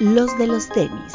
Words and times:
los 0.00 0.38
de 0.38 0.46
los 0.46 0.68
tenis. 0.68 1.12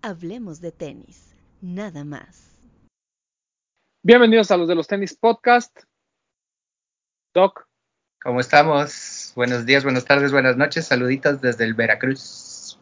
Hablemos 0.00 0.60
de 0.60 0.72
tenis, 0.72 1.34
nada 1.60 2.04
más. 2.04 2.58
Bienvenidos 4.02 4.50
a 4.50 4.56
los 4.56 4.66
de 4.66 4.74
los 4.74 4.86
tenis 4.86 5.14
podcast. 5.14 5.78
Doc. 7.34 7.66
¿Cómo 8.22 8.40
estamos? 8.40 9.32
Buenos 9.36 9.66
días, 9.66 9.84
buenas 9.84 10.04
tardes, 10.04 10.32
buenas 10.32 10.56
noches. 10.56 10.86
Saluditos 10.86 11.40
desde 11.40 11.64
el 11.64 11.74
Veracruz. 11.74 12.78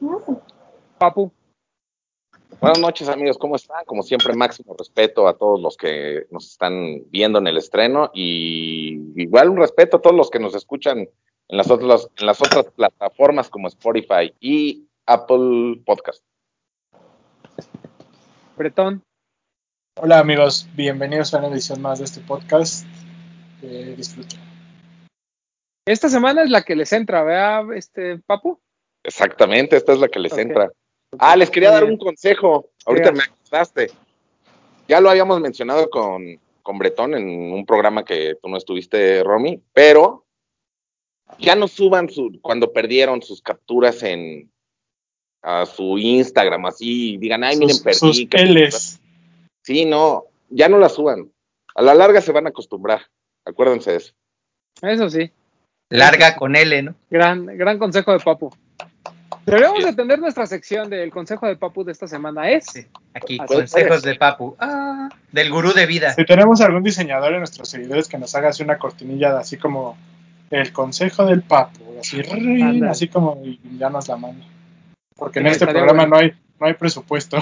Papu. 0.98 1.32
Buenas 2.58 2.80
noches 2.80 3.08
amigos, 3.08 3.38
¿cómo 3.38 3.56
están? 3.56 3.84
Como 3.86 4.02
siempre, 4.02 4.34
máximo 4.34 4.74
respeto 4.76 5.28
a 5.28 5.38
todos 5.38 5.60
los 5.60 5.77
que 5.77 6.27
nos 6.30 6.50
están 6.50 7.04
viendo 7.10 7.38
en 7.38 7.46
el 7.46 7.56
estreno 7.56 8.10
y 8.12 8.98
igual 9.16 9.50
un 9.50 9.58
respeto 9.58 9.98
a 9.98 10.02
todos 10.02 10.16
los 10.16 10.30
que 10.30 10.41
nos 10.41 10.55
escuchan 10.55 10.98
en 10.98 11.56
las 11.56 11.70
otras, 11.70 12.08
en 12.18 12.27
las 12.27 12.41
otras 12.42 12.66
plataformas 12.77 13.48
como 13.48 13.68
Spotify 13.68 14.34
y 14.41 14.86
Apple 15.06 15.80
Podcast. 15.86 16.22
Bretón. 18.56 19.02
Hola 19.96 20.19
amigos, 20.19 20.69
bienvenidos 20.74 21.32
a 21.32 21.38
una 21.38 21.48
edición 21.48 21.80
más 21.80 21.98
de 21.98 22.06
este 22.06 22.20
podcast. 22.20 22.84
Eh, 23.62 23.94
disfruten. 23.96 24.41
Esta 25.86 26.08
semana 26.08 26.42
es 26.42 26.50
la 26.50 26.62
que 26.62 26.77
les 26.77 26.92
entra, 26.92 27.22
¿verdad, 27.22 27.72
este, 27.74 28.19
Papu? 28.19 28.60
Exactamente, 29.02 29.77
esta 29.77 29.92
es 29.92 29.98
la 29.98 30.08
que 30.08 30.19
les 30.19 30.36
entra. 30.36 30.70
Ah, 31.19 31.37
les 31.37 31.50
quería 31.50 31.70
dar 31.70 31.84
un 31.84 31.96
consejo. 31.96 32.70
Ahorita 32.87 33.12
me 33.12 33.24
acordaste. 33.24 33.91
Ya 34.88 35.00
lo 35.00 35.10
habíamos 35.10 35.41
mencionado 35.41 35.91
con, 35.91 36.41
con 36.62 36.78
Bretón 36.78 37.14
en 37.14 37.28
un 37.28 37.66
programa 37.66 38.05
que 38.05 38.36
tú 38.41 38.48
no 38.48 38.56
estuviste, 38.56 39.22
Romy, 39.22 39.61
pero 39.72 40.25
ya 41.38 41.55
no 41.55 41.69
suban 41.69 42.08
su, 42.08 42.38
cuando 42.42 42.72
perdieron 42.72 43.22
sus 43.22 43.41
capturas 43.41 44.03
en 44.03 44.50
a 45.42 45.64
su 45.64 45.97
Instagram, 45.97 46.66
así, 46.66 47.16
digan, 47.16 47.42
ay, 47.44 47.56
miren, 47.56 47.75
sus, 47.77 47.83
perdí. 47.83 47.98
sus 47.98 48.28
Ls. 48.31 49.00
Sí, 49.62 49.86
no, 49.86 50.27
ya 50.50 50.69
no 50.69 50.78
la 50.78 50.91
suban. 50.91 51.31
A 51.75 51.83
la 51.83 51.94
larga 51.94 52.20
se 52.20 52.33
van 52.33 52.47
a 52.47 52.50
acostumbrar. 52.50 53.03
Acuérdense 53.47 53.92
de 53.92 53.97
eso. 53.97 54.12
Eso 54.83 55.08
sí. 55.08 55.31
Larga 55.88 56.36
con 56.36 56.56
L, 56.56 56.83
¿no? 56.83 56.94
Gran, 57.08 57.47
gran 57.47 57.78
consejo 57.78 58.12
de 58.12 58.20
Papu. 58.20 58.53
Deberíamos 59.46 59.84
de 59.84 59.92
tener 59.94 60.19
nuestra 60.19 60.46
sección 60.46 60.91
del 60.91 61.10
consejo 61.10 61.46
de 61.46 61.56
Papu 61.56 61.84
de 61.84 61.92
esta 61.92 62.06
semana. 62.06 62.50
Es 62.50 62.66
Sí. 62.66 62.86
Aquí, 63.14 63.38
Así 63.41 63.55
consejos 63.55 64.02
de 64.02 64.14
Papu. 64.14 64.56
Ah, 64.58 65.08
del 65.32 65.50
gurú 65.50 65.72
de 65.72 65.86
vida. 65.86 66.12
Si 66.12 66.24
tenemos 66.24 66.60
algún 66.60 66.82
diseñador 66.82 67.32
en 67.32 67.38
nuestros 67.38 67.69
seguidores 67.69 68.08
que 68.08 68.19
nos 68.19 68.34
haga 68.34 68.50
así 68.50 68.62
una 68.62 68.78
cortinilla 68.78 69.32
de 69.32 69.41
así 69.41 69.56
como 69.56 69.97
el 70.50 70.72
consejo 70.72 71.24
del 71.27 71.42
papu, 71.42 71.80
así, 72.00 72.22
rin, 72.22 72.84
así 72.84 73.06
como 73.08 73.41
y 73.44 73.60
ya 73.78 73.88
nos 73.88 74.08
la 74.08 74.16
manda. 74.16 74.44
Porque 75.16 75.38
en 75.38 75.47
este 75.47 75.66
programa 75.66 76.06
bueno. 76.06 76.16
no 76.16 76.16
hay 76.16 76.32
no 76.58 76.66
hay 76.66 76.75
presupuesto. 76.75 77.38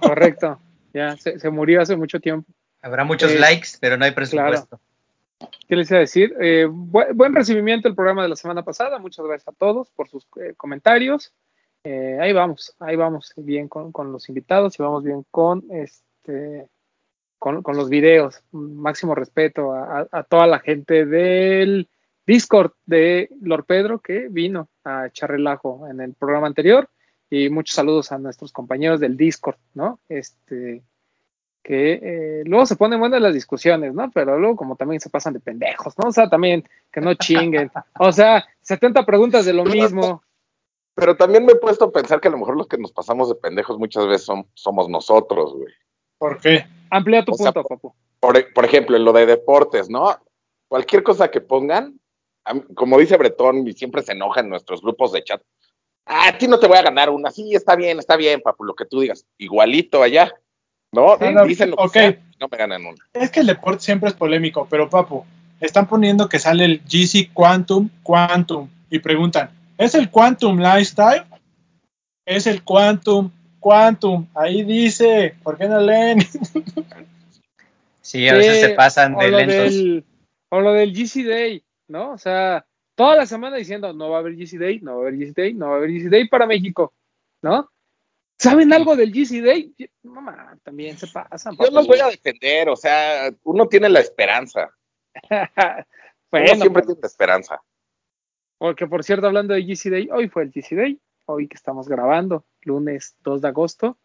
correcto. 0.00 0.58
Ya 0.94 1.18
se, 1.18 1.38
se 1.38 1.50
murió 1.50 1.82
hace 1.82 1.96
mucho 1.96 2.18
tiempo. 2.18 2.50
Habrá 2.80 3.04
muchos 3.04 3.30
Eh, 3.30 3.38
likes, 3.38 3.72
pero 3.78 3.98
no 3.98 4.06
hay 4.06 4.12
presupuesto. 4.12 4.80
¿Qué 5.68 5.76
les 5.76 5.90
iba 5.90 5.98
a 5.98 6.00
decir? 6.00 6.34
Eh, 6.40 6.66
bu- 6.68 7.14
buen 7.14 7.34
recibimiento 7.34 7.88
el 7.88 7.94
programa 7.94 8.22
de 8.22 8.28
la 8.28 8.36
semana 8.36 8.64
pasada. 8.64 8.98
Muchas 8.98 9.24
gracias 9.26 9.48
a 9.48 9.52
todos 9.52 9.90
por 9.90 10.08
sus 10.08 10.26
eh, 10.40 10.54
comentarios. 10.56 11.32
Eh, 11.84 12.18
ahí 12.20 12.32
vamos, 12.32 12.74
ahí 12.80 12.96
vamos 12.96 13.32
bien 13.36 13.68
con, 13.68 14.12
los 14.12 14.28
invitados 14.28 14.78
y 14.78 14.82
vamos 14.82 15.04
bien 15.04 15.24
con 15.30 15.64
este 15.70 16.68
con, 17.38 17.62
los 17.64 17.88
videos. 17.88 18.42
Máximo 18.50 19.14
respeto 19.14 19.72
a 19.72 20.24
toda 20.28 20.48
la 20.48 20.58
gente 20.58 21.06
del 21.06 21.88
Discord 22.26 22.72
de 22.84 23.30
Lord 23.40 23.64
Pedro 23.64 24.00
que 24.00 24.28
vino 24.28 24.68
a 24.82 25.06
echar 25.06 25.30
relajo 25.30 25.86
en 25.88 26.00
el 26.00 26.14
programa 26.14 26.48
anterior. 26.48 26.90
Y 27.30 27.48
muchos 27.48 27.76
saludos 27.76 28.10
a 28.10 28.18
nuestros 28.18 28.52
compañeros 28.52 29.00
del 29.00 29.16
Discord, 29.16 29.56
¿no? 29.74 30.00
Este, 30.08 30.82
que 31.62 31.92
eh, 32.02 32.42
luego 32.44 32.66
se 32.66 32.76
ponen 32.76 33.00
buenas 33.00 33.20
las 33.20 33.34
discusiones, 33.34 33.92
¿no? 33.94 34.10
Pero 34.12 34.38
luego 34.38 34.56
como 34.56 34.76
también 34.76 35.00
se 35.00 35.10
pasan 35.10 35.34
de 35.34 35.40
pendejos, 35.40 35.98
¿no? 35.98 36.08
O 36.08 36.12
sea, 36.12 36.28
también 36.28 36.66
que 36.92 37.00
no 37.00 37.14
chinguen. 37.14 37.70
O 37.98 38.12
sea, 38.12 38.46
70 38.62 39.04
preguntas 39.04 39.44
de 39.44 39.52
lo 39.52 39.64
mismo. 39.64 40.22
Pero 40.94 41.16
también 41.16 41.44
me 41.44 41.52
he 41.52 41.56
puesto 41.56 41.84
a 41.84 41.92
pensar 41.92 42.20
que 42.20 42.28
a 42.28 42.30
lo 42.30 42.38
mejor 42.38 42.56
los 42.56 42.66
que 42.66 42.78
nos 42.78 42.90
pasamos 42.92 43.28
de 43.28 43.36
pendejos 43.36 43.78
muchas 43.78 44.06
veces 44.06 44.24
son, 44.24 44.46
somos 44.54 44.88
nosotros, 44.88 45.54
güey. 45.54 45.72
¿Por 46.18 46.40
qué? 46.40 46.66
Amplía 46.90 47.24
tu 47.24 47.32
O 47.32 47.36
sea, 47.36 47.52
punto, 47.52 47.68
papu. 47.68 47.94
Por, 48.18 48.52
por 48.52 48.64
ejemplo, 48.64 48.96
en 48.96 49.04
lo 49.04 49.12
de 49.12 49.26
deportes, 49.26 49.88
¿no? 49.88 50.16
Cualquier 50.66 51.02
cosa 51.04 51.30
que 51.30 51.40
pongan, 51.40 52.00
como 52.74 52.98
dice 52.98 53.16
Bretón, 53.16 53.66
y 53.68 53.72
siempre 53.74 54.02
se 54.02 54.12
enoja 54.12 54.40
en 54.40 54.48
nuestros 54.48 54.82
grupos 54.82 55.12
de 55.12 55.22
chat. 55.22 55.40
"Ah, 56.04 56.28
a 56.28 56.38
ti 56.38 56.48
no 56.48 56.58
te 56.58 56.66
voy 56.66 56.78
a 56.78 56.82
ganar 56.82 57.10
una. 57.10 57.30
Sí, 57.30 57.54
está 57.54 57.76
bien, 57.76 57.98
está 57.98 58.16
bien, 58.16 58.40
papu, 58.40 58.64
lo 58.64 58.74
que 58.74 58.86
tú 58.86 59.00
digas. 59.00 59.24
Igualito 59.36 60.02
allá. 60.02 60.34
¿No? 60.92 61.16
Sí, 61.18 61.24
no, 61.32 61.44
Dicen 61.44 61.70
lo 61.70 61.76
que 61.90 62.00
sea, 62.00 62.18
no 62.40 62.48
me 62.50 62.56
ganan 62.56 62.86
una. 62.86 62.96
Es 63.12 63.30
que 63.30 63.40
el 63.40 63.46
deporte 63.46 63.84
siempre 63.84 64.08
es 64.08 64.14
polémico, 64.14 64.66
pero 64.70 64.88
papu, 64.88 65.24
están 65.60 65.86
poniendo 65.86 66.28
que 66.28 66.38
sale 66.38 66.64
el 66.64 66.80
GC 66.84 67.32
Quantum 67.32 67.90
Quantum 68.02 68.68
y 68.90 68.98
preguntan, 69.00 69.50
¿es 69.76 69.94
el 69.94 70.10
Quantum 70.10 70.58
Lifestyle? 70.58 71.24
Es 72.26 72.46
el 72.46 72.62
Quantum 72.62 73.30
Quantum. 73.60 74.26
Ahí 74.34 74.62
dice, 74.62 75.34
¿por 75.42 75.58
qué 75.58 75.66
no 75.68 75.80
leen? 75.80 76.20
Sí, 78.00 78.26
a 78.28 78.34
veces 78.34 78.54
Sí, 78.56 78.60
se 78.62 78.68
pasan 78.70 79.16
de 79.16 79.30
lentos. 79.30 79.74
del, 79.74 80.04
o 80.50 80.60
lo 80.60 80.72
del 80.72 80.94
GC 80.94 81.24
Day, 81.24 81.62
¿no? 81.88 82.12
O 82.12 82.18
sea, 82.18 82.64
toda 82.94 83.16
la 83.16 83.26
semana 83.26 83.56
diciendo, 83.56 83.92
no 83.92 84.08
va 84.08 84.16
a 84.16 84.20
haber 84.20 84.34
GC 84.34 84.58
Day, 84.58 84.80
no 84.80 84.92
va 84.92 85.04
a 85.04 85.08
haber 85.08 85.18
GC 85.18 85.34
Day, 85.34 85.54
no 85.54 85.66
va 85.68 85.74
a 85.74 85.76
haber 85.76 85.90
GC 85.90 86.08
Day 86.08 86.28
para 86.28 86.46
México, 86.46 86.94
¿no? 87.42 87.68
¿Saben 88.38 88.72
algo 88.72 88.94
del 88.94 89.12
GC 89.12 89.42
Day? 89.42 89.74
No, 90.04 90.20
ma, 90.20 90.56
también 90.62 90.96
se 90.96 91.08
pasan. 91.08 91.56
Yo 91.56 91.70
los 91.70 91.86
voy 91.86 91.98
a 91.98 92.06
defender, 92.06 92.68
o 92.68 92.76
sea, 92.76 93.30
uno 93.42 93.66
tiene 93.66 93.88
la 93.88 94.00
esperanza. 94.00 94.70
uno 96.30 96.46
siempre 96.46 96.72
pero- 96.72 96.86
tiene 96.86 97.00
la 97.00 97.06
esperanza. 97.08 97.62
Porque, 98.58 98.86
por 98.86 99.04
cierto, 99.04 99.26
hablando 99.26 99.54
de 99.54 99.62
GC 99.62 99.90
Day, 99.90 100.08
hoy 100.12 100.28
fue 100.28 100.42
el 100.44 100.52
GC 100.52 100.74
Day, 100.74 101.00
hoy 101.26 101.46
que 101.48 101.56
estamos 101.56 101.88
grabando, 101.88 102.44
lunes 102.62 103.16
2 103.22 103.40
de 103.42 103.48
agosto. 103.48 103.98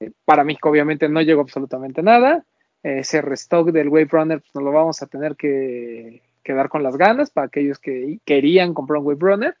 Eh, 0.00 0.12
para 0.24 0.44
México, 0.44 0.70
obviamente, 0.70 1.08
no 1.08 1.20
llegó 1.20 1.42
absolutamente 1.42 2.02
nada. 2.02 2.44
Eh, 2.82 3.00
ese 3.00 3.20
restock 3.20 3.70
del 3.70 3.88
Wave 3.88 4.08
Runner 4.10 4.40
pues, 4.40 4.54
nos 4.54 4.64
lo 4.64 4.72
vamos 4.72 5.02
a 5.02 5.06
tener 5.06 5.36
que 5.36 6.22
quedar 6.42 6.68
con 6.68 6.82
las 6.82 6.96
ganas 6.96 7.30
para 7.30 7.48
aquellos 7.48 7.78
que 7.78 8.20
querían 8.24 8.72
comprar 8.74 9.00
un 9.00 9.06
Wave 9.06 9.20
Runner. 9.20 9.56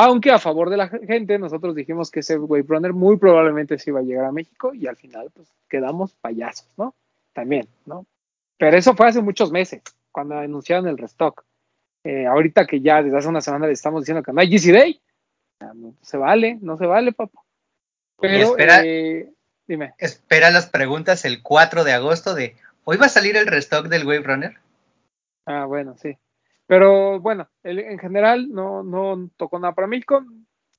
Aunque 0.00 0.30
a 0.30 0.38
favor 0.38 0.70
de 0.70 0.76
la 0.76 0.86
gente, 0.88 1.40
nosotros 1.40 1.74
dijimos 1.74 2.12
que 2.12 2.20
ese 2.20 2.38
Wave 2.38 2.66
Runner 2.68 2.92
muy 2.92 3.16
probablemente 3.16 3.80
se 3.80 3.90
iba 3.90 3.98
a 3.98 4.04
llegar 4.04 4.26
a 4.26 4.30
México 4.30 4.72
y 4.72 4.86
al 4.86 4.94
final, 4.94 5.28
pues 5.34 5.48
quedamos 5.68 6.12
payasos, 6.14 6.68
¿no? 6.76 6.94
También, 7.32 7.66
¿no? 7.84 8.06
Pero 8.58 8.76
eso 8.76 8.94
fue 8.94 9.08
hace 9.08 9.20
muchos 9.22 9.50
meses, 9.50 9.82
cuando 10.12 10.38
anunciaron 10.38 10.86
el 10.86 10.98
restock. 10.98 11.42
Eh, 12.04 12.26
ahorita 12.26 12.64
que 12.64 12.80
ya 12.80 13.02
desde 13.02 13.18
hace 13.18 13.26
una 13.26 13.40
semana 13.40 13.66
le 13.66 13.72
estamos 13.72 14.02
diciendo 14.02 14.22
que 14.22 14.32
no 14.32 14.40
hay 14.40 14.48
GC 14.48 14.72
Day, 14.72 15.00
no 15.74 15.94
se 16.00 16.16
vale, 16.16 16.58
no 16.60 16.76
se 16.76 16.86
vale, 16.86 17.10
papá. 17.10 17.42
Pero, 18.20 18.50
espera. 18.50 18.84
eh, 18.84 19.32
dime, 19.66 19.94
Espera 19.98 20.52
las 20.52 20.66
preguntas 20.66 21.24
el 21.24 21.42
4 21.42 21.82
de 21.82 21.92
agosto 21.94 22.36
de 22.36 22.54
¿Hoy 22.84 22.98
va 22.98 23.06
a 23.06 23.10
salir 23.10 23.36
el 23.36 23.48
restock 23.48 23.88
del 23.88 24.06
Wave 24.06 24.22
Runner? 24.22 24.54
ah, 25.46 25.64
bueno, 25.64 25.96
sí. 26.00 26.16
Pero 26.68 27.18
bueno, 27.18 27.48
el- 27.64 27.78
en 27.80 27.98
general 27.98 28.48
no, 28.52 28.82
no 28.84 29.28
tocó 29.36 29.58
nada 29.58 29.74
para 29.74 29.88
México. 29.88 30.22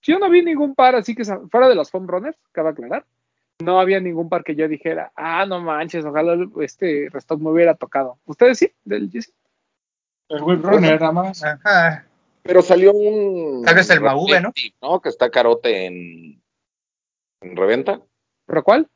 Yo 0.04 0.18
no 0.20 0.30
vi 0.30 0.42
ningún 0.44 0.76
par, 0.76 0.96
así 0.96 1.14
que 1.16 1.26
fuera 1.26 1.68
de 1.68 1.76
los 1.76 1.94
home 1.94 2.08
runners, 2.08 2.38
cabe 2.54 2.70
aclarar, 2.70 3.06
no 3.62 3.80
había 3.82 4.00
ningún 4.00 4.30
par 4.30 4.44
que 4.46 4.56
yo 4.56 4.68
dijera, 4.70 5.12
ah, 5.16 5.46
no 5.46 5.60
manches, 5.60 6.06
ojalá 6.06 6.38
este 6.62 7.10
restock 7.12 7.42
me 7.42 7.50
hubiera 7.50 7.76
tocado. 7.76 8.18
¿Ustedes 8.26 8.60
sí? 8.60 8.72
¿Del 8.86 9.10
GC? 9.10 9.34
El 10.30 10.44
Web 10.44 10.62
Runner 10.62 11.00
nada 11.02 11.12
más. 11.12 11.44
Ajá. 11.44 12.06
Pero 12.44 12.62
salió 12.62 12.94
un. 12.94 13.64
Tal 13.66 13.76
vez 13.76 13.90
el 13.90 14.00
Mauve, 14.00 14.40
¿no? 14.40 14.54
¿no? 14.82 15.02
Que 15.02 15.10
está 15.10 15.30
carote 15.30 15.86
en, 15.88 16.42
en 17.42 17.56
reventa. 17.58 18.00
¿Pero 18.46 18.64
cuál? 18.64 18.88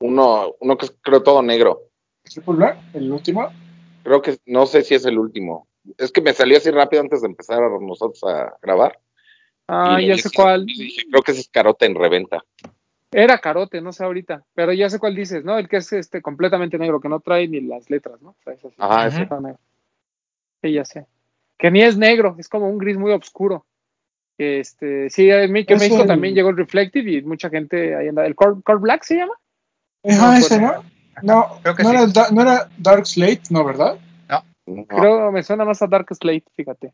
Uno, 0.00 0.52
uno 0.60 0.76
que 0.76 0.86
es 0.86 0.94
creo 1.00 1.22
todo 1.22 1.42
negro. 1.42 1.84
¿El 2.92 3.10
último? 3.10 3.48
Creo 4.02 4.20
que 4.20 4.36
no 4.46 4.66
sé 4.66 4.82
si 4.82 4.94
es 4.96 5.06
el 5.06 5.18
último. 5.18 5.66
Es 5.98 6.10
que 6.12 6.20
me 6.20 6.32
salió 6.32 6.56
así 6.56 6.70
rápido 6.70 7.02
antes 7.02 7.20
de 7.22 7.28
empezar 7.28 7.62
a 7.62 7.68
nosotros 7.80 8.22
a 8.24 8.56
grabar. 8.62 8.98
Ah, 9.68 9.98
Y 10.00 10.06
ya 10.08 10.18
sé 10.18 10.30
cuál. 10.34 10.66
creo 11.10 11.22
que 11.22 11.32
ese 11.32 11.40
es 11.42 11.48
carote 11.48 11.86
en 11.86 11.94
reventa. 11.94 12.42
Era 13.10 13.38
carote, 13.38 13.80
no 13.80 13.92
sé 13.92 14.02
ahorita, 14.04 14.44
pero 14.54 14.72
ya 14.72 14.90
sé 14.90 14.98
cuál 14.98 15.14
dices, 15.14 15.44
¿no? 15.44 15.56
El 15.58 15.68
que 15.68 15.76
es 15.76 15.92
este 15.92 16.20
completamente 16.20 16.78
negro, 16.78 17.00
que 17.00 17.08
no 17.08 17.20
trae 17.20 17.46
ni 17.46 17.60
las 17.60 17.88
letras, 17.88 18.20
¿no? 18.20 18.30
O 18.30 18.36
sea, 18.42 18.54
es 18.54 18.64
así, 18.64 18.74
Ajá, 18.78 19.06
ese. 19.06 19.20
negro. 19.20 19.58
Sí, 20.62 20.72
ya 20.72 20.84
sé. 20.84 21.06
Que 21.56 21.70
ni 21.70 21.82
es 21.82 21.96
negro, 21.96 22.34
es 22.38 22.48
como 22.48 22.68
un 22.68 22.78
gris 22.78 22.96
muy 22.96 23.12
oscuro. 23.12 23.66
Este, 24.36 25.10
sí, 25.10 25.30
en 25.30 25.52
Mi- 25.52 25.64
que 25.64 25.74
Es 25.74 25.80
México 25.80 26.02
el- 26.02 26.08
también 26.08 26.34
llegó 26.34 26.50
el 26.50 26.56
Reflective 26.56 27.08
y 27.08 27.22
mucha 27.22 27.48
gente 27.50 27.94
ahí 27.94 28.08
anda. 28.08 28.26
¿El 28.26 28.34
Core, 28.34 28.60
Core 28.64 28.80
Black 28.80 29.04
se 29.04 29.16
llama? 29.16 29.34
Ajá, 30.04 30.32
No, 30.32 30.36
ese, 30.38 30.60
¿no? 30.60 30.72
No, 31.22 31.46
Creo 31.62 31.76
que 31.76 31.82
no, 31.84 31.90
sí. 31.90 31.96
era, 31.96 32.30
no 32.32 32.42
era 32.42 32.68
Dark 32.78 33.06
Slate, 33.06 33.42
¿no, 33.50 33.64
verdad? 33.64 33.96
No. 34.66 34.86
Creo 34.86 35.30
me 35.32 35.42
suena 35.42 35.64
más 35.64 35.82
a 35.82 35.86
Dark 35.86 36.06
Slate, 36.14 36.44
fíjate. 36.56 36.92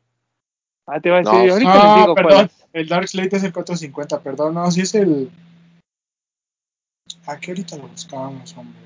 Ah, 0.87 1.01
te 1.01 1.09
iba 1.09 1.19
a 1.19 1.21
decir, 1.21 1.33
No, 1.35 1.53
ahorita 1.53 1.75
les 1.75 1.85
No, 1.85 2.01
digo 2.03 2.15
perdón. 2.15 2.51
El 2.73 2.89
Dark 2.89 3.09
Slate 3.09 3.37
es 3.37 3.45
el 3.45 3.53
450, 3.53 4.21
perdón. 4.21 4.55
No, 4.55 4.71
sí 4.71 4.81
es 4.81 4.95
el. 4.95 5.31
Aquí 7.27 7.51
ahorita 7.51 7.77
lo 7.77 7.89
buscamos, 7.89 8.57
hombre. 8.57 8.81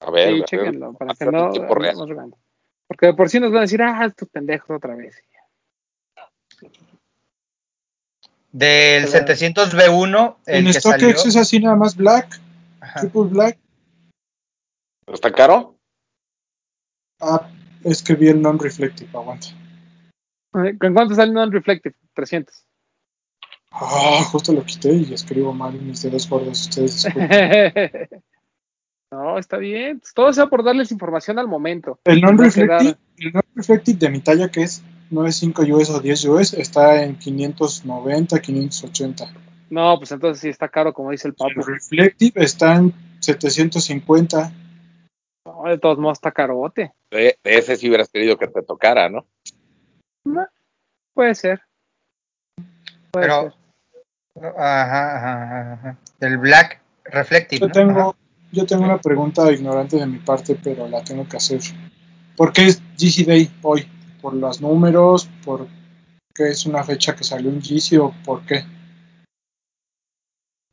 A 0.00 0.10
ver, 0.10 0.42
a 0.42 0.46
Sí, 0.46 0.56
ver. 0.56 0.78
para 0.98 1.14
que 1.14 1.24
no 1.26 1.50
real. 1.74 2.34
Porque 2.86 3.06
de 3.06 3.14
por 3.14 3.28
sí 3.28 3.40
nos 3.40 3.50
van 3.50 3.58
a 3.58 3.62
decir, 3.62 3.82
ah, 3.82 4.04
estos 4.06 4.28
pendejos 4.28 4.76
otra 4.76 4.94
vez. 4.94 5.16
Del 8.52 9.04
Pero- 9.10 9.26
700B1, 9.26 10.36
el 10.46 10.66
En 10.66 10.72
que 10.72 10.80
salió. 10.80 11.08
StockX 11.10 11.26
es 11.26 11.36
así 11.36 11.58
nada 11.60 11.74
más 11.76 11.96
Black, 11.96 12.40
Ajá. 12.80 13.00
Triple 13.00 13.22
Black. 13.24 13.58
¿Está 15.08 15.32
caro? 15.32 15.74
Ah, 17.20 17.50
es 17.84 18.02
que 18.02 18.14
vi 18.14 18.28
el 18.28 18.40
non-reflective, 18.40 19.10
aguanta. 19.12 19.48
Eh, 20.54 20.76
¿Con 20.78 20.94
cuánto 20.94 21.14
sale 21.14 21.32
non-reflective? 21.32 21.94
300. 22.14 22.54
Ah, 23.72 24.22
justo 24.30 24.52
lo 24.52 24.64
quité 24.64 24.92
y 24.92 25.12
escribo 25.12 25.52
mal 25.52 25.74
mis 25.74 26.02
dedos 26.02 26.28
gordos. 26.28 26.62
Ustedes 26.68 27.02
disculpen. 27.02 27.28
no, 29.10 29.38
está 29.38 29.56
bien. 29.56 30.00
Todo 30.14 30.32
sea 30.32 30.46
por 30.46 30.62
darles 30.64 30.92
información 30.92 31.38
al 31.38 31.48
momento. 31.48 31.98
El 32.04 32.20
No 32.20 32.28
non-reflective, 32.28 32.96
el 33.18 33.32
non-reflective 33.32 33.98
de 33.98 34.10
mi 34.10 34.20
talla, 34.20 34.48
que 34.48 34.62
es 34.62 34.82
9.5 35.10 35.72
US 35.72 35.90
o 35.90 36.00
10 36.00 36.24
US, 36.26 36.54
está 36.54 37.02
en 37.02 37.16
590, 37.18 38.40
580. 38.40 39.34
No, 39.70 39.98
pues 39.98 40.12
entonces 40.12 40.40
sí 40.40 40.48
está 40.48 40.68
caro, 40.68 40.92
como 40.92 41.10
dice 41.10 41.26
el 41.26 41.32
El 41.32 41.36
papo. 41.36 41.62
reflective 41.66 42.44
está 42.44 42.76
en 42.76 42.94
750. 43.18 44.52
No, 45.46 45.64
de 45.68 45.78
todos 45.78 45.98
modos 45.98 46.18
está 46.18 46.32
carote. 46.32 46.92
De, 47.10 47.38
de 47.44 47.58
ese 47.58 47.76
sí 47.76 47.88
hubieras 47.88 48.08
querido 48.08 48.38
que 48.38 48.48
te 48.48 48.62
tocara, 48.62 49.08
¿no? 49.08 49.26
No, 50.24 50.46
puede 51.12 51.34
ser. 51.34 51.60
Puede 53.10 53.26
Pero- 53.26 53.42
ser. 53.42 53.54
Ajá, 54.58 55.16
ajá, 55.16 55.72
ajá. 55.74 55.98
Del 56.18 56.38
Black 56.38 56.80
Reflective. 57.04 57.60
Yo 57.60 57.66
¿no? 57.68 57.72
tengo, 57.72 58.00
Ajá. 58.10 58.18
yo 58.52 58.66
tengo 58.66 58.84
una 58.84 58.98
pregunta 58.98 59.52
ignorante 59.52 59.96
de 59.96 60.06
mi 60.06 60.18
parte, 60.18 60.56
pero 60.62 60.88
la 60.88 61.04
tengo 61.04 61.28
que 61.28 61.36
hacer. 61.36 61.60
¿Por 62.36 62.52
qué 62.52 62.66
es 62.66 62.82
GC 62.96 63.26
Day 63.26 63.50
hoy? 63.62 63.86
¿Por 64.20 64.34
los 64.34 64.60
números? 64.60 65.28
¿Por 65.44 65.68
qué 66.34 66.48
es 66.48 66.66
una 66.66 66.82
fecha 66.82 67.14
que 67.14 67.22
salió 67.22 67.48
en 67.50 67.60
GC 67.60 67.98
o 68.00 68.12
por 68.24 68.44
qué? 68.44 68.64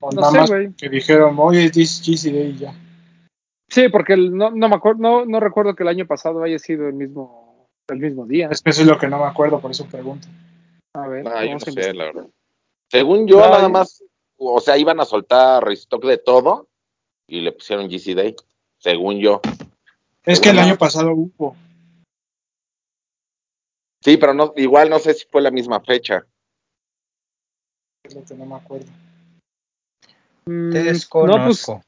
O 0.01 0.11
No 0.11 0.21
nada 0.21 0.47
sé, 0.47 0.53
más 0.67 0.75
que 0.77 0.89
dijeron, 0.89 1.35
hoy 1.37 1.57
es 1.59 2.01
GC 2.01 2.31
Day 2.31 2.47
y 2.51 2.57
ya. 2.57 2.73
Sí, 3.71 3.87
porque 3.87 4.13
el- 4.13 4.35
no, 4.35 4.51
no 4.51 4.67
me 4.67 4.75
acuerdo, 4.75 4.99
no, 5.01 5.25
no 5.25 5.39
recuerdo 5.39 5.75
que 5.75 5.83
el 5.83 5.89
año 5.89 6.05
pasado 6.05 6.43
haya 6.43 6.59
sido 6.59 6.89
el 6.89 6.93
mismo, 6.93 7.69
el 7.87 7.99
mismo 7.99 8.25
día. 8.25 8.49
Es 8.51 8.61
que 8.61 8.71
eso 8.71 8.81
es 8.81 8.87
lo 8.87 8.97
que 8.97 9.07
no 9.07 9.17
me 9.17 9.25
acuerdo, 9.25 9.61
por 9.61 9.71
eso 9.71 9.85
pregunto. 9.85 10.27
A 10.93 11.07
ver, 11.07 11.23
No, 11.23 11.29
yo 11.29 11.35
no 11.35 11.47
vamos 11.47 11.67
a 11.69 11.71
sé, 11.71 11.93
la 11.93 12.03
verdad. 12.03 12.27
Según 12.89 13.27
yo, 13.27 13.39
nada 13.39 13.69
más, 13.69 14.03
o 14.35 14.59
sea, 14.59 14.77
iban 14.77 14.99
a 14.99 15.05
soltar 15.05 15.63
restock 15.63 16.03
de 16.03 16.17
todo 16.17 16.67
y 17.27 17.39
le 17.39 17.53
pusieron 17.53 17.87
GC 17.89 18.13
Day, 18.13 18.35
según 18.77 19.19
yo. 19.19 19.39
Es 20.25 20.41
que 20.41 20.49
el 20.49 20.59
año 20.59 20.77
pasado 20.77 21.13
hubo. 21.13 21.55
Sí, 24.03 24.17
pero 24.17 24.33
no, 24.33 24.51
igual 24.57 24.89
no 24.89 24.99
sé 24.99 25.13
si 25.13 25.25
fue 25.27 25.41
la 25.41 25.51
misma 25.51 25.79
fecha. 25.79 26.25
Es 28.03 28.15
lo 28.15 28.25
que 28.25 28.33
no 28.33 28.45
me 28.45 28.55
acuerdo. 28.55 28.87
Mm, 30.45 30.71
Te 30.71 30.79
no, 30.79 30.83
pues, 30.83 30.93
desconozco. 30.93 31.83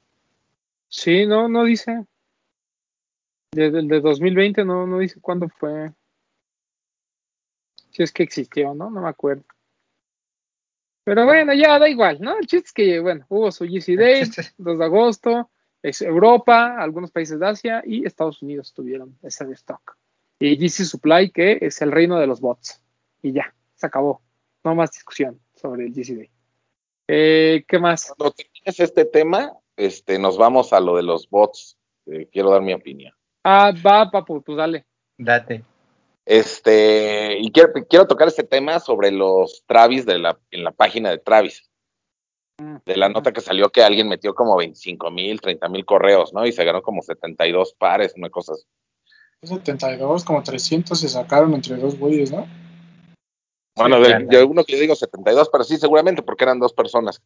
Sí, 0.94 1.25
no, 1.25 1.50
no 1.50 1.63
dice. 1.63 2.06
Desde 3.51 3.80
el 3.80 3.88
de 3.88 4.00
2020 4.00 4.63
no, 4.63 4.86
no 4.86 5.00
dice 5.00 5.19
cuándo 5.19 5.50
fue. 5.50 5.92
Si 7.92 8.04
es 8.04 8.12
que 8.12 8.24
existió, 8.24 8.74
¿no? 8.74 8.90
No 8.90 9.01
me 9.01 9.10
acuerdo. 9.10 9.44
Pero 11.04 11.25
bueno, 11.25 11.54
ya 11.54 11.78
da 11.80 11.90
igual, 11.90 12.19
¿no? 12.22 12.38
El 12.38 12.48
chiste 12.48 12.68
es 12.68 12.74
que, 12.74 13.00
bueno, 13.00 13.25
hubo 13.30 13.51
su 13.51 13.66
GC 13.66 13.95
Day, 13.98 14.22
El 14.22 14.31
chiste- 14.31 14.54
2 14.57 14.80
de 14.80 14.86
agosto, 14.86 15.50
es 15.81 16.01
Europa, 16.01 16.78
algunos 16.80 17.12
países 17.12 17.39
de 17.39 17.48
Asia 17.48 17.84
y 17.86 18.06
Estados 18.06 18.42
Unidos 18.42 18.72
tuvieron 18.74 19.18
ese 19.22 19.46
stock. 19.51 19.98
Y 20.39 20.56
GC 20.57 20.86
Supply, 20.86 21.31
que 21.31 21.57
es 21.62 21.81
el 21.81 21.92
reino 21.92 22.19
de 22.19 22.28
los 22.28 22.39
bots. 22.39 22.81
Y 23.22 23.34
ya, 23.34 23.54
se 23.75 23.86
acabó. 23.88 24.22
No 24.63 24.75
más 24.75 24.92
discusión 24.92 25.39
sobre 25.56 25.86
el 25.86 25.94
GC 25.94 26.16
Day. 26.16 26.30
Eh, 27.07 27.66
¿Qué 27.68 27.80
más? 27.80 28.13
Cuando 28.16 28.34
termines 28.36 28.80
este 28.80 29.06
tema, 29.06 29.51
este, 29.78 30.20
nos 30.20 30.38
vamos 30.38 30.74
a 30.74 30.80
lo 30.80 30.96
de 30.96 31.04
los 31.04 31.30
bots. 31.30 31.78
Eh, 32.06 32.28
quiero 32.31 32.52
dar 32.52 32.62
mi 32.62 32.74
opinión. 32.74 33.14
Ah, 33.44 33.74
va, 33.86 34.10
papu, 34.10 34.42
pues 34.42 34.58
dale. 34.58 34.86
Date. 35.18 35.64
Este, 36.25 37.38
y 37.40 37.52
quiero, 37.52 37.74
quiero 37.90 38.08
tocar 38.08 38.28
este 38.28 38.44
tema 38.44 38.80
sobre 38.80 39.12
los 39.12 39.64
Travis 39.66 40.06
de 40.06 40.20
la, 40.20 40.40
en 40.52 40.64
la 40.64 40.72
página 40.72 41.10
de 41.10 41.18
Travis. 41.18 41.70
Mm. 42.60 42.78
De 42.86 42.98
la 42.98 43.10
nota 43.10 43.34
que 43.34 43.42
salió 43.42 43.70
que 43.70 43.84
alguien 43.84 44.08
metió 44.08 44.34
como 44.34 44.56
25 44.56 45.12
mil, 45.12 45.42
30 45.42 45.68
mil 45.70 45.86
correos, 45.86 46.34
¿no? 46.34 46.46
Y 46.46 46.52
se 46.52 46.64
ganó 46.64 46.81
como 46.81 47.02
72 47.02 47.74
pares, 47.74 48.14
una 48.16 48.30
cosa 48.30 48.54
así. 48.54 48.66
72, 49.42 50.24
como 50.24 50.42
300 50.42 50.98
se 50.98 51.10
sacaron 51.10 51.54
entre 51.54 51.75
dos 51.75 51.98
güeyes, 52.00 52.31
¿no? 52.31 52.48
Bueno, 53.75 54.04
Sí, 54.04 54.12
de, 54.12 54.25
de 54.25 54.44
uno 54.44 54.64
que 54.64 54.74
yo 54.74 54.80
digo 54.80 54.96
72, 54.96 55.50
pero 55.52 55.64
sí, 55.64 55.78
seguramente 55.78 56.22
porque 56.22 56.46
eran 56.46 56.60
dos 56.60 56.74
personas. 56.74 57.22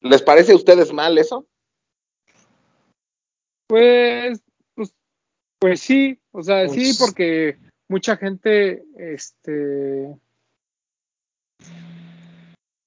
¿Les 0.00 0.22
parece 0.22 0.52
a 0.52 0.56
ustedes 0.56 0.92
mal 0.92 1.18
eso? 1.18 1.46
Pues, 3.66 4.42
pues, 4.74 4.94
pues 5.58 5.80
sí, 5.80 6.18
o 6.32 6.42
sea, 6.42 6.68
sí, 6.68 6.76
Pues- 6.80 6.98
porque 6.98 7.58
mucha 7.88 8.16
gente, 8.16 8.84
este, 8.96 10.14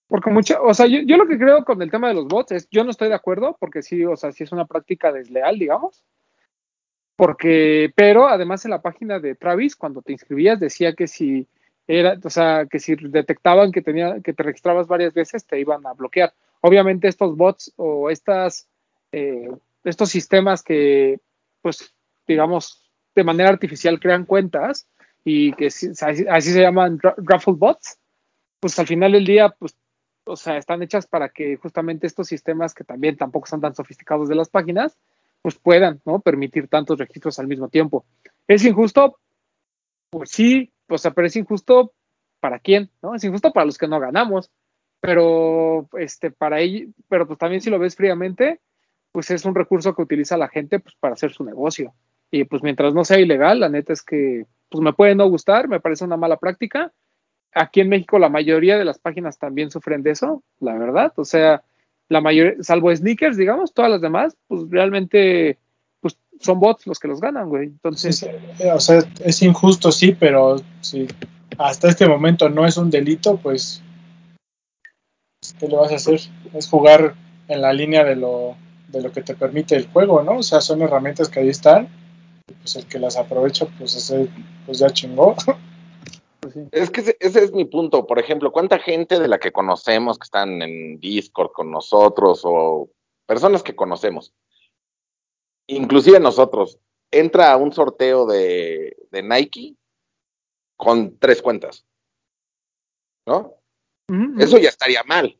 porque 0.07 0.31
mucha, 0.31 0.61
o 0.61 0.73
sea, 0.73 0.87
yo, 0.87 0.99
yo 1.01 1.17
lo 1.17 1.27
que 1.27 1.37
creo 1.37 1.63
con 1.63 1.81
el 1.81 1.91
tema 1.91 2.07
de 2.07 2.15
los 2.15 2.27
bots 2.27 2.51
es, 2.51 2.67
yo 2.69 2.83
no 2.83 2.91
estoy 2.91 3.09
de 3.09 3.15
acuerdo, 3.15 3.55
porque 3.59 3.83
sí, 3.83 4.03
o 4.05 4.15
sea, 4.15 4.31
sí 4.31 4.43
es 4.43 4.51
una 4.51 4.65
práctica 4.65 5.11
desleal, 5.11 5.59
digamos, 5.59 6.03
porque, 7.15 7.91
pero 7.95 8.27
además 8.27 8.63
en 8.65 8.71
la 8.71 8.81
página 8.81 9.19
de 9.19 9.35
Travis, 9.35 9.75
cuando 9.75 10.01
te 10.01 10.13
inscribías, 10.13 10.59
decía 10.59 10.93
que 10.93 11.05
si 11.07 11.47
era, 11.85 12.17
o 12.23 12.29
sea, 12.29 12.65
que 12.65 12.79
si 12.79 12.95
detectaban 12.95 13.71
que 13.71 13.81
tenía, 13.81 14.21
que 14.21 14.33
te 14.33 14.43
registrabas 14.43 14.87
varias 14.87 15.13
veces, 15.13 15.45
te 15.45 15.59
iban 15.59 15.85
a 15.85 15.93
bloquear. 15.93 16.33
Obviamente 16.61 17.07
estos 17.07 17.35
bots 17.35 17.73
o 17.75 18.09
estas, 18.09 18.69
eh, 19.11 19.49
estos 19.83 20.09
sistemas 20.09 20.63
que, 20.63 21.19
pues, 21.61 21.93
digamos, 22.27 22.91
de 23.15 23.23
manera 23.23 23.49
artificial 23.49 23.99
crean 23.99 24.25
cuentas 24.25 24.87
y 25.23 25.53
que 25.53 25.69
sí- 25.71 25.89
así, 26.29 26.51
se 26.51 26.61
llaman 26.61 26.99
ra- 27.01 27.15
raffle 27.17 27.53
bots, 27.57 27.97
pues 28.59 28.77
al 28.79 28.87
final 28.87 29.11
del 29.11 29.25
día, 29.25 29.49
pues, 29.57 29.75
o 30.25 30.35
sea, 30.35 30.57
están 30.57 30.81
hechas 30.83 31.07
para 31.07 31.29
que 31.29 31.57
justamente 31.57 32.07
estos 32.07 32.27
sistemas 32.27 32.73
que 32.73 32.83
también 32.83 33.17
tampoco 33.17 33.47
son 33.47 33.61
tan 33.61 33.75
sofisticados 33.75 34.29
de 34.29 34.35
las 34.35 34.49
páginas, 34.49 34.97
pues 35.41 35.55
puedan, 35.55 36.01
¿no? 36.05 36.19
Permitir 36.19 36.67
tantos 36.67 36.99
registros 36.99 37.39
al 37.39 37.47
mismo 37.47 37.69
tiempo. 37.69 38.05
¿Es 38.47 38.63
injusto? 38.65 39.17
Pues 40.11 40.31
sí, 40.31 40.71
o 40.87 40.97
sea, 40.97 41.11
pero 41.11 41.27
es 41.27 41.35
injusto 41.35 41.93
para 42.39 42.59
quién, 42.59 42.89
¿no? 43.01 43.15
Es 43.15 43.23
injusto 43.23 43.51
para 43.51 43.65
los 43.65 43.77
que 43.77 43.87
no 43.87 43.99
ganamos, 43.99 44.51
pero 45.01 45.87
este 45.93 46.31
para 46.31 46.59
ellos, 46.59 46.89
pero 47.07 47.25
pues 47.27 47.39
también 47.39 47.61
si 47.61 47.69
lo 47.69 47.79
ves 47.79 47.95
fríamente, 47.95 48.59
pues 49.11 49.31
es 49.31 49.45
un 49.45 49.55
recurso 49.55 49.95
que 49.95 50.01
utiliza 50.01 50.37
la 50.37 50.47
gente 50.47 50.79
pues 50.79 50.95
para 50.99 51.13
hacer 51.13 51.31
su 51.31 51.43
negocio. 51.43 51.93
Y 52.31 52.43
pues 52.43 52.61
mientras 52.61 52.93
no 52.93 53.03
sea 53.03 53.19
ilegal, 53.19 53.59
la 53.59 53.69
neta 53.69 53.93
es 53.93 54.03
que 54.03 54.45
pues 54.69 54.81
me 54.83 54.93
puede 54.93 55.15
no 55.15 55.27
gustar, 55.27 55.67
me 55.67 55.79
parece 55.79 56.05
una 56.05 56.17
mala 56.17 56.37
práctica. 56.37 56.91
Aquí 57.53 57.81
en 57.81 57.89
México 57.89 58.19
la 58.19 58.29
mayoría 58.29 58.77
de 58.77 58.85
las 58.85 58.99
páginas 58.99 59.39
también 59.39 59.71
sufren 59.71 60.03
de 60.03 60.11
eso, 60.11 60.43
la 60.59 60.77
verdad. 60.77 61.11
O 61.15 61.25
sea, 61.25 61.63
la 62.07 62.21
mayoría, 62.21 62.61
salvo 62.61 62.95
sneakers, 62.95 63.37
digamos, 63.37 63.73
todas 63.73 63.91
las 63.91 64.01
demás, 64.01 64.37
pues 64.47 64.69
realmente 64.69 65.57
pues 66.01 66.17
son 66.39 66.59
bots 66.59 66.85
los 66.87 66.99
que 66.99 67.07
los 67.07 67.19
ganan, 67.19 67.49
güey. 67.49 67.65
Entonces, 67.65 68.27
o 68.73 68.79
sea, 68.79 69.03
es 69.23 69.41
injusto, 69.41 69.91
sí, 69.91 70.15
pero 70.17 70.57
si 70.81 71.07
hasta 71.57 71.89
este 71.89 72.07
momento 72.07 72.49
no 72.49 72.65
es 72.65 72.77
un 72.77 72.89
delito, 72.89 73.37
pues, 73.37 73.83
¿qué 75.59 75.67
le 75.67 75.75
vas 75.75 75.91
a 75.91 75.95
hacer? 75.95 76.19
Es 76.53 76.69
jugar 76.69 77.15
en 77.47 77.61
la 77.61 77.73
línea 77.73 78.03
de 78.03 78.15
lo, 78.15 78.55
de 78.91 79.01
lo 79.01 79.11
que 79.11 79.21
te 79.21 79.35
permite 79.35 79.75
el 79.75 79.87
juego, 79.91 80.23
¿no? 80.23 80.37
O 80.37 80.43
sea, 80.43 80.61
son 80.61 80.81
herramientas 80.81 81.29
que 81.29 81.39
ahí 81.39 81.49
están, 81.49 81.87
y 82.47 82.53
pues 82.53 82.75
el 82.75 82.87
que 82.87 82.99
las 82.99 83.17
aprovecha, 83.17 83.67
pues, 83.77 83.95
ese, 83.95 84.29
pues 84.65 84.79
ya 84.79 84.89
chingó. 84.89 85.35
pues 86.39 86.53
sí. 86.53 86.67
Es 86.71 86.89
que 86.89 87.01
ese, 87.01 87.17
ese 87.19 87.43
es 87.43 87.51
mi 87.51 87.65
punto. 87.65 88.07
Por 88.07 88.19
ejemplo, 88.19 88.51
¿cuánta 88.51 88.79
gente 88.79 89.19
de 89.19 89.27
la 89.27 89.39
que 89.39 89.51
conocemos 89.51 90.17
que 90.17 90.25
están 90.25 90.61
en 90.61 90.99
Discord 90.99 91.51
con 91.51 91.71
nosotros 91.71 92.41
o 92.43 92.89
personas 93.25 93.61
que 93.61 93.75
conocemos, 93.75 94.33
inclusive 95.67 96.19
nosotros, 96.19 96.79
entra 97.11 97.51
a 97.51 97.57
un 97.57 97.71
sorteo 97.71 98.25
de, 98.25 98.97
de 99.11 99.23
Nike 99.23 99.75
con 100.75 101.17
tres 101.19 101.41
cuentas? 101.41 101.85
¿No? 103.27 103.55
Eso 104.39 104.57
ya 104.57 104.69
estaría 104.69 105.03
mal. 105.03 105.37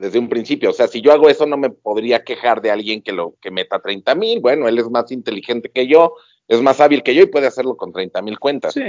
Desde 0.00 0.18
un 0.18 0.30
principio. 0.30 0.70
O 0.70 0.72
sea, 0.72 0.88
si 0.88 1.02
yo 1.02 1.12
hago 1.12 1.28
eso, 1.28 1.44
no 1.44 1.58
me 1.58 1.68
podría 1.68 2.24
quejar 2.24 2.62
de 2.62 2.70
alguien 2.70 3.02
que 3.02 3.12
lo 3.12 3.34
que 3.38 3.50
meta 3.50 3.80
30 3.80 4.14
mil. 4.14 4.40
Bueno, 4.40 4.66
él 4.66 4.78
es 4.78 4.88
más 4.88 5.12
inteligente 5.12 5.70
que 5.70 5.86
yo, 5.86 6.14
es 6.48 6.62
más 6.62 6.80
hábil 6.80 7.02
que 7.02 7.14
yo 7.14 7.22
y 7.22 7.26
puede 7.26 7.46
hacerlo 7.46 7.76
con 7.76 7.92
30 7.92 8.22
mil 8.22 8.38
cuentas. 8.38 8.72
Sí. 8.72 8.82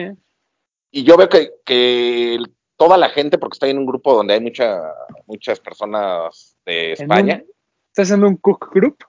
Y 0.90 1.04
yo 1.04 1.18
veo 1.18 1.28
que, 1.28 1.52
que 1.66 2.40
toda 2.78 2.98
la 2.98 3.10
gente, 3.10 3.38
porque 3.38 3.56
estoy 3.56 3.72
en 3.72 3.80
un 3.80 3.86
grupo 3.86 4.14
donde 4.14 4.36
hay 4.36 4.40
mucha, 4.40 4.82
muchas 5.28 5.60
personas 5.60 6.56
de 6.66 6.94
España. 6.94 7.44
Un, 7.44 7.52
¿Estás 7.90 8.12
en 8.12 8.24
un 8.24 8.38
cook 8.38 8.74
group? 8.74 9.04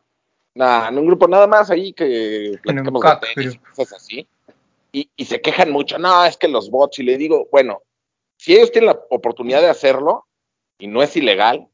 Nah, 0.57 0.89
en 0.89 0.99
un 0.99 1.07
grupo 1.07 1.29
nada 1.29 1.47
más 1.47 1.71
ahí 1.71 1.93
que 1.93 2.59
platicamos 2.65 3.01
de 3.01 3.17
tenis, 3.35 3.61
cosas 3.77 4.03
así. 4.03 4.27
Y, 4.91 5.09
y 5.17 5.25
se 5.25 5.41
quejan 5.41 5.71
mucho, 5.71 5.99
no, 6.01 6.25
es 6.25 6.37
que 6.37 6.49
los 6.49 6.69
bots, 6.69 6.99
y 6.99 7.05
le 7.05 7.17
digo, 7.17 7.49
bueno, 7.53 7.81
si 8.37 8.55
ellos 8.55 8.73
tienen 8.73 8.89
la 8.89 9.01
oportunidad 9.11 9.61
de 9.61 9.69
hacerlo 9.71 10.27
y 10.79 10.89
no 10.89 11.01
es 11.01 11.17
ilegal, 11.17 11.69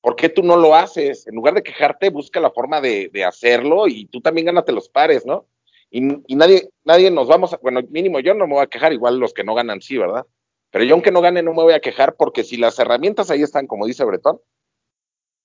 ¿por 0.00 0.16
qué 0.16 0.28
tú 0.28 0.42
no 0.42 0.56
lo 0.56 0.74
haces? 0.74 1.26
En 1.26 1.34
lugar 1.34 1.54
de 1.54 1.62
quejarte, 1.62 2.10
busca 2.10 2.40
la 2.40 2.50
forma 2.50 2.80
de, 2.80 3.10
de 3.12 3.24
hacerlo 3.24 3.88
y 3.88 4.06
tú 4.06 4.20
también 4.20 4.46
gánate 4.46 4.72
los 4.72 4.88
pares, 4.88 5.26
¿no? 5.26 5.46
Y, 5.90 6.02
y, 6.26 6.36
nadie, 6.36 6.70
nadie 6.84 7.10
nos 7.10 7.28
vamos 7.28 7.52
a, 7.52 7.58
bueno, 7.58 7.80
mínimo 7.90 8.20
yo 8.20 8.34
no 8.34 8.46
me 8.46 8.54
voy 8.54 8.62
a 8.62 8.68
quejar, 8.68 8.92
igual 8.92 9.18
los 9.18 9.32
que 9.32 9.44
no 9.44 9.54
ganan 9.54 9.80
sí, 9.80 9.96
¿verdad? 9.96 10.26
Pero 10.70 10.84
yo 10.84 10.94
aunque 10.94 11.10
no 11.10 11.20
gane 11.20 11.42
no 11.42 11.52
me 11.54 11.62
voy 11.62 11.72
a 11.72 11.80
quejar 11.80 12.14
porque 12.16 12.44
si 12.44 12.56
las 12.56 12.78
herramientas 12.78 13.30
ahí 13.30 13.42
están, 13.42 13.66
como 13.66 13.86
dice 13.86 14.04
Bretón, 14.04 14.40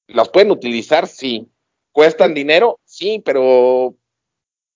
las 0.08 0.30
pueden 0.30 0.52
utilizar, 0.52 1.08
sí. 1.08 1.50
¿Cuestan 1.92 2.34
dinero? 2.34 2.80
Sí, 2.84 3.22
pero... 3.24 3.96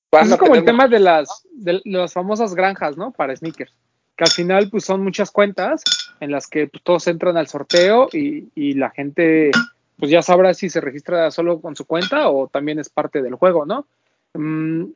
Van 0.09 0.31
es 0.31 0.37
como 0.37 0.55
el 0.55 0.63
tema 0.63 0.87
de 0.87 0.99
las, 0.99 1.45
de 1.51 1.81
las 1.83 2.13
famosas 2.13 2.55
granjas, 2.55 2.95
¿no? 2.95 3.11
Para 3.11 3.35
sneakers. 3.35 3.75
Que 4.15 4.23
al 4.23 4.31
final, 4.31 4.69
pues 4.69 4.85
son 4.85 5.03
muchas 5.03 5.31
cuentas 5.31 5.83
en 6.19 6.31
las 6.31 6.47
que 6.47 6.67
pues, 6.67 6.83
todos 6.83 7.07
entran 7.07 7.37
al 7.37 7.47
sorteo 7.47 8.09
y, 8.11 8.49
y, 8.55 8.73
la 8.73 8.89
gente, 8.89 9.51
pues 9.97 10.11
ya 10.11 10.21
sabrá 10.21 10.53
si 10.53 10.69
se 10.69 10.81
registra 10.81 11.31
solo 11.31 11.61
con 11.61 11.75
su 11.75 11.85
cuenta 11.85 12.29
o 12.29 12.47
también 12.47 12.79
es 12.79 12.89
parte 12.89 13.21
del 13.21 13.35
juego, 13.35 13.65
¿no? 13.65 13.85
Mm, 14.33 14.91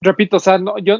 repito, 0.00 0.36
o 0.36 0.40
sea, 0.40 0.58
no, 0.58 0.78
yo, 0.78 0.98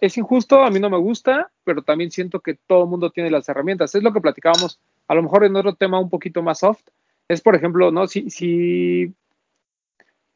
es 0.00 0.16
injusto, 0.18 0.62
a 0.62 0.70
mí 0.70 0.80
no 0.80 0.90
me 0.90 0.98
gusta, 0.98 1.50
pero 1.64 1.82
también 1.82 2.10
siento 2.10 2.40
que 2.40 2.54
todo 2.54 2.84
el 2.84 2.90
mundo 2.90 3.10
tiene 3.10 3.30
las 3.30 3.48
herramientas. 3.48 3.94
Es 3.94 4.02
lo 4.02 4.12
que 4.12 4.20
platicábamos, 4.20 4.80
a 5.06 5.14
lo 5.14 5.22
mejor 5.22 5.44
en 5.44 5.56
otro 5.56 5.74
tema 5.74 6.00
un 6.00 6.10
poquito 6.10 6.42
más 6.42 6.60
soft, 6.60 6.82
es 7.28 7.40
por 7.40 7.54
ejemplo, 7.54 7.90
¿no? 7.90 8.06
Si, 8.06 8.30
si 8.30 9.12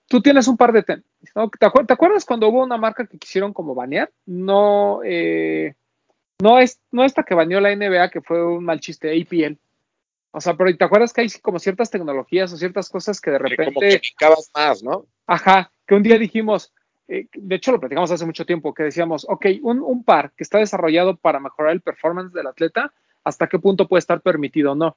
tú 0.08 0.20
tienes 0.20 0.46
un 0.46 0.56
par 0.56 0.72
de 0.72 0.82
tenis, 0.82 1.04
¿no? 1.34 1.48
¿Te, 1.48 1.66
acuer 1.66 1.86
¿Te, 1.86 1.94
acuerdas 1.94 2.24
cuando 2.24 2.48
hubo 2.48 2.62
una 2.62 2.76
marca 2.76 3.06
que 3.06 3.18
quisieron 3.18 3.52
como 3.52 3.74
banear? 3.74 4.10
No, 4.26 5.00
eh, 5.04 5.74
no, 6.42 6.58
es, 6.58 6.80
no 6.90 7.04
esta 7.04 7.22
que 7.22 7.36
baneó 7.36 7.60
la 7.60 7.74
NBA, 7.74 8.10
que 8.10 8.20
fue 8.20 8.44
un 8.44 8.64
mal 8.64 8.80
chiste, 8.80 9.12
APL. 9.12 9.56
O 10.32 10.40
sea, 10.40 10.54
pero 10.54 10.76
¿te 10.76 10.84
acuerdas 10.84 11.12
que 11.12 11.20
hay 11.20 11.28
como 11.40 11.60
ciertas 11.60 11.88
tecnologías 11.88 12.52
o 12.52 12.56
ciertas 12.56 12.88
cosas 12.88 13.20
que 13.20 13.30
de 13.30 13.38
repente... 13.38 13.64
Que 13.64 13.74
como 13.74 13.80
que 13.80 13.98
picabas 14.00 14.50
más, 14.52 14.82
¿no? 14.82 15.06
Ajá, 15.24 15.70
que 15.86 15.94
un 15.94 16.02
día 16.02 16.18
dijimos, 16.18 16.72
eh, 17.06 17.28
de 17.32 17.54
hecho 17.54 17.70
lo 17.70 17.78
platicamos 17.78 18.10
hace 18.10 18.26
mucho 18.26 18.44
tiempo, 18.44 18.74
que 18.74 18.82
decíamos, 18.82 19.24
ok, 19.28 19.46
un, 19.62 19.78
un, 19.78 20.02
par 20.02 20.32
que 20.36 20.42
está 20.42 20.58
desarrollado 20.58 21.16
para 21.16 21.38
mejorar 21.38 21.74
el 21.74 21.80
performance 21.80 22.32
del 22.32 22.48
atleta, 22.48 22.92
¿hasta 23.22 23.46
qué 23.46 23.60
punto 23.60 23.86
puede 23.86 24.00
estar 24.00 24.20
permitido 24.20 24.72
o 24.72 24.74
no? 24.74 24.96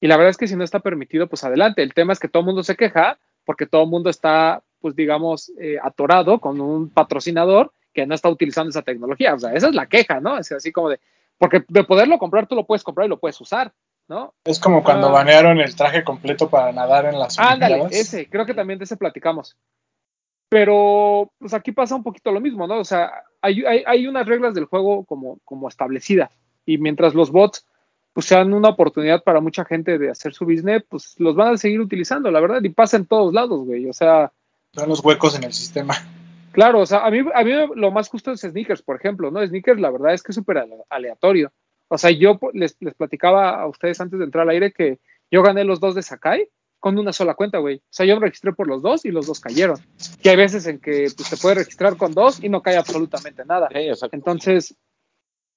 Y 0.00 0.06
la 0.06 0.16
verdad 0.16 0.30
es 0.30 0.38
que 0.38 0.48
si 0.48 0.56
no 0.56 0.64
está 0.64 0.80
permitido, 0.80 1.28
pues 1.28 1.44
adelante. 1.44 1.82
El 1.82 1.92
tema 1.92 2.14
es 2.14 2.18
que 2.18 2.28
todo 2.28 2.40
el 2.40 2.46
mundo 2.46 2.62
se 2.62 2.76
queja 2.76 3.18
porque 3.44 3.66
todo 3.66 3.82
el 3.82 3.90
mundo 3.90 4.08
está, 4.08 4.62
pues 4.80 4.96
digamos, 4.96 5.52
eh, 5.60 5.76
atorado 5.82 6.40
con 6.40 6.58
un 6.58 6.88
patrocinador 6.88 7.74
que 7.92 8.06
no 8.06 8.14
está 8.14 8.28
utilizando 8.28 8.70
esa 8.70 8.82
tecnología. 8.82 9.34
O 9.34 9.38
sea, 9.38 9.52
esa 9.52 9.68
es 9.68 9.74
la 9.74 9.86
queja, 9.86 10.20
¿no? 10.20 10.38
Es 10.38 10.50
así 10.52 10.72
como 10.72 10.90
de, 10.90 11.00
porque 11.38 11.64
de 11.68 11.84
poderlo 11.84 12.18
comprar, 12.18 12.46
tú 12.46 12.54
lo 12.54 12.66
puedes 12.66 12.82
comprar 12.82 13.06
y 13.06 13.10
lo 13.10 13.18
puedes 13.18 13.40
usar, 13.40 13.72
¿no? 14.08 14.34
Es 14.44 14.58
como 14.58 14.82
cuando 14.82 15.08
uh, 15.08 15.12
banearon 15.12 15.58
el 15.60 15.74
traje 15.74 16.04
completo 16.04 16.48
para 16.48 16.72
nadar 16.72 17.06
en 17.06 17.18
las 17.18 17.38
Ándale, 17.38 17.86
ese, 17.90 18.28
creo 18.28 18.46
que 18.46 18.54
también 18.54 18.78
de 18.78 18.84
ese 18.84 18.96
platicamos. 18.96 19.56
Pero, 20.48 21.30
pues 21.38 21.54
aquí 21.54 21.70
pasa 21.70 21.94
un 21.94 22.02
poquito 22.02 22.32
lo 22.32 22.40
mismo, 22.40 22.66
¿no? 22.66 22.78
O 22.78 22.84
sea, 22.84 23.22
hay, 23.40 23.64
hay, 23.64 23.84
hay 23.86 24.06
unas 24.06 24.26
reglas 24.26 24.52
del 24.54 24.64
juego 24.64 25.04
como, 25.04 25.38
como 25.44 25.68
establecidas. 25.68 26.30
Y 26.66 26.78
mientras 26.78 27.14
los 27.14 27.30
bots 27.30 27.64
pues 28.12 28.26
sean 28.26 28.52
una 28.52 28.70
oportunidad 28.70 29.22
para 29.22 29.40
mucha 29.40 29.64
gente 29.64 29.98
de 29.98 30.10
hacer 30.10 30.34
su 30.34 30.44
business, 30.44 30.82
pues 30.88 31.14
los 31.18 31.36
van 31.36 31.54
a 31.54 31.56
seguir 31.56 31.80
utilizando, 31.80 32.30
la 32.30 32.40
verdad, 32.40 32.62
y 32.62 32.70
pasa 32.70 32.96
en 32.96 33.06
todos 33.06 33.32
lados, 33.32 33.64
güey, 33.64 33.88
o 33.88 33.92
sea... 33.92 34.32
Son 34.74 34.88
los 34.88 35.04
huecos 35.04 35.36
en 35.36 35.44
el 35.44 35.52
sistema. 35.52 35.94
Claro, 36.52 36.80
o 36.80 36.86
sea, 36.86 37.00
a 37.06 37.10
mí, 37.10 37.20
a 37.34 37.44
mí 37.44 37.52
lo 37.74 37.90
más 37.90 38.08
justo 38.08 38.32
es 38.32 38.40
sneakers, 38.40 38.82
por 38.82 38.96
ejemplo, 38.96 39.30
¿no? 39.30 39.46
Sneakers, 39.46 39.80
la 39.80 39.90
verdad 39.90 40.14
es 40.14 40.22
que 40.22 40.32
es 40.32 40.36
súper 40.36 40.66
aleatorio. 40.88 41.52
O 41.88 41.98
sea, 41.98 42.10
yo 42.10 42.38
les, 42.52 42.76
les 42.80 42.94
platicaba 42.94 43.60
a 43.60 43.66
ustedes 43.66 44.00
antes 44.00 44.18
de 44.18 44.24
entrar 44.24 44.42
al 44.42 44.50
aire 44.50 44.72
que 44.72 44.98
yo 45.30 45.42
gané 45.42 45.64
los 45.64 45.80
dos 45.80 45.94
de 45.94 46.02
Sakai 46.02 46.48
con 46.80 46.98
una 46.98 47.12
sola 47.12 47.34
cuenta, 47.34 47.58
güey. 47.58 47.76
O 47.76 47.82
sea, 47.90 48.06
yo 48.06 48.14
me 48.16 48.26
registré 48.26 48.52
por 48.52 48.66
los 48.66 48.82
dos 48.82 49.04
y 49.04 49.10
los 49.10 49.26
dos 49.26 49.38
cayeron. 49.38 49.76
Que 50.22 50.30
hay 50.30 50.36
veces 50.36 50.66
en 50.66 50.80
que 50.80 51.08
pues, 51.14 51.28
se 51.28 51.36
puede 51.36 51.56
registrar 51.56 51.96
con 51.96 52.12
dos 52.12 52.42
y 52.42 52.48
no 52.48 52.62
cae 52.62 52.76
absolutamente 52.76 53.44
nada. 53.44 53.68
Sí, 53.70 54.06
Entonces, 54.12 54.74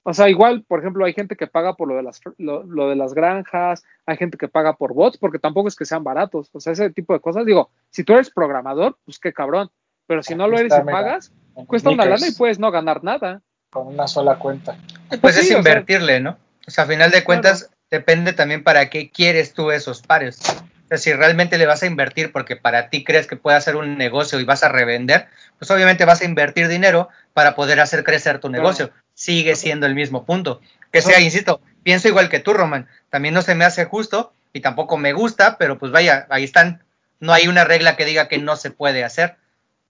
o 0.04 0.14
sea, 0.14 0.30
igual, 0.30 0.66
por 0.68 0.80
ejemplo, 0.80 1.06
hay 1.06 1.14
gente 1.14 1.38
que 1.38 1.48
paga 1.48 1.76
por 1.76 1.88
lo 1.88 1.96
de 1.96 2.04
las 2.04 2.20
lo, 2.38 2.64
lo, 2.64 2.90
de 2.90 2.98
las 2.98 3.14
granjas, 3.14 3.84
hay 4.06 4.18
gente 4.18 4.38
que 4.38 4.50
paga 4.50 4.76
por 4.76 4.94
bots, 4.94 5.18
porque 5.18 5.40
tampoco 5.40 5.70
es 5.70 5.78
que 5.78 5.86
sean 5.86 6.04
baratos. 6.04 6.50
O 6.52 6.60
sea, 6.60 6.74
ese 6.74 6.90
tipo 6.90 7.14
de 7.14 7.22
cosas. 7.22 7.46
Digo, 7.46 7.72
si 7.90 8.04
tú 8.04 8.14
eres 8.14 8.30
programador, 8.30 8.98
pues 9.06 9.18
qué 9.18 9.32
cabrón. 9.32 9.72
Pero 10.08 10.24
si 10.24 10.36
no 10.36 10.48
lo 10.48 10.58
eres 10.58 10.74
y 10.74 10.86
pagas, 10.86 11.32
cuesta 11.68 11.90
una 11.90 12.06
lana 12.06 12.28
y 12.28 12.32
puedes 12.32 12.60
no 12.60 12.72
ganar 12.72 13.04
nada. 13.04 13.42
Con 13.70 13.88
una 13.88 14.08
sola 14.08 14.36
cuenta. 14.36 14.78
Pues, 15.10 15.22
pues 15.22 15.36
sí, 15.36 15.42
es 15.42 15.52
invertirle, 15.52 16.14
o 16.14 16.16
sea, 16.16 16.20
¿no? 16.20 16.38
O 16.68 16.72
sea, 16.72 16.84
a 16.84 16.88
final 16.88 17.12
de 17.12 17.24
cuentas, 17.24 17.64
claro. 17.64 17.78
depende 17.90 18.34
también 18.34 18.64
para 18.64 18.90
qué 18.90 19.10
quieres 19.10 19.54
tú 19.54 19.72
esos 19.72 20.02
pares. 20.02 20.40
O 20.40 20.88
sea, 20.88 20.98
si 20.98 21.14
realmente 21.14 21.58
le 21.58 21.66
vas 21.66 21.84
a 21.84 21.88
invertir 21.88 22.32
porque 22.32 22.56
para 22.56 22.90
ti 22.90 23.04
crees 23.04 23.28
que 23.28 23.36
puede 23.36 23.58
hacer 23.58 23.76
un 23.76 23.98
negocio 23.98 24.40
y 24.40 24.46
vas 24.46 24.64
a 24.64 24.70
revender, 24.70 25.28
pues 25.58 25.72
obviamente 25.72 26.06
vas 26.06 26.22
a 26.22 26.26
invertir 26.26 26.68
dinero 26.68 27.10
para 27.34 27.56
poder 27.56 27.80
hacer 27.80 28.04
crecer 28.04 28.40
tu 28.40 28.50
negocio. 28.50 28.90
Claro 28.90 29.04
sigue 29.14 29.56
siendo 29.56 29.86
el 29.86 29.96
mismo 29.96 30.26
punto. 30.26 30.62
Que 30.92 31.02
sea, 31.02 31.20
insisto, 31.20 31.62
pienso 31.84 32.08
igual 32.08 32.30
que 32.30 32.40
tú, 32.40 32.54
Roman. 32.54 32.88
También 33.10 33.34
no 33.34 33.42
se 33.42 33.56
me 33.56 33.66
hace 33.66 33.86
justo 33.86 34.34
y 34.52 34.62
tampoco 34.62 34.98
me 34.98 35.14
gusta, 35.14 35.58
pero 35.58 35.80
pues 35.80 35.92
vaya, 35.92 36.28
ahí 36.30 36.44
están. 36.44 36.84
No 37.20 37.34
hay 37.34 37.48
una 37.48 37.64
regla 37.64 37.96
que 37.96 38.06
diga 38.06 38.28
que 38.28 38.38
no 38.38 38.56
se 38.56 38.72
puede 38.72 39.04
hacer. 39.04 39.38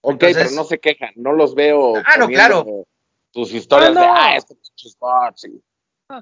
Ok, 0.06 0.12
Entonces, 0.12 0.48
pero 0.48 0.56
no 0.56 0.64
se 0.64 0.78
quejan, 0.80 1.12
no 1.16 1.32
los 1.32 1.54
veo. 1.54 1.94
Ah, 1.96 2.18
no, 2.18 2.28
claro. 2.28 2.84
Tus 3.30 3.54
historias 3.54 3.90
ah, 3.90 3.94
no. 3.94 4.00
de, 4.00 4.06
ah, 4.06 4.36
estos 4.36 4.98
bots. 5.00 5.46
Y... 5.46 5.62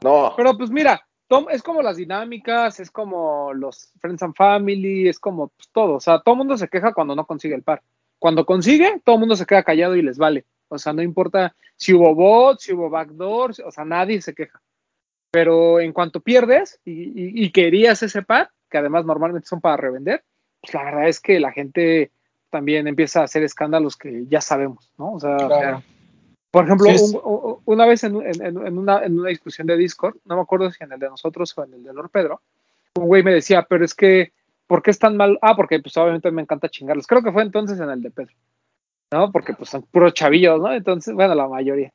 No. 0.04 0.34
Pero 0.36 0.56
pues 0.56 0.70
mira, 0.70 1.04
Tom, 1.26 1.46
es 1.50 1.64
como 1.64 1.82
las 1.82 1.96
dinámicas, 1.96 2.78
es 2.78 2.92
como 2.92 3.52
los 3.52 3.92
Friends 4.00 4.22
and 4.22 4.36
Family, 4.36 5.08
es 5.08 5.18
como 5.18 5.48
pues, 5.48 5.68
todo. 5.72 5.94
O 5.94 6.00
sea, 6.00 6.20
todo 6.20 6.34
el 6.34 6.38
mundo 6.38 6.56
se 6.56 6.68
queja 6.68 6.94
cuando 6.94 7.16
no 7.16 7.26
consigue 7.26 7.56
el 7.56 7.64
par. 7.64 7.82
Cuando 8.20 8.46
consigue, 8.46 9.00
todo 9.04 9.16
el 9.16 9.20
mundo 9.20 9.34
se 9.34 9.46
queda 9.46 9.64
callado 9.64 9.96
y 9.96 10.02
les 10.02 10.16
vale. 10.16 10.46
O 10.68 10.78
sea, 10.78 10.92
no 10.92 11.02
importa 11.02 11.56
si 11.74 11.92
hubo 11.92 12.14
bots, 12.14 12.62
si 12.62 12.72
hubo 12.72 12.88
backdoors, 12.88 13.58
o 13.58 13.72
sea, 13.72 13.84
nadie 13.84 14.22
se 14.22 14.32
queja. 14.32 14.62
Pero 15.32 15.80
en 15.80 15.92
cuanto 15.92 16.20
pierdes 16.20 16.78
y, 16.84 16.92
y, 16.92 17.44
y 17.44 17.50
querías 17.50 18.00
ese 18.04 18.22
par, 18.22 18.50
que 18.70 18.78
además 18.78 19.04
normalmente 19.04 19.48
son 19.48 19.60
para 19.60 19.76
revender, 19.76 20.22
pues 20.60 20.72
la 20.72 20.84
verdad 20.84 21.08
es 21.08 21.18
que 21.18 21.40
la 21.40 21.50
gente 21.50 22.12
también 22.52 22.87
empieza 22.87 23.21
a 23.21 23.25
hacer 23.25 23.42
escándalos 23.42 23.97
que 23.97 24.26
ya 24.28 24.40
sabemos, 24.40 24.92
¿no? 24.99 25.14
O 25.14 25.21
sea, 25.21 25.37
claro. 25.37 25.82
por 26.52 26.66
ejemplo, 26.66 26.87
sí, 26.97 27.16
un, 27.25 27.59
una 27.64 27.87
vez 27.87 28.04
en, 28.04 28.23
en, 28.23 28.44
en, 28.44 28.78
una, 28.78 29.04
en 29.04 29.18
una 29.18 29.30
discusión 29.30 29.66
de 29.66 29.76
Discord, 29.76 30.16
no 30.25 30.37
me 30.37 30.42
acuerdo 30.42 30.71
si 30.71 30.85
en 30.85 30.92
el 30.92 31.00
de 31.00 31.09
nosotros 31.09 31.56
o 31.56 31.64
en 31.64 31.75
el 31.75 31.82
de 31.82 31.92
Lord 31.92 32.11
Pedro, 32.11 32.40
un 32.94 33.06
güey 33.06 33.23
me 33.23 33.32
decía, 33.32 33.66
pero 33.68 33.85
es 33.85 33.94
que, 33.94 34.32
¿por 34.68 34.82
qué 34.82 34.92
es 34.92 34.99
tan 34.99 35.16
mal? 35.16 35.38
Ah, 35.42 35.56
porque 35.56 35.80
pues 35.80 35.97
obviamente 35.97 36.30
me 36.30 36.42
encanta 36.42 36.68
chingarlos. 36.68 37.06
Creo 37.06 37.23
que 37.23 37.32
fue 37.32 37.42
entonces 37.42 37.80
en 37.80 37.90
el 37.90 38.02
de 38.02 38.11
Pedro. 38.11 38.35
¿no? 39.12 39.30
Porque 39.30 39.54
pues 39.54 39.71
son 39.71 39.82
puros 39.82 40.14
chavillos, 40.14 40.61
¿no? 40.61 40.73
Entonces, 40.73 41.14
bueno, 41.14 41.35
la 41.35 41.47
mayoría. 41.47 41.92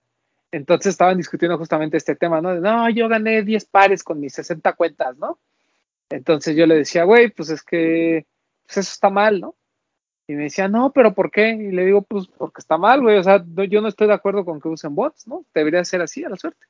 Entonces 0.52 0.92
estaban 0.92 1.18
discutiendo 1.18 1.58
justamente 1.58 1.98
este 1.98 2.16
tema, 2.16 2.40
¿no? 2.42 2.54
De, 2.54 2.62
no, 2.62 2.90
yo 2.90 3.10
gané 3.10 3.44
10 3.44 3.66
pares 3.66 4.04
con 4.04 4.20
mis 4.20 4.34
60 4.34 4.74
cuentas, 4.74 5.18
¿no? 5.18 5.40
Entonces 6.10 6.56
yo 6.56 6.66
le 6.66 6.76
decía, 6.76 7.04
güey, 7.04 7.30
pues 7.30 7.50
es 7.50 7.64
que 7.64 8.26
pues 8.66 8.78
eso 8.78 8.92
está 8.94 9.10
mal, 9.10 9.42
¿no? 9.42 9.56
Y 10.28 10.36
me 10.36 10.44
decía, 10.44 10.68
no, 10.68 10.92
pero 10.92 11.14
¿por 11.14 11.32
qué? 11.32 11.52
Y 11.52 11.72
le 11.72 11.86
digo, 11.86 12.02
pues 12.02 12.28
porque 12.28 12.60
está 12.60 12.78
mal, 12.78 13.02
güey, 13.02 13.18
o 13.18 13.24
sea, 13.24 13.44
no, 13.48 13.64
yo 13.64 13.80
no 13.80 13.88
estoy 13.88 14.08
de 14.08 14.14
acuerdo 14.14 14.44
con 14.44 14.60
que 14.60 14.68
usen 14.68 14.94
bots, 14.94 15.26
¿no? 15.26 15.46
Debería 15.54 15.84
ser 15.86 16.02
así, 16.02 16.24
a 16.26 16.30
la 16.30 16.36
suerte. 16.36 16.66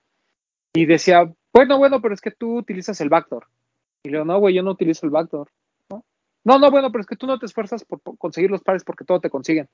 Y 0.75 0.85
decía, 0.85 1.33
bueno, 1.51 1.79
bueno, 1.79 1.99
pero 1.99 2.13
es 2.13 2.21
que 2.21 2.29
tú 2.29 2.57
utilizas 2.57 3.01
el 3.01 3.09
backdoor. 3.09 3.47
Y 4.03 4.09
le 4.09 4.17
digo, 4.17 4.25
no, 4.25 4.39
güey, 4.39 4.53
yo 4.53 4.61
no 4.61 4.71
utilizo 4.71 5.07
el 5.07 5.11
backdoor, 5.11 5.49
¿no? 5.89 6.05
No, 6.43 6.59
no, 6.59 6.69
bueno, 6.69 6.91
pero 6.91 7.01
es 7.01 7.07
que 7.07 7.15
tú 7.15 7.25
no 7.25 7.39
te 7.39 7.47
esfuerzas 7.47 7.83
por, 7.83 7.99
conseguir 8.19 8.51
los 8.51 8.61
pares 8.61 8.83
porque 8.83 9.05
todo 9.05 9.19
te 9.19 9.31
consiguen. 9.31 9.67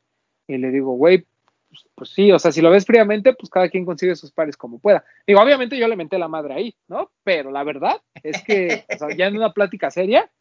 Y 0.47 0.57
le 0.57 0.71
digo, 0.71 0.93
güey, 0.93 1.25
pues, 1.67 1.85
pues, 1.93 2.09
sí, 2.11 2.31
o 2.31 2.39
sea, 2.39 2.53
si 2.53 2.61
lo 2.61 2.69
ves 2.69 2.85
fríamente, 2.85 3.33
pues 3.33 3.49
cada 3.49 3.67
quien 3.67 3.83
consigue 3.85 4.15
sus 4.15 4.31
pares 4.31 4.55
como 4.55 4.79
pueda. 4.79 5.03
Digo, 5.27 5.41
obviamente 5.41 5.77
yo 5.77 5.89
le 5.89 5.97
menté 5.97 6.17
la 6.17 6.29
madre 6.29 6.53
ahí, 6.53 6.75
¿no? 6.87 7.11
Pero 7.25 7.51
la 7.51 7.65
verdad 7.65 8.01
es 8.23 8.41
que, 8.43 8.85
o 8.95 8.97
sea, 8.97 9.09
ya 9.13 9.27
en 9.27 9.35
una 9.35 9.51
plática 9.51 9.91
seria, 9.91 10.31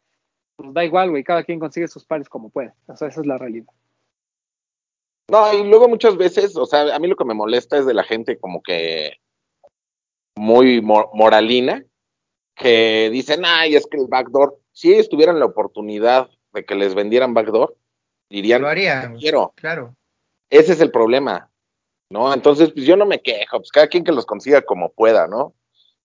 pues 0.63 0.73
da 0.73 0.85
igual, 0.85 1.09
güey, 1.09 1.25
cada 1.25 1.43
quien 1.43 1.59
consigue 1.59 1.89
sus 1.89 2.05
pares 2.05 2.29
como 2.29 2.49
puede. 2.49 2.71
O 2.87 2.95
sea, 2.95 3.09
esa 3.09 3.19
es 3.19 3.27
la 3.27 3.37
realidad. 3.37 3.67
No, 5.29 5.53
y 5.53 5.63
luego 5.67 5.89
muchas 5.89 6.15
veces, 6.15 6.55
o 6.55 6.65
sea, 6.65 6.95
a 6.95 6.99
mí 6.99 7.07
lo 7.07 7.17
que 7.17 7.25
me 7.25 7.33
molesta 7.33 7.77
es 7.77 7.85
de 7.85 7.93
la 7.93 8.03
gente 8.03 8.39
como 8.39 8.61
que 8.63 9.17
muy 10.37 10.81
mor 10.81 11.09
moralina, 11.13 11.83
que 12.55 13.09
dicen, 13.11 13.43
ay, 13.45 13.75
es 13.75 13.87
que 13.87 13.97
el 13.97 14.07
backdoor, 14.07 14.57
si 14.71 14.93
ellos 14.93 15.09
tuvieran 15.09 15.39
la 15.39 15.45
oportunidad 15.45 16.29
de 16.53 16.63
que 16.63 16.75
les 16.75 16.95
vendieran 16.95 17.33
backdoor, 17.33 17.75
dirían, 18.29 18.61
Lo 18.61 18.69
harían. 18.69 19.17
quiero. 19.17 19.51
Claro. 19.55 19.95
Ese 20.49 20.73
es 20.73 20.79
el 20.79 20.91
problema, 20.91 21.49
¿no? 22.09 22.33
Entonces, 22.33 22.71
pues 22.71 22.85
yo 22.85 22.95
no 22.95 23.05
me 23.05 23.21
quejo, 23.21 23.57
pues 23.57 23.71
cada 23.71 23.87
quien 23.87 24.03
que 24.05 24.11
los 24.13 24.25
consiga 24.25 24.61
como 24.61 24.93
pueda, 24.93 25.27
¿no? 25.27 25.53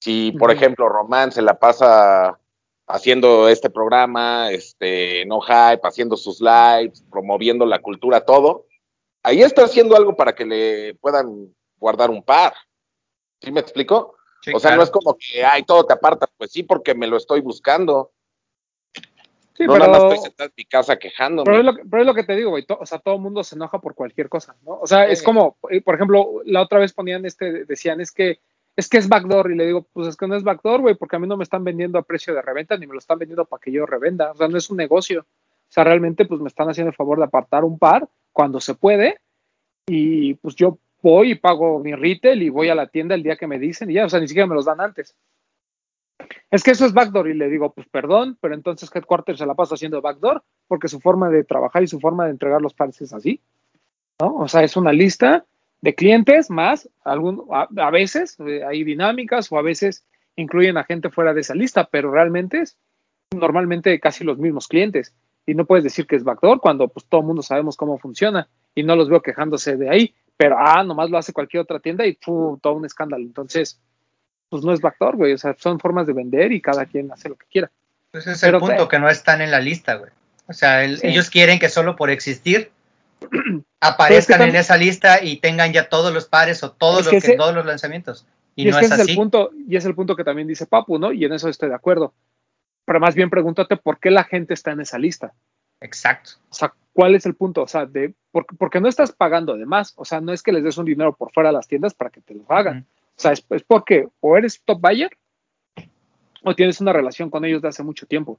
Si, 0.01 0.33
por 0.33 0.51
ejemplo, 0.51 0.89
Román 0.89 1.31
se 1.33 1.43
la 1.43 1.59
pasa 1.59 2.39
haciendo 2.89 3.49
este 3.49 3.71
programa, 3.71 4.51
este, 4.51 5.25
no 5.27 5.41
hype, 5.41 5.81
haciendo 5.87 6.17
sus 6.17 6.41
lives, 6.41 7.05
promoviendo 7.11 7.67
la 7.67 7.81
cultura, 7.81 8.25
todo, 8.25 8.67
ahí 9.23 9.43
está 9.43 9.65
haciendo 9.65 9.95
algo 9.97 10.17
para 10.17 10.35
que 10.35 10.47
le 10.47 10.95
puedan 10.95 11.55
guardar 11.77 12.11
un 12.11 12.23
par. 12.23 12.55
¿Sí 13.41 13.53
me 13.53 13.61
explico? 13.61 14.17
Sí, 14.41 14.53
o 14.55 14.59
sea, 14.59 14.71
claro. 14.71 14.77
no 14.79 14.85
es 14.85 14.91
como 14.91 15.17
que, 15.17 15.45
ay, 15.45 15.65
todo 15.65 15.85
te 15.85 15.93
aparta, 15.93 16.27
pues 16.37 16.51
sí, 16.51 16.63
porque 16.63 16.95
me 16.95 17.07
lo 17.07 17.17
estoy 17.17 17.41
buscando. 17.41 18.13
Sí, 19.55 19.65
no 19.65 19.73
pero, 19.73 19.87
nada 19.87 19.89
más 19.89 20.03
estoy 20.05 20.19
sentado 20.19 20.49
en 20.49 20.55
mi 20.57 20.65
casa 20.65 20.97
quejándome. 20.99 21.45
pero, 21.45 21.59
es 21.59 21.65
lo, 21.65 21.75
que- 21.75 21.85
pero 21.85 22.03
es 22.03 22.07
lo 22.07 22.15
que 22.15 22.25
te 22.25 22.37
digo, 22.37 22.51
güey. 22.51 22.65
to- 22.65 22.79
o 22.81 22.87
sea, 22.87 23.01
todo 23.01 23.17
el 23.17 23.21
mundo 23.21 23.43
se 23.43 23.57
enoja 23.57 23.81
por 23.81 23.95
cualquier 23.95 24.29
cosa, 24.29 24.57
¿no? 24.63 24.79
O 24.81 24.87
sea, 24.87 25.07
es 25.09 25.23
como, 25.23 25.59
eh, 25.69 25.81
por 25.81 25.97
ejemplo, 25.97 26.41
la 26.45 26.63
otra 26.63 26.79
vez 26.79 26.93
ponían 26.93 27.27
este, 27.27 27.65
decían, 27.65 28.01
es 28.01 28.13
que 28.13 28.41
es 28.79 28.89
que 28.89 28.99
es 28.99 29.09
backdoor. 29.09 29.51
Y 29.51 29.57
le 29.57 29.67
digo, 29.67 29.89
pues 29.93 30.07
es 30.07 30.17
que 30.17 30.29
no 30.29 30.37
es 30.37 30.45
backdoor, 30.45 30.83
güey, 30.83 30.95
porque 30.95 31.17
a 31.17 31.19
mí 31.19 31.27
no 31.27 31.37
me 31.37 31.43
están 31.43 31.65
vendiendo 31.65 31.99
a 31.99 32.03
precio 32.03 32.33
de 32.33 32.43
reventa, 32.43 32.77
ni 32.77 32.87
me 32.87 32.93
lo 32.93 33.01
están 33.01 33.19
vendiendo 33.19 33.45
para 33.45 33.61
que 33.61 33.73
yo 33.73 33.85
revenda. 33.87 34.31
O 34.31 34.37
sea, 34.37 34.47
no 34.47 34.57
es 34.57 34.71
un 34.71 34.77
negocio. 34.77 35.23
O 35.23 35.71
sea, 35.71 35.83
realmente, 35.83 36.27
pues 36.27 36.41
me 36.41 36.47
están 36.47 36.71
haciendo 36.71 36.91
el 36.91 36.97
favor 36.97 37.19
de 37.19 37.25
apartar 37.25 37.65
un 37.65 37.77
par 37.77 38.09
cuando 38.33 38.61
se 38.61 38.75
puede. 38.75 39.19
Y 39.89 40.35
pues 40.35 40.55
yo 40.55 40.79
voy 41.03 41.33
y 41.33 41.35
pago 41.35 41.81
mi 41.81 41.93
retail 41.93 42.41
y 42.41 42.51
voy 42.51 42.69
a 42.69 42.77
la 42.77 42.87
tienda 42.87 43.17
el 43.17 43.25
día 43.25 43.37
que 43.37 43.49
me 43.49 43.59
dicen 43.59 43.91
y 43.91 43.95
ya, 43.95 44.07
o 44.07 44.09
sea, 44.09 44.21
ni 44.21 44.29
siquiera 44.29 44.47
me 44.47 44.55
los 44.55 44.67
dan 44.67 44.81
antes. 44.81 45.17
Es 46.49 46.63
que 46.63 46.71
eso 46.71 46.87
es 46.87 46.93
backdoor 46.93 47.29
y 47.29 47.35
le 47.35 47.49
digo, 47.49 47.73
pues 47.73 47.89
perdón, 47.89 48.39
pero 48.41 48.55
entonces 48.55 48.91
Headquarter 48.95 49.37
se 49.37 49.47
la 49.47 49.55
pasa 49.55 49.75
haciendo 49.75 50.01
backdoor 50.01 50.45
porque 50.69 50.89
su 50.89 51.01
forma 51.01 51.31
de 51.31 51.43
trabajar 51.43 51.83
y 51.83 51.89
su 51.89 51.99
forma 51.99 52.27
de 52.27 52.31
entregar 52.33 52.63
los 52.63 52.75
pares 52.75 53.01
es 53.01 53.13
así, 53.13 53.41
¿no? 54.21 54.37
O 54.37 54.49
sea, 54.49 54.63
es 54.63 54.77
una 54.77 54.93
lista 54.93 55.47
de 55.81 55.95
clientes 55.95 56.51
más, 56.51 56.89
algún, 57.05 57.45
a, 57.53 57.69
a 57.77 57.91
veces 57.91 58.37
eh, 58.47 58.63
hay 58.65 58.85
dinámicas 58.85 59.51
o 59.53 59.59
a 59.59 59.63
veces 59.63 60.05
incluyen 60.37 60.77
a 60.77 60.85
gente 60.85 61.11
fuera 61.11 61.35
de 61.35 61.41
esa 61.41 61.55
lista, 61.55 61.89
pero 61.91 62.11
realmente 62.11 62.61
es 62.61 62.77
normalmente 63.35 63.99
casi 64.01 64.25
los 64.25 64.39
mismos 64.39 64.67
clientes 64.69 65.15
y 65.47 65.55
no 65.55 65.65
puedes 65.67 65.85
decir 65.85 66.07
que 66.07 66.17
es 66.17 66.25
backdoor 66.25 66.61
cuando 66.61 66.89
pues 66.89 67.07
todo 67.07 67.21
el 67.21 67.27
mundo 67.27 67.43
sabemos 67.43 67.77
cómo 67.77 67.99
funciona 67.99 68.49
y 68.75 68.83
no 68.83 68.97
los 68.97 69.09
veo 69.09 69.23
quejándose 69.23 69.77
de 69.77 69.89
ahí, 69.91 70.15
pero 70.37 70.57
ah, 70.59 70.83
nomás 70.85 71.11
lo 71.11 71.19
hace 71.19 71.33
cualquier 71.33 71.63
otra 71.63 71.81
tienda 71.81 72.07
y 72.07 72.15
¡pum! 72.15 72.59
todo 72.61 72.75
un 72.75 72.85
escándalo. 72.87 73.23
Entonces, 73.25 73.81
pues 74.49 74.65
no 74.65 74.73
es 74.73 74.81
backdoor, 74.81 75.17
güey, 75.17 75.33
o 75.33 75.39
sea, 75.39 75.55
son 75.59 75.79
formas 75.79 76.07
de 76.07 76.13
vender 76.13 76.53
y 76.53 76.61
cada 76.61 76.87
quien 76.87 77.11
hace 77.13 77.29
lo 77.29 77.37
que 77.37 77.47
quiera. 77.51 77.71
Ese 78.13 78.33
es 78.33 78.41
Pero 78.41 78.59
el 78.59 78.61
punto, 78.61 78.89
que- 78.89 78.97
que 78.97 79.01
no 79.01 79.09
están 79.11 79.43
en 79.43 79.51
la 79.51 79.61
lista, 79.61 79.95
güey. 79.97 80.11
O 80.47 80.53
sea, 80.55 80.85
el- 80.85 80.99
Sí. 80.99 81.09
ellos 81.09 81.29
quieren 81.29 81.59
que 81.59 81.69
solo 81.69 81.97
por 81.97 82.09
existir 82.11 82.71
aparezcan 83.81 84.41
tam- 84.41 84.49
en 84.49 84.57
esa 84.57 84.77
lista 84.77 85.23
y 85.23 85.37
tengan 85.39 85.73
ya 85.73 85.89
todos 85.89 86.13
los 86.13 86.27
pares 86.27 86.63
o 86.63 86.73
todos, 86.73 87.05
los 87.05 87.09
que 87.09 87.21
que- 87.21 87.27
ese- 87.29 87.37
todos 87.37 87.55
los 87.55 87.67
lanzamientos. 87.67 88.27
Y, 88.57 88.65
Y, 88.65 88.69
es 88.69 88.75
no 88.75 88.81
que 88.81 88.87
es 88.87 88.93
así. 88.93 89.11
el 89.13 89.17
punto, 89.17 89.51
y 89.69 89.77
es 89.77 89.85
el 89.85 89.95
punto 89.95 90.17
que 90.17 90.25
también 90.25 90.49
dice 90.49 90.67
Papu, 90.67 90.99
¿no? 90.99 91.13
Y 91.13 91.25
en 91.25 91.33
eso 91.33 91.49
estoy 91.49 91.69
de 91.69 91.75
acuerdo. 91.77 92.13
Pero 92.85 93.01
más 93.01 93.15
bien 93.15 93.31
pregúntate 93.31 93.77
por 93.77 94.01
qué 94.01 94.11
la 94.11 94.25
gente 94.25 94.55
está 94.55 94.73
en 94.73 94.81
esa 94.81 94.99
lista. 94.99 95.33
Exacto. 95.81 96.33
O 96.51 96.55
sea, 96.55 96.73
¿cuál 96.93 97.15
es 97.15 97.25
el 97.27 97.35
punto? 97.35 97.63
O 97.63 97.69
sea, 97.69 97.87
de 97.87 98.15
por- 98.33 98.47
porque 98.59 98.81
no 98.81 98.89
estás 98.89 99.13
pagando 99.13 99.57
de 99.57 99.67
más. 99.67 99.93
O 99.97 100.05
sea, 100.05 100.21
no 100.21 100.33
es 100.33 100.43
que 100.43 100.51
les 100.53 100.65
des 100.65 100.77
un 100.79 100.87
dinero 100.87 101.15
por 101.15 101.33
fuera 101.33 101.51
a 101.51 101.53
las 101.53 101.69
tiendas 101.69 101.95
para 101.95 102.11
que 102.11 102.21
te 102.21 102.35
lo 102.35 102.45
hagan. 102.49 102.87
O 103.17 103.21
sea, 103.21 103.33
es, 103.33 103.45
es 103.51 103.63
porque 103.63 104.09
o 104.21 104.37
eres 104.37 104.61
top 104.65 104.81
buyer 104.81 105.11
o 106.43 106.55
tienes 106.55 106.81
una 106.81 106.93
relación 106.93 107.31
con 107.31 107.45
ellos 107.45 107.63
de 107.63 107.69
hace 107.69 107.83
mucho 107.83 108.07
tiempo. 108.07 108.39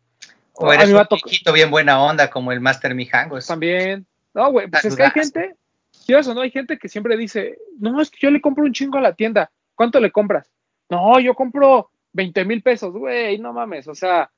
O 0.53 0.73
eres 0.73 0.89
un 0.91 1.53
bien 1.53 1.71
buena 1.71 2.01
onda 2.03 2.29
como 2.29 2.51
el 2.51 2.59
Master 2.59 2.93
Mijangos. 2.95 3.47
También. 3.47 4.05
No, 4.33 4.51
güey, 4.51 4.69
pues 4.69 4.85
es 4.85 4.95
que 4.95 5.03
hay 5.03 5.11
gente, 5.11 5.55
¿sí 5.91 6.13
o 6.13 6.21
no? 6.33 6.41
Hay 6.41 6.51
gente 6.51 6.77
que 6.77 6.87
siempre 6.89 7.17
dice, 7.17 7.57
no, 7.79 8.01
es 8.01 8.09
que 8.11 8.17
yo 8.21 8.31
le 8.31 8.41
compro 8.41 8.63
un 8.63 8.73
chingo 8.73 8.97
a 8.97 9.01
la 9.01 9.15
tienda. 9.15 9.51
¿Cuánto 9.75 9.99
le 9.99 10.11
compras? 10.11 10.51
No, 10.89 11.19
yo 11.19 11.33
compro 11.33 11.91
20 12.13 12.45
mil 12.45 12.61
pesos, 12.61 12.93
güey, 12.93 13.37
no 13.39 13.53
mames. 13.53 13.87
O 13.87 13.95
sea, 13.95 14.31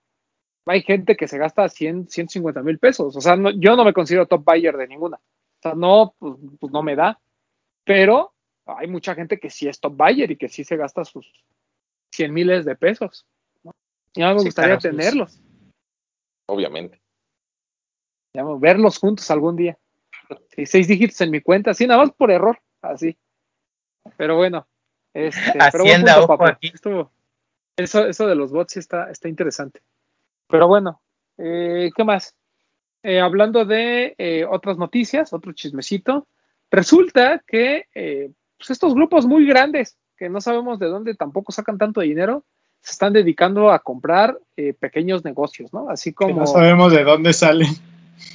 hay 0.65 0.81
gente 0.83 1.15
que 1.15 1.27
se 1.27 1.37
gasta 1.37 1.67
100, 1.67 2.09
150 2.09 2.61
mil 2.61 2.77
pesos. 2.79 3.15
O 3.15 3.21
sea, 3.21 3.35
no- 3.35 3.51
yo 3.51 3.75
no 3.75 3.83
me 3.83 3.93
considero 3.93 4.27
top 4.27 4.43
buyer 4.45 4.77
de 4.77 4.87
ninguna. 4.87 5.17
O 5.17 5.61
sea, 5.61 5.73
no, 5.73 6.15
pues, 6.19 6.35
pues 6.59 6.71
no 6.71 6.83
me 6.83 6.95
da. 6.95 7.19
Pero 7.83 8.33
hay 8.65 8.87
mucha 8.87 9.15
gente 9.15 9.39
que 9.39 9.49
sí 9.49 9.67
es 9.67 9.79
top 9.79 9.95
buyer 9.95 10.29
y 10.31 10.37
que 10.37 10.49
sí 10.49 10.63
se 10.63 10.77
gasta 10.77 11.03
sus 11.03 11.25
100 12.11 12.33
miles 12.33 12.65
de 12.65 12.75
pesos. 12.75 13.25
¿no? 13.63 13.73
Y 14.13 14.21
me 14.21 14.39
Sí, 14.39 14.45
gustaría 14.45 14.77
claro, 14.77 14.81
sí. 14.81 14.89
tenerlos, 14.89 15.41
Obviamente. 16.47 17.01
verlos 18.59 18.97
juntos 18.99 19.29
algún 19.31 19.55
día. 19.55 19.77
Sí, 20.55 20.65
seis 20.65 20.87
dígitos 20.87 21.19
en 21.21 21.31
mi 21.31 21.41
cuenta, 21.41 21.73
sí, 21.73 21.87
nada 21.87 22.01
más 22.01 22.11
por 22.11 22.31
error, 22.31 22.59
así. 22.81 23.17
Pero 24.17 24.35
bueno, 24.35 24.67
este, 25.13 25.51
pero 25.71 25.83
Hacienda, 25.83 26.13
punto, 26.15 26.25
ojo 26.25 26.37
papu. 26.37 26.51
aquí. 26.51 26.71
Estuvo- 26.73 27.11
eso, 27.77 28.05
eso 28.07 28.27
de 28.27 28.35
los 28.35 28.51
bots 28.51 28.73
sí 28.73 28.79
está, 28.79 29.09
está 29.09 29.27
interesante. 29.29 29.81
Pero 30.47 30.67
bueno, 30.67 31.01
eh, 31.37 31.89
¿qué 31.95 32.03
más? 32.03 32.35
Eh, 33.03 33.19
hablando 33.19 33.65
de 33.65 34.13
eh, 34.17 34.45
otras 34.45 34.77
noticias, 34.77 35.33
otro 35.33 35.53
chismecito, 35.53 36.27
resulta 36.69 37.41
que 37.47 37.85
eh, 37.95 38.29
pues 38.57 38.69
estos 38.69 38.93
grupos 38.93 39.25
muy 39.25 39.45
grandes, 39.47 39.97
que 40.17 40.29
no 40.29 40.39
sabemos 40.41 40.77
de 40.77 40.87
dónde 40.87 41.15
tampoco 41.15 41.51
sacan 41.51 41.77
tanto 41.79 42.01
dinero, 42.01 42.43
se 42.81 42.91
están 42.91 43.13
dedicando 43.13 43.71
a 43.71 43.79
comprar 43.79 44.37
eh, 44.57 44.73
pequeños 44.73 45.23
negocios, 45.23 45.71
¿no? 45.73 45.89
Así 45.89 46.11
Que 46.11 46.15
como 46.15 46.41
no 46.41 46.47
sabemos 46.47 46.91
de 46.93 47.03
dónde 47.03 47.33
salen. 47.33 47.69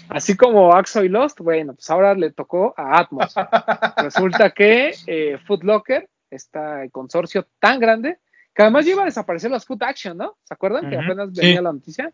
Así 0.09 0.37
como 0.37 0.73
Axo 0.73 1.03
y 1.05 1.09
Lost, 1.09 1.41
bueno, 1.41 1.75
pues 1.75 1.89
ahora 1.91 2.15
le 2.15 2.31
tocó 2.31 2.75
a 2.77 2.99
Atmos. 3.01 3.35
Resulta 3.97 4.51
que 4.51 4.95
eh, 5.07 5.39
Foot 5.47 5.65
Locker, 5.65 6.09
este 6.31 6.91
consorcio 6.93 7.47
tan 7.59 7.81
grande, 7.81 8.19
que 8.55 8.63
además 8.63 8.85
lleva 8.87 9.03
a 9.03 9.07
desaparecer 9.07 9.51
las 9.51 9.67
Foot 9.67 9.83
Action, 9.83 10.17
¿no? 10.17 10.37
¿Se 10.45 10.55
acuerdan 10.55 10.89
que 10.89 10.97
apenas 10.97 11.31
Sí. 11.35 11.41
venía 11.41 11.63
la 11.63 11.73
noticia? 11.73 12.13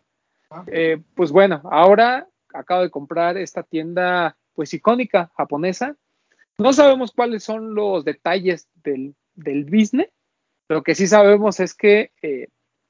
Ah. 0.50 0.64
Eh, 0.66 1.00
pues 1.14 1.30
bueno, 1.30 1.60
ahora 1.70 2.26
acabo 2.52 2.82
de 2.82 2.90
comprar 2.90 3.36
esta 3.36 3.62
tienda 3.62 4.36
pues 4.54 4.72
icónica 4.74 5.30
japonesa. 5.36 5.96
No 6.58 6.72
sabemos 6.72 7.12
cuáles 7.12 7.42
son 7.44 7.74
los 7.74 8.04
detalles 8.04 8.68
del, 8.82 9.14
del 9.34 9.64
business. 9.64 10.08
Lo 10.68 10.82
que 10.82 10.94
sí 10.94 11.06
sabemos 11.06 11.60
es 11.60 11.74
que, 11.74 12.12
eh, 12.22 12.48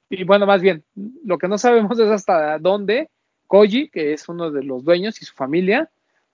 y 0.09 0.23
bueno, 0.25 0.45
más 0.45 0.61
bien, 0.61 0.83
lo 1.25 1.37
que 1.37 1.47
no 1.47 1.57
sabemos 1.57 1.97
es 1.99 2.09
hasta 2.09 2.59
dónde 2.59 3.09
Koji, 3.47 3.89
que 3.89 4.13
es 4.13 4.27
uno 4.29 4.51
de 4.51 4.63
los 4.63 4.83
dueños 4.83 5.21
y 5.21 5.25
su 5.25 5.33
familia, 5.33 5.89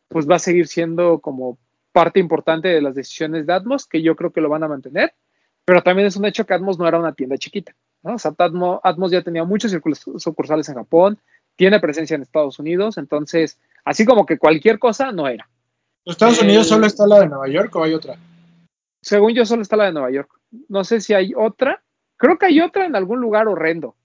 pues 0.08 0.30
va 0.30 0.36
a 0.36 0.40
seguir 0.40 0.68
siendo 0.68 1.20
como 1.20 1.58
parte 1.92 2.20
importante 2.20 2.68
de 2.68 2.82
las 2.82 2.96
decisiones 2.96 3.46
de 3.46 3.54
Atmos, 3.54 3.86
que 3.88 4.02
yo 4.02 4.16
creo 4.16 4.32
que 4.32 4.42
lo 4.42 4.50
van 4.50 4.64
a 4.64 4.68
mantener, 4.68 5.14
pero 5.66 5.82
también 5.84 6.08
es 6.08 6.16
un 6.16 6.26
hecho 6.26 6.46
que 6.46 6.54
Atmos 6.54 6.80
no 6.80 6.88
era 6.88 7.00
una 7.00 7.14
tienda 7.14 7.38
chiquita, 7.38 7.76
¿no? 8.04 8.16
O 8.16 8.20
sea, 8.20 8.34
Atmos, 8.38 8.80
Atmos 8.84 9.12
ya 9.12 9.22
tenía 9.22 9.44
muchos 9.44 9.76
sucursales 10.18 10.70
en 10.70 10.76
Japón, 10.76 11.20
tiene 11.56 11.80
presencia 11.80 12.16
en 12.16 12.22
Estados 12.22 12.58
Unidos, 12.60 12.98
entonces, 12.98 13.60
así 13.84 14.06
como 14.06 14.26
que 14.26 14.38
cualquier 14.38 14.80
cosa 14.80 15.12
no 15.12 15.28
era. 15.28 15.50
¿Los 16.06 16.14
Estados 16.14 16.40
El- 16.40 16.46
Unidos 16.46 16.68
solo 16.68 16.86
está 16.86 17.06
la 17.06 17.20
de 17.20 17.28
Nueva 17.28 17.48
York 17.50 17.76
o 17.76 17.84
hay 17.84 17.94
otra? 17.94 18.16
Según 19.02 19.34
yo, 19.34 19.46
solo 19.46 19.62
está 19.62 19.76
la 19.76 19.86
de 19.86 19.92
Nueva 19.94 20.12
York. 20.12 20.30
No 20.70 20.84
sé 20.84 21.02
si 21.02 21.14
hay 21.14 21.34
otra. 21.36 21.82
Creo 22.18 22.38
que 22.38 22.48
hay 22.48 22.62
otra 22.62 22.86
en 22.86 22.96
algún 22.96 23.20
lugar 23.22 23.48
horrendo, 23.48 23.96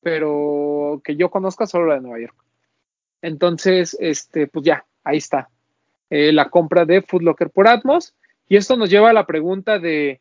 pero 0.00 1.00
que 1.04 1.16
yo 1.16 1.30
conozca 1.30 1.66
solo 1.66 1.86
la 1.86 1.94
de 1.94 2.00
Nueva 2.00 2.20
York. 2.20 2.34
Entonces, 3.26 3.96
este, 3.98 4.46
pues 4.46 4.64
ya, 4.64 4.86
ahí 5.02 5.16
está. 5.16 5.48
Eh, 6.10 6.32
la 6.32 6.48
compra 6.48 6.84
de 6.84 7.02
Food 7.02 7.22
Locker 7.22 7.50
por 7.50 7.66
Atmos. 7.66 8.14
Y 8.48 8.54
esto 8.56 8.76
nos 8.76 8.88
lleva 8.88 9.10
a 9.10 9.12
la 9.12 9.26
pregunta 9.26 9.80
de, 9.80 10.20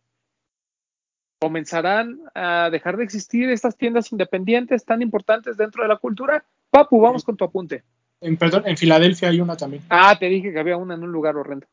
¿comenzarán 1.40 2.20
a 2.34 2.72
dejar 2.72 2.98
de 2.98 3.04
existir 3.04 3.48
estas 3.52 3.78
tiendas 3.78 4.12
independientes 4.12 4.86
tan 4.86 5.04
importantes 5.04 5.56
dentro 5.56 5.84
de 5.84 5.90
la 5.90 5.98
cultura? 5.98 6.46
Papu, 6.72 7.00
vamos 7.00 7.24
con 7.24 7.38
tu 7.38 7.46
apunte. 7.46 7.84
En, 8.22 8.38
perdón, 8.38 8.64
en 8.66 8.76
Filadelfia 8.76 9.30
hay 9.30 9.40
una 9.40 9.56
también. 9.56 9.84
Ah, 9.90 10.18
te 10.18 10.26
dije 10.26 10.52
que 10.52 10.60
había 10.60 10.78
una 10.78 10.96
en 10.96 11.04
un 11.04 11.12
lugar 11.12 11.38
horrendo. 11.38 11.68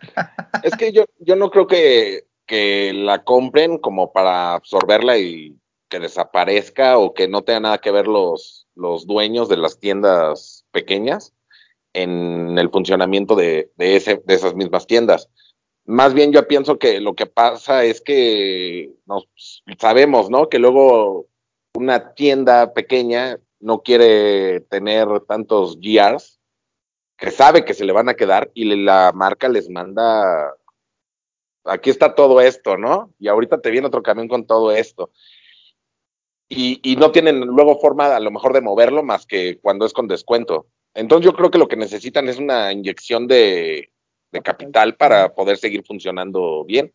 Es 0.62 0.74
que 0.76 0.92
yo, 0.92 1.04
yo 1.18 1.36
no 1.36 1.50
creo 1.50 1.66
que, 1.66 2.24
que 2.46 2.94
la 2.94 3.22
compren 3.22 3.76
como 3.76 4.14
para 4.14 4.54
absorberla 4.54 5.18
y 5.18 5.58
que 5.90 6.00
desaparezca 6.00 6.96
o 6.96 7.12
que 7.12 7.28
no 7.28 7.42
tenga 7.42 7.60
nada 7.60 7.78
que 7.78 7.90
ver 7.90 8.06
los, 8.06 8.63
los 8.74 9.06
dueños 9.06 9.48
de 9.48 9.56
las 9.56 9.78
tiendas 9.78 10.64
pequeñas 10.70 11.32
en 11.92 12.58
el 12.58 12.70
funcionamiento 12.70 13.36
de, 13.36 13.70
de, 13.76 13.96
ese, 13.96 14.22
de 14.24 14.34
esas 14.34 14.54
mismas 14.54 14.86
tiendas. 14.86 15.30
Más 15.86 16.14
bien 16.14 16.32
yo 16.32 16.46
pienso 16.48 16.78
que 16.78 17.00
lo 17.00 17.14
que 17.14 17.26
pasa 17.26 17.84
es 17.84 18.00
que 18.00 18.90
nos 19.06 19.28
sabemos, 19.78 20.30
¿no? 20.30 20.48
Que 20.48 20.58
luego 20.58 21.26
una 21.74 22.14
tienda 22.14 22.72
pequeña 22.72 23.38
no 23.60 23.82
quiere 23.82 24.60
tener 24.60 25.20
tantos 25.20 25.78
GRs 25.80 26.40
que 27.16 27.30
sabe 27.30 27.64
que 27.64 27.74
se 27.74 27.84
le 27.84 27.92
van 27.92 28.08
a 28.08 28.14
quedar 28.14 28.50
y 28.54 28.64
la 28.76 29.12
marca 29.14 29.48
les 29.48 29.70
manda, 29.70 30.54
aquí 31.64 31.90
está 31.90 32.14
todo 32.14 32.40
esto, 32.40 32.76
¿no? 32.76 33.12
Y 33.18 33.28
ahorita 33.28 33.60
te 33.60 33.70
viene 33.70 33.86
otro 33.86 34.02
camión 34.02 34.28
con 34.28 34.46
todo 34.46 34.72
esto. 34.72 35.10
Y, 36.48 36.80
y 36.82 36.96
no 36.96 37.10
tienen 37.10 37.40
luego 37.40 37.78
forma 37.78 38.14
a 38.14 38.20
lo 38.20 38.30
mejor 38.30 38.52
de 38.52 38.60
moverlo 38.60 39.02
más 39.02 39.26
que 39.26 39.58
cuando 39.60 39.86
es 39.86 39.92
con 39.92 40.08
descuento. 40.08 40.66
Entonces 40.94 41.24
yo 41.24 41.34
creo 41.34 41.50
que 41.50 41.58
lo 41.58 41.68
que 41.68 41.76
necesitan 41.76 42.28
es 42.28 42.38
una 42.38 42.72
inyección 42.72 43.26
de, 43.26 43.90
de 44.30 44.42
capital 44.42 44.96
para 44.96 45.34
poder 45.34 45.56
seguir 45.56 45.84
funcionando 45.84 46.64
bien. 46.64 46.92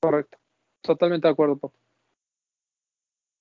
Correcto. 0.00 0.38
Totalmente 0.82 1.28
de 1.28 1.32
acuerdo, 1.32 1.56
Papo. 1.58 1.76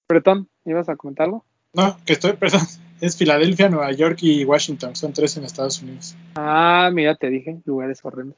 Bretón, 0.07 0.49
¿ibas 0.65 0.89
a 0.89 0.95
comentar 0.95 1.25
algo? 1.25 1.45
No, 1.73 1.97
que 2.05 2.13
estoy, 2.13 2.33
perdón. 2.33 2.61
Es 2.99 3.17
Filadelfia, 3.17 3.69
Nueva 3.69 3.91
York 3.93 4.19
y 4.21 4.43
Washington. 4.43 4.95
Son 4.95 5.13
tres 5.13 5.37
en 5.37 5.45
Estados 5.45 5.81
Unidos. 5.81 6.15
Ah, 6.35 6.91
mira, 6.93 7.15
te 7.15 7.29
dije, 7.29 7.61
lugares 7.65 8.03
horrendos. 8.03 8.37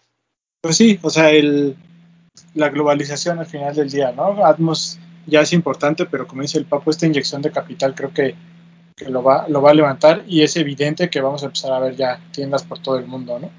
Pues 0.61 0.77
sí, 0.77 0.99
o 1.01 1.09
sea, 1.09 1.31
el, 1.31 1.75
la 2.53 2.69
globalización 2.69 3.39
al 3.39 3.45
final 3.45 3.75
del 3.75 3.89
día, 3.89 4.11
¿no? 4.11 4.45
Atmos 4.45 4.99
ya 5.25 5.41
es 5.41 5.53
importante, 5.53 6.05
pero 6.05 6.27
como 6.27 6.41
dice 6.41 6.57
el 6.57 6.65
Papo, 6.65 6.91
esta 6.91 7.05
inyección 7.05 7.41
de 7.41 7.51
capital 7.51 7.95
creo 7.95 8.13
que, 8.13 8.35
que 8.95 9.09
lo, 9.09 9.23
va, 9.23 9.47
lo 9.47 9.61
va 9.61 9.71
a 9.71 9.73
levantar 9.73 10.23
y 10.27 10.41
es 10.41 10.55
evidente 10.57 11.09
que 11.09 11.21
vamos 11.21 11.43
a 11.43 11.47
empezar 11.47 11.71
a 11.73 11.79
ver 11.79 11.95
ya 11.95 12.19
tiendas 12.31 12.63
por 12.63 12.79
todo 12.79 12.97
el 12.97 13.05
mundo, 13.07 13.39
¿no? 13.39 13.49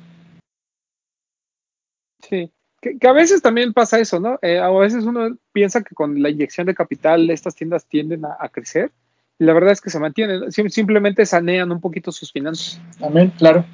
Sí, 2.29 2.50
que, 2.81 2.98
que 2.98 3.09
a 3.09 3.12
veces 3.12 3.42
también 3.42 3.72
pasa 3.72 3.98
eso, 3.98 4.20
¿no? 4.20 4.38
Eh, 4.42 4.59
a 4.59 4.70
veces 4.70 5.05
uno 5.05 5.37
piensa 5.53 5.83
que 5.83 5.94
con 5.94 6.22
la 6.22 6.31
inyección 6.31 6.66
de 6.66 6.74
capital 6.74 7.29
estas 7.31 7.55
tiendas 7.55 7.87
tienden 7.87 8.24
a, 8.24 8.37
a 8.38 8.48
crecer 8.48 8.92
y 9.38 9.44
la 9.44 9.53
verdad 9.53 9.72
es 9.72 9.81
que 9.81 9.90
se 9.90 9.98
mantienen, 10.00 10.50
sim- 10.53 10.70
simplemente 10.70 11.27
sanean 11.27 11.72
un 11.72 11.81
poquito 11.81 12.12
sus 12.12 12.31
finanzas. 12.33 12.81
También, 12.98 13.31
claro. 13.31 13.64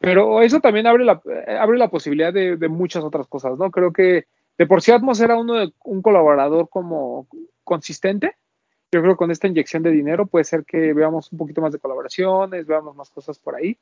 Pero 0.00 0.42
eso 0.42 0.60
también 0.60 0.86
abre 0.86 1.04
la, 1.04 1.20
eh, 1.46 1.56
abre 1.58 1.78
la 1.78 1.88
posibilidad 1.88 2.32
de, 2.32 2.56
de 2.56 2.68
muchas 2.68 3.02
otras 3.04 3.26
cosas, 3.26 3.58
¿no? 3.58 3.70
Creo 3.70 3.92
que 3.92 4.26
de 4.58 4.66
por 4.66 4.82
sí 4.82 4.92
Atmos 4.92 5.20
era 5.20 5.36
uno 5.36 5.54
de, 5.54 5.72
un 5.84 6.02
colaborador 6.02 6.68
como 6.68 7.26
consistente. 7.64 8.36
Yo 8.92 9.00
creo 9.00 9.14
que 9.14 9.18
con 9.18 9.30
esta 9.30 9.48
inyección 9.48 9.82
de 9.82 9.90
dinero 9.90 10.26
puede 10.26 10.44
ser 10.44 10.64
que 10.64 10.92
veamos 10.92 11.32
un 11.32 11.38
poquito 11.38 11.60
más 11.60 11.72
de 11.72 11.80
colaboraciones, 11.80 12.66
veamos 12.66 12.94
más 12.94 13.10
cosas 13.10 13.38
por 13.38 13.56
ahí. 13.56 13.76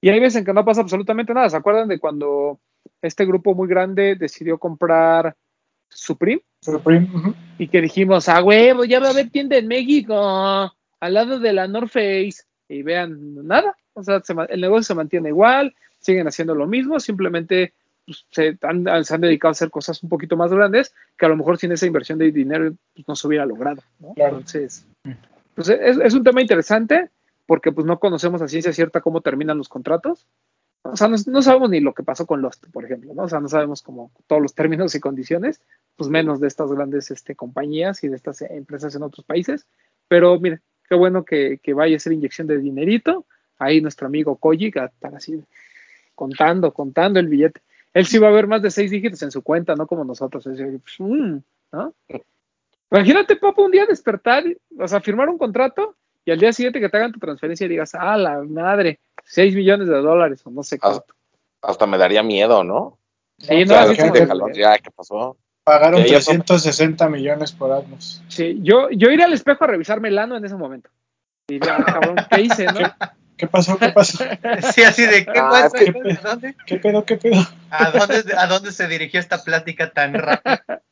Y 0.00 0.10
hay 0.10 0.20
veces 0.20 0.40
en 0.40 0.44
que 0.44 0.52
no 0.52 0.64
pasa 0.64 0.82
absolutamente 0.82 1.32
nada. 1.32 1.48
¿Se 1.48 1.56
acuerdan 1.56 1.88
de 1.88 1.98
cuando 1.98 2.60
este 3.00 3.24
grupo 3.24 3.54
muy 3.54 3.66
grande 3.66 4.14
decidió 4.14 4.58
comprar 4.58 5.34
Supreme? 5.88 6.42
Supreme, 6.60 7.08
y 7.58 7.68
que 7.68 7.80
dijimos, 7.80 8.28
ah, 8.28 8.42
huevo, 8.42 8.84
ya 8.84 9.00
va 9.00 9.08
a 9.08 9.10
haber 9.10 9.30
tienda 9.30 9.56
en 9.56 9.68
México, 9.68 10.14
al 10.14 11.14
lado 11.14 11.38
de 11.38 11.52
la 11.52 11.66
North 11.66 11.90
Face. 11.90 12.42
Y 12.68 12.82
vean, 12.82 13.46
nada, 13.46 13.76
o 13.94 14.02
sea, 14.02 14.20
se 14.20 14.34
el 14.50 14.60
negocio 14.60 14.82
se 14.82 14.94
mantiene 14.94 15.30
igual, 15.30 15.74
siguen 15.98 16.28
haciendo 16.28 16.54
lo 16.54 16.66
mismo, 16.66 17.00
simplemente 17.00 17.72
pues, 18.08 18.24
se, 18.30 18.56
han, 18.62 19.04
se 19.04 19.14
han 19.14 19.20
dedicado 19.20 19.50
a 19.50 19.52
hacer 19.52 19.70
cosas 19.70 20.02
un 20.02 20.08
poquito 20.08 20.34
más 20.34 20.50
grandes 20.50 20.94
que 21.18 21.26
a 21.26 21.28
lo 21.28 21.36
mejor 21.36 21.58
sin 21.58 21.72
esa 21.72 21.84
inversión 21.84 22.18
de 22.18 22.32
dinero 22.32 22.72
pues, 22.94 23.06
no 23.06 23.14
se 23.14 23.26
hubiera 23.26 23.44
logrado. 23.44 23.82
¿no? 23.98 24.14
Claro. 24.14 24.38
Entonces, 24.38 24.86
pues, 25.54 25.68
es, 25.68 25.98
es 25.98 26.14
un 26.14 26.24
tema 26.24 26.40
interesante 26.40 27.10
porque 27.44 27.70
pues 27.70 27.86
no 27.86 27.98
conocemos 27.98 28.40
a 28.40 28.48
ciencia 28.48 28.72
cierta 28.72 29.02
cómo 29.02 29.20
terminan 29.20 29.58
los 29.58 29.68
contratos. 29.68 30.26
O 30.84 30.96
sea, 30.96 31.08
no, 31.08 31.16
no 31.26 31.42
sabemos 31.42 31.68
ni 31.68 31.80
lo 31.80 31.92
que 31.92 32.02
pasó 32.02 32.24
con 32.24 32.40
Lost, 32.40 32.64
por 32.72 32.86
ejemplo, 32.86 33.12
¿no? 33.12 33.24
O 33.24 33.28
sea, 33.28 33.40
no 33.40 33.48
sabemos 33.48 33.82
como 33.82 34.10
todos 34.26 34.40
los 34.40 34.54
términos 34.54 34.94
y 34.94 35.00
condiciones, 35.00 35.60
pues 35.96 36.08
menos 36.08 36.40
de 36.40 36.48
estas 36.48 36.72
grandes 36.72 37.10
este, 37.10 37.34
compañías 37.34 38.02
y 38.04 38.08
de 38.08 38.16
estas 38.16 38.40
empresas 38.40 38.94
en 38.94 39.02
otros 39.02 39.26
países. 39.26 39.66
Pero 40.08 40.40
mire, 40.40 40.60
qué 40.88 40.94
bueno 40.94 41.26
que, 41.26 41.60
que 41.62 41.74
vaya 41.74 41.96
a 41.96 42.00
ser 42.00 42.14
inyección 42.14 42.46
de 42.46 42.56
dinerito. 42.56 43.26
Ahí 43.58 43.82
nuestro 43.82 44.06
amigo 44.06 44.36
Koji 44.36 44.72
a 44.78 44.86
estar 44.86 45.14
así 45.14 45.42
contando, 46.14 46.72
contando 46.72 47.20
el 47.20 47.28
billete. 47.28 47.60
Él 47.94 48.06
sí 48.06 48.18
va 48.18 48.28
a 48.28 48.32
ver 48.32 48.46
más 48.46 48.62
de 48.62 48.70
seis 48.70 48.90
dígitos 48.90 49.22
en 49.22 49.30
su 49.30 49.42
cuenta, 49.42 49.74
no 49.74 49.86
como 49.86 50.04
nosotros. 50.04 50.46
Es 50.46 50.58
decir, 50.58 50.80
pues, 50.80 50.94
mm, 50.98 51.36
¿no? 51.72 51.94
Imagínate, 52.90 53.36
papá, 53.36 53.62
un 53.62 53.70
día 53.70 53.86
despertar, 53.86 54.44
o 54.78 54.88
sea, 54.88 55.00
firmar 55.00 55.28
un 55.28 55.38
contrato 55.38 55.94
y 56.24 56.30
al 56.30 56.38
día 56.38 56.52
siguiente 56.52 56.80
que 56.80 56.88
te 56.88 56.96
hagan 56.96 57.12
tu 57.12 57.18
transferencia 57.18 57.64
y 57.66 57.68
digas, 57.68 57.94
ah, 57.94 58.16
la 58.16 58.42
madre, 58.42 58.98
6 59.24 59.54
millones 59.54 59.88
de 59.88 59.96
dólares 59.96 60.40
o 60.44 60.50
no 60.50 60.62
sé 60.62 60.76
Ah, 60.76 60.78
cuánto. 60.90 61.14
Hasta 61.62 61.86
me 61.86 61.98
daría 61.98 62.22
miedo, 62.22 62.64
¿no? 62.64 62.98
Sí, 63.38 63.64
No, 63.66 63.74
no, 63.84 63.90
O 63.90 63.94
sea, 63.94 64.26
jalón, 64.26 64.52
ya, 64.52 64.78
¿qué 64.78 64.90
pasó? 64.90 65.36
Pagaron 65.64 66.02
Que 66.02 66.10
ya 66.10 66.20
son- 66.20 66.36
360 66.38 67.08
millones 67.08 67.52
por 67.52 67.72
Atmos. 67.72 68.22
Sí, 68.28 68.58
yo, 68.62 68.88
yo 68.90 69.10
iré 69.10 69.24
al 69.24 69.32
espejo 69.34 69.64
a 69.64 69.66
revisarme 69.68 70.08
el 70.08 70.18
ano 70.18 70.36
en 70.36 70.44
ese 70.44 70.56
momento. 70.56 70.88
Y 71.48 71.54
diría, 71.54 71.76
"Ah, 71.78 71.84
cabrón, 71.84 72.16
¿qué 72.30 72.40
hice, 72.42 72.64
no? 72.66 72.80
¿Qué 73.38 73.46
pasó? 73.46 73.78
¿Qué 73.78 73.88
pasó? 73.90 74.18
Sí, 74.74 74.82
así 74.82 75.06
de 75.06 75.24
¿qué 75.24 75.32
Ah, 75.38 75.48
pasa? 75.70 75.78
es 75.78 75.84
que- 75.92 76.12
¿A 76.12 76.30
dónde? 76.30 76.54
¿Qué 76.66 76.76
pedo? 76.78 77.04
¿Qué 77.04 77.16
pedo? 77.16 77.40
¿A 77.70 77.90
dónde, 77.90 78.34
¿A 78.36 78.46
dónde 78.46 78.72
se 78.72 78.86
dirigió 78.88 79.20
esta 79.20 79.42
plática 79.42 79.90
tan 79.92 80.14
rápida? 80.14 80.82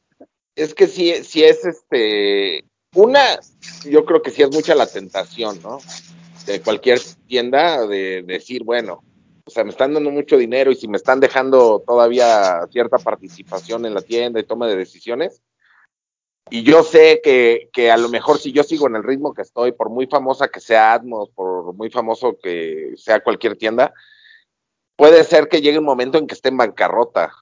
Es 0.55 0.73
que 0.75 0.87
sí, 0.87 1.13
sí 1.25 1.45
es 1.45 1.65
este. 1.67 2.65
Una, 2.95 3.21
yo 3.85 4.07
creo 4.07 4.23
que 4.23 4.31
sí 4.31 4.43
es 4.43 4.51
mucha 4.51 4.75
la 4.75 4.87
tentación, 4.87 5.61
¿no? 5.63 5.79
De 6.47 6.63
cualquier 6.63 6.99
tienda 7.27 7.87
de 7.87 8.23
decir, 8.23 8.63
bueno, 8.65 9.03
o 9.45 9.51
sea, 9.51 9.65
me 9.65 9.71
están 9.71 9.93
dando 9.93 10.11
mucho 10.11 10.39
dinero 10.39 10.71
y 10.71 10.77
si 10.77 10.89
me 10.89 10.97
están 10.97 11.21
dejando 11.21 11.83
todavía 11.87 12.61
cierta 12.73 12.97
participación 12.97 13.85
en 13.85 13.93
la 13.95 14.01
tienda 14.01 14.41
y 14.41 14.45
toma 14.45 14.67
de 14.67 14.77
decisiones. 14.77 15.43
Y 16.49 16.63
yo 16.63 16.85
sé 16.85 17.21
que, 17.25 17.69
que 17.73 17.91
a 17.91 17.97
lo 17.97 18.09
mejor 18.09 18.39
si 18.39 18.53
yo 18.53 18.63
sigo 18.63 18.87
en 18.87 18.97
el 18.97 19.03
ritmo 19.03 19.35
que 19.35 19.43
estoy, 19.43 19.73
por 19.73 19.91
muy 19.91 20.07
famosa 20.07 20.49
que 20.49 20.61
sea 20.61 20.93
Atmos, 20.93 21.31
por 21.31 21.75
muy 21.75 21.91
famoso 21.91 22.39
que 22.41 22.95
sea 22.97 23.21
cualquier 23.21 23.57
tienda, 23.57 23.93
puede 24.95 25.25
ser 25.25 25.49
que 25.49 25.61
llegue 25.61 25.79
un 25.79 25.85
momento 25.85 26.19
en 26.19 26.27
que 26.27 26.35
esté 26.35 26.51
en 26.51 26.57
bancarrota. 26.57 27.33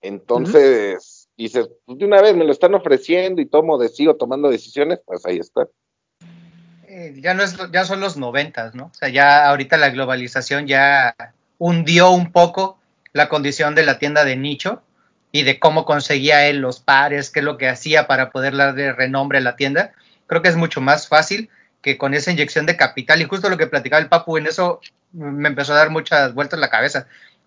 Entonces, 0.00 1.28
dices, 1.36 1.68
pues 1.84 1.98
de 1.98 2.06
una 2.06 2.22
vez 2.22 2.34
me 2.34 2.44
lo 2.44 2.52
están 2.52 2.74
ofreciendo 2.74 3.42
y 3.42 3.46
tomo, 3.46 3.78
de, 3.78 3.88
sigo 3.88 4.16
tomando 4.16 4.50
decisiones, 4.50 5.00
pues 5.04 5.24
ahí 5.26 5.36
está. 5.36 5.68
Eh, 6.88 7.14
ya 7.20 7.34
no 7.34 7.42
es, 7.42 7.56
ya 7.70 7.84
son 7.84 8.00
los 8.00 8.16
noventas, 8.16 8.74
¿no? 8.74 8.86
O 8.86 8.94
sea, 8.94 9.10
ya 9.10 9.48
ahorita 9.48 9.76
la 9.76 9.90
globalización 9.90 10.66
ya 10.66 11.14
hundió 11.58 12.10
un 12.10 12.32
poco 12.32 12.78
la 13.12 13.28
condición 13.28 13.74
de 13.74 13.84
la 13.84 13.98
tienda 13.98 14.24
de 14.24 14.36
nicho 14.36 14.82
y 15.32 15.42
de 15.42 15.58
cómo 15.58 15.84
conseguía 15.86 16.46
él 16.46 16.58
los 16.58 16.78
pares, 16.78 17.30
qué 17.30 17.40
es 17.40 17.44
lo 17.44 17.56
que 17.56 17.68
hacía 17.68 18.06
para 18.06 18.30
poder 18.30 18.54
darle 18.56 18.92
renombre 18.92 19.38
a 19.38 19.40
la 19.40 19.56
tienda. 19.56 19.92
Creo 20.26 20.42
que 20.42 20.48
es 20.48 20.56
mucho 20.56 20.80
más 20.80 21.08
fácil 21.08 21.48
que 21.80 21.98
con 21.98 22.14
esa 22.14 22.30
inyección 22.30 22.66
de 22.66 22.76
capital 22.76 23.20
y 23.20 23.24
justo 23.24 23.50
lo 23.50 23.56
que 23.56 23.66
platicaba 23.66 24.00
el 24.00 24.08
Papu 24.08 24.36
en 24.36 24.46
eso 24.46 24.80
me 25.12 25.48
empezó 25.48 25.72
a 25.72 25.76
dar 25.76 25.90
muchas 25.90 26.34
vueltas 26.34 26.60
la 26.60 26.70
cabeza 26.70 27.06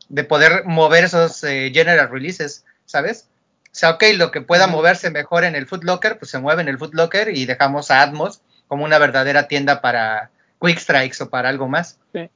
de 0.09 0.23
poder 0.23 0.65
mover 0.65 1.05
esos 1.05 1.43
eh, 1.43 1.71
general 1.73 2.09
releases, 2.09 2.65
¿sabes? 2.85 3.29
O 3.65 3.77
sea, 3.77 3.91
ok, 3.91 4.03
lo 4.15 4.31
que 4.31 4.41
pueda 4.41 4.67
moverse 4.67 5.09
mejor 5.09 5.43
en 5.43 5.55
el 5.55 5.67
Foot 5.67 5.83
Locker, 5.83 6.17
pues 6.17 6.31
se 6.31 6.39
mueve 6.39 6.61
en 6.61 6.67
el 6.67 6.77
Foot 6.77 6.93
Locker 6.93 7.35
y 7.35 7.45
dejamos 7.45 7.91
a 7.91 8.01
Atmos 8.01 8.41
como 8.67 8.83
una 8.83 8.97
verdadera 8.97 9.47
tienda 9.47 9.81
para 9.81 10.31
Quick 10.61 10.79
Strikes 10.79 11.23
o 11.23 11.29
para 11.29 11.49
algo 11.49 11.67
más. 11.67 11.99
Sí. 12.13 12.29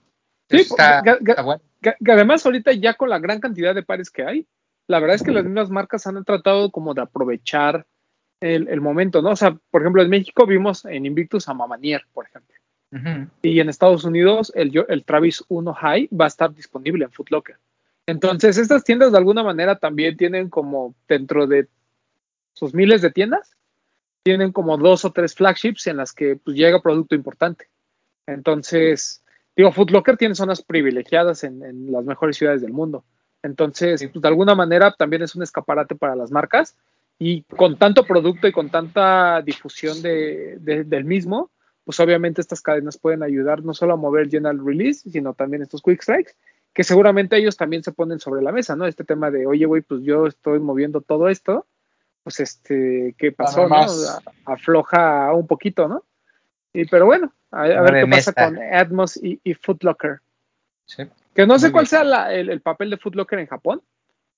Sí, 0.49 0.57
está, 0.57 1.03
está 1.05 1.41
bueno. 1.41 1.61
Además 2.07 2.45
ahorita 2.45 2.73
ya 2.73 2.95
con 2.95 3.09
la 3.09 3.19
gran 3.19 3.39
cantidad 3.39 3.75
de 3.75 3.83
pares 3.83 4.09
que 4.09 4.23
hay, 4.23 4.47
la 4.89 4.99
verdad 4.99 5.17
es 5.17 5.23
que 5.23 5.31
las 5.31 5.45
mismas 5.45 5.69
marcas 5.69 6.07
han 6.07 6.23
tratado 6.25 6.71
como 6.71 6.95
de 6.95 7.01
aprovechar 7.01 7.85
el, 8.39 8.67
el 8.69 8.81
momento, 8.81 9.21
¿no? 9.21 9.29
O 9.29 9.35
sea, 9.35 9.55
por 9.69 9.81
ejemplo, 9.81 10.01
en 10.01 10.09
México 10.09 10.47
vimos 10.47 10.83
en 10.85 11.05
Invictus 11.05 11.47
a 11.47 11.53
Mamanier, 11.53 12.05
por 12.11 12.25
ejemplo. 12.25 12.55
Y 13.43 13.59
en 13.59 13.69
Estados 13.69 14.03
Unidos 14.03 14.51
el, 14.55 14.71
el 14.87 15.05
Travis 15.05 15.43
1 15.47 15.73
High 15.75 16.09
va 16.11 16.25
a 16.25 16.27
estar 16.27 16.51
disponible 16.55 17.05
en 17.05 17.11
Foot 17.11 17.29
Locker. 17.29 17.57
Entonces, 18.07 18.57
estas 18.57 18.83
tiendas 18.83 19.11
de 19.11 19.19
alguna 19.19 19.43
manera 19.43 19.77
también 19.77 20.17
tienen 20.17 20.49
como 20.49 20.95
dentro 21.07 21.45
de 21.45 21.67
sus 22.53 22.73
miles 22.73 23.03
de 23.03 23.11
tiendas, 23.11 23.55
tienen 24.23 24.51
como 24.51 24.75
dos 24.77 25.05
o 25.05 25.11
tres 25.11 25.35
flagships 25.35 25.85
en 25.85 25.97
las 25.97 26.13
que 26.13 26.35
pues, 26.37 26.57
llega 26.57 26.81
producto 26.81 27.13
importante. 27.13 27.67
Entonces, 28.25 29.23
digo, 29.55 29.71
Foot 29.71 29.91
Locker 29.91 30.17
tiene 30.17 30.33
zonas 30.33 30.63
privilegiadas 30.63 31.43
en, 31.43 31.61
en 31.61 31.91
las 31.91 32.05
mejores 32.05 32.37
ciudades 32.37 32.61
del 32.61 32.73
mundo. 32.73 33.05
Entonces, 33.43 34.01
pues, 34.11 34.21
de 34.21 34.27
alguna 34.27 34.55
manera 34.55 34.91
también 34.91 35.21
es 35.23 35.35
un 35.35 35.43
escaparate 35.43 35.95
para 35.95 36.15
las 36.15 36.31
marcas 36.31 36.75
y 37.17 37.43
con 37.43 37.77
tanto 37.77 38.05
producto 38.05 38.47
y 38.47 38.51
con 38.51 38.69
tanta 38.69 39.41
difusión 39.41 40.01
de, 40.01 40.57
de- 40.59 40.83
del 40.83 41.05
mismo, 41.05 41.49
pues 41.85 41.99
obviamente 41.99 42.41
estas 42.41 42.61
cadenas 42.61 42.97
pueden 42.97 43.23
ayudar 43.23 43.63
no 43.63 43.73
solo 43.73 43.93
a 43.93 43.97
mover 43.97 44.29
general 44.29 44.63
release, 44.63 45.09
sino 45.09 45.33
también 45.33 45.61
estos 45.63 45.81
quick 45.81 46.01
strikes, 46.01 46.33
que 46.73 46.83
seguramente 46.83 47.35
ellos 47.37 47.57
también 47.57 47.83
se 47.83 47.91
ponen 47.91 48.19
sobre 48.19 48.41
la 48.41 48.51
mesa, 48.51 48.75
¿no? 48.75 48.85
Este 48.85 49.03
tema 49.03 49.31
de, 49.31 49.47
oye, 49.47 49.65
güey, 49.65 49.81
pues 49.81 50.01
yo 50.03 50.27
estoy 50.27 50.59
moviendo 50.59 51.01
todo 51.01 51.29
esto, 51.29 51.65
pues 52.23 52.39
este, 52.41 53.15
¿qué 53.17 53.31
pasó? 53.31 53.67
¿no? 53.67 53.75
Además. 53.75 54.21
Afloja 54.45 55.33
un 55.33 55.47
poquito, 55.47 55.87
¿no? 55.87 56.03
Y, 56.73 56.85
pero 56.85 57.05
bueno, 57.07 57.33
a, 57.51 57.63
a 57.63 57.81
ver 57.81 57.93
qué 58.05 58.11
pasa 58.11 58.33
con 58.33 58.59
Atmos 58.61 59.17
y, 59.17 59.39
y 59.43 59.53
Foot 59.55 59.83
Locker. 59.83 60.19
Sí. 60.85 61.03
Que 61.33 61.45
no 61.47 61.57
sé 61.59 61.71
cuál 61.71 61.87
sea 61.87 62.03
la- 62.03 62.33
el, 62.33 62.49
el 62.49 62.61
papel 62.61 62.89
de 62.89 62.97
Foot 62.97 63.15
Locker 63.15 63.39
en 63.39 63.47
Japón, 63.47 63.81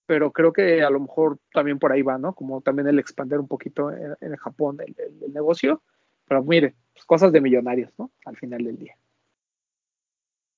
pero 0.05 0.31
creo 0.31 0.51
que 0.53 0.83
a 0.83 0.89
lo 0.89 0.99
mejor 0.99 1.37
también 1.53 1.79
por 1.79 1.91
ahí 1.91 2.01
va, 2.01 2.17
¿no? 2.17 2.33
Como 2.33 2.61
también 2.61 2.87
el 2.87 2.99
expander 2.99 3.39
un 3.39 3.47
poquito 3.47 3.91
en, 3.91 4.15
en 4.19 4.35
Japón 4.35 4.77
el, 4.85 4.95
el- 4.97 5.23
el 5.23 5.33
negocio. 5.33 5.81
Pero 6.27 6.43
mire, 6.43 6.75
pues, 6.93 7.05
cosas 7.05 7.31
de 7.31 7.41
millonarios, 7.41 7.91
¿no? 7.97 8.11
Al 8.25 8.37
final 8.37 8.63
del 8.63 8.77
día. 8.77 8.95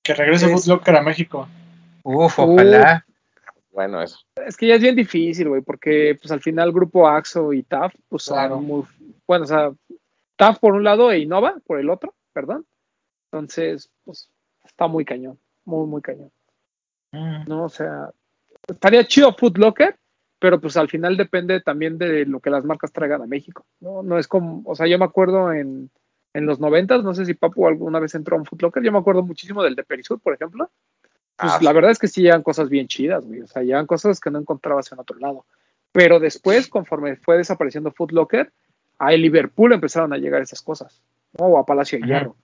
Que 0.03 0.13
regrese 0.13 0.47
Es- 0.47 0.51
Foot 0.51 0.65
Locker 0.67 0.95
a 0.95 1.01
México. 1.01 1.47
Uf, 2.03 2.37
ojalá. 2.39 3.05
Bueno, 3.71 4.01
eso. 4.01 4.19
Es 4.45 4.55
que 4.57 4.67
ya 4.67 4.75
es 4.75 4.81
bien 4.81 4.95
difícil, 4.95 5.49
güey, 5.49 5.61
porque 5.61 6.15
pues 6.21 6.31
al 6.31 6.41
final 6.41 6.71
Grupo 6.71 7.07
AXO 7.07 7.53
y 7.53 7.63
TAF, 7.63 7.93
pues 8.09 8.25
Claro. 8.25 8.55
son 8.55 8.65
muy, 8.65 8.83
bueno, 9.25 9.45
o 9.45 9.47
sea, 9.47 9.71
TAF 10.35 10.59
por 10.59 10.73
un 10.75 10.83
lado 10.83 11.11
e 11.11 11.19
Innova 11.19 11.55
por 11.65 11.79
el 11.79 11.89
otro, 11.89 12.13
perdón. 12.33 12.67
Entonces, 13.31 13.89
pues 14.03 14.29
está 14.63 14.85
muy 14.87 15.05
cañón, 15.05 15.39
muy, 15.65 15.87
muy 15.87 16.01
cañón. 16.01 16.31
Mm. 17.11 17.47
¿no? 17.47 17.65
O 17.65 17.69
sea, 17.69 18.11
estaría 18.67 19.05
chido 19.05 19.33
Food 19.33 19.57
Locker, 19.57 19.97
pero 20.39 20.59
pues 20.59 20.75
al 20.77 20.89
final 20.89 21.15
depende 21.15 21.61
también 21.61 21.97
de 21.97 22.25
lo 22.25 22.39
que 22.39 22.49
las 22.49 22.65
marcas 22.65 22.91
traigan 22.91 23.21
a 23.21 23.27
México, 23.27 23.65
¿no? 23.79 24.03
No 24.03 24.17
es 24.17 24.27
como, 24.27 24.61
o 24.65 24.75
sea, 24.75 24.87
yo 24.87 24.99
me 24.99 25.05
acuerdo 25.05 25.53
en, 25.53 25.89
en 26.33 26.45
los 26.45 26.59
noventas, 26.59 27.03
no 27.03 27.13
sé 27.13 27.25
si 27.25 27.33
Papu 27.33 27.67
alguna 27.67 27.99
vez 27.99 28.15
entró 28.15 28.35
a 28.35 28.39
un 28.39 28.45
Food 28.45 28.63
Locker, 28.63 28.83
yo 28.83 28.91
me 28.91 28.97
acuerdo 28.97 29.23
muchísimo 29.23 29.63
del 29.63 29.75
de 29.75 29.83
Perisur, 29.83 30.19
por 30.19 30.33
ejemplo. 30.33 30.69
Pues 31.37 31.51
Ah, 31.53 31.59
la 31.61 31.73
verdad 31.73 31.91
es 31.91 31.99
que 31.99 32.07
sí 32.07 32.21
llegan 32.21 32.43
cosas 32.43 32.69
bien 32.69 32.87
chidas, 32.87 33.25
güey. 33.25 33.41
O 33.41 33.47
sea, 33.47 33.63
llegan 33.63 33.87
cosas 33.87 34.19
que 34.19 34.29
no 34.29 34.39
encontrabas 34.39 34.91
en 34.91 34.99
otro 34.99 35.17
lado. 35.17 35.45
Pero 35.91 36.19
después, 36.19 36.67
conforme 36.67 37.15
fue 37.15 37.37
desapareciendo 37.37 37.91
Food 37.91 38.11
Locker, 38.11 38.51
a 38.99 39.11
Liverpool 39.11 39.73
empezaron 39.73 40.13
a 40.13 40.17
llegar 40.17 40.41
esas 40.41 40.61
cosas, 40.61 41.01
¿no? 41.37 41.45
O 41.45 41.57
a 41.57 41.65
Palacio 41.65 41.99
de. 41.99 42.07
Hierro. 42.07 42.35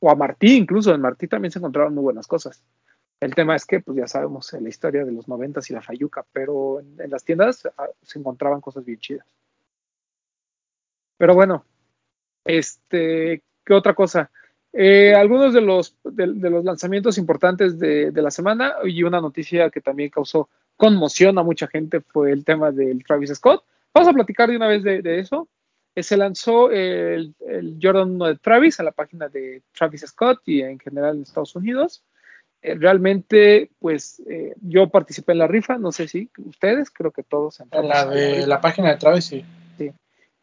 O 0.00 0.10
a 0.10 0.14
Martí, 0.14 0.56
incluso 0.56 0.94
en 0.94 1.00
Martí 1.00 1.28
también 1.28 1.52
se 1.52 1.58
encontraron 1.58 1.94
muy 1.94 2.02
buenas 2.02 2.26
cosas. 2.26 2.62
El 3.20 3.34
tema 3.34 3.54
es 3.54 3.66
que, 3.66 3.80
pues 3.80 3.98
ya 3.98 4.06
sabemos 4.06 4.52
eh, 4.54 4.60
la 4.60 4.70
historia 4.70 5.04
de 5.04 5.12
los 5.12 5.28
noventas 5.28 5.68
y 5.68 5.74
la 5.74 5.82
Fayuca, 5.82 6.24
pero 6.32 6.80
en, 6.80 7.10
las 7.10 7.22
tiendas 7.22 7.66
ah, 7.76 7.88
se 8.02 8.18
encontraban 8.18 8.62
cosas 8.62 8.84
bien 8.84 8.98
chidas. 8.98 9.26
Pero 11.18 11.34
bueno, 11.34 11.66
este, 12.44 13.42
¿qué 13.64 13.74
otra 13.74 13.94
cosa? 13.94 14.30
Eh, 14.72 15.14
algunos 15.14 15.52
de 15.52 15.60
los, 15.60 15.96
de, 16.04 16.26
los 16.26 16.64
lanzamientos 16.64 17.18
importantes 17.18 17.78
de, 17.78 18.10
de 18.10 18.22
la 18.22 18.30
semana 18.30 18.74
y 18.84 19.02
una 19.02 19.20
noticia 19.20 19.68
que 19.68 19.82
también 19.82 20.08
causó 20.08 20.48
conmoción 20.76 21.38
a 21.38 21.42
mucha 21.42 21.66
gente 21.66 22.00
fue 22.00 22.32
el 22.32 22.44
tema 22.44 22.70
del 22.70 23.04
Travis 23.04 23.34
Scott. 23.34 23.64
Vamos 23.92 24.08
a 24.08 24.14
platicar 24.14 24.48
de 24.48 24.56
una 24.56 24.68
vez 24.68 24.82
de 24.82 25.18
eso. 25.18 25.48
Eh, 26.00 26.02
se 26.02 26.16
lanzó 26.16 26.70
el, 26.70 27.34
el 27.46 27.78
Jordan 27.80 28.12
1 28.12 28.26
de 28.26 28.36
Travis 28.36 28.78
en 28.78 28.86
la 28.86 28.92
página 28.92 29.28
de 29.28 29.62
Travis 29.76 30.02
Scott 30.06 30.40
y 30.46 30.62
en 30.62 30.78
general 30.78 31.16
en 31.16 31.22
Estados 31.22 31.54
Unidos. 31.54 32.02
Eh, 32.62 32.74
realmente, 32.74 33.70
pues 33.78 34.22
eh, 34.26 34.54
yo 34.62 34.88
participé 34.88 35.32
en 35.32 35.38
la 35.38 35.46
rifa, 35.46 35.76
no 35.78 35.92
sé 35.92 36.08
si 36.08 36.30
ustedes, 36.38 36.90
creo 36.90 37.10
que 37.10 37.22
todos 37.22 37.60
En 37.60 37.88
la 37.88 38.00
a 38.00 38.06
de 38.06 38.46
la 38.46 38.60
página 38.60 38.90
de 38.90 38.96
Travis, 38.96 39.24
sí. 39.24 39.44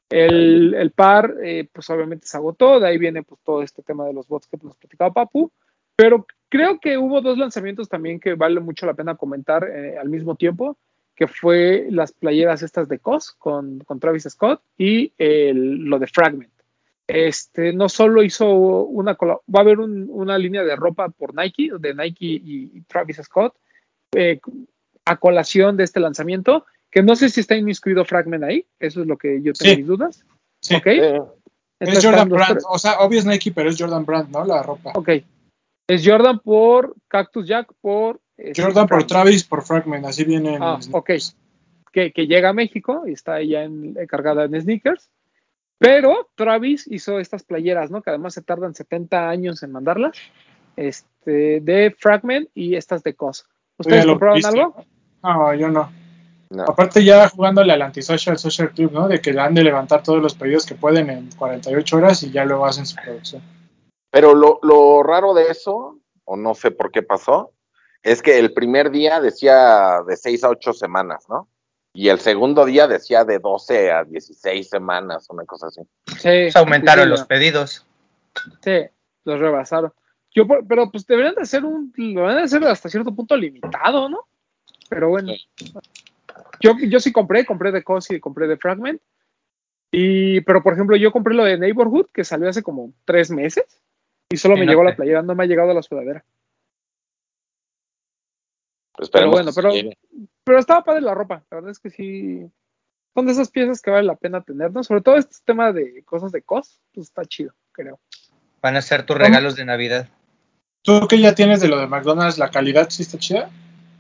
El, 0.10 0.74
el 0.74 0.92
par, 0.92 1.36
pues 1.74 1.90
obviamente 1.90 2.28
se 2.28 2.38
agotó, 2.38 2.80
de 2.80 2.88
ahí 2.88 2.98
viene 2.98 3.24
pues 3.24 3.42
todo 3.44 3.62
este 3.62 3.82
tema 3.82 4.06
de 4.06 4.14
los 4.14 4.26
bots 4.30 4.48
que 4.48 4.58
nos 4.64 4.78
platicaba 4.78 5.12
Papu, 5.12 5.52
pero 5.98 6.26
creo 6.48 6.80
que 6.80 6.98
hubo 6.98 7.20
dos 7.20 7.38
lanzamientos 7.38 7.90
también 7.90 8.18
que 8.18 8.36
vale 8.36 8.62
mucho 8.62 8.86
la 8.86 8.94
pena 8.94 9.16
comentar 9.16 9.66
al 9.66 10.08
mismo 10.08 10.36
tiempo, 10.36 10.78
que 11.18 11.28
fue 11.28 11.88
las 11.90 12.12
playeras 12.14 12.62
estas 12.62 12.88
de 12.88 13.00
COS 13.00 13.32
con, 13.40 13.80
con 13.80 14.00
Travis 14.00 14.28
Scott 14.30 14.62
y 14.78 15.12
el- 15.18 15.84
lo 15.86 15.98
de 16.00 16.06
Fragment. 16.08 16.52
Este, 17.08 17.74
no 17.74 17.90
solo 17.90 18.22
hizo 18.22 18.54
una, 18.54 19.16
cola- 19.16 19.40
va 19.54 19.60
a 19.60 19.64
haber 19.64 19.80
un- 19.80 20.08
una 20.12 20.38
línea 20.38 20.64
de 20.64 20.76
ropa 20.76 21.10
por 21.10 21.34
Nike, 21.36 21.72
de 21.80 21.94
Nike 21.96 22.26
y, 22.26 22.72
y 22.76 22.82
Travis 22.82 23.18
Scott, 23.24 23.56
eh, 24.14 24.40
a 25.06 25.18
colación 25.18 25.76
de 25.76 25.86
este 25.86 26.00
lanzamiento, 26.00 26.66
que 26.92 27.02
no 27.02 27.16
sé 27.16 27.30
si 27.30 27.40
está 27.40 27.56
inmiscuido 27.56 28.06
Fragment 28.06 28.44
ahí, 28.44 28.66
eso 28.80 29.02
es 29.02 29.08
lo 29.08 29.18
que 29.18 29.42
yo 29.42 29.54
tengo 29.54 29.72
Sí. 29.74 29.78
mis 29.78 29.88
dudas. 29.88 30.26
Sí. 30.62 30.76
¿Ok? 30.76 30.88
Eh, 30.88 31.22
Entonces 31.80 32.04
es 32.04 32.06
Jordan 32.06 32.30
Brand. 32.30 32.52
tres- 32.54 32.66
O 32.70 32.78
sea, 32.78 33.00
obvio 33.00 33.20
es 33.20 33.26
Nike, 33.26 33.52
pero 33.56 33.70
es 33.70 33.78
Jordan 33.80 34.06
Brand, 34.06 34.30
¿no? 34.30 34.46
La 34.46 34.62
ropa. 34.64 34.92
Ok. 34.96 35.10
Es 35.88 36.04
Jordan 36.06 36.40
por 36.40 36.96
Cactus 37.08 37.48
Jack 37.48 37.72
por. 37.82 38.20
Eh, 38.38 38.54
Jordan 38.56 38.88
por. 38.88 39.06
Travis 39.06 39.44
por 39.44 39.64
Fragment. 39.64 40.06
Así 40.06 40.24
viene 40.24 40.56
en 40.56 40.64
Ah, 40.64 40.80
ok. 40.92 41.12
Que, 41.92 42.12
que 42.12 42.28
llega 42.28 42.50
a 42.50 42.54
México 42.54 43.04
y 43.08 43.14
está 43.14 43.42
ya 43.42 43.64
en, 43.64 43.96
cargada 44.08 44.46
en 44.46 44.62
sneakers. 44.62 45.10
Pero 45.80 46.30
Travis 46.36 46.88
hizo 46.88 47.20
estas 47.20 47.44
playeras, 47.44 47.92
¿no? 47.92 48.02
Que 48.02 48.10
además 48.10 48.34
se 48.34 48.42
tardan 48.42 48.74
70 48.74 49.30
años 49.30 49.64
en 49.64 49.72
mandarlas. 49.72 50.18
Este, 50.76 51.60
de 51.60 51.96
Fragment 51.98 52.50
y 52.54 52.76
estas 52.76 53.04
de 53.04 53.16
COS. 53.16 53.44
¿Tú 53.44 53.50
¿Ustedes 53.80 54.06
lo 54.06 54.14
compraron 54.14 54.36
viste? 54.38 54.60
algo? 54.60 54.76
No, 55.24 55.54
yo 55.56 55.70
no. 55.70 55.92
no. 56.50 56.64
Aparte 56.64 57.04
ya 57.04 57.28
jugándole 57.30 57.74
al 57.74 57.82
Antisocial 57.82 58.38
Social 58.38 58.72
Club, 58.72 58.92
¿no? 58.92 59.08
De 59.08 59.20
que 59.20 59.34
le 59.34 59.42
han 59.42 59.54
de 59.56 59.64
levantar 59.64 60.04
todos 60.04 60.22
los 60.22 60.36
pedidos 60.36 60.66
que 60.66 60.76
pueden 60.76 61.10
en 61.10 61.30
48 61.32 61.98
horas 61.98 62.24
y 62.24 62.32
ya 62.32 62.46
luego 62.46 62.66
hacen 62.66 62.86
su 62.86 62.96
producción. 62.96 63.42
Pero 64.12 64.34
lo, 64.34 64.60
lo 64.64 65.04
raro 65.04 65.34
de 65.34 65.50
eso, 65.50 66.00
o 66.26 66.38
no 66.38 66.54
sé 66.54 66.72
por 66.72 66.92
qué 66.92 67.02
pasó, 67.02 67.52
es 68.12 68.22
que 68.22 68.40
el 68.40 68.54
primer 68.54 68.90
día 68.92 69.20
decía 69.20 70.02
de 70.08 70.16
6 70.16 70.44
a 70.44 70.50
8 70.50 70.74
semanas, 70.74 71.26
¿no? 71.30 71.48
Y 71.94 72.10
el 72.10 72.20
segundo 72.20 72.64
día 72.66 72.88
decía 72.88 73.26
de 73.26 73.40
12 73.40 73.92
a 73.92 74.04
16 74.04 74.70
semanas, 74.70 75.28
una 75.30 75.46
cosa 75.46 75.68
así. 75.68 75.82
Sí. 76.20 76.52
Se 76.52 76.58
aumentaron 76.60 77.06
sí, 77.06 77.10
los 77.10 77.26
pedidos. 77.26 77.86
Sí, 78.64 78.86
los 79.26 79.40
rebasaron. 79.40 79.92
Yo, 80.34 80.46
por- 80.48 80.66
pero 80.68 80.92
pues 80.92 81.06
deberían 81.08 81.36
de 81.36 81.46
ser 81.46 81.66
un, 81.66 81.92
lo 81.98 82.22
deberían 82.22 82.44
de 82.44 82.50
ser 82.50 82.64
hasta 82.66 82.90
cierto 82.90 83.14
punto 83.16 83.36
limitado, 83.36 84.10
¿no? 84.10 84.22
Pero 84.90 85.10
bueno. 85.10 85.34
Yo, 86.60 86.76
yo 86.88 87.00
sí 87.00 87.12
compré, 87.12 87.46
compré 87.46 87.72
de 87.72 87.84
Cosi 87.84 88.16
y 88.16 88.20
compré 88.20 88.48
de 88.48 88.58
Fragment. 88.58 89.02
Y, 89.92 90.42
pero 90.42 90.62
por 90.62 90.74
ejemplo, 90.74 90.96
yo 90.96 91.12
compré 91.12 91.34
lo 91.34 91.44
de 91.46 91.58
Neighborhood, 91.58 92.08
que 92.14 92.24
salió 92.24 92.48
hace 92.50 92.62
como 92.62 92.94
tres 93.06 93.32
meses, 93.32 93.66
y 94.30 94.38
solo 94.38 94.56
me 94.56 94.66
no 94.66 94.72
llegó 94.72 94.84
sé. 94.84 94.90
la 94.90 94.96
playera, 94.96 95.22
no 95.24 95.34
me 95.34 95.44
ha 95.44 95.48
llegado 95.48 95.74
la 95.74 95.82
sudadera. 95.82 96.24
Esperemos 98.98 99.34
bueno, 99.34 99.52
pero-. 99.56 99.72
Pero 100.44 100.60
estaba 100.60 100.84
padre 100.84 101.02
la 101.02 101.14
ropa, 101.14 101.44
la 101.52 101.56
verdad 101.58 101.72
es 101.72 101.80
que 101.80 101.90
sí. 101.90 102.50
Son 103.14 103.26
de 103.26 103.32
esas 103.32 103.50
piezas 103.50 103.82
que 103.82 103.90
vale 103.92 104.04
la 104.06 104.16
pena 104.16 104.42
tener, 104.42 104.72
¿no? 104.72 104.84
Sobre 104.84 105.02
todo 105.02 105.16
este 105.18 105.38
tema 105.44 105.72
de 105.72 106.04
cosas 106.04 106.32
de 106.32 106.42
cos, 106.44 106.80
pues 106.94 107.08
está 107.08 107.26
chido, 107.26 107.54
creo. 107.72 108.00
Van 108.62 108.76
a 108.76 108.82
ser 108.82 109.06
tus 109.06 109.16
¿Cómo? 109.16 109.26
regalos 109.28 109.56
de 109.56 109.66
Navidad. 109.66 110.08
¿Tú 110.84 111.08
qué 111.10 111.20
ya 111.20 111.34
tienes 111.36 111.60
de 111.62 111.68
lo 111.68 111.80
de 111.80 111.88
McDonald's? 111.88 112.38
¿La 112.38 112.50
calidad 112.52 112.90
sí 112.90 113.02
está 113.04 113.18
chida? 113.18 113.50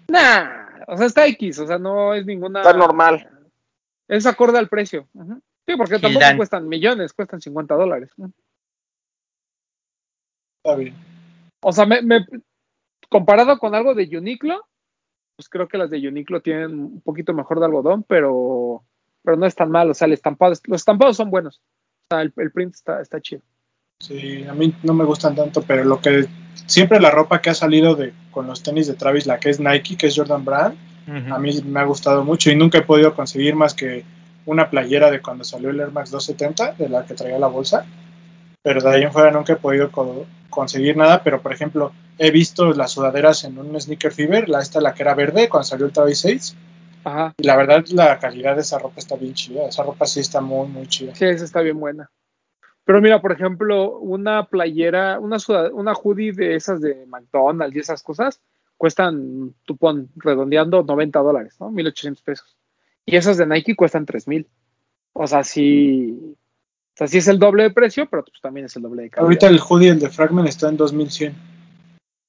Nah, 0.08 0.84
o 0.88 0.96
sea, 0.98 1.08
está 1.08 1.26
X, 1.28 1.60
o 1.60 1.68
sea, 1.68 1.78
no 1.80 2.14
es 2.14 2.26
ninguna. 2.26 2.62
Está 2.62 2.74
normal. 2.74 3.28
Es 4.08 4.26
acorde 4.26 4.58
al 4.60 4.70
precio. 4.70 5.08
Sí, 5.66 5.76
porque 5.76 5.96
tampoco 5.96 6.10
Gildan. 6.20 6.38
cuestan 6.38 6.68
millones, 6.70 7.12
cuestan 7.14 7.42
50 7.42 7.76
dólares. 7.76 8.12
¿no? 8.18 8.32
Está 10.64 10.76
bien. 10.78 10.96
O 11.62 11.72
sea, 11.72 11.86
me, 11.86 12.02
me- 12.02 12.26
comparado 13.10 13.58
con 13.60 13.76
algo 13.76 13.94
de 13.96 14.10
Uniqlo, 14.18 14.64
pues 15.38 15.50
creo 15.50 15.68
que 15.68 15.78
las 15.78 15.92
de 15.92 16.06
Uniqlo 16.06 16.42
tienen 16.42 16.80
un 16.80 17.02
poquito 17.02 17.34
mejor 17.34 17.60
de 17.60 17.66
algodón, 17.66 18.04
pero, 18.04 18.84
pero 19.24 19.38
no 19.38 19.46
es 19.46 19.56
tan 19.56 19.70
mal. 19.70 19.90
O 19.90 19.94
sea, 19.94 20.08
el 20.08 20.14
estampado, 20.14 20.54
los 20.66 20.82
estampados 20.82 21.16
son 21.16 21.30
buenos. 21.30 21.62
O 22.10 22.16
sea, 22.16 22.24
el, 22.24 22.34
el 22.38 22.52
print 22.52 22.74
está, 22.74 23.02
está 23.02 23.22
chido. 23.22 23.44
Sí, 24.00 24.44
a 24.46 24.54
mí 24.54 24.76
no 24.84 24.94
me 24.94 25.06
gustan 25.06 25.36
tanto, 25.36 25.62
pero 25.62 25.84
lo 25.84 26.02
que 26.02 26.28
siempre 26.66 27.00
la 27.00 27.12
ropa 27.12 27.42
que 27.42 27.52
ha 27.52 27.54
salido 27.54 27.96
de 27.96 28.14
con 28.32 28.48
los 28.48 28.64
tenis 28.64 28.88
de 28.88 28.96
Travis, 28.96 29.28
la 29.28 29.40
que 29.40 29.50
es 29.50 29.60
Nike, 29.60 29.96
que 29.96 30.08
es 30.08 30.16
Jordan 30.16 30.44
Brand, 30.44 30.78
a 31.32 31.40
mí 31.40 31.62
me 31.64 31.80
ha 31.80 31.86
gustado 31.86 32.26
mucho 32.26 32.52
y 32.52 32.56
nunca 32.56 32.80
he 32.80 32.82
podido 32.82 33.16
conseguir 33.16 33.56
más 33.56 33.74
que 33.74 34.04
una 34.46 34.70
playera 34.70 35.10
de 35.10 35.22
cuando 35.22 35.46
salió 35.46 35.70
el 35.70 35.80
Air 35.80 35.92
Max 35.92 36.12
270, 36.12 36.74
de 36.74 36.90
la 36.90 37.06
que 37.06 37.14
traía 37.14 37.40
la 37.40 37.48
bolsa. 37.48 37.86
Pero 38.68 38.82
de 38.82 38.90
ahí 38.96 39.04
en 39.04 39.14
fuera 39.14 39.32
nunca 39.32 39.54
he 39.54 39.56
podido 39.56 39.90
co- 39.90 40.26
conseguir 40.50 40.98
nada. 40.98 41.24
Pero 41.24 41.42
por 41.42 41.54
ejemplo, 41.54 41.94
he 42.18 42.32
visto 42.32 42.74
las 42.74 42.92
sudaderas 42.92 43.46
en 43.46 43.58
un 43.58 43.80
Sneaker 43.80 44.12
Fever, 44.12 44.50
la 44.50 44.62
esta 44.62 44.82
la 44.82 44.94
que 44.94 45.04
era 45.04 45.16
verde 45.16 45.48
cuando 45.48 45.64
salió 45.64 45.86
el 45.86 45.94
Travis 45.94 46.20
6. 46.20 46.58
Ajá. 47.06 47.34
Y 47.38 47.48
la 47.48 47.56
verdad, 47.56 47.86
la 47.92 48.20
calidad 48.20 48.56
de 48.56 48.62
esa 48.62 48.78
ropa 48.78 48.96
está 48.98 49.16
bien 49.16 49.34
chida. 49.34 49.70
Esa 49.70 49.84
ropa 49.84 50.06
sí 50.06 50.20
está 50.20 50.42
muy, 50.42 50.68
muy 50.68 50.86
chida. 50.88 51.16
Sí, 51.16 51.24
esa 51.24 51.46
está 51.46 51.62
bien 51.62 51.80
buena. 51.80 52.10
Pero 52.84 53.00
mira, 53.00 53.22
por 53.22 53.32
ejemplo, 53.32 53.98
una 54.00 54.48
playera, 54.48 55.18
una, 55.20 55.40
suda- 55.40 55.70
una 55.74 55.94
hoodie 55.94 56.34
de 56.34 56.56
esas 56.56 56.82
de 56.82 57.06
McDonald's 57.06 57.74
y 57.76 57.80
esas 57.80 58.04
cosas, 58.04 58.42
cuestan, 58.76 59.54
tú 59.64 59.78
pon, 59.78 60.10
redondeando 60.18 60.84
90 60.84 61.20
dólares, 61.20 61.56
¿no? 61.62 61.72
1800 61.72 62.22
pesos. 62.22 62.58
Y 63.06 63.16
esas 63.16 63.38
de 63.38 63.46
Nike 63.48 63.78
cuestan 63.78 64.06
3000. 64.06 64.46
O 65.14 65.26
sea, 65.26 65.46
sí, 65.46 66.36
o 66.98 67.02
sea, 67.02 67.08
sí 67.08 67.20
es 67.20 67.28
el 67.28 67.38
doble 67.38 67.62
de 67.62 67.70
precio, 67.70 68.08
pero 68.10 68.24
pues 68.24 68.42
también 68.42 68.66
es 68.66 68.76
el 68.76 68.82
doble 68.82 69.04
de 69.04 69.10
calidad. 69.12 69.26
Ahorita 69.26 69.48
el 69.50 69.60
hoodie, 69.60 69.90
el 69.90 70.00
de 70.00 70.10
Fragment, 70.10 70.48
está 70.48 70.68
en 70.70 70.78
2100. 70.78 71.36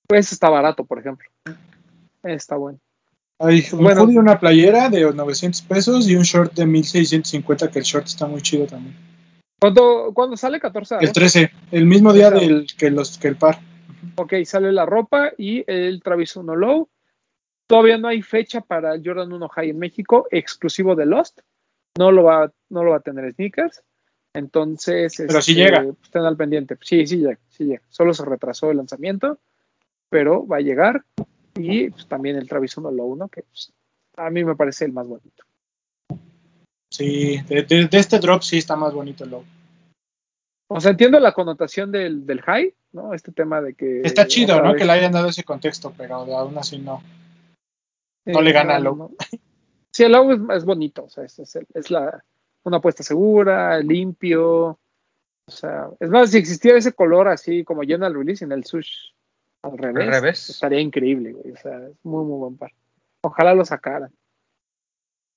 Pues 0.06 0.30
está 0.30 0.50
barato, 0.50 0.84
por 0.84 0.98
ejemplo. 0.98 1.26
Está 2.22 2.56
bueno. 2.56 2.78
Hay 3.38 3.64
un 3.72 3.82
Bueno. 3.82 4.02
hoodie, 4.02 4.18
una 4.18 4.38
playera 4.38 4.90
de 4.90 5.10
900 5.10 5.62
pesos 5.62 6.06
y 6.06 6.16
un 6.16 6.22
short 6.24 6.52
de 6.52 6.66
1650, 6.66 7.70
que 7.70 7.78
el 7.78 7.84
short 7.86 8.08
está 8.08 8.26
muy 8.26 8.42
chido 8.42 8.66
también. 8.66 8.94
¿Cuándo, 9.58 10.12
cuándo 10.12 10.36
sale? 10.36 10.60
14 10.60 10.96
de 10.96 10.98
El 10.98 11.04
agosto. 11.06 11.18
13, 11.20 11.50
el 11.72 11.86
mismo 11.86 12.12
día 12.12 12.28
Trece. 12.28 12.46
del, 12.46 12.66
que, 12.76 12.90
los, 12.90 13.16
que 13.16 13.28
el 13.28 13.36
par. 13.36 13.60
Ok, 14.16 14.34
sale 14.44 14.70
la 14.70 14.84
ropa 14.84 15.32
y 15.38 15.64
el 15.66 16.02
Travis 16.02 16.36
1 16.36 16.54
Low. 16.56 16.90
Todavía 17.66 17.96
no 17.96 18.08
hay 18.08 18.20
fecha 18.20 18.60
para 18.60 18.94
el 18.94 19.02
Jordan 19.02 19.32
1 19.32 19.48
High 19.48 19.70
en 19.70 19.78
México, 19.78 20.26
exclusivo 20.30 20.94
de 20.94 21.06
Lost. 21.06 21.40
No 21.96 22.12
lo 22.12 22.24
va, 22.24 22.52
no 22.68 22.84
lo 22.84 22.90
va 22.90 22.98
a 22.98 23.00
tener 23.00 23.32
Sneakers. 23.32 23.82
Entonces, 24.34 25.14
Pero 25.16 25.40
sí 25.42 25.52
este, 25.52 25.64
llega. 25.64 25.86
Estén 26.02 26.22
al 26.22 26.36
pendiente. 26.36 26.76
Sí, 26.82 27.06
sí 27.06 27.18
llega, 27.18 27.38
sí 27.48 27.64
llega. 27.64 27.82
Solo 27.88 28.12
se 28.14 28.24
retrasó 28.24 28.70
el 28.70 28.76
lanzamiento, 28.76 29.38
pero 30.08 30.46
va 30.46 30.58
a 30.58 30.60
llegar. 30.60 31.04
Y 31.56 31.90
pues, 31.90 32.06
también 32.06 32.36
el 32.36 32.48
Travis 32.48 32.76
1 32.76 32.90
Low, 32.90 33.16
¿no? 33.16 33.28
Que 33.28 33.42
pues, 33.42 33.72
a 34.16 34.30
mí 34.30 34.44
me 34.44 34.54
parece 34.54 34.84
el 34.84 34.92
más 34.92 35.06
bonito. 35.08 35.44
Sí, 36.90 37.38
de, 37.48 37.62
de- 37.64 37.86
de 37.88 37.98
este 37.98 38.18
drop 38.18 38.42
sí 38.42 38.58
está 38.58 38.76
más 38.76 38.92
bonito 38.92 39.24
el 39.24 39.30
logo. 39.30 39.44
O 40.70 40.80
sea, 40.80 40.90
entiendo 40.90 41.18
la 41.20 41.32
connotación 41.32 41.90
del, 41.90 42.26
del 42.26 42.42
high, 42.42 42.74
¿no? 42.92 43.14
Este 43.14 43.32
tema 43.32 43.60
de 43.60 43.74
que. 43.74 44.02
Está 44.02 44.26
chido, 44.26 44.60
¿no? 44.62 44.72
vez- 44.72 44.78
Que 44.78 44.84
le 44.84 44.92
hayan 44.92 45.12
dado 45.12 45.28
ese 45.28 45.44
contexto, 45.44 45.92
pero 45.96 46.24
de 46.24 46.34
aún 46.34 46.56
así 46.58 46.78
no. 46.78 47.02
No 48.26 48.42
le 48.42 48.52
gana 48.52 48.76
al 48.76 48.84
no, 48.84 48.90
low. 48.90 48.96
no. 48.98 49.10
Sí, 49.90 50.04
el 50.04 50.12
low 50.12 50.30
es, 50.30 50.38
es 50.58 50.64
bonito, 50.64 51.04
o 51.04 51.08
sea, 51.08 51.24
es, 51.24 51.38
es, 51.38 51.58
es 51.74 51.90
la, 51.90 52.22
una 52.68 52.78
apuesta 52.78 53.02
segura, 53.02 53.78
limpio. 53.80 54.78
O 55.46 55.50
sea, 55.50 55.88
es 55.98 56.10
más, 56.10 56.30
si 56.30 56.38
existiera 56.38 56.78
ese 56.78 56.92
color 56.92 57.28
así 57.28 57.64
como 57.64 57.82
el 57.82 58.14
release, 58.14 58.44
en 58.44 58.52
el 58.52 58.64
sush 58.64 58.90
al 59.62 59.76
revés, 59.78 60.06
revés. 60.08 60.50
estaría 60.50 60.80
increíble, 60.80 61.32
güey. 61.32 61.52
O 61.52 61.56
sea, 61.56 61.78
es 61.88 61.96
muy, 62.04 62.24
muy 62.24 62.38
buen 62.38 62.56
par. 62.56 62.70
Ojalá 63.22 63.54
lo 63.54 63.64
sacaran. 63.64 64.10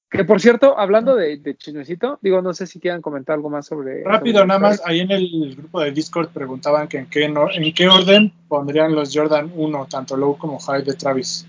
Que 0.09 0.25
por 0.25 0.41
cierto, 0.41 0.77
hablando 0.77 1.15
de, 1.15 1.37
de 1.37 1.55
chismecito, 1.55 2.19
digo, 2.21 2.41
no 2.41 2.53
sé 2.53 2.67
si 2.67 2.81
quieran 2.81 3.01
comentar 3.01 3.35
algo 3.35 3.49
más 3.49 3.65
sobre. 3.65 4.03
Rápido, 4.03 4.39
sobre 4.39 4.47
nada 4.49 4.59
más, 4.59 4.81
ahí 4.85 4.99
en 4.99 5.11
el 5.11 5.55
grupo 5.55 5.79
de 5.79 5.91
Discord 5.91 6.29
preguntaban 6.31 6.89
que 6.89 6.97
en 6.97 7.09
qué, 7.09 7.29
no- 7.29 7.49
en 7.49 7.73
qué 7.73 7.87
orden 7.87 8.33
pondrían 8.49 8.93
los 8.93 9.15
Jordan 9.15 9.49
1, 9.55 9.87
tanto 9.89 10.17
low 10.17 10.37
como 10.37 10.59
high 10.59 10.83
de 10.83 10.93
Travis. 10.95 11.47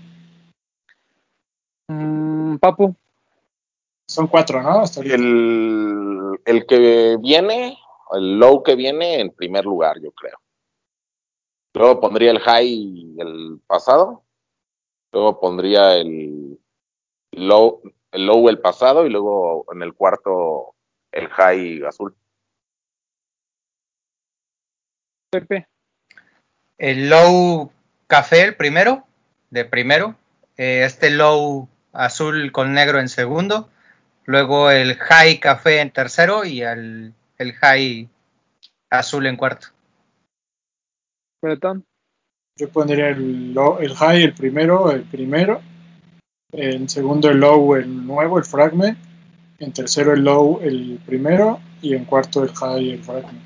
Mm, 1.89 2.55
Papu, 2.57 2.95
Son 4.13 4.27
cuatro, 4.27 4.61
¿no? 4.61 4.81
Hasta. 4.81 5.01
El, 5.01 6.39
el 6.45 6.65
que 6.67 7.17
viene, 7.19 7.79
el 8.11 8.37
low 8.37 8.61
que 8.61 8.75
viene 8.75 9.19
en 9.19 9.31
primer 9.31 9.65
lugar, 9.65 9.99
yo 9.99 10.11
creo. 10.11 10.37
Luego 11.73 11.99
pondría 11.99 12.29
el 12.29 12.39
high 12.39 13.15
el 13.17 13.59
pasado. 13.65 14.21
Luego 15.11 15.39
pondría 15.39 15.95
el 15.95 16.59
low, 17.31 17.81
el 18.11 18.25
low 18.27 18.49
el 18.49 18.59
pasado 18.59 19.07
y 19.07 19.09
luego 19.09 19.65
en 19.73 19.81
el 19.81 19.95
cuarto 19.95 20.75
el 21.11 21.27
high 21.29 21.83
azul. 21.83 22.15
Pepe. 25.31 25.67
El 26.77 27.09
low 27.09 27.71
café, 28.05 28.43
el 28.43 28.55
primero, 28.55 29.07
de 29.49 29.65
primero. 29.65 30.15
eh, 30.57 30.83
este 30.85 31.09
low 31.09 31.67
azul 31.93 32.51
con 32.51 32.73
negro 32.73 32.99
en 32.99 33.09
segundo. 33.09 33.69
Luego 34.25 34.71
el 34.71 34.95
high 34.95 35.39
café 35.39 35.81
en 35.81 35.91
tercero 35.91 36.45
y 36.45 36.61
el, 36.61 37.13
el 37.37 37.53
high 37.53 38.09
azul 38.89 39.25
en 39.25 39.35
cuarto. 39.35 39.67
Bretón. 41.41 41.85
Yo 42.57 42.69
pondría 42.69 43.09
el, 43.09 43.53
low- 43.53 43.79
el 43.79 43.93
high, 43.95 44.23
el 44.23 44.33
primero, 44.33 44.91
el 44.91 45.03
primero. 45.03 45.61
En 46.51 46.87
segundo, 46.87 47.29
el 47.29 47.39
low, 47.39 47.75
el 47.75 48.05
nuevo, 48.05 48.37
el 48.37 48.45
fragment. 48.45 48.97
En 49.59 49.73
tercero, 49.73 50.13
el 50.13 50.23
low, 50.23 50.59
el 50.61 50.99
primero. 51.05 51.59
Y 51.81 51.95
en 51.95 52.05
cuarto, 52.05 52.43
el 52.43 52.53
high, 52.53 52.91
el 52.91 53.03
fragment. 53.03 53.41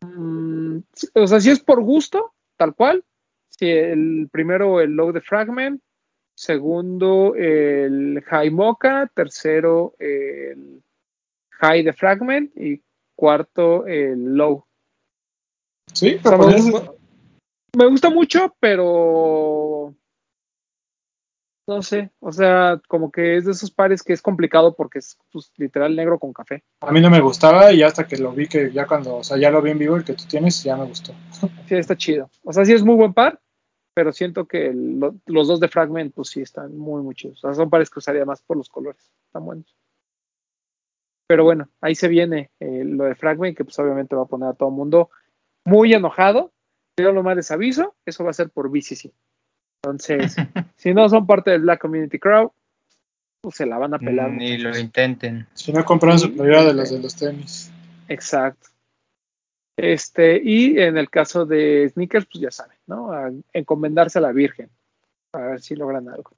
Mm, 0.00 0.78
o 1.14 1.26
sea, 1.26 1.40
si 1.40 1.50
es 1.50 1.60
por 1.60 1.82
gusto, 1.82 2.32
tal 2.56 2.74
cual. 2.74 3.04
Si 3.50 3.68
el 3.68 4.28
primero 4.30 4.80
el 4.80 4.92
low 4.92 5.10
de 5.12 5.20
fragment, 5.20 5.82
segundo 6.38 7.34
el 7.34 8.22
high 8.28 8.50
mocha, 8.50 9.10
tercero 9.12 9.94
el 9.98 10.84
high 11.50 11.82
de 11.82 11.92
fragment 11.92 12.56
y 12.56 12.80
cuarto 13.16 13.84
el 13.88 14.36
low. 14.36 14.64
Sí, 15.92 16.14
O 16.14 16.28
sea, 16.28 16.38
pero 16.38 16.46
me, 16.46 16.60
gusta, 16.70 16.92
me 17.76 17.86
gusta 17.86 18.10
mucho, 18.10 18.54
pero 18.60 19.96
no 21.66 21.82
sé, 21.82 22.12
o 22.20 22.30
sea, 22.30 22.80
como 22.86 23.10
que 23.10 23.36
es 23.36 23.44
de 23.44 23.50
esos 23.50 23.72
pares 23.72 24.04
que 24.04 24.12
es 24.12 24.22
complicado 24.22 24.76
porque 24.76 25.00
es 25.00 25.18
pues, 25.32 25.50
literal 25.56 25.96
negro 25.96 26.20
con 26.20 26.32
café. 26.32 26.62
a 26.80 26.92
mí 26.92 27.00
no 27.00 27.10
me 27.10 27.20
gustaba 27.20 27.72
y 27.72 27.82
hasta 27.82 28.06
que 28.06 28.16
lo 28.16 28.30
vi, 28.30 28.46
que 28.46 28.70
ya 28.70 28.86
cuando, 28.86 29.16
o 29.16 29.24
sea, 29.24 29.38
ya 29.38 29.50
lo 29.50 29.60
vi 29.60 29.72
en 29.72 29.78
vivo, 29.78 29.96
el 29.96 30.04
que 30.04 30.14
tú 30.14 30.22
tienes, 30.28 30.62
ya 30.62 30.76
me 30.76 30.84
gustó. 30.84 31.12
Sí, 31.66 31.74
está 31.74 31.96
chido. 31.96 32.30
O 32.44 32.52
sea, 32.52 32.64
sí 32.64 32.72
es 32.72 32.84
muy 32.84 32.94
buen 32.94 33.12
par, 33.12 33.40
pero 33.98 34.12
siento 34.12 34.46
que 34.46 34.68
el- 34.68 35.00
los 35.26 35.48
dos 35.48 35.58
de 35.58 35.66
Fragment, 35.66 36.14
pues 36.14 36.28
sí, 36.28 36.40
están 36.40 36.78
muy, 36.78 37.02
muy 37.02 37.16
chidos. 37.16 37.38
O 37.44 37.48
sea, 37.48 37.54
son 37.54 37.68
pares 37.68 37.90
que 37.90 37.98
usaría 37.98 38.24
más 38.24 38.40
por 38.42 38.56
los 38.56 38.68
colores. 38.68 39.10
Están 39.26 39.44
buenos. 39.44 39.74
Pero 41.26 41.42
bueno, 41.42 41.68
ahí 41.80 41.96
se 41.96 42.06
viene 42.06 42.52
eh, 42.60 42.84
lo 42.84 43.06
de 43.06 43.16
Fragment, 43.16 43.56
que 43.56 43.64
pues 43.64 43.76
obviamente 43.80 44.14
va 44.14 44.22
a 44.22 44.26
poner 44.26 44.50
a 44.50 44.54
todo 44.54 44.68
el 44.68 44.76
mundo 44.76 45.10
muy 45.64 45.92
enojado. 45.94 46.52
Pero 46.94 47.10
lo 47.12 47.24
más 47.24 47.34
les 47.34 47.50
aviso, 47.50 47.96
eso 48.06 48.22
va 48.22 48.30
a 48.30 48.34
ser 48.34 48.50
por 48.50 48.70
BCC. 48.70 49.10
Entonces, 49.82 50.36
si 50.76 50.94
no 50.94 51.08
son 51.08 51.26
parte 51.26 51.50
del 51.50 51.62
Black 51.62 51.80
Community 51.80 52.20
Crowd, 52.20 52.52
pues 53.40 53.56
se 53.56 53.66
la 53.66 53.78
van 53.78 53.94
a 53.94 53.98
pelar. 53.98 54.30
Ni 54.30 54.52
muchachos. 54.52 54.62
lo 54.76 54.78
intenten. 54.78 55.48
Si 55.54 55.72
no 55.72 55.84
compraron 55.84 56.20
su 56.20 56.32
playera 56.32 56.66
de 56.66 56.74
los 56.74 56.88
de 56.92 57.00
los 57.00 57.16
tenis. 57.16 57.72
Exacto. 58.06 58.67
Este, 59.78 60.40
y 60.42 60.76
en 60.80 60.98
el 60.98 61.08
caso 61.08 61.46
de 61.46 61.88
sneakers, 61.88 62.26
pues 62.26 62.42
ya 62.42 62.50
saben, 62.50 62.76
¿no? 62.88 63.12
A 63.12 63.30
encomendarse 63.52 64.18
a 64.18 64.22
la 64.22 64.32
Virgen. 64.32 64.68
A 65.32 65.38
ver 65.38 65.60
si 65.60 65.76
logran 65.76 66.08
algo. 66.08 66.32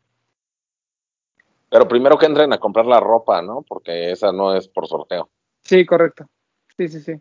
Pero 1.70 1.88
primero 1.88 2.18
que 2.18 2.26
entren 2.26 2.53
a 2.53 2.59
comprar 2.59 2.85
la 2.85 3.00
ropa, 3.00 3.40
¿no? 3.40 3.62
Porque 3.62 4.11
esa 4.11 4.31
no 4.31 4.55
es 4.55 4.68
por 4.68 4.87
sorteo. 4.87 5.31
Sí, 5.62 5.87
correcto. 5.87 6.29
Sí, 6.76 6.88
sí, 6.88 7.00
sí. 7.00 7.14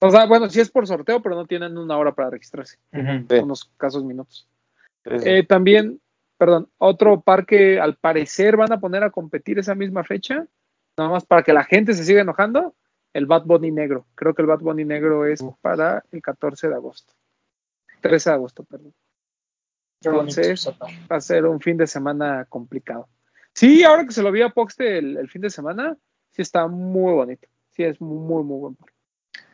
O 0.00 0.10
sea, 0.10 0.26
bueno, 0.26 0.50
sí 0.50 0.60
es 0.60 0.70
por 0.70 0.86
sorteo, 0.86 1.22
pero 1.22 1.34
no 1.34 1.46
tienen 1.46 1.78
una 1.78 1.96
hora 1.96 2.14
para 2.14 2.28
registrarse. 2.28 2.76
Sí. 2.92 3.34
Unos 3.36 3.64
casos 3.78 4.04
minutos. 4.04 4.46
Sí, 5.04 5.18
sí. 5.18 5.28
Eh, 5.30 5.42
también, 5.44 5.98
perdón, 6.36 6.68
otro 6.76 7.22
par 7.22 7.46
que 7.46 7.80
al 7.80 7.96
parecer 7.96 8.58
van 8.58 8.72
a 8.72 8.80
poner 8.80 9.02
a 9.02 9.10
competir 9.10 9.58
esa 9.58 9.74
misma 9.74 10.04
fecha, 10.04 10.46
nada 10.98 11.08
más 11.08 11.24
para 11.24 11.42
que 11.42 11.54
la 11.54 11.64
gente 11.64 11.94
se 11.94 12.04
siga 12.04 12.20
enojando, 12.20 12.74
el 13.14 13.26
Bad 13.26 13.44
Bunny 13.44 13.70
negro. 13.70 14.06
Creo 14.14 14.34
que 14.34 14.42
el 14.42 14.48
Bad 14.48 14.58
Bunny 14.58 14.84
negro 14.84 15.24
es 15.24 15.42
para 15.62 16.04
el 16.12 16.20
14 16.20 16.68
de 16.68 16.74
agosto. 16.74 17.14
13 18.02 18.30
de 18.30 18.34
agosto, 18.34 18.64
perdón. 18.64 18.92
Entonces, 20.02 20.68
va 21.10 21.16
a 21.16 21.20
ser 21.20 21.46
un 21.46 21.60
fin 21.60 21.78
de 21.78 21.86
semana 21.86 22.44
complicado. 22.46 23.08
Sí, 23.54 23.84
ahora 23.84 24.04
que 24.04 24.12
se 24.12 24.22
lo 24.22 24.32
vi 24.32 24.42
a 24.42 24.50
Poxte 24.50 24.98
el, 24.98 25.16
el 25.16 25.30
fin 25.30 25.40
de 25.40 25.48
semana, 25.48 25.96
sí 26.32 26.42
está 26.42 26.66
muy 26.66 27.14
bonito. 27.14 27.48
Sí, 27.70 27.84
es 27.84 28.00
muy, 28.00 28.18
muy, 28.18 28.42
muy 28.42 28.58
buen 28.58 28.74
par. 28.74 28.90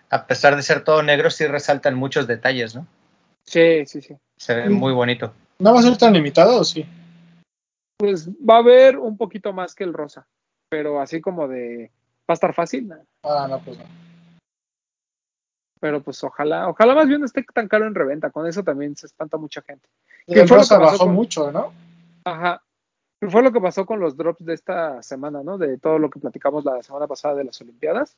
A 0.09 0.27
pesar 0.27 0.57
de 0.57 0.63
ser 0.63 0.83
todo 0.83 1.03
negro, 1.03 1.31
sí 1.31 1.47
resaltan 1.47 1.95
muchos 1.95 2.27
detalles, 2.27 2.75
¿no? 2.75 2.87
Sí, 3.45 3.87
sí, 3.87 4.01
sí. 4.01 4.17
Se 4.37 4.55
ve 4.55 4.69
muy 4.71 4.93
bonito. 4.93 5.33
¿No 5.59 5.73
va 5.73 5.81
a 5.81 5.83
ser 5.83 5.97
tan 5.99 6.15
limitado 6.15 6.61
o 6.61 6.65
sí? 6.65 6.85
Pues 7.99 8.29
va 8.29 8.57
a 8.57 8.61
haber 8.61 8.99
un 8.99 9.17
poquito 9.17 9.53
más 9.53 9.75
que 9.75 9.85
el 9.85 9.93
rosa, 9.93 10.27
pero 10.71 11.01
así 11.01 11.21
como 11.21 11.47
de 11.47 11.93
a 12.33 12.35
estar 12.35 12.55
fácil. 12.55 12.93
Ah, 13.23 13.47
no, 13.49 13.59
pues 13.61 13.79
no. 13.79 13.85
pero 15.81 16.03
pues 16.03 16.23
ojalá, 16.23 16.69
ojalá 16.69 16.95
más 16.95 17.09
bien 17.09 17.21
no 17.21 17.27
esté 17.27 17.43
tan 17.55 17.67
caro 17.67 17.87
en 17.87 17.95
reventa, 17.95 18.31
con 18.31 18.47
eso 18.47 18.63
también 18.63 18.97
se 18.97 19.07
espanta 19.07 19.39
mucha 19.39 19.63
gente. 19.63 19.89
Y 20.27 20.35
¿Qué 20.35 20.41
el 20.41 20.49
fue 20.49 20.59
lo 20.59 20.63
que 20.63 20.69
pasó 20.69 20.81
bajó 20.81 20.99
con- 21.07 21.15
mucho, 21.15 21.51
¿no? 21.51 21.73
Ajá. 22.25 22.63
¿Qué 23.19 23.29
fue 23.31 23.43
lo 23.43 23.51
que 23.53 23.61
pasó 23.61 23.87
con 23.87 23.99
los 24.01 24.17
drops 24.17 24.45
de 24.45 24.55
esta 24.55 25.03
semana, 25.03 25.43
no? 25.43 25.57
De 25.59 25.79
todo 25.79 25.99
lo 25.99 26.11
que 26.11 26.21
platicamos 26.21 26.65
la 26.65 26.83
semana 26.83 27.07
pasada 27.07 27.35
de 27.37 27.45
las 27.45 27.61
Olimpiadas. 27.63 28.17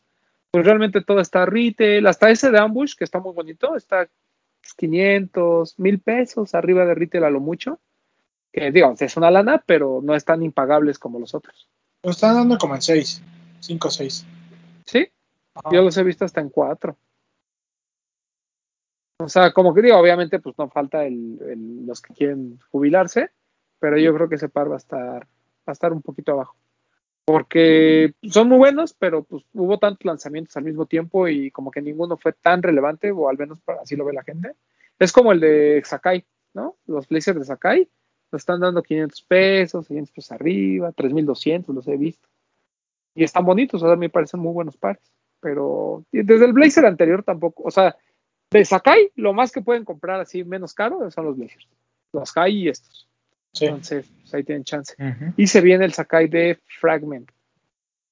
Pues 0.50 0.64
realmente 0.66 1.02
todo 1.02 1.20
está 1.20 1.46
retail, 1.46 2.06
hasta 2.06 2.30
ese 2.30 2.50
de 2.50 2.58
Ambush, 2.58 2.94
que 2.96 3.04
está 3.04 3.20
muy 3.20 3.32
bonito, 3.32 3.76
está 3.76 4.08
500, 4.76 5.78
1000 5.78 6.00
pesos 6.00 6.54
arriba 6.54 6.84
de 6.84 6.94
retail 6.94 7.24
a 7.24 7.30
lo 7.30 7.40
mucho. 7.40 7.78
Que 8.52 8.70
digo, 8.70 8.92
es 8.98 9.16
una 9.16 9.30
lana, 9.30 9.62
pero 9.64 10.00
no 10.02 10.14
es 10.14 10.24
tan 10.24 10.42
impagables 10.42 10.98
como 10.98 11.18
los 11.18 11.34
otros. 11.34 11.68
Lo 12.02 12.10
están 12.10 12.34
dando 12.34 12.58
como 12.58 12.74
en 12.74 12.82
6, 12.82 13.22
5 13.62 13.88
o 13.88 13.90
6. 13.90 14.26
¿Sí? 14.86 15.08
Yo 15.70 15.82
los 15.82 15.96
he 15.96 16.02
visto 16.02 16.24
hasta 16.24 16.40
en 16.40 16.48
4. 16.50 16.96
O 19.18 19.28
sea, 19.28 19.52
como 19.52 19.72
que 19.74 19.82
digo, 19.82 19.96
obviamente, 19.96 20.40
pues 20.40 20.56
no 20.58 20.68
falta 20.68 21.04
el, 21.04 21.38
el- 21.48 21.86
los 21.86 22.00
que 22.00 22.12
quieren 22.14 22.58
jubilarse, 22.70 23.30
pero 23.78 23.96
yo 23.98 24.12
creo 24.14 24.28
que 24.28 24.34
ese 24.36 24.48
par 24.48 24.70
va 24.70 24.74
a 24.74 24.78
estar, 24.78 25.22
va 25.24 25.28
a 25.66 25.72
estar 25.72 25.92
un 25.92 26.02
poquito 26.02 26.32
abajo. 26.32 26.56
Porque 27.24 28.14
son 28.24 28.48
muy 28.48 28.58
buenos, 28.58 28.94
pero 28.94 29.22
pues 29.22 29.44
hubo 29.52 29.78
tantos 29.78 30.04
lanzamientos 30.04 30.56
al 30.56 30.64
mismo 30.64 30.86
tiempo 30.86 31.28
y 31.28 31.52
como 31.52 31.70
que 31.70 31.80
ninguno 31.80 32.16
fue 32.16 32.32
tan 32.32 32.62
relevante, 32.62 33.12
o 33.12 33.28
al 33.28 33.38
menos 33.38 33.58
así 33.80 33.94
lo 33.94 34.04
ve 34.04 34.12
la 34.12 34.24
gente. 34.24 34.54
Es 34.98 35.12
como 35.12 35.30
el 35.30 35.38
de 35.38 35.82
Sakai, 35.84 36.24
¿no? 36.52 36.76
Los 36.86 37.06
Blazers 37.06 37.38
de 37.38 37.44
Sakai 37.44 37.88
lo 38.32 38.36
están 38.36 38.58
dando 38.60 38.82
500 38.82 39.22
pesos, 39.22 39.86
600 39.86 40.12
pesos 40.12 40.32
arriba, 40.32 40.90
3200 40.90 41.72
los 41.72 41.86
he 41.86 41.96
visto. 41.96 42.28
Y 43.14 43.24
están 43.24 43.44
bonitos, 43.44 43.82
o 43.82 43.86
sea, 43.86 43.96
me 43.96 44.08
parecen 44.08 44.40
muy 44.40 44.52
buenos 44.52 44.76
pares. 44.76 45.02
Pero 45.40 46.04
desde 46.12 46.44
el 46.44 46.52
Blazer 46.52 46.86
anterior 46.86 47.24
tampoco, 47.24 47.64
o 47.64 47.70
sea, 47.70 47.96
de 48.50 48.64
Sakai, 48.64 49.10
lo 49.16 49.32
más 49.32 49.50
que 49.50 49.62
pueden 49.62 49.84
comprar 49.84 50.20
así 50.20 50.44
menos 50.44 50.74
caro 50.74 51.10
son 51.10 51.24
los 51.24 51.36
Blazers. 51.36 51.68
Los 52.12 52.30
High 52.32 52.54
y 52.54 52.68
estos. 52.68 53.08
Sí. 53.52 53.66
Entonces, 53.66 54.06
pues, 54.20 54.34
ahí 54.34 54.44
tienen 54.44 54.64
chance. 54.64 54.94
Y 55.36 55.46
se 55.46 55.60
viene 55.60 55.84
el 55.84 55.92
Sakai 55.92 56.28
de 56.28 56.58
Fragment. 56.80 57.30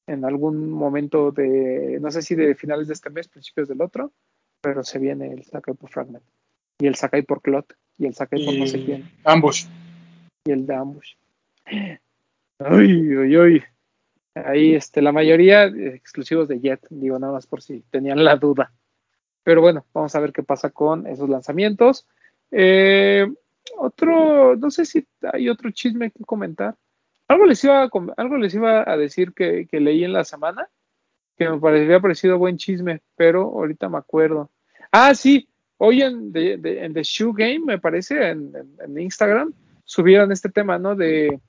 En 0.06 0.24
algún 0.24 0.70
momento 0.70 1.30
de, 1.30 1.98
no 2.00 2.10
sé 2.10 2.22
si 2.22 2.34
de 2.34 2.54
finales 2.54 2.88
de 2.88 2.94
este 2.94 3.10
mes, 3.10 3.28
principios 3.28 3.68
del 3.68 3.80
otro, 3.80 4.12
pero 4.60 4.82
se 4.82 4.98
viene 4.98 5.32
el 5.32 5.44
Sakai 5.44 5.74
por 5.74 5.90
Fragment. 5.90 6.24
Y 6.80 6.86
el 6.86 6.94
Sakai 6.94 7.22
por 7.22 7.42
Clot. 7.42 7.74
Y 7.96 8.06
el 8.06 8.14
Sakai 8.14 8.44
por 8.44 8.54
no 8.54 8.66
sé 8.66 8.78
Y 8.78 8.84
quién. 8.86 9.10
Ambush. 9.24 9.66
Y 10.44 10.50
el 10.50 10.66
de 10.66 10.74
Ambush. 10.74 11.14
Uy, 12.58 13.16
uy, 13.16 13.36
uy. 13.36 13.64
Ahí, 14.44 14.74
este, 14.74 15.02
la 15.02 15.12
mayoría 15.12 15.64
exclusivos 15.64 16.48
de 16.48 16.60
Jet, 16.60 16.86
digo 16.90 17.18
nada 17.18 17.32
más 17.32 17.46
por 17.46 17.62
si 17.62 17.82
tenían 17.90 18.24
la 18.24 18.36
duda. 18.36 18.72
Pero 19.42 19.60
bueno, 19.60 19.86
vamos 19.92 20.14
a 20.14 20.20
ver 20.20 20.32
qué 20.32 20.42
pasa 20.42 20.70
con 20.70 21.06
esos 21.06 21.28
lanzamientos. 21.28 22.06
Eh, 22.50 23.26
otro, 23.78 24.56
no 24.56 24.70
sé 24.70 24.84
si 24.84 25.06
hay 25.32 25.48
otro 25.48 25.70
chisme 25.70 26.10
que 26.10 26.24
comentar. 26.24 26.76
Algo 27.28 27.46
les 27.46 27.62
iba 27.64 27.82
a, 27.82 27.90
algo 28.16 28.36
les 28.38 28.54
iba 28.54 28.90
a 28.90 28.96
decir 28.96 29.32
que, 29.32 29.66
leí 29.72 30.04
en 30.04 30.12
la 30.12 30.24
semana, 30.24 30.68
que 31.36 31.48
me 31.48 31.58
parecía 31.58 32.00
parecido 32.00 32.38
buen 32.38 32.56
chisme, 32.56 33.02
pero 33.16 33.42
ahorita 33.42 33.88
me 33.88 33.98
acuerdo. 33.98 34.50
Ah, 34.90 35.14
sí, 35.14 35.48
hoy 35.78 36.02
en, 36.02 36.32
en 36.34 36.92
The 36.92 37.02
Shoe 37.02 37.32
Game, 37.34 37.60
me 37.60 37.78
parece, 37.78 38.30
en, 38.30 38.52
en, 38.84 38.98
Instagram, 38.98 39.52
subieron 39.84 40.32
este 40.32 40.48
tema, 40.48 40.78
¿no? 40.78 40.96
De 40.96 41.40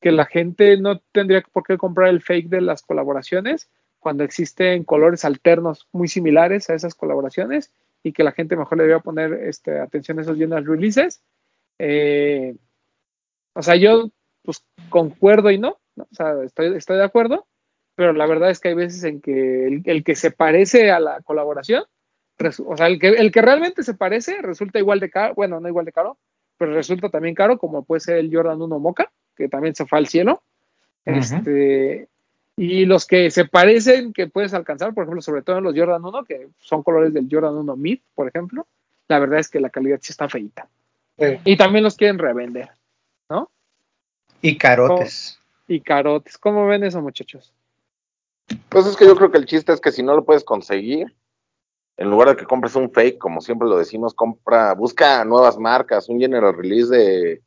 que 0.00 0.12
la 0.12 0.26
gente 0.26 0.76
no 0.76 1.00
tendría 1.12 1.42
por 1.52 1.64
qué 1.64 1.76
comprar 1.76 2.08
el 2.08 2.22
fake 2.22 2.48
de 2.48 2.60
las 2.60 2.82
colaboraciones 2.82 3.68
cuando 3.98 4.24
existen 4.24 4.84
colores 4.84 5.24
alternos 5.24 5.88
muy 5.92 6.08
similares 6.08 6.70
a 6.70 6.74
esas 6.74 6.94
colaboraciones 6.94 7.72
y 8.02 8.12
que 8.12 8.22
la 8.22 8.32
gente 8.32 8.56
mejor 8.56 8.78
le 8.78 8.84
debería 8.84 9.02
poner 9.02 9.32
este, 9.32 9.80
atención 9.80 10.18
a 10.18 10.22
esos 10.22 10.38
general 10.38 10.64
releases. 10.64 11.20
Eh, 11.78 12.56
o 13.54 13.62
sea, 13.62 13.76
yo 13.76 14.10
pues 14.42 14.64
concuerdo 14.88 15.50
y 15.50 15.58
no, 15.58 15.78
o 15.96 16.06
sea, 16.12 16.42
estoy, 16.44 16.76
estoy 16.76 16.96
de 16.96 17.04
acuerdo, 17.04 17.46
pero 17.96 18.12
la 18.12 18.26
verdad 18.26 18.50
es 18.50 18.60
que 18.60 18.68
hay 18.68 18.74
veces 18.74 19.02
en 19.04 19.20
que 19.20 19.82
el, 19.84 20.04
que 20.04 20.14
se 20.14 20.30
parece 20.30 20.90
a 20.90 21.00
la 21.00 21.20
colaboración, 21.22 21.84
o 22.64 22.76
sea, 22.76 22.86
el 22.86 23.00
que, 23.00 23.08
el 23.08 23.32
que 23.32 23.42
realmente 23.42 23.82
se 23.82 23.94
parece 23.94 24.40
resulta 24.40 24.78
igual 24.78 25.00
de 25.00 25.10
caro, 25.10 25.34
bueno, 25.34 25.58
no 25.58 25.68
igual 25.68 25.84
de 25.84 25.92
caro, 25.92 26.16
pero 26.56 26.72
resulta 26.72 27.10
también 27.10 27.34
caro, 27.34 27.58
como 27.58 27.84
puede 27.84 28.00
ser 28.00 28.18
el 28.18 28.34
Jordan 28.34 28.62
1 28.62 28.78
Mocha, 28.78 29.10
que 29.38 29.48
también 29.48 29.74
se 29.74 29.86
fue 29.86 29.98
al 29.98 30.08
cielo. 30.08 30.42
Este, 31.04 32.08
y 32.56 32.84
los 32.84 33.06
que 33.06 33.30
se 33.30 33.46
parecen 33.46 34.12
que 34.12 34.26
puedes 34.26 34.52
alcanzar, 34.52 34.92
por 34.92 35.04
ejemplo, 35.04 35.22
sobre 35.22 35.42
todo 35.42 35.58
en 35.58 35.64
los 35.64 35.74
Jordan 35.74 36.04
1, 36.04 36.24
que 36.24 36.48
son 36.58 36.82
colores 36.82 37.14
del 37.14 37.28
Jordan 37.30 37.54
1 37.54 37.76
Mid, 37.76 38.00
por 38.14 38.28
ejemplo, 38.28 38.66
la 39.06 39.18
verdad 39.20 39.38
es 39.38 39.48
que 39.48 39.60
la 39.60 39.70
calidad 39.70 40.00
sí 40.02 40.12
está 40.12 40.28
feita. 40.28 40.68
Y 41.44 41.56
también 41.56 41.82
los 41.82 41.96
quieren 41.96 42.18
revender, 42.18 42.68
¿no? 43.30 43.50
Y 44.42 44.58
carotes. 44.58 45.40
y 45.66 45.80
carotes. 45.80 46.36
¿Cómo 46.38 46.66
ven 46.66 46.84
eso, 46.84 47.00
muchachos? 47.00 47.52
Pues 48.68 48.86
es 48.86 48.96
que 48.96 49.06
yo 49.06 49.16
creo 49.16 49.30
que 49.30 49.38
el 49.38 49.46
chiste 49.46 49.72
es 49.72 49.80
que 49.80 49.90
si 49.90 50.02
no 50.02 50.14
lo 50.14 50.24
puedes 50.24 50.44
conseguir, 50.44 51.14
en 51.96 52.10
lugar 52.10 52.28
de 52.28 52.36
que 52.36 52.44
compres 52.44 52.76
un 52.76 52.92
fake, 52.92 53.18
como 53.18 53.40
siempre 53.40 53.68
lo 53.68 53.76
decimos, 53.76 54.14
compra, 54.14 54.74
busca 54.74 55.24
nuevas 55.24 55.58
marcas, 55.58 56.08
un 56.08 56.20
general 56.20 56.54
release 56.54 56.88
de, 56.88 57.42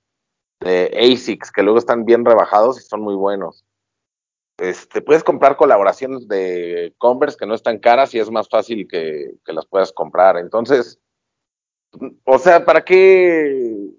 de 0.62 0.92
ASICs, 0.96 1.52
que 1.52 1.64
luego 1.64 1.80
están 1.80 2.06
bien 2.06 2.24
rebajados 2.24 2.80
y 2.80 2.84
son 2.84 3.02
muy 3.02 3.16
buenos. 3.16 3.66
Este, 4.58 5.02
puedes 5.02 5.24
comprar 5.24 5.58
colaboraciones 5.58 6.28
de 6.28 6.94
Converse 7.00 7.38
que 7.38 7.48
no 7.48 7.56
están 7.56 7.80
caras 7.80 8.14
y 8.14 8.20
es 8.20 8.30
más 8.30 8.48
fácil 8.48 8.88
que, 8.88 9.34
las 9.48 9.66
puedas 9.66 9.92
comprar. 9.92 10.38
Entonces, 10.38 11.00
o 12.26 12.38
sea, 12.38 12.64
¿para 12.64 12.86
qué, 12.86 13.90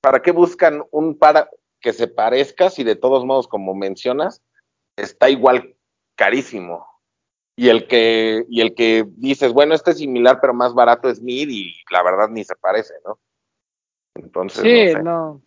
para 0.00 0.22
qué 0.22 0.30
buscan 0.30 0.84
un 0.92 1.18
para 1.18 1.50
que 1.80 1.92
se 1.92 2.06
parezca 2.06 2.70
si 2.70 2.84
de 2.84 2.94
todos 2.94 3.26
modos, 3.26 3.48
como 3.48 3.74
mencionas, 3.74 4.40
está 4.96 5.28
igual 5.28 5.74
carísimo? 6.14 6.86
Y 7.56 7.68
el 7.68 7.88
que, 7.88 8.46
y 8.48 8.60
el 8.60 8.74
que 8.74 9.04
dices, 9.16 9.52
bueno, 9.52 9.74
este 9.74 9.90
es 9.90 9.98
similar 9.98 10.38
pero 10.40 10.54
más 10.54 10.72
barato 10.72 11.08
es 11.08 11.20
Mid 11.20 11.48
y 11.50 11.74
la 11.90 12.02
verdad 12.02 12.28
ni 12.28 12.44
se 12.44 12.54
parece, 12.54 12.94
¿no? 13.04 13.18
Entonces, 14.14 14.62
sí, 14.62 15.02
no 15.02 15.42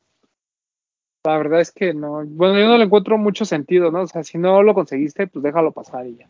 la 1.26 1.38
verdad 1.38 1.62
es 1.62 1.72
que 1.72 1.94
no. 1.94 2.24
Bueno, 2.26 2.60
yo 2.60 2.68
no 2.68 2.78
le 2.78 2.86
encuentro 2.86 3.18
mucho 3.18 3.46
sentido, 3.46 3.92
¿no? 3.92 4.02
O 4.02 4.08
sea, 4.08 4.24
si 4.24 4.38
no 4.38 4.64
lo 4.64 4.74
conseguiste, 4.74 5.28
pues 5.28 5.44
déjalo 5.44 5.72
pasar 5.72 6.08
y 6.08 6.18
ya. 6.18 6.28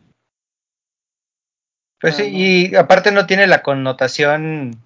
Pues 2.00 2.16
sí, 2.16 2.22
ah, 2.22 2.28
y 2.28 2.74
aparte 2.74 3.10
no 3.10 3.26
tiene 3.26 3.46
la 3.46 3.62
connotación 3.62 4.78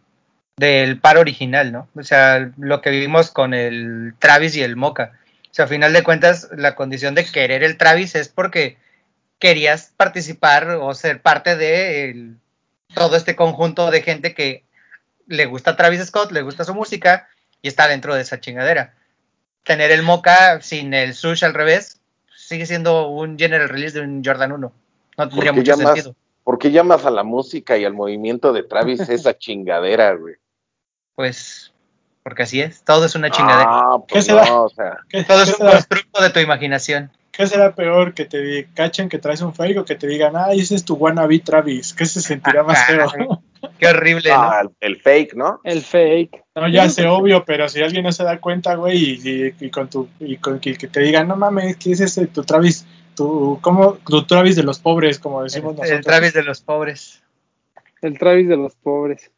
del 0.57 1.01
par 1.01 1.19
original, 1.19 1.73
¿no? 1.73 1.89
O 1.97 2.03
sea, 2.03 2.53
lo 2.59 2.81
que 2.81 2.91
vivimos 2.91 3.31
con 3.31 3.55
el 3.55 4.15
Travis 4.19 4.57
y 4.57 4.63
el 4.63 4.77
Mocha. 4.77 5.13
O 5.51 5.55
sea, 5.55 5.65
a 5.65 5.69
final 5.69 5.93
de 5.93 6.03
cuentas, 6.03 6.49
la 6.57 6.75
condición 6.75 7.15
de 7.15 7.25
querer 7.25 7.65
el 7.65 7.77
Travis 7.77 8.15
es 8.15 8.29
porque 8.29 8.77
querías 9.39 9.93
participar 9.97 10.69
o 10.71 10.95
ser 10.95 11.23
parte 11.23 11.57
de 11.57 12.35
todo 12.95 13.17
este 13.17 13.35
conjunto 13.35 13.91
de 13.91 14.03
gente 14.03 14.35
que 14.35 14.65
le 15.27 15.47
gusta 15.47 15.77
Travis 15.77 16.05
Scott, 16.05 16.31
le 16.33 16.43
gusta 16.43 16.65
su 16.65 16.75
música 16.75 17.29
y 17.63 17.69
está 17.69 17.89
dentro 17.89 18.15
de 18.15 18.23
esa 18.23 18.41
chingadera 18.41 18.95
tener 19.65 19.91
el 19.91 20.03
Mocha 20.03 20.61
sin 20.61 20.95
el 20.95 21.15
Sush 21.15 21.45
al 21.45 21.55
revés, 21.55 22.01
sigue 22.35 22.67
siendo 22.67 23.09
un 23.09 23.39
general 23.39 23.69
release 23.69 23.99
de 23.99 24.05
un 24.05 24.23
Jordan 24.25 24.53
1. 24.53 24.73
No 25.19 25.29
tendría 25.29 25.53
mucho 25.53 25.77
sentido. 25.77 26.15
¿Por 26.45 26.59
qué 26.59 26.71
llamas 26.71 27.05
a 27.05 27.11
la 27.11 27.23
música 27.23 27.77
y 27.77 27.85
al 27.85 27.93
movimiento 27.93 28.53
de 28.53 28.63
Travis 28.63 29.01
esa 29.09 29.37
chingadera, 29.37 30.15
güey? 30.15 30.37
Pues 31.15 31.73
porque 32.23 32.43
así 32.43 32.61
es, 32.61 32.83
todo 32.85 33.07
es 33.07 33.15
una 33.15 33.31
chingadera. 33.31 33.67
Ah, 33.69 33.99
pues 34.07 34.29
no, 34.29 34.65
o 34.65 34.69
sea. 34.69 34.99
todo 35.27 35.43
es 35.43 35.59
un 35.59 35.67
constructo 35.67 36.23
de 36.23 36.31
tu 36.31 36.41
imaginación. 36.41 37.11
¿Qué 37.33 37.47
será 37.47 37.75
peor? 37.75 38.13
¿Que 38.13 38.27
te 38.27 38.69
cachen 38.75 39.09
que 39.09 39.19
traes 39.19 39.41
un 39.41 39.55
fake 39.55 39.79
o 39.79 39.85
que 39.85 39.95
te 39.95 40.07
digan, 40.07 40.37
ah, 40.37 40.53
ese 40.53 40.75
es 40.75 40.85
tu 40.85 40.95
wannabe 40.95 41.39
Travis? 41.39 41.95
¿Qué 41.95 42.05
se 42.05 42.21
sentirá 42.21 42.63
más 42.63 42.85
feo? 42.85 43.43
Qué 43.79 43.87
horrible, 43.87 44.31
ah, 44.31 44.63
el, 44.81 45.01
fake, 45.01 45.35
¿no? 45.35 45.61
El 45.65 45.83
fake. 45.83 46.45
No, 46.55 46.69
ya 46.69 46.89
sé, 46.89 47.07
obvio, 47.07 47.45
pero 47.45 47.69
si 47.69 47.83
alguien 47.83 48.05
no 48.05 48.13
se 48.13 48.25
da 48.25 48.41
cuenta, 48.41 48.75
güey, 48.75 49.21
y, 49.61 49.71
con 49.71 49.89
tu, 49.89 50.09
y 50.19 50.37
con 50.37 50.61
que, 50.61 50.75
te 50.75 51.01
digan, 51.01 51.29
no 51.29 51.37
mames, 51.37 51.77
¿qué 51.77 51.93
es 51.93 52.01
ese 52.01 52.27
tu 52.27 52.43
Travis? 52.43 52.87
Tu, 53.15 53.59
¿cómo? 53.61 53.99
Tu 54.07 54.25
Travis 54.25 54.57
de 54.57 54.63
los 54.63 54.79
pobres, 54.79 55.19
como 55.19 55.43
decimos 55.43 55.75
nosotros. 55.75 55.99
El 55.99 56.05
Travis 56.05 56.33
de 56.33 56.43
los 56.43 56.61
pobres. 56.61 57.23
El 58.03 58.19
Travis 58.19 58.49
de 58.49 58.57
los 58.57 58.75
pobres. 58.77 59.31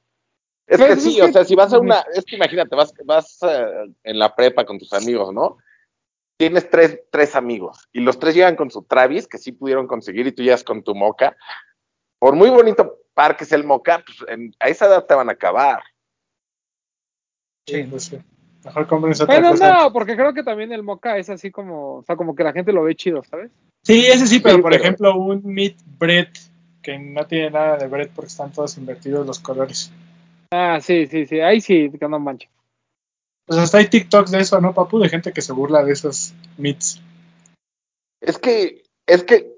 Es 0.66 0.78
que 0.78 0.86
pues 0.86 1.02
sí, 1.02 1.20
o 1.20 1.30
sea, 1.32 1.44
si 1.44 1.54
vas 1.54 1.72
a 1.72 1.78
una, 1.78 2.04
es 2.14 2.24
que 2.24 2.36
imagínate, 2.36 2.74
vas, 2.76 2.94
vas 3.04 3.38
eh, 3.42 3.92
en 4.04 4.18
la 4.18 4.34
prepa 4.34 4.64
con 4.64 4.78
tus 4.78 4.92
amigos, 4.92 5.34
¿no? 5.34 5.58
Tienes 6.36 6.70
tres, 6.70 7.00
tres 7.10 7.36
amigos 7.36 7.88
y 7.92 8.00
los 8.00 8.18
tres 8.18 8.34
llegan 8.34 8.56
con 8.56 8.70
su 8.70 8.82
Travis, 8.82 9.26
que 9.26 9.38
sí 9.38 9.52
pudieron 9.52 9.86
conseguir, 9.86 10.26
y 10.26 10.32
tú 10.32 10.42
llegas 10.42 10.64
con 10.64 10.82
tu 10.82 10.94
moca. 10.94 11.36
Por 12.22 12.36
muy 12.36 12.50
bonito 12.50 13.00
parques 13.14 13.50
el 13.50 13.64
Moca, 13.64 14.00
pues 14.06 14.18
a 14.60 14.68
esa 14.68 14.86
edad 14.86 15.04
te 15.06 15.14
van 15.14 15.28
a 15.28 15.32
acabar. 15.32 15.82
Sí, 17.66 17.82
pues 17.82 18.04
sí. 18.04 18.18
Mejor 18.64 18.86
compren 18.86 19.12
Bueno, 19.26 19.54
no, 19.54 19.92
porque 19.92 20.14
creo 20.14 20.32
que 20.32 20.44
también 20.44 20.70
el 20.70 20.84
Moca 20.84 21.18
es 21.18 21.28
así 21.30 21.50
como, 21.50 21.96
o 21.96 22.04
sea, 22.04 22.14
como 22.14 22.36
que 22.36 22.44
la 22.44 22.52
gente 22.52 22.72
lo 22.72 22.84
ve 22.84 22.94
chido, 22.94 23.24
¿sabes? 23.24 23.50
Sí, 23.82 24.06
ese 24.06 24.28
sí, 24.28 24.38
pero 24.38 24.62
por 24.62 24.72
ejemplo, 24.72 25.16
un 25.16 25.42
Meat 25.44 25.74
Bread 25.98 26.28
que 26.80 26.96
no 26.96 27.26
tiene 27.26 27.50
nada 27.50 27.76
de 27.76 27.88
bread 27.88 28.10
porque 28.14 28.28
están 28.28 28.52
todos 28.52 28.78
invertidos 28.78 29.26
los 29.26 29.40
colores. 29.40 29.90
Ah, 30.52 30.78
sí, 30.80 31.08
sí, 31.08 31.26
sí, 31.26 31.40
ahí 31.40 31.60
sí, 31.60 31.90
que 31.90 32.06
no 32.06 32.20
mancha. 32.20 32.48
Pues 33.46 33.58
hasta 33.58 33.78
hay 33.78 33.88
TikToks 33.88 34.30
de 34.30 34.42
eso, 34.42 34.60
¿no, 34.60 34.72
papu? 34.72 35.00
De 35.00 35.08
gente 35.08 35.32
que 35.32 35.42
se 35.42 35.52
burla 35.52 35.82
de 35.82 35.92
esos 35.92 36.34
meats. 36.56 37.02
Es 38.20 38.38
que, 38.38 38.84
es 39.08 39.24
que, 39.24 39.51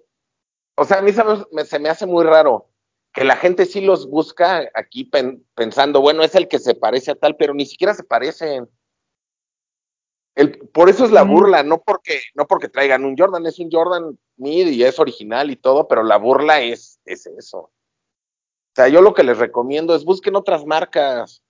o 0.77 0.85
sea, 0.85 0.99
a 0.99 1.03
mí 1.03 1.11
se 1.13 1.79
me 1.79 1.89
hace 1.89 2.07
muy 2.07 2.25
raro 2.25 2.69
que 3.15 3.25
la 3.25 3.37
gente 3.37 3.65
sí 3.65 3.81
los 3.81 4.11
busca 4.11 4.69
aquí 4.75 5.09
pensando, 5.55 6.01
bueno, 6.01 6.25
es 6.25 6.35
el 6.35 6.49
que 6.49 6.59
se 6.59 6.75
parece 6.75 7.13
a 7.13 7.15
tal, 7.15 7.37
pero 7.37 7.55
ni 7.55 7.65
siquiera 7.65 7.95
se 7.95 8.03
parecen. 8.03 8.69
El, 10.35 10.59
por 10.59 10.91
eso 10.91 11.05
es 11.05 11.13
la 11.13 11.23
burla, 11.23 11.63
no 11.63 11.81
porque, 11.81 12.21
no 12.35 12.49
porque 12.49 12.69
traigan 12.69 13.05
un 13.05 13.17
Jordan, 13.17 13.47
es 13.47 13.61
un 13.61 13.71
Jordan 13.71 14.19
mid 14.37 14.67
y 14.67 14.83
es 14.83 14.99
original 14.99 15.53
y 15.53 15.57
todo, 15.57 15.87
pero 15.87 16.03
la 16.03 16.17
burla 16.17 16.61
es, 16.61 16.99
es 17.05 17.27
eso. 17.27 17.59
O 17.59 17.71
sea, 18.75 18.89
yo 18.89 19.01
lo 19.01 19.15
que 19.15 19.23
les 19.23 19.39
recomiendo 19.39 19.95
es 19.95 20.05
busquen 20.05 20.35
otras 20.35 20.67
marcas. 20.67 21.45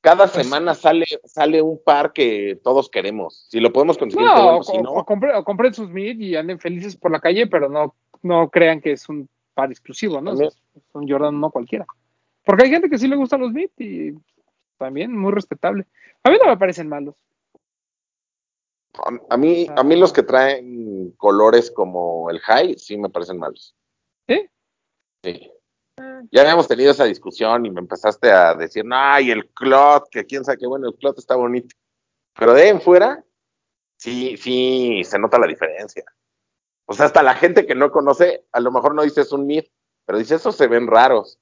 Cada 0.00 0.26
pues 0.26 0.44
semana 0.44 0.74
sale, 0.74 1.06
sale 1.24 1.62
un 1.62 1.80
par 1.80 2.12
que 2.12 2.58
todos 2.64 2.90
queremos. 2.90 3.46
Si 3.48 3.60
lo 3.60 3.72
podemos 3.72 3.98
conseguir, 3.98 4.26
no, 4.26 4.64
si 4.64 4.78
no. 4.78 4.90
O, 4.92 5.04
compren, 5.04 5.74
sus 5.74 5.88
mid 5.88 6.18
y 6.18 6.34
anden 6.34 6.58
felices 6.58 6.96
por 6.96 7.12
la 7.12 7.20
calle, 7.20 7.46
pero 7.46 7.68
no, 7.68 7.94
no 8.22 8.48
crean 8.50 8.80
que 8.80 8.92
es 8.92 9.08
un 9.08 9.28
par 9.54 9.70
exclusivo, 9.70 10.20
¿no? 10.20 10.32
Es 10.40 10.56
un 10.92 11.08
Jordan 11.08 11.40
no 11.40 11.50
cualquiera. 11.50 11.86
Porque 12.44 12.64
hay 12.64 12.70
gente 12.70 12.88
que 12.88 12.98
sí 12.98 13.08
le 13.08 13.16
gustan 13.16 13.40
los 13.40 13.52
Meet 13.52 13.72
y 13.78 14.14
también 14.78 15.16
muy 15.16 15.32
respetable. 15.32 15.86
A 16.22 16.30
mí 16.30 16.38
no 16.42 16.50
me 16.50 16.56
parecen 16.56 16.88
malos. 16.88 17.16
A, 19.28 19.36
mí, 19.36 19.66
a 19.76 19.82
mí 19.84 19.96
los 19.96 20.12
que 20.12 20.22
traen 20.22 21.12
colores 21.12 21.70
como 21.70 22.30
el 22.30 22.40
high 22.40 22.74
sí 22.78 22.96
me 22.96 23.10
parecen 23.10 23.38
malos. 23.38 23.74
¿Sí? 24.26 24.48
Sí. 25.22 25.52
Ya 26.30 26.42
habíamos 26.42 26.68
tenido 26.68 26.90
esa 26.90 27.04
discusión 27.04 27.66
y 27.66 27.70
me 27.70 27.80
empezaste 27.80 28.30
a 28.30 28.54
decir, 28.54 28.84
no, 28.84 29.20
y 29.20 29.30
el 29.30 29.48
clot, 29.50 30.08
que 30.10 30.24
quién 30.24 30.44
sabe 30.44 30.58
qué 30.58 30.66
bueno, 30.66 30.88
el 30.88 30.94
clot 30.94 31.18
está 31.18 31.36
bonito. 31.36 31.74
Pero 32.34 32.54
de 32.54 32.62
ahí 32.62 32.68
en 32.68 32.80
fuera, 32.80 33.24
sí, 33.96 34.36
sí, 34.36 35.02
se 35.04 35.18
nota 35.18 35.38
la 35.38 35.46
diferencia. 35.46 36.04
O 36.90 36.94
sea, 36.94 37.04
hasta 37.06 37.22
la 37.22 37.34
gente 37.34 37.66
que 37.66 37.74
no 37.74 37.90
conoce, 37.90 38.44
a 38.50 38.60
lo 38.60 38.70
mejor 38.72 38.94
no 38.94 39.02
dice 39.02 39.20
es 39.20 39.32
un 39.32 39.46
mid, 39.46 39.64
pero 40.06 40.18
dice 40.18 40.36
esos 40.36 40.56
se 40.56 40.66
ven 40.68 40.86
raros. 40.86 41.38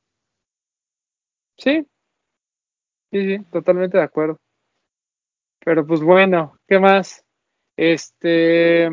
Sí, 1.57 1.87
sí, 3.13 3.37
sí, 3.37 3.45
totalmente 3.53 3.97
de 3.97 4.05
acuerdo. 4.05 4.39
Pero 5.65 5.87
pues 5.87 6.01
bueno, 6.01 6.59
¿qué 6.69 6.79
más? 6.79 7.25
Este, 7.77 8.89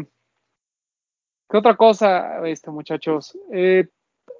¿Qué 1.49 1.58
otra 1.58 1.76
cosa, 1.76 2.45
este 2.47 2.72
muchachos? 2.72 3.38
Eh, 3.51 3.88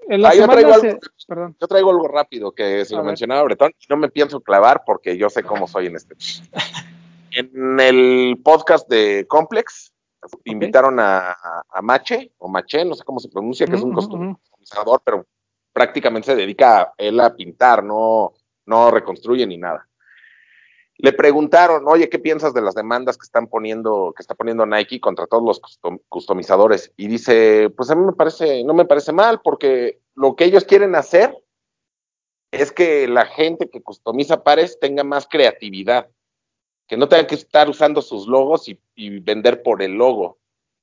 en 0.10 0.22
la 0.22 0.30
Ah, 0.30 0.36
yo 0.36 0.48
traigo 0.48 0.74
se- 0.76 0.90
algo- 0.90 1.00
perdón. 1.28 1.58
Yo 1.60 1.68
traigo 1.68 1.90
algo 1.92 2.08
rápido 2.08 2.52
que 2.52 2.86
se 2.86 2.94
A 2.96 2.98
lo 2.98 3.04
ver. 3.04 3.12
mencionaba 3.12 3.44
Bretón 3.44 3.72
no 3.90 3.98
me 3.98 4.10
pienso 4.10 4.42
clavar 4.42 4.84
porque 4.86 5.18
yo 5.18 5.30
sé 5.30 5.44
cómo 5.44 5.68
soy 5.68 5.88
en 5.88 5.96
este. 5.96 6.16
En 7.36 7.80
el 7.80 8.40
podcast 8.44 8.88
de 8.90 9.26
Complex 9.28 9.93
invitaron 10.46 11.00
a, 11.00 11.32
a- 11.32 11.64
a 11.72 11.82
Mache 11.82 12.32
o 12.38 12.48
Mache, 12.48 12.86
no 12.86 12.96
sé 12.96 13.04
cómo 13.04 13.20
se 13.20 13.30
pronuncia, 13.30 13.66
que 13.66 13.76
es 13.76 13.82
un 13.82 13.94
customizador, 14.38 15.02
pero 15.04 15.26
prácticamente 15.72 16.28
se 16.28 16.36
dedica 16.36 16.82
a 16.82 16.94
él 16.98 17.20
a 17.20 17.36
pintar, 17.36 17.84
no, 17.84 18.34
no 18.66 18.92
reconstruye 18.92 19.46
ni 19.48 19.58
nada. 19.58 19.88
Le 20.98 21.12
preguntaron, 21.12 21.84
oye, 21.88 22.08
¿qué 22.08 22.20
piensas 22.20 22.54
de 22.54 22.62
las 22.62 22.76
demandas 22.76 23.18
que 23.18 23.26
están 23.26 23.48
poniendo, 23.48 24.14
que 24.16 24.22
está 24.22 24.36
poniendo 24.36 24.66
Nike 24.66 25.00
contra 25.02 25.26
todos 25.26 25.44
los 25.44 25.62
custom- 25.62 26.00
customizadores? 26.08 26.94
Y 26.96 27.08
dice, 27.08 27.70
pues 27.76 27.90
a 27.90 27.96
mí 27.96 28.06
me 28.06 28.14
parece, 28.14 28.64
no 28.64 28.74
me 28.76 28.86
parece 28.86 29.12
mal, 29.12 29.42
porque 29.44 30.00
lo 30.16 30.36
que 30.36 30.46
ellos 30.46 30.64
quieren 30.66 30.96
hacer 30.96 31.36
es 32.52 32.72
que 32.72 33.08
la 33.08 33.26
gente 33.26 33.70
que 33.70 33.82
customiza 33.82 34.44
pares 34.44 34.80
tenga 34.80 35.04
más 35.04 35.28
creatividad, 35.28 36.08
que 36.88 36.98
no 36.98 37.08
tengan 37.08 37.28
que 37.28 37.36
estar 37.36 37.70
usando 37.70 38.02
sus 38.02 38.28
logos 38.28 38.68
y, 38.68 38.80
y 38.96 39.20
vender 39.20 39.64
por 39.64 39.82
el 39.82 39.94
logo, 39.94 40.40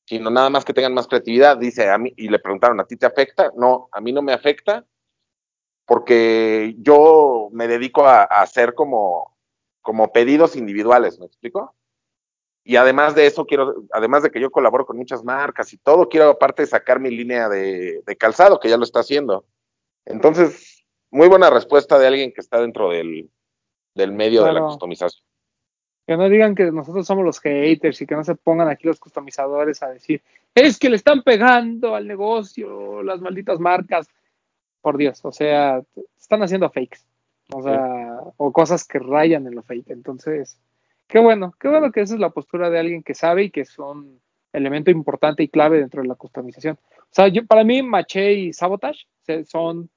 sino 0.07 0.31
nada 0.31 0.51
más 0.51 0.65
que 0.65 0.73
tengan 0.73 0.95
más 0.95 1.07
creatividad. 1.07 1.57
Dice 1.57 1.91
a 1.91 1.99
mí, 1.99 2.13
y 2.17 2.29
le 2.29 2.39
preguntaron, 2.39 2.81
¿a 2.81 2.87
ti 2.87 2.97
te 2.97 3.07
afecta? 3.07 3.53
No, 3.57 3.89
a 3.93 4.01
mí 4.01 4.13
no 4.13 4.23
me 4.23 4.33
afecta, 4.33 4.87
porque 5.87 6.75
yo 6.79 7.49
me 7.53 7.69
dedico 7.69 8.07
a, 8.07 8.23
a 8.23 8.43
hacer 8.43 8.75
como, 8.75 9.37
como 9.83 10.13
pedidos 10.13 10.57
individuales, 10.57 11.19
¿me 11.19 11.27
explico? 11.27 11.75
Y 12.63 12.77
además 12.77 13.15
de 13.15 13.27
eso, 13.27 13.47
quiero, 13.47 13.85
además 13.91 14.23
de 14.23 14.31
que 14.31 14.41
yo 14.41 14.51
colaboro 14.51 14.85
con 14.87 14.97
muchas 14.97 15.25
marcas 15.25 15.73
y 15.73 15.79
todo, 15.79 16.09
quiero 16.09 16.29
aparte 16.29 16.67
sacar 16.67 17.01
mi 17.01 17.11
línea 17.11 17.49
de, 17.49 18.03
de 18.07 18.17
calzado, 18.17 18.61
que 18.61 18.69
ya 18.69 18.77
lo 18.77 18.85
está 18.85 19.01
haciendo. 19.01 19.47
Entonces, 20.05 20.85
muy 21.11 21.29
buena 21.29 21.51
respuesta 21.51 21.99
de 21.99 22.07
alguien 22.07 22.33
que 22.33 22.41
está 22.41 22.61
dentro 22.61 22.91
del, 22.91 23.31
del 23.95 24.13
medio 24.13 24.45
de 24.45 24.53
la 24.53 24.61
customización. 24.61 25.25
Que 26.11 26.17
no 26.17 26.29
digan 26.29 26.57
que 26.57 26.73
nosotros 26.73 27.07
somos 27.07 27.25
los 27.25 27.39
haters 27.39 28.03
y 28.03 28.05
que 28.05 28.17
no 28.17 28.25
se 28.25 28.35
pongan 28.35 28.67
aquí 28.67 28.85
los 28.85 28.99
customizadores 28.99 29.81
a 29.81 29.91
decir, 29.91 30.21
es 30.57 30.77
que 30.77 30.91
le 30.91 30.97
están 30.97 31.23
pegando 31.23 31.95
al 31.95 32.09
negocio 32.09 33.01
las 33.05 33.21
malditas 33.21 33.61
marcas. 33.61 34.09
Por 34.81 34.97
Dios, 34.97 35.21
o 35.25 35.31
sea, 35.31 35.81
están 36.19 36.43
haciendo 36.43 36.69
fakes. 36.69 36.99
O 37.53 37.63
sea, 37.63 38.19
o 38.39 38.51
cosas 38.51 38.83
que 38.83 38.99
rayan 38.99 39.47
en 39.47 39.55
lo 39.55 39.63
fake. 39.63 39.91
Entonces, 39.91 40.59
qué 41.07 41.21
bueno, 41.21 41.55
qué 41.61 41.69
bueno 41.69 41.93
que 41.93 42.01
esa 42.01 42.15
es 42.15 42.21
la 42.21 42.31
postura 42.31 42.71
de 42.71 42.81
alguien 42.81 43.05
que 43.05 43.15
sabe 43.15 43.45
y 43.45 43.51
que 43.53 43.61
es 43.61 43.79
un 43.79 44.21
elemento 44.53 44.91
importante 44.91 45.45
y 45.45 45.49
clave 45.49 45.79
dentro 45.79 46.03
de 46.03 46.09
la 46.09 46.17
customización. 46.17 46.77
O 47.03 47.13
sea, 47.13 47.29
yo, 47.29 47.47
para 47.47 47.63
mí, 47.63 47.85
Maché 47.85 48.33
y 48.33 48.53
Sabotage 48.53 49.07
son, 49.47 49.89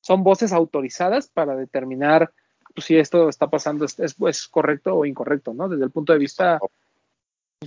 son 0.00 0.22
voces 0.22 0.52
autorizadas 0.52 1.26
para 1.26 1.56
determinar 1.56 2.30
pues, 2.74 2.86
si 2.86 2.96
esto 2.96 3.28
está 3.28 3.48
pasando 3.48 3.84
es, 3.84 3.98
es- 4.00 4.16
es 4.26 4.48
correcto 4.48 4.94
o 4.96 5.04
incorrecto, 5.04 5.52
¿no? 5.54 5.68
Desde 5.68 5.84
el 5.84 5.90
punto 5.90 6.12
de 6.12 6.18
vista 6.18 6.58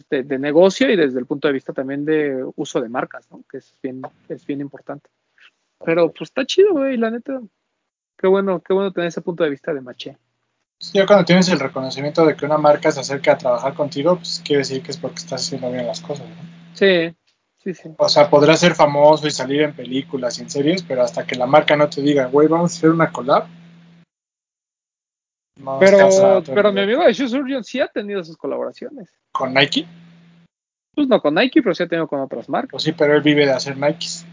de, 0.09 0.23
de 0.23 0.39
negocio 0.39 0.89
y 0.89 0.95
desde 0.95 1.19
el 1.19 1.25
punto 1.25 1.47
de 1.47 1.53
vista 1.53 1.73
también 1.73 2.03
de 2.05 2.43
uso 2.55 2.81
de 2.81 2.89
marcas, 2.89 3.29
¿no? 3.31 3.43
Que 3.49 3.57
es 3.57 3.73
bien, 3.81 4.01
es 4.29 4.45
bien 4.45 4.61
importante. 4.61 5.09
Pero 5.85 6.11
pues 6.11 6.29
está 6.29 6.45
chido, 6.45 6.71
güey, 6.71 6.97
la 6.97 7.11
neta. 7.11 7.41
Qué 8.17 8.27
bueno, 8.27 8.61
qué 8.61 8.73
bueno 8.73 8.91
tener 8.91 9.09
ese 9.09 9.21
punto 9.21 9.43
de 9.43 9.49
vista 9.49 9.73
de 9.73 9.81
Maché. 9.81 10.17
Ya 10.93 11.05
cuando 11.05 11.25
tienes 11.25 11.47
el 11.49 11.59
reconocimiento 11.59 12.25
de 12.25 12.35
que 12.35 12.45
una 12.45 12.57
marca 12.57 12.91
se 12.91 12.99
acerca 12.99 13.33
a 13.33 13.37
trabajar 13.37 13.73
contigo, 13.73 14.15
pues 14.17 14.41
quiere 14.45 14.59
decir 14.59 14.81
que 14.81 14.91
es 14.91 14.97
porque 14.97 15.17
estás 15.17 15.45
haciendo 15.45 15.71
bien 15.71 15.87
las 15.87 16.01
cosas, 16.01 16.27
¿no? 16.27 16.35
Sí, 16.73 17.15
sí, 17.57 17.73
sí. 17.73 17.89
O 17.97 18.09
sea, 18.09 18.29
podrás 18.29 18.59
ser 18.59 18.75
famoso 18.75 19.27
y 19.27 19.31
salir 19.31 19.61
en 19.61 19.73
películas 19.73 20.39
y 20.39 20.41
en 20.41 20.49
series, 20.49 20.83
pero 20.83 21.03
hasta 21.03 21.25
que 21.25 21.35
la 21.35 21.45
marca 21.45 21.75
no 21.77 21.89
te 21.89 22.01
diga, 22.01 22.25
güey, 22.25 22.47
vamos 22.47 22.73
a 22.73 22.77
hacer 22.77 22.89
una 22.89 23.11
collab. 23.11 23.45
No 25.59 25.79
Pero, 25.79 26.43
pero 26.45 26.71
mi 26.71 26.81
amigo 26.81 27.03
de 27.03 27.13
Shoe 27.13 27.29
Surgeon 27.29 27.63
sí 27.63 27.79
ha 27.79 27.87
tenido 27.87 28.23
sus 28.23 28.37
colaboraciones. 28.37 29.09
¿Con 29.31 29.53
Nike? 29.53 29.85
Pues 30.95 31.07
no 31.07 31.21
con 31.21 31.35
Nike, 31.35 31.61
pero 31.61 31.73
sí 31.73 31.83
ha 31.83 31.87
tenido 31.87 32.07
con 32.07 32.19
otras 32.19 32.49
marcas. 32.49 32.71
Pues 32.71 32.83
sí, 32.83 32.91
pero 32.91 33.15
él 33.15 33.21
vive 33.21 33.45
de 33.45 33.51
hacer 33.51 33.77
Nikes. 33.77 34.25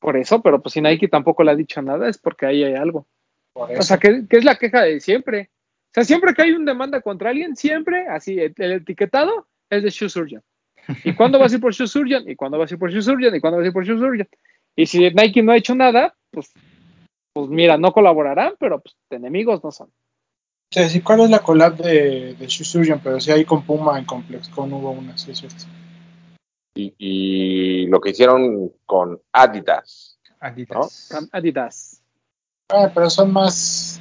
Por 0.00 0.16
eso, 0.16 0.42
pero 0.42 0.60
pues 0.60 0.74
si 0.74 0.80
Nike 0.80 1.08
tampoco 1.08 1.44
le 1.44 1.52
ha 1.52 1.56
dicho 1.56 1.80
nada, 1.80 2.08
es 2.08 2.18
porque 2.18 2.46
ahí 2.46 2.64
hay 2.64 2.74
algo. 2.74 3.06
Por 3.52 3.70
O 3.70 3.82
sea, 3.82 3.98
que, 3.98 4.26
que 4.28 4.36
es 4.36 4.44
la 4.44 4.56
queja 4.56 4.82
de 4.82 5.00
siempre. 5.00 5.50
O 5.90 5.94
sea, 5.94 6.04
siempre 6.04 6.34
que 6.34 6.42
hay 6.42 6.52
una 6.52 6.72
demanda 6.72 7.00
contra 7.00 7.30
alguien, 7.30 7.56
siempre, 7.56 8.08
así, 8.08 8.38
el, 8.38 8.52
el 8.56 8.72
etiquetado 8.72 9.46
es 9.70 9.82
de 9.82 9.90
Shoe 9.90 10.10
Surgeon. 10.10 10.42
¿Y 11.04 11.14
cuándo 11.14 11.38
vas 11.38 11.52
a 11.52 11.56
ir 11.56 11.60
por 11.60 11.72
Shoe 11.72 11.86
Surgeon? 11.86 12.28
¿Y 12.28 12.36
cuándo 12.36 12.58
vas 12.58 12.70
a 12.70 12.74
ir 12.74 12.78
por 12.78 12.90
Shoe 12.90 13.02
Surgeon? 13.02 13.34
¿Y 13.34 13.40
cuándo 13.40 13.58
vas 13.58 13.64
a 13.64 13.68
ir 13.68 13.72
por 13.72 13.84
Shoe 13.84 13.98
Surgeon? 13.98 14.28
Y 14.76 14.86
si 14.86 15.10
Nike 15.10 15.42
no 15.42 15.52
ha 15.52 15.56
hecho 15.56 15.74
nada, 15.74 16.14
pues, 16.30 16.52
pues 17.32 17.48
mira, 17.48 17.78
no 17.78 17.92
colaborarán, 17.92 18.54
pero 18.58 18.80
pues 18.80 18.96
enemigos 19.10 19.62
no 19.62 19.70
son. 19.70 19.90
Sea, 20.74 20.88
sí, 20.88 21.02
¿cuál 21.02 21.20
es 21.20 21.30
la 21.30 21.38
collab 21.38 21.76
de, 21.76 22.34
de 22.34 22.46
Shoe 22.48 22.64
Surgeon? 22.64 22.98
Pero 23.00 23.20
sí 23.20 23.30
hay 23.30 23.44
con 23.44 23.64
Puma 23.64 23.96
en 23.96 24.04
ComplexCon 24.04 24.72
hubo 24.72 24.90
una, 24.90 25.16
sí, 25.16 25.30
es 25.30 25.38
cierto. 25.38 25.66
Y, 26.74 26.92
y 26.98 27.86
lo 27.86 28.00
que 28.00 28.10
hicieron 28.10 28.72
con 28.84 29.22
Adidas. 29.30 30.18
Adidas. 30.40 31.08
Con 31.12 31.28
Adidas. 31.30 32.02
Ah, 32.72 32.90
pero 32.92 33.08
son 33.08 33.32
más... 33.32 34.00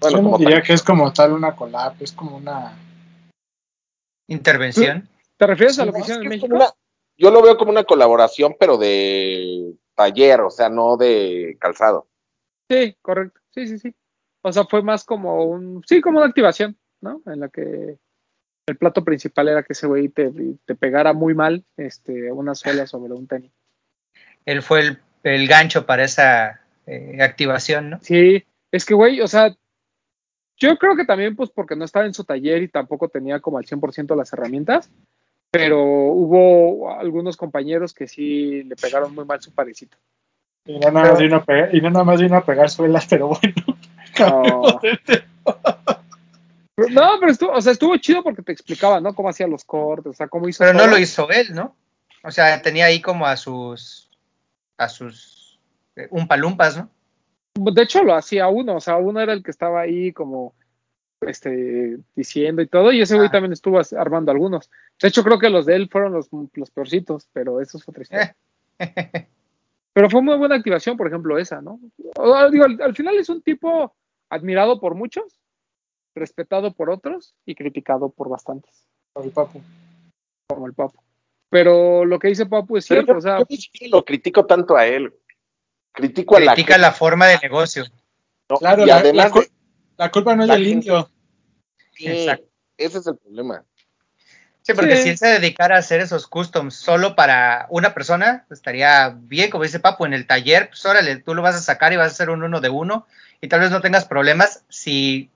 Bueno, 0.00 0.16
yo 0.16 0.22
no 0.30 0.36
diría 0.36 0.56
tal. 0.56 0.62
que 0.64 0.72
es 0.72 0.82
como 0.82 1.12
tal 1.12 1.32
una 1.32 1.54
collab, 1.54 1.94
es 2.00 2.10
como 2.10 2.38
una... 2.38 2.76
Intervención. 4.26 5.08
¿Te 5.36 5.46
refieres 5.46 5.78
a 5.78 5.82
Sí, 5.82 5.86
lo 5.86 5.92
que 5.92 6.00
hicieron 6.00 6.22
en 6.24 6.28
México? 6.28 6.56
una- 6.56 6.72
yo 7.16 7.30
lo 7.30 7.40
veo 7.40 7.56
como 7.56 7.70
una 7.70 7.84
colaboración, 7.84 8.56
pero 8.58 8.78
de 8.78 9.76
taller, 9.94 10.40
o 10.40 10.50
sea, 10.50 10.68
no 10.68 10.96
de 10.96 11.56
calzado. 11.60 12.08
Sí, 12.68 12.96
correcto. 13.00 13.40
Sí, 13.50 13.68
sí, 13.68 13.78
sí. 13.78 13.94
O 14.42 14.52
sea, 14.52 14.64
fue 14.64 14.82
más 14.82 15.04
como 15.04 15.44
un, 15.44 15.82
sí, 15.86 16.00
como 16.00 16.18
una 16.18 16.26
activación, 16.26 16.76
¿no? 17.00 17.22
En 17.26 17.40
la 17.40 17.48
que 17.48 17.98
el 18.66 18.76
plato 18.76 19.04
principal 19.04 19.48
era 19.48 19.62
que 19.62 19.72
ese 19.72 19.86
güey 19.86 20.08
te, 20.08 20.32
te 20.64 20.74
pegara 20.74 21.12
muy 21.12 21.34
mal 21.34 21.64
este, 21.76 22.30
una 22.32 22.54
suela 22.54 22.86
sobre 22.86 23.12
un 23.12 23.26
tenis. 23.26 23.52
Él 24.44 24.62
fue 24.62 24.80
el, 24.80 24.98
el 25.22 25.46
gancho 25.48 25.86
para 25.86 26.04
esa 26.04 26.60
eh, 26.86 27.18
activación, 27.20 27.90
¿no? 27.90 27.98
Sí, 28.02 28.44
es 28.70 28.84
que, 28.84 28.94
güey, 28.94 29.20
o 29.20 29.28
sea, 29.28 29.54
yo 30.56 30.76
creo 30.78 30.96
que 30.96 31.04
también, 31.04 31.36
pues, 31.36 31.50
porque 31.50 31.76
no 31.76 31.84
estaba 31.84 32.06
en 32.06 32.14
su 32.14 32.24
taller 32.24 32.62
y 32.62 32.68
tampoco 32.68 33.08
tenía 33.08 33.40
como 33.40 33.58
al 33.58 33.64
100% 33.64 34.16
las 34.16 34.32
herramientas, 34.32 34.90
pero 35.50 35.80
hubo 35.82 36.92
algunos 36.98 37.36
compañeros 37.36 37.92
que 37.92 38.08
sí 38.08 38.62
le 38.64 38.76
pegaron 38.76 39.14
muy 39.14 39.24
mal 39.24 39.40
su 39.40 39.52
parecito. 39.52 39.96
Y 40.64 40.78
no 40.78 40.90
nada 40.90 41.10
más 41.10 41.20
vino 41.20 41.36
a 41.36 41.44
pegar, 41.44 41.74
y 41.74 41.80
no 41.80 41.90
nada 41.90 42.04
más 42.04 42.20
vino 42.20 42.36
a 42.36 42.44
pegar 42.44 42.70
suelas, 42.70 43.06
pero 43.10 43.28
bueno. 43.28 43.71
No. 44.18 44.80
Pero- 46.74 46.88
No, 46.90 47.10
pero 47.20 47.32
estuvo, 47.32 47.52
o 47.52 47.60
sea, 47.60 47.72
estuvo 47.72 47.96
chido 47.98 48.22
porque 48.22 48.42
te 48.42 48.52
explicaba, 48.52 49.00
¿no? 49.00 49.14
Cómo 49.14 49.28
hacía 49.28 49.46
los 49.46 49.64
cortes, 49.64 50.10
o 50.10 50.14
sea, 50.14 50.28
cómo 50.28 50.48
hizo 50.48 50.64
Pero 50.64 50.72
no 50.76 50.86
lo 50.86 50.98
hizo 50.98 51.28
él, 51.30 51.54
¿no? 51.54 51.76
O 52.24 52.30
sea, 52.30 52.60
tenía 52.62 52.86
ahí 52.86 53.00
como 53.00 53.26
a 53.26 53.36
sus 53.36 54.08
a 54.78 54.88
sus 54.88 55.60
eh, 55.96 56.08
umpalumpas, 56.10 56.76
¿no? 56.76 56.88
De 57.54 57.82
hecho, 57.82 58.02
lo 58.02 58.14
hacía 58.14 58.48
uno, 58.48 58.76
o 58.76 58.80
sea, 58.80 58.96
uno 58.96 59.20
era 59.20 59.32
el 59.34 59.42
que 59.42 59.50
estaba 59.50 59.82
ahí 59.82 60.12
como 60.12 60.54
este 61.20 61.98
diciendo 62.16 62.62
y 62.62 62.66
todo, 62.66 62.90
y 62.90 63.00
ese 63.02 63.14
güey 63.16 63.28
Ah. 63.28 63.32
también 63.32 63.52
estuvo 63.52 63.80
armando 63.96 64.32
algunos. 64.32 64.70
De 65.00 65.08
hecho, 65.08 65.22
creo 65.22 65.38
que 65.38 65.50
los 65.50 65.66
de 65.66 65.76
él 65.76 65.88
fueron 65.90 66.12
los, 66.14 66.28
los 66.54 66.70
peorcitos, 66.70 67.28
pero 67.32 67.60
eso 67.60 67.78
es 67.78 67.88
otra 67.88 68.02
historia. 68.02 68.34
Pero 69.94 70.08
fue 70.08 70.22
muy 70.22 70.38
buena 70.38 70.54
activación, 70.54 70.96
por 70.96 71.06
ejemplo, 71.06 71.36
esa, 71.38 71.60
¿no? 71.60 71.78
Digo, 72.50 72.64
al, 72.64 72.80
al 72.80 72.94
final 72.96 73.14
es 73.16 73.28
un 73.28 73.42
tipo 73.42 73.94
admirado 74.32 74.80
por 74.80 74.94
muchos, 74.94 75.38
respetado 76.14 76.72
por 76.74 76.90
otros 76.90 77.34
y 77.46 77.54
criticado 77.54 78.10
por 78.10 78.28
bastantes, 78.28 78.86
Por 79.12 79.24
el 79.24 79.30
papu. 79.30 79.62
como 80.48 80.66
el 80.66 80.74
Papu. 80.74 81.00
Pero 81.50 82.04
lo 82.04 82.18
que 82.18 82.28
dice 82.28 82.46
Papu 82.46 82.76
es 82.78 82.86
cierto, 82.86 83.12
yo, 83.12 83.18
o 83.18 83.20
sea, 83.20 83.38
yo 83.38 83.46
ni 83.48 83.56
siquiera 83.58 83.96
lo 83.96 84.04
critico 84.04 84.44
tanto 84.46 84.76
a 84.76 84.86
él. 84.86 85.12
Critico 85.92 86.36
a 86.36 86.40
la 86.40 86.54
Critica 86.54 86.78
la 86.78 86.92
forma 86.92 87.26
de 87.26 87.38
negocio. 87.42 87.84
¿no? 88.50 88.56
Claro, 88.56 88.84
y 88.84 88.86
la, 88.86 88.96
además 88.98 89.26
la 89.26 89.30
cul- 89.30 89.44
de- 89.44 89.52
la 89.98 90.10
culpa 90.10 90.34
no 90.36 90.42
es 90.44 90.48
del 90.48 90.66
indio. 90.66 91.10
sí, 91.94 92.06
Exacto. 92.08 92.46
ese 92.78 92.98
es 92.98 93.06
el 93.06 93.16
problema. 93.18 93.64
Sí, 94.62 94.74
porque 94.74 94.96
Sí. 94.96 95.02
si 95.02 95.08
él 95.10 95.18
se 95.18 95.26
dedicara 95.28 95.76
a 95.76 95.80
hacer 95.80 96.00
esos 96.00 96.26
customs 96.28 96.74
solo 96.74 97.16
para 97.16 97.66
una 97.70 97.92
persona, 97.94 98.46
estaría 98.50 99.10
bien, 99.14 99.50
como 99.50 99.64
dice 99.64 99.80
Papu, 99.80 100.04
en 100.06 100.14
el 100.14 100.26
taller, 100.26 100.68
pues 100.68 100.84
órale, 100.86 101.16
tú 101.16 101.34
lo 101.34 101.42
vas 101.42 101.56
a 101.56 101.60
sacar 101.60 101.92
y 101.92 101.96
vas 101.96 102.08
a 102.08 102.12
hacer 102.12 102.30
un 102.30 102.42
uno 102.42 102.60
de 102.60 102.68
uno 102.70 103.06
y 103.42 103.48
tal 103.48 103.60
vez 103.60 103.70
no 103.70 103.82
tengas 103.82 104.06
problemas 104.06 104.64
si 104.70 105.28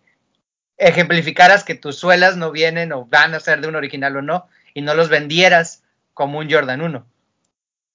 ejemplificaras 0.78 1.64
que 1.64 1.74
tus 1.74 1.96
suelas 1.96 2.36
no 2.36 2.52
vienen 2.52 2.92
o 2.92 3.04
van 3.06 3.34
a 3.34 3.40
ser 3.40 3.60
de 3.60 3.68
un 3.68 3.74
original 3.74 4.16
o 4.16 4.22
no 4.22 4.46
y 4.72 4.80
no 4.82 4.94
los 4.94 5.08
vendieras 5.08 5.82
como 6.14 6.38
un 6.38 6.50
Jordan 6.50 6.80
1. 6.80 7.06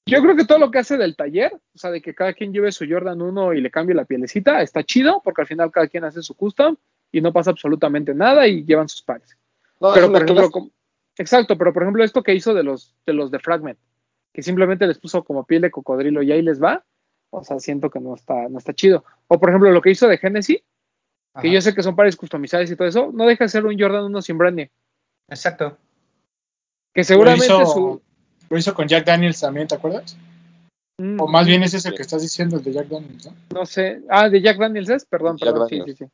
Yo 0.08 0.22
creo 0.22 0.36
que 0.36 0.46
todo 0.46 0.58
lo 0.58 0.72
que 0.72 0.80
hace 0.80 0.98
del 0.98 1.16
taller, 1.16 1.54
o 1.54 1.78
sea, 1.78 1.92
de 1.92 2.02
que 2.02 2.14
cada 2.14 2.34
quien 2.34 2.52
lleve 2.52 2.72
su 2.72 2.86
Jordan 2.90 3.22
1 3.22 3.54
y 3.54 3.62
le 3.62 3.72
cambie 3.72 3.96
la 3.96 4.06
pielecita, 4.06 4.62
está 4.62 4.84
chido, 4.84 5.22
porque 5.24 5.42
al 5.42 5.48
final 5.48 5.72
cada 5.72 5.88
quien 5.88 6.04
hace 6.04 6.22
su 6.22 6.36
custom 6.36 6.76
y 7.12 7.22
no 7.22 7.32
pasa 7.32 7.52
absolutamente 7.52 8.14
nada 8.14 8.48
y 8.48 8.66
llevan 8.66 8.90
sus 8.90 9.04
pares. 9.04 9.38
No, 9.80 9.94
pero 9.94 10.12
por 10.12 10.24
ejemplo, 10.24 10.52
como- 10.52 10.72
exacto, 11.18 11.58
pero 11.58 11.72
por 11.72 11.84
ejemplo 11.84 12.04
esto 12.04 12.24
que 12.24 12.34
hizo 12.34 12.54
de 12.54 12.64
los 12.64 12.96
de 13.06 13.14
los 13.14 13.32
de 13.32 13.40
Fragment, 13.40 13.80
que 14.34 14.42
simplemente 14.42 14.88
les 14.88 14.98
puso 14.98 15.24
como 15.24 15.46
piel 15.46 15.62
de 15.62 15.72
cocodrilo 15.72 16.22
y 16.22 16.32
ahí 16.32 16.42
les 16.42 16.62
va, 16.62 16.84
o 17.32 17.44
sea, 17.44 17.60
siento 17.60 17.90
que 17.90 18.00
no 18.00 18.14
está, 18.14 18.48
no 18.50 18.60
está 18.60 18.74
chido. 18.74 19.04
O 19.28 19.40
por 19.40 19.50
ejemplo, 19.50 19.72
lo 19.72 19.82
que 19.82 19.92
hizo 19.92 20.08
de 20.08 20.18
Genesis, 20.18 20.62
que 21.42 21.52
yo 21.52 21.62
sé 21.62 21.74
que 21.74 21.82
son 21.82 21.96
pares 21.96 22.16
customizados 22.16 22.70
y 22.70 22.76
todo 22.76 22.88
eso, 22.88 23.12
no 23.14 23.26
deja 23.26 23.46
de 23.46 23.50
ser 23.50 23.66
un 23.66 23.80
Jordan 23.80 24.06
1 24.06 24.22
sin 24.22 24.38
branding. 24.38 24.68
Exacto. 25.30 25.78
Que 26.94 27.04
seguramente 27.06 27.48
lo, 27.48 27.64
hizo, 27.64 27.74
su. 27.74 28.02
lo 28.50 28.58
hizo 28.58 28.74
con 28.74 28.88
Jack 28.88 29.06
Daniels 29.06 29.40
también, 29.40 29.68
¿te 29.68 29.76
acuerdas? 29.76 30.18
Mm, 30.98 31.22
O 31.22 31.28
más 31.28 31.48
bien 31.48 31.64
ese 31.64 31.78
es 31.78 31.86
el 31.86 31.96
que 31.96 32.02
estás 32.02 32.22
diciendo, 32.22 32.58
el 32.58 32.64
de 32.64 32.74
Jack 32.74 32.88
Daniels, 32.88 33.26
¿no? 33.26 33.60
No 33.60 33.66
sé. 33.66 34.02
Ah, 34.10 34.28
de 34.28 34.42
Jack 34.42 34.58
Daniels 34.58 34.90
es, 34.90 35.06
perdón, 35.06 35.38
Jack 35.38 35.54
perdón, 35.54 35.70
sí, 35.70 35.82
sí, 35.86 35.96
sí. 35.96 36.06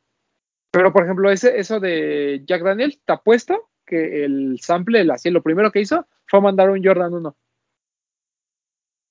Pero 0.70 0.92
por 0.92 1.02
ejemplo, 1.02 1.30
ese, 1.32 1.58
eso 1.58 1.80
de 1.80 2.42
Jack 2.46 2.62
Daniels, 2.62 3.00
te 3.04 3.12
apuesto 3.12 3.70
que 3.84 4.24
el 4.24 4.60
sample, 4.62 5.00
el, 5.00 5.10
así, 5.10 5.30
lo 5.30 5.42
primero 5.42 5.72
que 5.72 5.80
hizo 5.80 6.06
fue 6.26 6.40
mandar 6.40 6.70
un 6.70 6.84
Jordan 6.84 7.12
1 7.12 7.36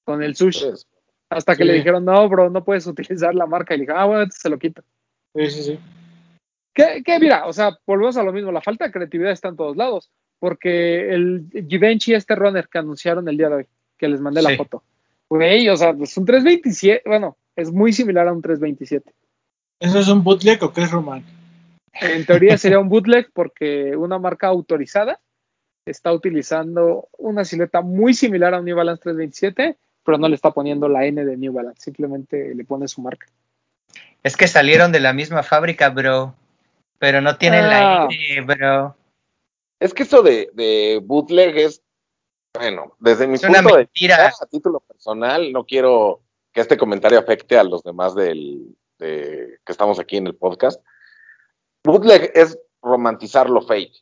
con 0.06 0.24
el 0.24 0.38
sush. 0.38 0.64
Pues, 0.64 0.88
Hasta 1.30 1.56
que 1.56 1.64
Sí. 1.64 1.68
le 1.68 1.74
dijeron, 1.74 2.06
no, 2.06 2.28
bro, 2.30 2.50
no 2.50 2.64
puedes 2.64 2.88
utilizar 2.88 3.36
la 3.36 3.46
marca. 3.46 3.74
Y 3.74 3.78
le 3.78 3.82
dije, 3.84 3.94
ah, 3.96 4.06
bueno, 4.06 4.22
entonces 4.22 4.42
se 4.42 4.50
lo 4.50 4.58
quito. 4.58 4.82
Sí, 5.36 5.50
sí, 5.50 5.64
sí. 5.64 5.80
Que, 6.74 7.02
que 7.04 7.20
mira, 7.20 7.46
o 7.48 7.54
sea, 7.54 7.78
volvemos 7.86 8.18
a 8.18 8.24
lo 8.24 8.32
mismo. 8.32 8.52
La 8.52 8.62
falta 8.62 8.86
de 8.86 8.92
creatividad 8.92 9.32
está 9.32 9.50
en 9.50 9.58
todos 9.58 9.76
lados. 9.76 10.10
Porque 10.40 11.14
el 11.14 11.48
Givenchy, 11.68 12.14
este 12.14 12.36
runner 12.36 12.68
que 12.68 12.78
anunciaron 12.78 13.28
el 13.28 13.38
día 13.38 13.50
de 13.50 13.56
hoy, 13.56 13.68
que 13.98 14.08
les 14.08 14.22
mandé 14.22 14.44
la 14.44 14.56
foto, 14.56 14.84
güey, 15.28 15.68
o 15.68 15.76
sea, 15.76 15.96
es 16.00 16.16
un 16.16 16.26
327, 16.26 17.02
bueno, 17.08 17.38
es 17.56 17.72
muy 17.72 17.92
similar 17.92 18.28
a 18.28 18.34
un 18.34 18.44
327. 18.44 19.14
¿Eso 19.80 20.00
es 20.00 20.08
un 20.08 20.24
bootleg 20.24 20.62
o 20.64 20.72
qué 20.72 20.84
es 20.84 20.92
Roman? 20.92 21.24
En 21.94 22.24
teoría 22.28 22.58
sería 22.60 22.78
un 22.78 22.90
bootleg 22.90 23.32
porque 23.34 23.96
una 23.96 24.20
marca 24.20 24.46
autorizada 24.46 25.20
está 25.88 26.14
utilizando 26.14 27.08
una 27.18 27.44
silueta 27.44 27.82
muy 27.82 28.14
similar 28.14 28.54
a 28.54 28.60
un 28.60 28.66
New 28.66 28.78
Balance 28.78 29.02
327, 29.02 29.76
pero 30.08 30.18
no 30.18 30.30
le 30.30 30.36
está 30.36 30.52
poniendo 30.52 30.88
la 30.88 31.06
N 31.06 31.26
de 31.26 31.36
New 31.36 31.52
Balance, 31.52 31.82
simplemente 31.82 32.56
le 32.56 32.64
pone 32.64 32.88
su 32.88 33.02
marca. 33.02 33.28
Es 34.24 34.38
que 34.38 34.48
salieron 34.48 34.94
de 34.94 35.02
la 35.02 35.12
misma 35.12 35.44
fábrica, 35.44 35.90
bro. 35.90 36.34
Pero 36.98 37.20
no 37.20 37.38
tienen 37.38 37.66
Ah. 37.66 37.70
la 37.70 38.08
N, 38.10 38.42
bro. 38.46 38.96
Es 39.82 39.94
que 39.94 40.04
eso 40.04 40.22
de, 40.24 40.50
de 40.54 41.02
bootleg 41.04 41.58
es, 41.58 41.82
bueno, 42.54 42.96
desde 43.00 43.28
mi 43.28 43.34
Es 43.36 43.44
una 43.44 43.60
punto 43.60 43.76
de 43.76 43.82
mentira. 43.84 44.28
vista, 44.28 44.46
a 44.46 44.48
título 44.48 44.80
personal, 44.80 45.52
no 45.52 45.66
quiero 45.66 46.22
que 46.54 46.62
este 46.62 46.78
comentario 46.78 47.20
afecte 47.20 47.58
a 47.60 47.64
los 47.66 47.84
demás 47.84 48.16
del, 48.16 48.76
de- 49.00 49.60
que 49.66 49.72
estamos 49.74 50.00
aquí 50.00 50.16
en 50.16 50.28
el 50.28 50.36
podcast. 50.36 50.82
Bootleg 51.84 52.32
es 52.34 52.58
romantizar 52.82 53.50
lo 53.50 53.62
fake. 53.62 53.94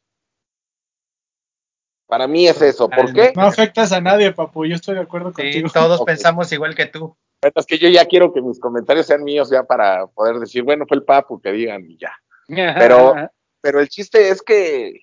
Para 2.07 2.27
mí 2.27 2.47
es 2.47 2.61
eso. 2.61 2.89
¿Por 2.89 3.11
qué? 3.13 3.33
No 3.35 3.43
afectas 3.43 3.91
a 3.91 3.99
nadie, 4.01 4.31
papu, 4.31 4.65
yo 4.65 4.75
estoy 4.75 4.95
de 4.95 5.01
acuerdo 5.01 5.29
Sí, 5.29 5.41
contigo. 5.41 5.69
todos 5.73 6.01
pensamos 6.03 6.51
igual 6.51 6.75
que 6.75 6.85
tú. 6.85 7.17
Es 7.41 7.65
que 7.65 7.77
yo 7.77 7.89
ya 7.89 8.05
quiero 8.05 8.31
que 8.33 8.41
mis 8.41 8.59
comentarios 8.59 9.05
sean 9.07 9.23
míos 9.23 9.49
ya 9.49 9.63
para 9.63 10.07
poder 10.07 10.37
decir, 10.39 10.63
bueno, 10.63 10.85
fue 10.87 10.97
el 10.97 11.03
papu 11.03 11.39
que 11.41 11.51
digan 11.51 11.85
y 11.89 11.97
ya. 11.97 12.11
Pero- 12.47 13.15
Pero 13.61 13.79
el 13.79 13.89
chiste 13.89 14.29
es 14.29 14.43
que, 14.43 15.01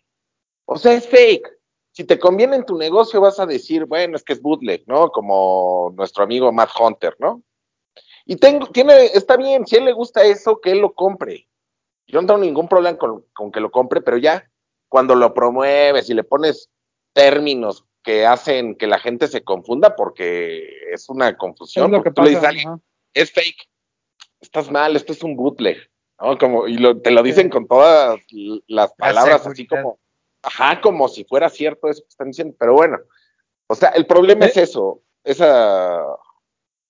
o 0.67 0.79
sea, 0.79 0.93
es 0.93 1.09
fake. 1.09 1.49
Si 1.91 2.05
te 2.05 2.19
conviene 2.19 2.55
en 2.57 2.65
tu 2.65 2.79
negocio, 2.79 3.21
vas 3.21 3.41
a 3.41 3.47
decir, 3.47 3.85
bueno, 3.87 4.17
es 4.17 4.23
que 4.23 4.33
es 4.35 4.41
bootleg, 4.41 4.85
¿no? 4.87 5.11
Como 5.11 5.93
nuestro 5.97 6.23
amigo 6.23 6.53
Matt 6.53 6.71
Hunter, 6.81 7.17
¿no? 7.19 7.43
Y 8.25 8.37
tengo, 8.37 8.69
tiene, 8.69 9.07
está 9.07 9.37
bien, 9.37 9.67
si 9.67 9.75
a 9.75 9.81
él 9.81 9.87
le 9.87 9.93
gusta 9.93 10.23
eso, 10.23 10.61
que 10.61 10.71
él 10.71 10.79
lo 10.79 10.95
compre. 10.95 11.49
Yo 12.07 12.21
no 12.21 12.27
tengo 12.29 12.39
ningún 12.41 12.69
problema 12.69 12.97
con, 12.97 13.25
con 13.35 13.51
que 13.51 13.59
lo 13.61 13.71
compre, 13.73 14.01
pero 14.01 14.17
ya 14.17 14.49
cuando 14.89 15.17
lo 15.17 15.35
promueves 15.35 16.09
y 16.09 16.15
le 16.15 16.23
pones 16.23 16.71
términos 17.13 17.85
que 18.03 18.27
hacen 18.27 18.75
que 18.77 18.87
la 18.87 18.99
gente 18.99 19.29
se 19.29 19.45
confunda, 19.45 19.95
porque 19.97 20.67
es 20.93 21.09
una 21.09 21.29
es 21.31 21.37
confusión, 21.37 21.91
lo 21.91 22.03
que 22.03 22.11
porque 22.11 22.15
tú 22.15 22.23
le 22.23 22.29
dices 22.31 22.39
a 22.45 22.47
pasa. 22.47 22.49
alguien, 22.51 22.69
ajá. 22.69 22.81
es 23.15 23.33
fake, 23.33 23.69
estás 24.41 24.71
mal, 24.71 24.97
esto 24.97 25.13
es 25.13 25.23
un 25.23 25.37
bootleg, 25.37 25.79
¿no? 26.21 26.37
Como, 26.39 26.67
y 26.67 26.77
lo- 26.79 27.01
te 27.01 27.11
lo 27.13 27.23
dicen 27.23 27.49
con 27.49 27.67
todas 27.69 28.19
las 28.67 28.93
palabras 28.95 29.47
así 29.47 29.67
como, 29.67 29.99
ajá, 30.43 30.81
como 30.81 31.07
si 31.09 31.25
fuera 31.25 31.49
cierto 31.49 31.89
eso 31.89 32.03
que 32.03 32.09
están 32.09 32.29
diciendo, 32.29 32.57
pero 32.59 32.75
bueno, 32.75 32.99
o 33.69 33.75
sea, 33.75 33.91
el 33.91 34.07
problema 34.07 34.47
¿Eh? 34.47 34.49
es 34.49 34.57
eso, 34.57 35.03
esa, 35.23 36.01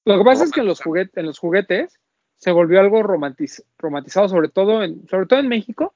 Lo 0.06 0.18
que 0.18 0.24
pasa 0.24 0.44
es 0.44 0.50
que 0.52 0.60
en 0.60 0.66
los, 0.66 0.80
juguetes, 0.80 1.16
en 1.16 1.26
los 1.26 1.38
juguetes 1.38 1.98
se 2.36 2.50
volvió 2.52 2.80
algo 2.80 3.02
romantiz- 3.02 3.62
romantizado, 3.78 4.28
sobre 4.28 4.48
todo, 4.48 4.82
en, 4.82 5.06
sobre 5.08 5.26
todo 5.26 5.38
en 5.40 5.48
México, 5.48 5.94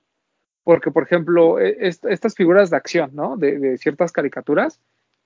porque, 0.66 0.90
por 0.90 1.04
ejemplo, 1.04 1.60
e- 1.60 1.76
est- 1.88 2.04
estas 2.06 2.34
figuras 2.34 2.70
de 2.70 2.76
acción, 2.76 3.12
¿no? 3.14 3.36
De, 3.36 3.60
de 3.60 3.78
ciertas 3.78 4.10
caricaturas, 4.10 4.80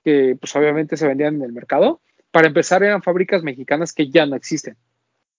que 0.04 0.36
pues 0.38 0.54
obviamente 0.54 0.98
se 0.98 1.08
vendían 1.08 1.36
en 1.36 1.42
el 1.44 1.52
mercado, 1.54 2.02
para 2.30 2.48
empezar 2.48 2.82
eran 2.82 3.02
fábricas 3.02 3.42
mexicanas 3.42 3.94
que 3.94 4.10
ya 4.10 4.26
no 4.26 4.36
existen, 4.36 4.76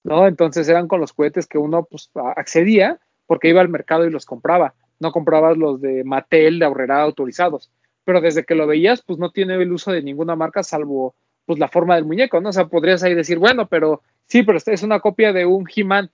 ¿no? 0.04 0.28
Entonces 0.28 0.68
eran 0.70 0.88
con 0.88 1.02
los 1.02 1.12
juguetes 1.12 1.48
que 1.48 1.60
uno 1.60 1.86
pues, 1.86 2.10
accedía 2.36 3.00
porque 3.28 3.50
iba 3.50 3.62
al 3.62 3.70
mercado 3.70 4.06
y 4.08 4.10
los 4.10 4.26
compraba, 4.26 4.74
no 5.00 5.12
comprabas 5.12 5.58
los 5.58 5.82
de 5.82 6.04
Mattel, 6.04 6.60
de 6.60 6.66
Aurrera 6.66 7.02
autorizados, 7.04 7.72
pero 8.04 8.22
desde 8.22 8.44
que 8.44 8.56
lo 8.56 8.68
veías, 8.68 9.04
pues 9.04 9.20
no 9.20 9.32
tiene 9.32 9.56
el 9.56 9.72
uso 9.72 9.92
de 9.92 10.02
ninguna 10.02 10.36
marca 10.36 10.64
salvo 10.64 11.16
pues 11.46 11.60
la 11.60 11.70
forma 11.70 11.96
del 11.96 12.06
muñeco, 12.06 12.42
¿no? 12.42 12.50
O 12.50 12.54
sea, 12.54 12.66
podrías 12.68 13.04
ahí 13.04 13.14
decir, 13.14 13.38
bueno, 13.38 13.68
pero 13.68 14.02
sí, 14.28 14.44
pero 14.44 14.58
es 14.66 14.84
una 14.84 15.00
copia 15.00 15.32
de 15.34 15.46
un 15.46 15.68
He-Man. 15.74 16.10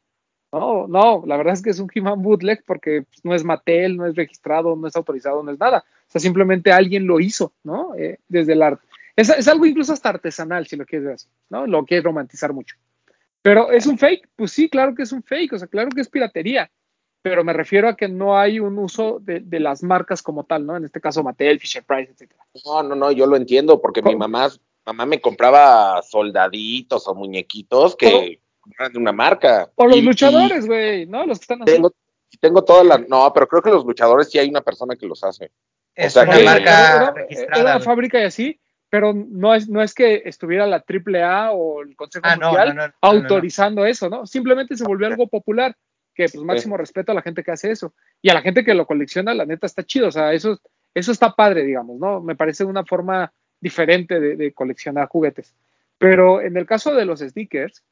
No, 0.51 0.87
no, 0.87 1.23
la 1.25 1.35
verdad 1.37 1.53
es 1.53 1.61
que 1.61 1.69
es 1.69 1.79
un 1.79 1.89
He-Man 1.93 2.21
bootleg 2.21 2.63
porque 2.65 3.03
pues, 3.03 3.23
no 3.25 3.35
es 3.35 3.43
Mattel, 3.43 3.97
no 3.97 4.05
es 4.05 4.15
registrado, 4.15 4.75
no 4.75 4.87
es 4.87 4.95
autorizado, 4.95 5.43
no 5.43 5.51
es 5.51 5.59
nada. 5.59 5.83
O 6.07 6.11
sea, 6.11 6.21
simplemente 6.21 6.71
alguien 6.71 7.05
lo 7.05 7.19
hizo, 7.19 7.53
¿no? 7.63 7.93
Eh, 7.95 8.19
desde 8.27 8.53
el 8.53 8.61
arte. 8.61 8.87
Es, 9.15 9.29
es 9.29 9.47
algo 9.47 9.65
incluso 9.65 9.91
hasta 9.91 10.09
artesanal, 10.09 10.67
si 10.67 10.77
lo 10.77 10.85
quieres 10.85 11.05
ver 11.05 11.15
así, 11.15 11.27
¿no? 11.49 11.67
Lo 11.67 11.85
quieres 11.85 12.05
romantizar 12.05 12.53
mucho. 12.53 12.77
Pero 13.41 13.71
es 13.71 13.87
un 13.87 13.97
fake, 13.97 14.29
pues 14.35 14.51
sí, 14.51 14.69
claro 14.69 14.95
que 14.95 15.03
es 15.03 15.11
un 15.11 15.23
fake, 15.23 15.53
o 15.53 15.57
sea, 15.57 15.67
claro 15.67 15.89
que 15.89 16.01
es 16.01 16.09
piratería, 16.09 16.71
pero 17.21 17.43
me 17.43 17.53
refiero 17.53 17.89
a 17.89 17.95
que 17.95 18.07
no 18.07 18.37
hay 18.37 18.59
un 18.59 18.77
uso 18.77 19.19
de, 19.21 19.41
de 19.41 19.59
las 19.59 19.83
marcas 19.83 20.21
como 20.21 20.45
tal, 20.45 20.65
¿no? 20.65 20.77
En 20.77 20.85
este 20.85 21.01
caso 21.01 21.23
Mattel, 21.23 21.59
Fisher 21.59 21.83
Price, 21.83 22.11
etcétera. 22.11 22.45
no, 22.65 22.83
no, 22.83 22.95
no, 22.95 23.11
yo 23.11 23.25
lo 23.25 23.35
entiendo, 23.35 23.81
porque 23.81 24.01
mi 24.01 24.15
mamá, 24.15 24.49
mamá 24.85 25.05
me 25.05 25.19
compraba 25.19 26.01
soldaditos 26.03 27.07
o 27.07 27.15
muñequitos 27.15 27.95
que 27.95 28.39
de 28.91 28.97
una 28.99 29.11
marca. 29.11 29.69
O 29.75 29.85
los 29.87 29.97
Y- 29.97 30.01
luchadores, 30.01 30.65
güey, 30.65 31.05
¿no? 31.05 31.25
Los 31.25 31.39
que 31.39 31.43
están 31.43 31.61
así. 31.63 31.73
tengo, 31.73 31.93
tengo 32.39 32.63
toda 32.63 32.83
la, 32.83 32.97
no, 32.97 33.31
pero 33.33 33.47
creo 33.47 33.61
que 33.61 33.69
los 33.69 33.85
luchadores 33.85 34.29
sí 34.29 34.37
hay 34.39 34.49
una 34.49 34.61
persona 34.61 34.95
que 34.95 35.05
los 35.07 35.23
hace. 35.23 35.51
Es 35.95 36.13
sea 36.13 36.23
una 36.23 36.37
que- 36.37 36.43
marca 36.43 37.13
era, 37.29 37.61
una 37.61 37.79
fábrica 37.79 38.19
y 38.19 38.23
así, 38.25 38.59
pero 38.89 39.13
no 39.13 39.53
es, 39.55 39.67
no 39.67 39.81
es 39.81 39.93
que 39.93 40.21
estuviera 40.25 40.67
la 40.67 40.83
AAA 40.87 41.51
o 41.51 41.81
el 41.81 41.95
Consejo 41.95 42.25
Ah, 42.27 42.37
Mundial 42.39 42.69
no, 42.69 42.73
no, 42.75 42.81
no, 42.81 42.87
no, 42.87 42.93
autorizando 43.01 43.85
eso, 43.85 44.09
¿no? 44.09 44.25
Simplemente 44.27 44.77
se 44.77 44.83
volvió 44.85 45.07
algo 45.07 45.27
popular, 45.27 45.75
que 46.13 46.23
pues 46.29 46.43
máximo 46.43 46.77
respeto 46.77 47.11
a 47.11 47.15
la 47.15 47.21
gente 47.21 47.43
que 47.43 47.51
hace 47.51 47.71
eso. 47.71 47.93
Y 48.21 48.29
a 48.29 48.33
la 48.33 48.41
gente 48.41 48.63
que 48.63 48.73
lo 48.73 48.85
colecciona, 48.85 49.33
la 49.33 49.45
neta 49.45 49.65
está 49.67 49.83
chido, 49.83 50.07
o 50.07 50.11
sea, 50.11 50.33
eso, 50.33 50.59
eso 50.93 51.11
está 51.11 51.33
padre, 51.35 51.63
digamos, 51.63 51.99
¿no? 51.99 52.21
Me 52.21 52.35
parece 52.35 52.63
una 52.63 52.83
forma 52.85 53.31
diferente 53.59 54.19
de, 54.19 54.35
de 54.35 54.53
coleccionar 54.53 55.07
juguetes. 55.07 55.53
Pero 55.97 56.41
en 56.41 56.57
el 56.57 56.65
caso 56.67 56.93
de 56.93 57.05
los 57.05 57.19
stickers, 57.21 57.83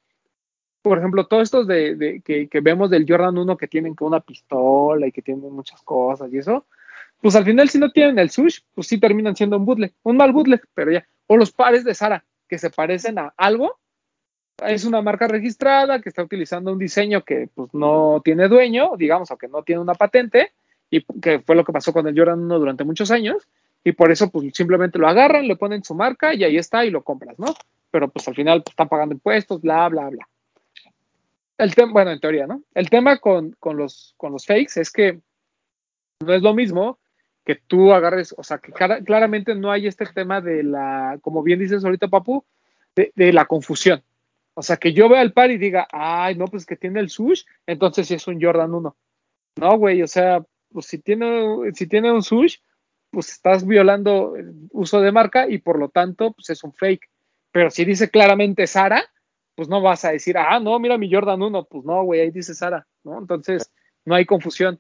por 0.90 0.98
ejemplo, 1.00 1.26
todos 1.28 1.44
estos 1.44 1.68
de, 1.68 1.96
de- 1.96 2.22
que, 2.22 2.48
que 2.48 2.62
vemos 2.62 2.90
del 2.90 3.06
Jordan 3.08 3.38
1 3.38 3.58
que 3.58 3.68
tienen 3.68 3.96
una 4.00 4.20
pistola 4.20 5.08
y 5.08 5.12
que 5.12 5.22
tienen 5.22 5.52
muchas 5.52 5.82
cosas 5.82 6.32
y 6.34 6.38
eso, 6.40 6.66
pues 7.22 7.36
al 7.36 7.46
final 7.46 7.70
si 7.70 7.80
no 7.80 7.92
tienen 7.92 8.20
el 8.20 8.30
sush, 8.30 8.60
pues 8.74 8.88
sí 8.88 9.00
terminan 9.00 9.36
siendo 9.36 9.58
un 9.58 9.66
bootleg, 9.66 9.94
un 10.04 10.18
mal 10.18 10.32
bootleg, 10.32 10.62
pero 10.74 10.92
ya. 10.92 11.06
O 11.28 11.38
los 11.38 11.52
pares 11.52 11.84
de 11.84 11.94
Sara, 11.94 12.24
que 12.48 12.58
se 12.58 12.70
parecen 12.70 13.18
a 13.20 13.34
algo, 13.38 13.80
es 14.66 14.86
una 14.86 15.02
marca 15.02 15.28
registrada 15.28 16.00
que 16.02 16.10
está 16.10 16.24
utilizando 16.24 16.72
un 16.72 16.80
diseño 16.80 17.24
que 17.24 17.50
pues 17.54 17.74
no 17.74 18.22
tiene 18.24 18.48
dueño, 18.48 18.92
digamos, 18.98 19.30
o 19.32 19.38
que 19.38 19.48
no 19.48 19.64
tiene 19.64 19.82
una 19.82 19.96
patente, 19.96 20.52
y 20.90 21.04
que 21.22 21.40
fue 21.40 21.56
lo 21.56 21.66
que 21.66 21.74
pasó 21.74 21.92
con 21.92 22.08
el 22.08 22.18
Jordan 22.18 22.40
1 22.44 22.60
durante 22.60 22.84
muchos 22.84 23.12
años, 23.12 23.48
y 23.84 23.92
por 23.92 24.12
eso 24.12 24.30
pues 24.30 24.52
simplemente 24.54 24.98
lo 25.00 25.08
agarran, 25.08 25.48
le 25.48 25.56
ponen 25.56 25.84
su 25.84 25.94
marca 25.96 26.34
y 26.34 26.44
ahí 26.44 26.58
está 26.58 26.86
y 26.86 26.92
lo 26.92 27.04
compras, 27.04 27.38
¿no? 27.40 27.54
Pero 27.92 28.08
pues 28.10 28.28
al 28.28 28.36
final 28.36 28.62
pues, 28.64 28.72
están 28.74 28.88
pagando 28.88 29.14
impuestos, 29.14 29.62
bla, 29.62 29.90
bla, 29.90 30.10
bla. 30.10 30.28
El 31.58 31.74
tema, 31.74 31.94
bueno, 31.94 32.12
en 32.12 32.20
teoría, 32.20 32.48
¿no? 32.48 32.64
El 32.74 32.90
tema 32.90 33.18
con, 33.18 33.56
los, 33.62 34.16
fakes 34.46 34.80
es 34.80 34.92
que 34.92 35.22
no 36.20 36.34
es 36.34 36.42
lo 36.42 36.54
mismo 36.54 37.00
que 37.46 37.56
tú 37.56 37.94
agarres, 37.94 38.34
o 38.38 38.44
sea, 38.44 38.58
que 38.58 38.72
claramente 38.72 39.54
no 39.56 39.72
hay 39.72 39.88
este 39.88 40.06
tema 40.08 40.42
de 40.42 40.64
la, 40.64 41.20
como 41.22 41.44
bien 41.44 41.60
dices 41.60 41.86
ahorita, 41.86 42.08
Papu, 42.08 42.44
de, 42.96 43.34
la 43.34 43.46
confusión. 43.46 44.04
O 44.56 44.64
sea, 44.64 44.78
que 44.78 44.94
yo 44.94 45.10
vea 45.10 45.22
el 45.22 45.34
par 45.34 45.52
y 45.52 45.58
diga, 45.58 45.88
ay, 45.92 46.36
no, 46.36 46.46
pues 46.46 46.66
que 46.66 46.76
tiene 46.76 47.00
el 47.00 47.10
sush, 47.10 47.44
entonces 47.68 48.08
sí 48.08 48.16
es 48.16 48.28
un 48.28 48.42
Jordan 48.42 48.74
1. 48.74 48.98
No, 49.58 49.78
güey, 49.78 50.02
o 50.02 50.08
sea, 50.08 50.44
pues 50.72 50.88
si 50.88 51.00
tiene, 51.00 51.72
si 51.74 51.88
tiene 51.88 52.12
un 52.12 52.24
sush, 52.24 52.58
pues 53.12 53.30
estás 53.30 53.66
violando 53.66 54.36
el 54.36 54.54
uso 54.72 55.00
de 55.02 55.12
marca 55.12 55.48
y 55.48 55.60
por 55.60 55.80
lo 55.80 55.90
tanto, 55.90 56.34
pues 56.34 56.50
es 56.50 56.64
un 56.64 56.74
fake. 56.74 57.10
Pero 57.52 57.70
si 57.70 57.86
dice 57.86 58.10
claramente 58.10 58.68
Sara, 58.68 59.06
pues 59.56 59.70
no 59.70 59.82
vas 59.82 60.06
a 60.06 60.12
decir, 60.12 60.38
ah, 60.38 60.60
no, 60.60 60.78
mira 60.80 60.98
mi 60.98 61.12
Jordan 61.12 61.42
1, 61.42 61.66
pues 61.66 61.86
no, 61.86 62.04
güey, 62.04 62.22
ahí 62.22 62.32
dice 62.32 62.54
Sara, 62.54 62.86
¿no? 63.04 63.18
Entonces, 63.18 63.72
no 64.04 64.16
hay 64.16 64.26
confusión. 64.26 64.80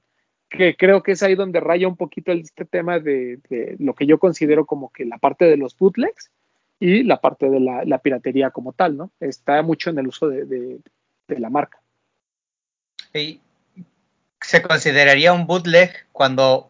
Que 0.49 0.75
creo 0.75 1.01
que 1.01 1.13
es 1.13 1.23
ahí 1.23 1.35
donde 1.35 1.59
raya 1.59 1.87
un 1.87 1.97
poquito 1.97 2.31
este 2.31 2.65
tema 2.65 2.99
de, 2.99 3.39
lo 3.79 3.95
que 3.95 4.05
yo 4.05 4.19
considero 4.19 4.65
como 4.65 4.91
que 4.91 5.05
la 5.05 5.17
parte 5.17 5.45
de 5.45 5.57
los 5.57 5.77
bootlegs, 5.77 6.31
y 6.79 7.03
la 7.03 7.21
parte 7.21 7.49
de 7.49 7.59
la, 7.61 7.97
piratería 7.99 8.51
como 8.51 8.73
tal, 8.73 8.97
¿no? 8.97 9.11
Está 9.21 9.61
mucho 9.61 9.89
en 9.89 9.99
el 9.99 10.07
uso 10.07 10.27
de, 10.27 10.45
de, 10.45 10.79
de 11.27 11.39
la 11.39 11.49
marca. 11.49 11.79
Y 13.13 13.39
se 14.41 14.61
consideraría 14.61 15.33
un 15.33 15.47
bootleg 15.47 16.05
cuando 16.11 16.69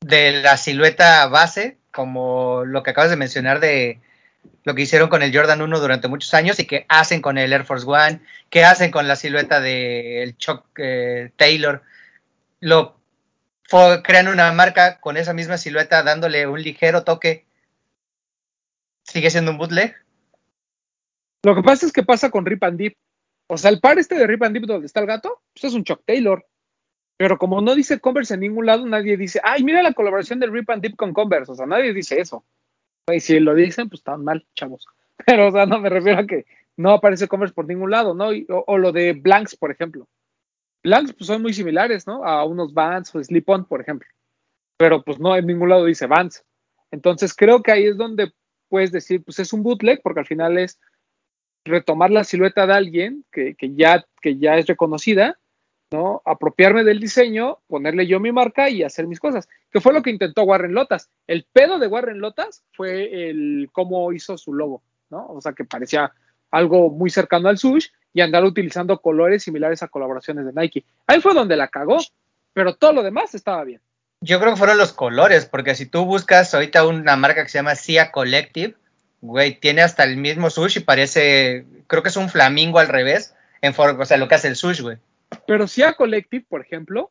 de 0.00 0.40
la 0.40 0.56
silueta 0.56 1.26
base, 1.26 1.76
como 1.90 2.64
lo 2.64 2.82
que 2.82 2.90
acabas 2.90 3.10
de 3.10 3.16
mencionar 3.16 3.60
de 3.60 4.00
lo 4.64 4.74
que 4.74 4.82
hicieron 4.82 5.08
con 5.08 5.22
el 5.22 5.34
Jordan 5.34 5.62
1 5.62 5.80
durante 5.80 6.08
muchos 6.08 6.34
años 6.34 6.58
y 6.58 6.66
que 6.66 6.86
hacen 6.88 7.22
con 7.22 7.38
el 7.38 7.52
Air 7.52 7.64
Force 7.64 7.86
One, 7.86 8.20
que 8.50 8.64
hacen 8.64 8.90
con 8.90 9.08
la 9.08 9.16
silueta 9.16 9.60
del 9.60 10.30
de 10.30 10.36
Chuck 10.36 10.64
eh, 10.78 11.32
Taylor, 11.36 11.82
lo 12.60 13.00
crean 14.02 14.28
una 14.28 14.52
marca 14.52 15.00
con 15.00 15.16
esa 15.16 15.32
misma 15.32 15.56
silueta 15.56 16.02
dándole 16.02 16.46
un 16.46 16.60
ligero 16.60 17.04
toque. 17.04 17.46
¿Sigue 19.04 19.30
siendo 19.30 19.52
un 19.52 19.58
bootleg? 19.58 19.94
Lo 21.42 21.54
que 21.54 21.62
pasa 21.62 21.86
es 21.86 21.92
que 21.92 22.02
pasa 22.02 22.30
con 22.30 22.44
Rip 22.44 22.62
and 22.64 22.78
Deep. 22.78 22.96
O 23.46 23.56
sea, 23.56 23.70
el 23.70 23.80
par 23.80 23.98
este 23.98 24.14
de 24.16 24.26
Rip 24.26 24.42
and 24.42 24.54
Deep 24.54 24.66
donde 24.66 24.86
está 24.86 25.00
el 25.00 25.06
gato, 25.06 25.42
pues 25.52 25.64
es 25.64 25.74
un 25.74 25.84
Chuck 25.84 26.02
Taylor. 26.04 26.46
Pero 27.16 27.38
como 27.38 27.60
no 27.60 27.74
dice 27.74 28.00
Converse 28.00 28.34
en 28.34 28.40
ningún 28.40 28.66
lado, 28.66 28.86
nadie 28.86 29.16
dice, 29.16 29.40
ay, 29.42 29.62
mira 29.62 29.82
la 29.82 29.92
colaboración 29.92 30.40
de 30.40 30.46
Rip 30.46 30.68
and 30.70 30.82
Deep 30.82 30.96
con 30.96 31.12
Converse. 31.12 31.52
O 31.52 31.54
sea, 31.54 31.66
nadie 31.66 31.92
dice 31.92 32.20
eso. 32.20 32.44
Y 33.12 33.20
si 33.20 33.40
lo 33.40 33.54
dicen, 33.54 33.88
pues 33.88 34.00
están 34.00 34.24
mal, 34.24 34.46
chavos. 34.54 34.86
Pero, 35.26 35.48
o 35.48 35.52
sea, 35.52 35.66
no 35.66 35.80
me 35.80 35.88
refiero 35.88 36.20
a 36.20 36.26
que 36.26 36.46
no 36.76 36.92
aparece 36.92 37.28
Converse 37.28 37.54
por 37.54 37.66
ningún 37.66 37.90
lado, 37.90 38.14
¿no? 38.14 38.28
o, 38.28 38.64
o, 38.66 38.78
lo 38.78 38.92
de 38.92 39.12
Blanks, 39.12 39.56
por 39.56 39.70
ejemplo. 39.70 40.08
Blanks, 40.82 41.12
pues 41.12 41.26
son 41.26 41.42
muy 41.42 41.52
similares, 41.52 42.06
¿no? 42.06 42.24
A 42.24 42.44
unos 42.44 42.72
Vans 42.72 43.14
o 43.14 43.22
Slip-On, 43.22 43.66
por 43.66 43.80
ejemplo. 43.80 44.08
Pero, 44.78 45.02
pues 45.02 45.18
no, 45.18 45.36
en 45.36 45.46
ningún 45.46 45.68
lado 45.68 45.84
dice 45.84 46.06
Vans. 46.06 46.42
Entonces, 46.90 47.34
creo 47.34 47.62
que 47.62 47.72
ahí 47.72 47.84
es 47.84 47.96
donde 47.96 48.32
puedes 48.68 48.92
decir, 48.92 49.22
pues 49.22 49.38
es 49.38 49.52
un 49.52 49.62
bootleg, 49.62 50.00
porque 50.02 50.20
al 50.20 50.26
final 50.26 50.56
es 50.56 50.80
retomar 51.64 52.10
la 52.10 52.24
silueta 52.24 52.66
de 52.66 52.72
alguien 52.72 53.24
que, 53.30 53.54
que 53.54 53.74
ya, 53.74 54.06
que 54.22 54.38
ya 54.38 54.56
es 54.56 54.66
reconocida 54.66 55.38
¿no? 55.90 56.22
Apropiarme 56.24 56.84
del 56.84 57.00
diseño, 57.00 57.58
ponerle 57.66 58.06
yo 58.06 58.20
mi 58.20 58.32
marca 58.32 58.70
y 58.70 58.82
hacer 58.82 59.06
mis 59.06 59.20
cosas. 59.20 59.48
Que 59.70 59.80
fue 59.80 59.92
lo 59.92 60.02
que 60.02 60.10
intentó 60.10 60.42
Warren 60.42 60.74
Lotas. 60.74 61.08
El 61.26 61.46
pedo 61.52 61.78
de 61.78 61.86
Warren 61.86 62.20
Lotas 62.20 62.64
fue 62.72 63.30
el 63.30 63.68
cómo 63.72 64.12
hizo 64.12 64.36
su 64.36 64.52
logo, 64.52 64.82
¿no? 65.10 65.26
O 65.26 65.40
sea, 65.40 65.52
que 65.52 65.64
parecía 65.64 66.12
algo 66.50 66.90
muy 66.90 67.10
cercano 67.10 67.48
al 67.48 67.58
sush 67.58 67.88
y 68.12 68.20
andar 68.20 68.44
utilizando 68.44 69.00
colores 69.00 69.44
similares 69.44 69.82
a 69.82 69.88
colaboraciones 69.88 70.46
de 70.46 70.52
Nike. 70.52 70.84
Ahí 71.06 71.20
fue 71.20 71.34
donde 71.34 71.56
la 71.56 71.68
cagó, 71.68 71.98
pero 72.52 72.74
todo 72.74 72.92
lo 72.92 73.02
demás 73.02 73.34
estaba 73.34 73.64
bien. 73.64 73.80
Yo 74.22 74.38
creo 74.38 74.52
que 74.52 74.58
fueron 74.58 74.76
los 74.76 74.92
colores, 74.92 75.46
porque 75.46 75.74
si 75.74 75.86
tú 75.86 76.04
buscas 76.04 76.52
ahorita 76.52 76.86
una 76.86 77.16
marca 77.16 77.42
que 77.42 77.48
se 77.48 77.58
llama 77.58 77.74
Cia 77.74 78.10
Collective, 78.10 78.74
güey, 79.22 79.58
tiene 79.58 79.82
hasta 79.82 80.04
el 80.04 80.16
mismo 80.16 80.50
sush 80.50 80.78
y 80.78 80.80
parece, 80.80 81.64
creo 81.86 82.02
que 82.02 82.10
es 82.10 82.16
un 82.16 82.28
flamingo 82.28 82.78
al 82.78 82.88
revés, 82.88 83.34
en 83.62 83.72
forma, 83.72 84.02
o 84.02 84.04
sea, 84.04 84.18
lo 84.18 84.28
que 84.28 84.34
hace 84.34 84.48
el 84.48 84.56
sush, 84.56 84.82
güey. 84.82 84.98
Pero 85.46 85.66
Cia 85.68 85.94
Collective, 85.94 86.44
por 86.48 86.60
ejemplo, 86.60 87.10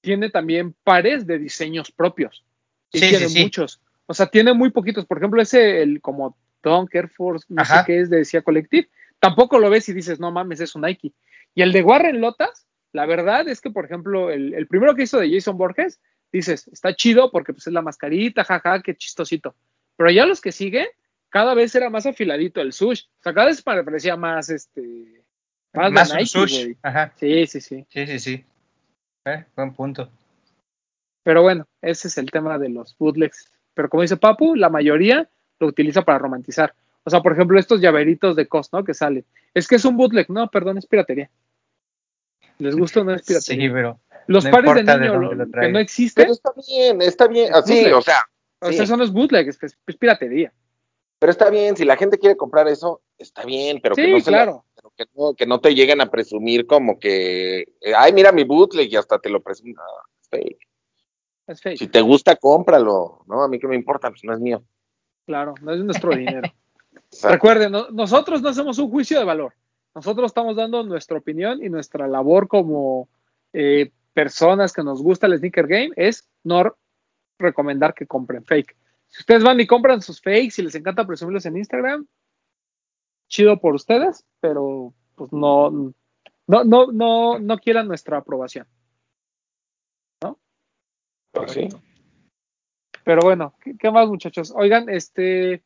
tiene 0.00 0.30
también 0.30 0.74
pares 0.84 1.26
de 1.26 1.38
diseños 1.38 1.90
propios. 1.90 2.44
Y 2.92 2.98
Sí, 2.98 3.08
tiene 3.10 3.28
sí, 3.28 3.42
muchos. 3.42 3.80
O 4.06 4.14
sea, 4.14 4.26
tiene 4.26 4.52
muy 4.54 4.70
poquitos. 4.70 5.06
Por 5.06 5.18
ejemplo, 5.18 5.42
ese, 5.42 5.82
el 5.82 6.00
como 6.00 6.36
Dunk 6.62 6.94
Air 6.94 7.08
Force, 7.08 7.46
no 7.48 7.62
Ajá. 7.62 7.80
sé 7.80 7.86
qué 7.86 8.00
es 8.00 8.10
de 8.10 8.24
Cia 8.24 8.42
Collective, 8.42 8.88
tampoco 9.20 9.58
lo 9.58 9.70
ves 9.70 9.88
y 9.88 9.92
dices, 9.92 10.20
no 10.20 10.30
mames, 10.30 10.60
es 10.60 10.74
un 10.74 10.82
Nike. 10.82 11.12
Y 11.54 11.62
el 11.62 11.72
de 11.72 11.82
Warren 11.82 12.20
Lotas, 12.20 12.66
la 12.92 13.06
verdad 13.06 13.48
es 13.48 13.60
que, 13.60 13.70
por 13.70 13.84
ejemplo, 13.84 14.30
el, 14.30 14.54
el 14.54 14.66
primero 14.66 14.94
que 14.94 15.02
hizo 15.02 15.18
de 15.18 15.30
Jason 15.30 15.58
Borges, 15.58 16.00
dices, 16.32 16.68
está 16.68 16.94
chido 16.94 17.30
porque 17.30 17.52
pues 17.52 17.66
es 17.66 17.72
la 17.72 17.82
mascarita, 17.82 18.44
jaja, 18.44 18.82
qué 18.82 18.94
chistosito. 18.96 19.54
Pero 19.96 20.10
ya 20.10 20.26
los 20.26 20.40
que 20.40 20.52
siguen, 20.52 20.86
cada 21.28 21.54
vez 21.54 21.74
era 21.74 21.90
más 21.90 22.06
afiladito 22.06 22.60
el 22.60 22.72
sush. 22.72 23.02
O 23.18 23.22
sea, 23.22 23.34
cada 23.34 23.48
vez 23.48 23.62
parecía 23.62 24.16
más, 24.16 24.48
este, 24.50 25.22
más, 25.72 25.86
de 25.86 25.94
Más 25.94 26.10
un 26.10 26.16
Nike, 26.16 26.28
sush. 26.28 26.72
Ajá. 26.82 27.12
Sí, 27.18 27.46
sí, 27.46 27.60
sí. 27.60 27.86
Sí, 27.88 28.06
sí, 28.06 28.18
sí. 28.18 28.44
Eh, 29.34 29.44
buen 29.56 29.72
punto. 29.74 30.10
Pero 31.24 31.42
bueno, 31.42 31.66
ese 31.82 32.08
es 32.08 32.18
el 32.18 32.30
tema 32.30 32.58
de 32.58 32.68
los 32.70 32.96
bootlegs. 32.98 33.50
Pero 33.74 33.88
como 33.88 34.02
dice 34.02 34.16
Papu, 34.16 34.54
la 34.54 34.70
mayoría 34.70 35.28
lo 35.60 35.66
utiliza 35.66 36.02
para 36.02 36.18
romantizar. 36.18 36.74
O 37.04 37.10
sea, 37.10 37.20
por 37.22 37.32
ejemplo, 37.32 37.58
estos 37.58 37.80
llaveritos 37.80 38.36
de 38.36 38.46
COS, 38.48 38.72
¿no? 38.72 38.84
Que 38.84 38.94
salen. 38.94 39.24
Es 39.54 39.66
que 39.68 39.76
es 39.76 39.84
un 39.84 39.96
bootleg. 39.96 40.28
No, 40.30 40.48
perdón, 40.50 40.78
es 40.78 40.86
piratería. 40.86 41.30
¿Les 42.58 42.76
gusta 42.76 43.00
o 43.00 43.04
no 43.04 43.14
es 43.14 43.22
piratería? 43.22 43.68
Sí, 43.68 43.72
pero 43.72 44.00
Los 44.26 44.44
no 44.44 44.50
pares 44.50 44.74
de 44.74 44.82
niño 44.98 45.14
lo- 45.20 45.50
que 45.50 45.68
no 45.70 45.78
existen, 45.78 46.24
Pero 46.24 46.32
está 46.34 46.52
bien, 46.66 47.02
está 47.02 47.28
bien. 47.28 47.54
Así, 47.54 47.74
Bootleg. 47.74 47.94
o 47.94 48.02
sea, 48.02 48.18
o 48.60 48.66
sea, 48.66 48.72
sí. 48.78 48.82
eso 48.82 48.96
no 48.96 49.04
es 49.04 49.12
bootleg, 49.12 49.48
es, 49.48 49.58
piratería. 49.98 50.52
pero 51.20 51.30
está 51.30 51.50
bien. 51.50 51.76
Si 51.76 51.84
la 51.84 51.96
gente 51.96 52.18
quiere 52.18 52.36
comprar 52.36 52.68
eso, 52.68 53.00
está 53.16 53.44
bien, 53.44 53.80
pero 53.82 53.94
que 53.94 54.04
Sí, 54.04 54.12
no 54.12 54.20
se 54.20 54.30
la- 54.30 54.38
claro. 54.38 54.64
Que 54.98 55.06
no, 55.14 55.34
que 55.34 55.46
no 55.46 55.60
te 55.60 55.74
lleguen 55.74 56.00
a 56.00 56.10
presumir 56.10 56.66
como 56.66 56.98
que, 56.98 57.60
eh, 57.80 57.94
ay, 57.96 58.12
mira 58.12 58.32
mi 58.32 58.42
bootleg 58.44 58.90
y 58.92 58.96
hasta 58.96 59.18
te 59.20 59.30
lo 59.30 59.40
presumen. 59.40 59.74
No, 59.76 59.82
es 60.20 60.28
fake. 60.28 60.68
Es 61.46 61.60
fake. 61.62 61.78
Si 61.78 61.86
te 61.88 62.00
gusta, 62.00 62.34
cómpralo. 62.36 63.22
No, 63.26 63.42
a 63.42 63.48
mí 63.48 63.58
que 63.60 63.68
me 63.68 63.76
importa, 63.76 64.10
pues 64.10 64.24
no 64.24 64.34
es 64.34 64.40
mío. 64.40 64.62
Claro, 65.24 65.54
no 65.62 65.72
es 65.72 65.80
nuestro 65.80 66.10
dinero. 66.16 66.50
Recuerden, 67.22 67.72
no- 67.72 67.88
nosotros 67.90 68.42
no 68.42 68.48
hacemos 68.48 68.78
un 68.78 68.90
juicio 68.90 69.18
de 69.18 69.24
valor. 69.24 69.54
Nosotros 69.94 70.26
estamos 70.26 70.56
dando 70.56 70.82
nuestra 70.82 71.18
opinión 71.18 71.62
y 71.64 71.68
nuestra 71.68 72.06
labor 72.08 72.48
como 72.48 73.08
eh, 73.52 73.90
personas 74.12 74.72
que 74.72 74.82
nos 74.82 75.02
gusta 75.02 75.26
el 75.26 75.38
sneaker 75.38 75.66
game 75.66 75.90
es 75.96 76.28
no 76.44 76.76
recomendar 77.38 77.94
que 77.94 78.06
compren 78.06 78.44
fake. 78.44 78.76
Si 79.08 79.20
ustedes 79.22 79.42
van 79.42 79.58
y 79.60 79.66
compran 79.66 80.02
sus 80.02 80.20
fakes 80.20 80.54
y 80.58 80.62
les 80.62 80.74
encanta 80.74 81.06
presumirlos 81.06 81.46
en 81.46 81.56
Instagram, 81.56 82.06
chido 83.28 83.60
por 83.60 83.74
ustedes, 83.74 84.24
pero 84.40 84.92
pues 85.14 85.32
no, 85.32 85.70
no, 86.46 86.64
no, 86.64 86.86
no, 86.92 87.38
no 87.38 87.58
quieran 87.58 87.88
nuestra 87.88 88.18
aprobación. 88.18 88.66
pues 91.32 91.52
sí. 91.52 91.68
Pero 93.04 93.20
bueno, 93.22 93.54
¿qué, 93.62 93.76
qué 93.78 93.90
más 93.90 94.08
muchachos? 94.08 94.52
Oigan, 94.56 94.88
este, 94.88 95.62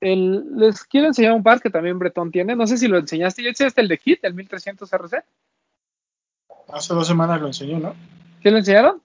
el- 0.00 0.56
les 0.56 0.84
quiero 0.84 1.06
enseñar 1.08 1.32
un 1.32 1.42
par 1.42 1.60
que 1.60 1.70
también 1.70 1.98
Bretón 1.98 2.30
tiene. 2.30 2.54
No 2.54 2.66
sé 2.66 2.76
si 2.76 2.88
lo 2.88 2.98
enseñaste. 2.98 3.42
¿Ya 3.42 3.48
enseñaste 3.50 3.80
el 3.80 3.88
de 3.88 3.96
Hit, 3.98 4.24
el 4.24 4.34
1300 4.34 4.92
RC? 4.92 5.22
Hace 6.68 6.94
dos 6.94 7.06
semanas 7.06 7.40
lo 7.40 7.46
enseñó, 7.48 7.78
¿no? 7.78 7.94
¿Sí 8.42 8.50
lo 8.50 8.58
enseñaron? 8.58 9.02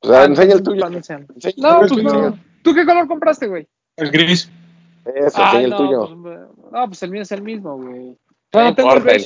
O 0.00 0.06
sea, 0.08 0.20
Ah, 0.22 0.24
enseña 0.24 0.52
el 0.54 0.58
no, 0.58 0.64
tuyo. 0.64 0.88
no. 0.88 0.96
Enseña 0.96 1.26
No, 1.56 1.78
pues 1.80 2.02
no. 2.02 2.38
¿Tú 2.62 2.74
qué 2.74 2.84
color 2.86 3.06
compraste, 3.08 3.46
güey? 3.46 3.66
El 3.96 4.10
gris. 4.10 4.50
Eso, 5.04 5.36
Ah, 5.42 5.60
el 5.60 5.70
no, 5.70 5.76
tuyo. 5.76 6.20
pues, 6.22 6.38
no, 6.72 6.86
pues 6.86 7.02
el 7.02 7.10
mío 7.10 7.22
es 7.22 7.32
el 7.32 7.42
mismo, 7.42 7.76
güey. 7.76 8.16
No 8.52 8.74
tengo 8.74 8.94
el. 8.94 9.24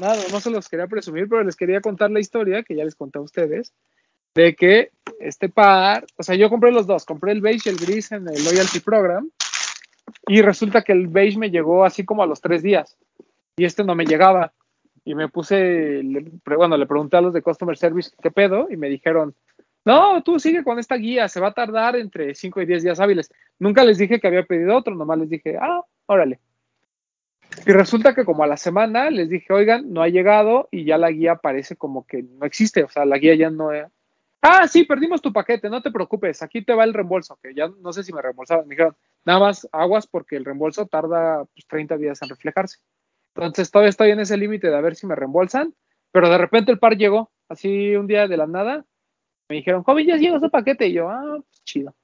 Nada, 0.00 0.22
no 0.30 0.40
se 0.40 0.50
los 0.50 0.68
quería 0.68 0.86
presumir, 0.86 1.28
pero 1.28 1.42
les 1.42 1.56
quería 1.56 1.80
contar 1.80 2.10
la 2.10 2.20
historia 2.20 2.62
que 2.62 2.76
ya 2.76 2.84
les 2.84 2.94
conté 2.94 3.18
a 3.18 3.22
ustedes 3.22 3.72
de 4.34 4.54
que 4.54 4.90
este 5.18 5.48
par, 5.48 6.06
o 6.16 6.22
sea, 6.22 6.36
yo 6.36 6.48
compré 6.48 6.70
los 6.70 6.86
dos, 6.86 7.04
compré 7.04 7.32
el 7.32 7.40
beige 7.40 7.68
y 7.68 7.72
el 7.72 7.78
gris 7.78 8.12
en 8.12 8.28
el 8.28 8.44
loyalty 8.44 8.78
program 8.80 9.28
y 10.28 10.40
resulta 10.42 10.82
que 10.82 10.92
el 10.92 11.08
beige 11.08 11.38
me 11.38 11.50
llegó 11.50 11.84
así 11.84 12.04
como 12.04 12.22
a 12.22 12.26
los 12.26 12.40
tres 12.40 12.62
días 12.62 12.96
y 13.56 13.64
este 13.64 13.82
no 13.82 13.96
me 13.96 14.04
llegaba 14.04 14.52
y 15.04 15.14
me 15.16 15.28
puse, 15.28 16.02
le- 16.04 16.30
bueno, 16.56 16.76
le 16.76 16.86
pregunté 16.86 17.16
a 17.16 17.20
los 17.20 17.32
de 17.32 17.42
customer 17.42 17.76
service 17.76 18.10
qué 18.22 18.30
pedo 18.30 18.68
y 18.70 18.76
me 18.76 18.88
dijeron, 18.88 19.34
no, 19.88 20.22
tú 20.22 20.38
sigue 20.38 20.62
con 20.64 20.78
esta 20.78 20.96
guía, 20.96 21.28
se 21.28 21.40
va 21.40 21.48
a 21.48 21.54
tardar 21.54 21.96
entre 21.96 22.34
5 22.34 22.60
y 22.62 22.66
10 22.66 22.82
días 22.82 23.00
hábiles. 23.00 23.30
Nunca 23.58 23.84
les 23.84 23.98
dije 23.98 24.20
que 24.20 24.26
había 24.28 24.44
pedido 24.44 24.76
otro, 24.76 24.94
nomás 24.94 25.18
les 25.18 25.30
dije, 25.30 25.56
ah, 25.60 25.82
órale. 26.06 26.40
Y 27.66 27.72
resulta 27.72 28.14
que 28.14 28.24
como 28.24 28.42
a 28.44 28.46
la 28.46 28.56
semana 28.56 29.10
les 29.10 29.28
dije, 29.30 29.52
oigan, 29.52 29.92
no 29.92 30.02
ha 30.02 30.08
llegado 30.08 30.68
y 30.70 30.84
ya 30.84 30.98
la 30.98 31.10
guía 31.10 31.36
parece 31.36 31.76
como 31.76 32.06
que 32.06 32.22
no 32.22 32.44
existe, 32.46 32.84
o 32.84 32.88
sea, 32.88 33.04
la 33.04 33.18
guía 33.18 33.34
ya 33.34 33.50
no... 33.50 33.72
es- 33.72 33.86
Ah, 34.40 34.68
sí, 34.68 34.84
perdimos 34.84 35.20
tu 35.20 35.32
paquete, 35.32 35.68
no 35.68 35.82
te 35.82 35.90
preocupes, 35.90 36.42
aquí 36.42 36.62
te 36.64 36.72
va 36.72 36.84
el 36.84 36.94
reembolso, 36.94 37.38
que 37.42 37.54
ya 37.54 37.68
no 37.80 37.92
sé 37.92 38.04
si 38.04 38.12
me 38.12 38.22
reembolsaron. 38.22 38.68
Me 38.68 38.74
dijeron, 38.76 38.96
nada 39.24 39.40
más 39.40 39.68
aguas 39.72 40.06
porque 40.06 40.36
el 40.36 40.44
reembolso 40.44 40.86
tarda 40.86 41.44
pues, 41.46 41.66
30 41.66 41.96
días 41.96 42.22
en 42.22 42.28
reflejarse. 42.28 42.78
Entonces 43.34 43.70
todavía 43.70 43.90
estoy 43.90 44.10
en 44.12 44.20
ese 44.20 44.36
límite 44.36 44.68
de 44.70 44.76
a 44.76 44.80
ver 44.80 44.94
si 44.94 45.06
me 45.08 45.16
reembolsan, 45.16 45.74
pero 46.12 46.30
de 46.30 46.38
repente 46.38 46.70
el 46.70 46.78
par 46.78 46.96
llegó, 46.96 47.32
así 47.48 47.96
un 47.96 48.06
día 48.06 48.28
de 48.28 48.36
la 48.36 48.46
nada. 48.46 48.84
Me 49.48 49.56
dijeron, 49.56 49.82
joven, 49.82 50.06
ya 50.06 50.16
llegó 50.16 50.38
su 50.40 50.50
paquete. 50.50 50.88
Y 50.88 50.92
yo, 50.94 51.08
ah, 51.08 51.22
pues 51.36 51.64
chido. 51.64 51.94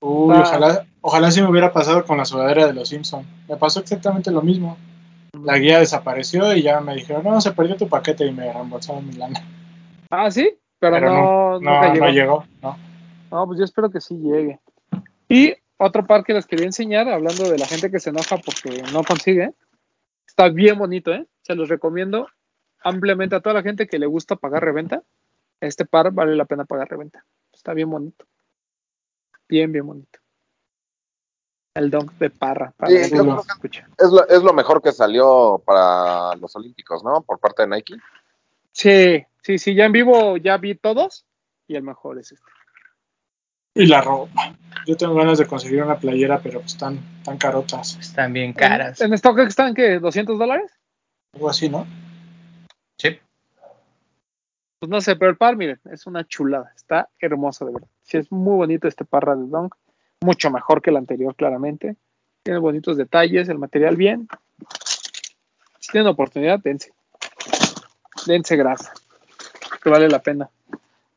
Uy, 0.00 0.34
Ah. 0.34 0.40
ojalá, 0.42 0.86
ojalá 1.02 1.30
sí 1.30 1.42
me 1.42 1.48
hubiera 1.50 1.72
pasado 1.72 2.04
con 2.04 2.16
la 2.16 2.24
sudadera 2.24 2.66
de 2.66 2.72
los 2.72 2.88
Simpsons. 2.88 3.26
Me 3.48 3.56
pasó 3.56 3.80
exactamente 3.80 4.30
lo 4.30 4.40
mismo. 4.42 4.76
La 5.44 5.58
guía 5.58 5.78
desapareció 5.78 6.54
y 6.56 6.62
ya 6.62 6.80
me 6.80 6.94
dijeron, 6.94 7.22
no, 7.24 7.40
se 7.40 7.52
perdió 7.52 7.76
tu 7.76 7.88
paquete 7.88 8.26
y 8.26 8.32
me 8.32 8.52
reembolsaron 8.52 9.06
mi 9.06 9.12
lana. 9.14 9.40
Ah, 10.10 10.30
sí, 10.30 10.50
pero, 10.78 10.94
Pero 10.96 11.08
no, 11.10 11.60
no, 11.60 11.60
nunca 11.60 11.88
no, 11.88 11.92
llegó. 11.94 12.04
no 12.06 12.10
llegó, 12.12 12.44
no. 12.62 12.78
No, 13.30 13.46
pues 13.46 13.58
yo 13.58 13.64
espero 13.64 13.90
que 13.90 14.00
sí 14.00 14.16
llegue. 14.16 14.58
Y 15.28 15.54
otro 15.76 16.04
par 16.06 16.24
que 16.24 16.34
les 16.34 16.46
quería 16.46 16.66
enseñar, 16.66 17.08
hablando 17.08 17.48
de 17.48 17.58
la 17.58 17.66
gente 17.66 17.90
que 17.90 18.00
se 18.00 18.10
enoja 18.10 18.38
porque 18.38 18.82
no 18.92 19.04
consigue. 19.04 19.52
Está 20.26 20.48
bien 20.48 20.78
bonito, 20.78 21.12
¿eh? 21.12 21.26
Se 21.42 21.54
los 21.54 21.68
recomiendo 21.68 22.26
ampliamente 22.82 23.36
a 23.36 23.40
toda 23.40 23.54
la 23.54 23.62
gente 23.62 23.86
que 23.86 23.98
le 23.98 24.06
gusta 24.06 24.34
pagar 24.36 24.64
reventa. 24.64 25.02
Este 25.60 25.84
par 25.84 26.10
vale 26.12 26.34
la 26.36 26.46
pena 26.46 26.64
pagar 26.64 26.88
reventa. 26.88 27.24
Está 27.52 27.74
bien 27.74 27.90
bonito. 27.90 28.26
Bien, 29.48 29.70
bien 29.70 29.86
bonito. 29.86 30.18
El 31.74 31.90
dunk 31.90 32.12
de 32.12 32.30
Parra. 32.30 32.72
Para 32.76 32.90
Sí. 32.90 32.96
Es 32.96 34.10
lo, 34.10 34.26
es 34.28 34.42
lo 34.42 34.52
mejor 34.52 34.82
que 34.82 34.92
salió 34.92 35.62
para 35.64 36.34
los 36.36 36.56
Olímpicos, 36.56 37.04
¿no? 37.04 37.22
Por 37.22 37.38
parte 37.38 37.62
de 37.62 37.68
Nike. 37.68 37.96
Sí, 38.72 39.24
sí, 39.42 39.58
sí, 39.58 39.74
ya 39.74 39.84
en 39.84 39.92
vivo 39.92 40.36
ya 40.36 40.56
vi 40.56 40.74
todos 40.74 41.26
y 41.66 41.76
el 41.76 41.82
mejor 41.82 42.18
es 42.18 42.32
este. 42.32 42.50
Y 43.74 43.86
la 43.86 44.00
ropa. 44.00 44.56
Yo 44.86 44.96
tengo 44.96 45.14
ganas 45.14 45.38
de 45.38 45.46
conseguir 45.46 45.82
una 45.82 45.98
playera, 45.98 46.40
pero 46.40 46.60
pues 46.60 46.72
están 46.72 46.98
tan 47.24 47.38
carotas. 47.38 47.96
Están 48.00 48.32
bien 48.32 48.52
caras. 48.52 49.00
En, 49.00 49.12
en 49.12 49.18
StockX 49.18 49.48
están 49.48 49.74
que 49.74 50.00
200 50.00 50.38
dólares. 50.38 50.72
Algo 51.34 51.48
así, 51.48 51.68
¿no? 51.68 51.86
Pues 54.80 54.88
no 54.88 55.02
sé, 55.02 55.14
pero 55.14 55.30
el 55.30 55.36
par, 55.36 55.56
miren, 55.56 55.78
es 55.92 56.06
una 56.06 56.26
chulada. 56.26 56.72
Está 56.74 57.10
hermoso, 57.20 57.66
de 57.66 57.74
verdad. 57.74 57.88
Sí, 58.02 58.16
es 58.16 58.32
muy 58.32 58.56
bonito 58.56 58.88
este 58.88 59.04
parra 59.04 59.36
de 59.36 59.46
Dunk. 59.46 59.74
Mucho 60.22 60.50
mejor 60.50 60.80
que 60.80 60.88
el 60.88 60.96
anterior, 60.96 61.36
claramente. 61.36 61.96
Tiene 62.42 62.60
bonitos 62.60 62.96
detalles, 62.96 63.50
el 63.50 63.58
material 63.58 63.96
bien. 63.96 64.26
Si 65.78 65.92
tienen 65.92 66.08
oportunidad, 66.08 66.60
dense. 66.60 66.92
Dense 68.26 68.56
grasa. 68.56 68.94
Que 69.82 69.90
vale 69.90 70.08
la 70.08 70.22
pena. 70.22 70.48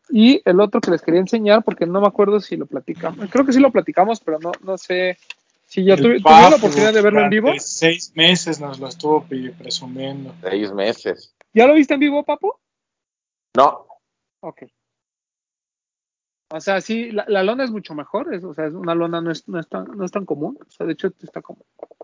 Y 0.09 0.41
el 0.43 0.59
otro 0.59 0.81
que 0.81 0.91
les 0.91 1.01
quería 1.01 1.21
enseñar, 1.21 1.63
porque 1.63 1.85
no 1.85 2.01
me 2.01 2.07
acuerdo 2.07 2.41
si 2.41 2.57
lo 2.57 2.65
platicamos. 2.65 3.29
Creo 3.29 3.45
que 3.45 3.53
sí 3.53 3.61
lo 3.61 3.71
platicamos, 3.71 4.19
pero 4.19 4.39
no, 4.39 4.51
no 4.61 4.77
sé 4.77 5.17
si 5.65 5.85
ya 5.85 5.95
tuvieron 5.95 6.21
Papu, 6.21 6.49
la 6.49 6.55
oportunidad 6.57 6.93
de 6.93 7.01
verlo 7.01 7.21
en 7.21 7.29
vivo. 7.29 7.53
Seis 7.59 8.11
meses 8.13 8.59
nos 8.59 8.77
lo 8.81 8.89
estuvo 8.89 9.25
presumiendo. 9.57 10.35
Seis 10.41 10.73
meses. 10.73 11.33
¿Ya 11.53 11.65
lo 11.65 11.75
viste 11.75 11.93
en 11.93 12.01
vivo, 12.01 12.23
Papu? 12.23 12.53
No, 13.55 13.87
Ok. 14.41 14.63
O 16.51 16.59
sea, 16.61 16.81
sí, 16.81 17.09
la, 17.11 17.25
la 17.27 17.41
lona 17.41 17.63
es 17.63 17.71
mucho 17.71 17.95
mejor, 17.95 18.31
es, 18.33 18.43
o 18.43 18.53
sea, 18.53 18.67
es 18.67 18.73
una 18.73 18.93
lona 18.93 19.21
no 19.21 19.31
es, 19.31 19.47
no, 19.47 19.59
es 19.59 19.67
tan, 19.67 19.85
no 19.85 20.05
es 20.05 20.11
tan 20.11 20.23
común, 20.25 20.59
o 20.61 20.69
sea, 20.69 20.85
de 20.85 20.93
hecho 20.93 21.07
está. 21.21 21.41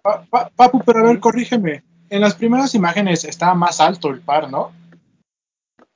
Pa- 0.01 0.25
pa- 0.27 0.49
Papu, 0.55 0.81
pero 0.83 0.99
a 0.99 1.03
ver, 1.03 1.19
corrígeme. 1.19 1.83
En 2.09 2.21
las 2.21 2.33
primeras 2.33 2.73
imágenes 2.73 3.25
estaba 3.25 3.53
más 3.53 3.79
alto 3.79 4.09
el 4.09 4.21
par, 4.21 4.49
¿no? 4.49 4.71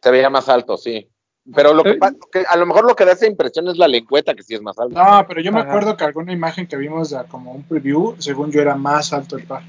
se 0.03 0.11
veía 0.11 0.29
más 0.29 0.49
alto, 0.49 0.75
sí. 0.77 1.09
Pero 1.55 1.73
lo 1.73 1.81
que, 1.83 1.95
pa- 1.95 2.11
lo 2.11 2.19
que- 2.31 2.45
a 2.47 2.55
lo 2.57 2.65
mejor 2.67 2.85
lo 2.85 2.95
que 2.95 3.05
da 3.05 3.13
esa 3.13 3.25
impresión 3.25 3.67
es 3.69 3.77
la 3.77 3.87
lengüeta, 3.87 4.35
que 4.35 4.43
sí 4.43 4.53
es 4.53 4.61
más 4.61 4.77
alta. 4.77 5.01
No, 5.21 5.25
pero 5.27 5.41
yo 5.41 5.51
me 5.51 5.61
Ajá. 5.61 5.69
acuerdo 5.69 5.97
que 5.97 6.03
alguna 6.03 6.33
imagen 6.33 6.67
que 6.67 6.75
vimos 6.77 7.09
de 7.09 7.23
como 7.29 7.53
un 7.53 7.63
preview, 7.63 8.15
según 8.19 8.51
yo 8.51 8.61
era 8.61 8.75
más 8.75 9.13
alto 9.13 9.37
el 9.37 9.47
par. 9.47 9.63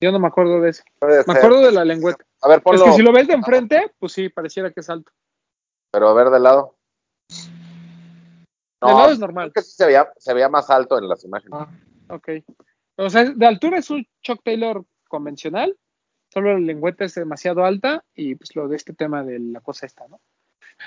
Yo 0.00 0.12
no 0.12 0.18
me 0.20 0.28
acuerdo 0.28 0.60
de 0.60 0.70
eso. 0.70 0.82
Puede 1.00 1.18
Me 1.18 1.24
ser. 1.24 1.36
acuerdo 1.38 1.60
de 1.60 1.72
la 1.72 1.84
lengüeta. 1.84 2.24
A 2.40 2.48
ver, 2.48 2.62
ponlo. 2.62 2.84
Es 2.84 2.90
que 2.90 2.96
si 2.96 3.02
lo 3.02 3.12
ves 3.12 3.26
de 3.26 3.34
enfrente, 3.34 3.92
pues 3.98 4.12
sí, 4.12 4.28
pareciera 4.28 4.70
que 4.70 4.80
es 4.80 4.90
alto. 4.90 5.12
Pero 5.90 6.08
a 6.08 6.14
ver 6.14 6.30
de 6.30 6.40
lado. 6.40 6.76
De 8.80 8.86
lado 8.86 9.10
es 9.10 9.18
normal. 9.18 9.52
creo 9.52 9.62
que 9.64 9.68
sí 9.68 9.76
se 9.76 9.86
veía, 9.86 10.12
se 10.16 10.34
veía 10.34 10.48
más 10.48 10.70
alto 10.70 10.98
en 10.98 11.08
las 11.08 11.24
imágenes. 11.24 11.58
Ah, 11.60 11.68
Ok. 12.10 12.28
O 12.96 13.10
sea, 13.10 13.24
de 13.24 13.46
altura 13.46 13.78
es 13.78 13.90
un 13.90 14.06
Chuck 14.22 14.42
Taylor 14.42 14.84
convencional, 15.08 15.76
solo 16.32 16.54
la 16.54 16.58
lengüeta 16.58 17.04
es 17.04 17.14
demasiado 17.14 17.64
alta 17.64 18.04
y 18.14 18.34
pues 18.34 18.56
lo 18.56 18.66
de 18.66 18.76
este 18.76 18.92
tema 18.92 19.22
de 19.22 19.38
la 19.38 19.60
cosa 19.60 19.86
esta, 19.86 20.08
¿no? 20.08 20.20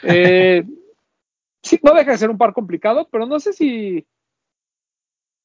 Eh, 0.04 0.66
sí, 1.64 1.80
no 1.84 1.94
deja 1.94 2.12
de 2.12 2.18
ser 2.18 2.30
un 2.30 2.38
par 2.38 2.54
complicado, 2.54 3.08
pero 3.10 3.26
no 3.26 3.40
sé 3.40 3.54
si... 3.54 4.06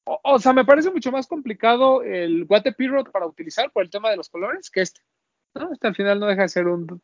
O, 0.05 0.19
o 0.23 0.39
sea, 0.39 0.51
me 0.51 0.65
parece 0.65 0.91
mucho 0.91 1.11
más 1.11 1.27
complicado 1.27 2.01
el 2.01 2.45
Guate 2.45 2.73
Pirot 2.73 3.11
para 3.11 3.25
utilizar 3.25 3.71
por 3.71 3.83
el 3.83 3.89
tema 3.89 4.09
de 4.09 4.17
los 4.17 4.29
colores 4.29 4.69
que 4.69 4.81
este. 4.81 5.01
¿No? 5.55 5.71
Este 5.71 5.87
al 5.87 5.95
final 5.95 6.19
no 6.19 6.27
deja 6.27 6.43
de 6.43 6.49
ser 6.49 6.67
un, 6.67 7.01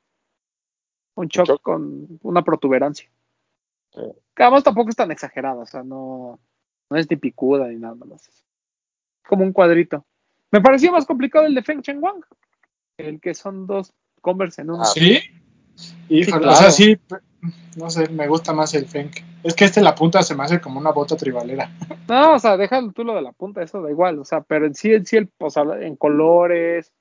un 1.15 1.29
choc. 1.29 1.61
con 1.61 2.19
una 2.21 2.43
protuberancia. 2.43 3.09
Sí. 3.93 4.01
Que 4.35 4.43
además 4.43 4.63
tampoco 4.63 4.89
es 4.89 4.95
tan 4.95 5.11
exagerado, 5.11 5.61
o 5.61 5.65
sea, 5.65 5.83
no, 5.83 6.39
no 6.89 6.97
es 6.97 7.09
ni 7.09 7.17
picuda 7.17 7.67
ni 7.67 7.77
nada 7.77 7.95
más. 7.95 8.45
Como 9.27 9.43
un 9.43 9.53
cuadrito. 9.53 10.05
Me 10.51 10.61
parecía 10.61 10.91
más 10.91 11.05
complicado 11.05 11.45
el 11.45 11.55
de 11.55 11.63
Feng 11.63 11.81
Chen 11.81 12.03
Wang. 12.03 12.23
El 12.97 13.19
que 13.19 13.33
son 13.33 13.65
dos 13.65 13.93
Converse 14.21 14.61
en 14.61 14.69
uno. 14.69 14.83
Ah, 14.83 14.85
¿Sí? 14.85 15.19
Híjole, 16.07 16.43
claro. 16.43 16.53
o 16.53 16.55
sea, 16.55 16.71
sí, 16.71 16.97
no 17.75 17.89
sé, 17.89 18.07
me 18.09 18.27
gusta 18.27 18.53
más 18.53 18.73
el 18.73 18.85
Fenk. 18.85 19.17
Es 19.43 19.53
que 19.53 19.65
este 19.65 19.81
la 19.81 19.95
punta 19.95 20.23
se 20.23 20.35
me 20.35 20.43
hace 20.43 20.61
como 20.61 20.79
una 20.79 20.91
bota 20.91 21.17
tribalera. 21.17 21.69
No, 22.07 22.35
o 22.35 22.39
sea, 22.39 22.57
déjalo 22.57 22.91
tú 22.91 23.03
lo 23.03 23.15
de 23.15 23.21
la 23.21 23.31
punta, 23.31 23.61
eso 23.61 23.81
da 23.81 23.89
igual, 23.89 24.19
o 24.19 24.25
sea, 24.25 24.41
pero 24.41 24.65
en 24.65 24.75
sí, 24.75 24.93
en 24.93 25.05
sí, 25.05 25.17
el, 25.17 25.31
o 25.39 25.49
sea, 25.49 25.63
en 25.81 25.95
colores, 25.95 26.93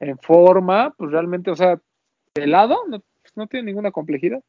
en 0.00 0.18
forma, 0.18 0.94
pues 0.96 1.10
realmente, 1.10 1.50
o 1.50 1.56
sea, 1.56 1.80
de 2.34 2.46
lado, 2.46 2.76
no, 2.88 3.00
pues 3.00 3.36
no 3.36 3.46
tiene 3.46 3.66
ninguna 3.66 3.90
complejidad. 3.90 4.42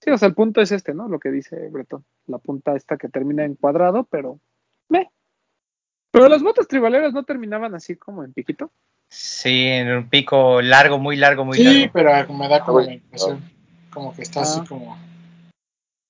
Sí, 0.00 0.10
o 0.10 0.18
sea, 0.18 0.28
el 0.28 0.34
punto 0.34 0.60
es 0.60 0.72
este, 0.72 0.94
¿no? 0.94 1.08
Lo 1.08 1.20
que 1.20 1.30
dice 1.30 1.68
Breton, 1.68 2.04
la 2.26 2.38
punta 2.38 2.74
esta 2.74 2.96
que 2.96 3.08
termina 3.08 3.44
en 3.44 3.54
cuadrado, 3.54 4.04
pero, 4.04 4.40
me. 4.88 5.10
Pero 6.10 6.28
las 6.28 6.42
botas 6.42 6.66
tribaleras 6.68 7.12
no 7.12 7.24
terminaban 7.24 7.74
así 7.74 7.96
como 7.96 8.24
en 8.24 8.32
piquito. 8.32 8.70
Sí, 9.08 9.66
en 9.68 9.92
un 9.94 10.08
pico 10.08 10.60
largo, 10.62 10.98
muy 10.98 11.16
largo, 11.16 11.44
muy 11.44 11.56
Sí, 11.58 11.64
largo. 11.64 11.92
pero 11.92 12.34
me 12.34 12.48
da 12.48 12.64
como 12.64 12.78
Uy, 12.78 12.86
la 12.86 12.92
impresión, 12.94 13.40
como 13.92 14.14
que 14.14 14.22
está 14.22 14.40
así 14.42 14.60
Ah. 14.62 14.66
como... 14.68 14.96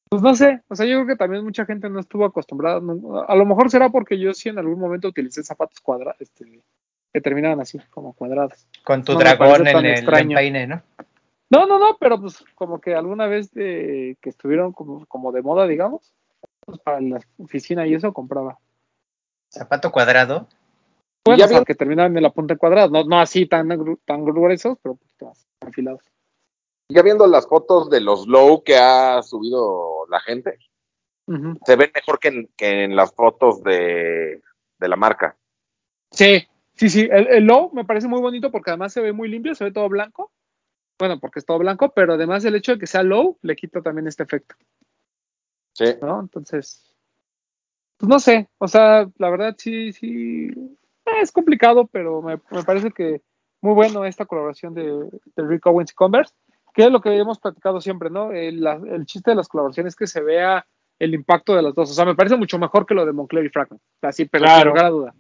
Pues 0.09 0.23
no 0.23 0.35
sé, 0.35 0.61
o 0.69 0.77
sea, 0.77 0.85
yo 0.87 0.97
creo 0.97 1.07
que 1.07 1.17
también 1.17 1.43
mucha 1.43 1.65
gente 1.65 1.89
no 1.89 1.99
estuvo 1.99 2.25
acostumbrada. 2.25 2.81
no- 2.81 3.23
a 3.27 3.35
lo 3.35 3.47
mejor 3.47 3.71
será 3.71 3.89
porque 3.89 4.19
yo 4.19 4.35
sí 4.35 4.49
en 4.51 4.59
algún 4.59 4.79
momento 4.79 5.09
utilicé 5.09 5.43
zapatos 5.43 5.81
cuadrados, 5.81 6.21
este, 6.21 6.61
que 7.13 7.21
terminaban 7.21 7.61
así, 7.61 7.79
como 7.91 8.15
cuadrados. 8.15 8.67
Con 8.85 9.05
tu 9.05 9.13
No 9.13 9.19
dragón 9.19 9.67
en 9.67 9.77
el 9.77 9.87
extraño. 9.93 10.31
empeine, 10.39 10.67
¿no? 10.67 10.83
No, 11.51 11.67
no, 11.67 11.79
no, 11.79 11.99
pero 12.01 12.19
pues 12.19 12.43
como 12.55 12.81
que 12.81 12.95
alguna 12.95 13.27
vez 13.27 13.53
de, 13.53 14.17
que 14.23 14.31
estuvieron 14.31 14.73
como, 14.73 15.05
como 15.07 15.33
de 15.33 15.43
moda, 15.43 15.67
digamos, 15.67 16.15
pues 16.61 16.79
para 16.79 17.01
la 17.01 17.21
oficina 17.39 17.87
y 17.87 17.95
eso 17.95 18.13
compraba. 18.15 18.59
Zapato 19.53 19.93
cuadrado. 19.93 20.49
Bueno, 21.27 21.39
ya 21.39 21.45
o 21.45 21.49
sea, 21.49 21.59
vi- 21.61 21.65
que 21.67 21.75
terminaban 21.75 22.17
en 22.17 22.23
la 22.23 22.31
punta 22.31 22.57
cuadrada, 22.57 22.89
no, 22.89 23.05
no 23.05 23.21
así 23.21 23.47
tan, 23.47 23.69
tan 24.07 24.25
gruesos, 24.25 24.79
pero 24.83 24.99
más 25.21 25.47
afilados. 25.61 26.03
Ya 26.89 27.03
viendo 27.03 27.27
las 27.27 27.47
fotos 27.47 27.91
de 27.91 28.01
los 28.01 28.27
low 28.27 28.63
que 28.65 28.77
ha 28.77 29.23
subido 29.23 30.07
la 30.09 30.21
gente, 30.21 30.59
se 31.65 31.77
ven 31.77 31.91
mejor 31.95 32.19
que 32.19 32.29
en, 32.29 32.49
que 32.57 32.85
en 32.85 32.97
las 32.97 33.15
fotos 33.15 33.63
de, 33.63 34.43
de 34.79 34.89
la 34.89 34.97
marca. 34.97 35.37
Sí, 36.11 36.47
sí, 36.75 36.89
sí. 36.89 37.09
El, 37.11 37.27
el 37.29 37.45
low 37.45 37.71
me 37.73 37.85
parece 37.85 38.09
muy 38.09 38.21
bonito 38.21 38.51
porque 38.51 38.71
además 38.71 38.93
se 38.93 39.01
ve 39.01 39.13
muy 39.13 39.29
limpio, 39.29 39.55
se 39.55 39.65
ve 39.65 39.73
todo 39.73 39.89
blanco. 39.89 40.33
Bueno, 40.99 41.19
porque 41.19 41.41
es 41.41 41.47
todo 41.47 41.59
blanco, 41.59 41.93
pero 41.95 42.15
además 42.15 42.45
el 42.45 42.55
hecho 42.55 42.73
de 42.73 42.79
que 42.79 42.87
sea 42.87 43.03
low 43.03 43.39
le 43.43 43.57
quita 43.57 43.83
también 43.83 44.07
este 44.07 44.23
efecto, 44.23 44.55
Sí. 45.75 45.87
¿no? 46.01 46.21
Entonces, 46.21 46.95
pues 47.97 48.09
no 48.09 48.21
sé, 48.21 48.49
o 48.59 48.69
sea, 48.69 49.09
la 49.17 49.31
verdad 49.31 49.55
sí, 49.59 49.93
sí, 49.93 50.49
eh, 51.07 51.21
es 51.23 51.33
complicado, 51.33 51.87
pero 51.87 52.21
me, 52.23 52.39
me 52.51 52.63
parece 52.63 52.91
que 52.91 53.23
muy 53.63 53.75
bueno 53.75 54.05
esta 54.05 54.27
colaboración 54.27 54.75
de, 54.75 54.83
de 55.37 55.47
Rick 55.47 55.67
Owens 55.67 55.93
y 55.93 55.95
Converse, 55.95 56.35
que 56.75 56.85
es 56.85 56.91
lo 56.93 57.01
que 57.01 57.17
hemos 57.17 57.39
platicado 57.41 57.81
siempre, 57.81 58.11
¿no? 58.11 58.33
El, 58.33 58.61
la- 58.61 58.81
el 58.87 59.07
chiste 59.07 59.31
de 59.31 59.37
las 59.37 59.49
colaboraciones 59.49 59.95
es 59.95 59.97
que 59.97 60.07
se 60.07 60.21
vea 60.23 60.67
el 60.99 61.15
impacto 61.15 61.55
de 61.57 61.63
las 61.63 61.75
dos. 61.75 61.91
O 61.91 61.95
sea, 61.95 62.05
me 62.05 62.15
parece 62.15 62.37
mucho 62.37 62.59
mejor 62.59 62.87
que 62.87 62.95
lo 62.95 63.05
de 63.07 63.13
Moncler 63.13 63.45
y 63.45 63.49
Fragment. 63.49 63.83
Así, 64.03 64.27
pero 64.27 64.45
Claro. 64.45 64.61
sin 64.61 64.69
lugar 64.69 64.85
a 64.85 64.91
duda. 64.91 65.15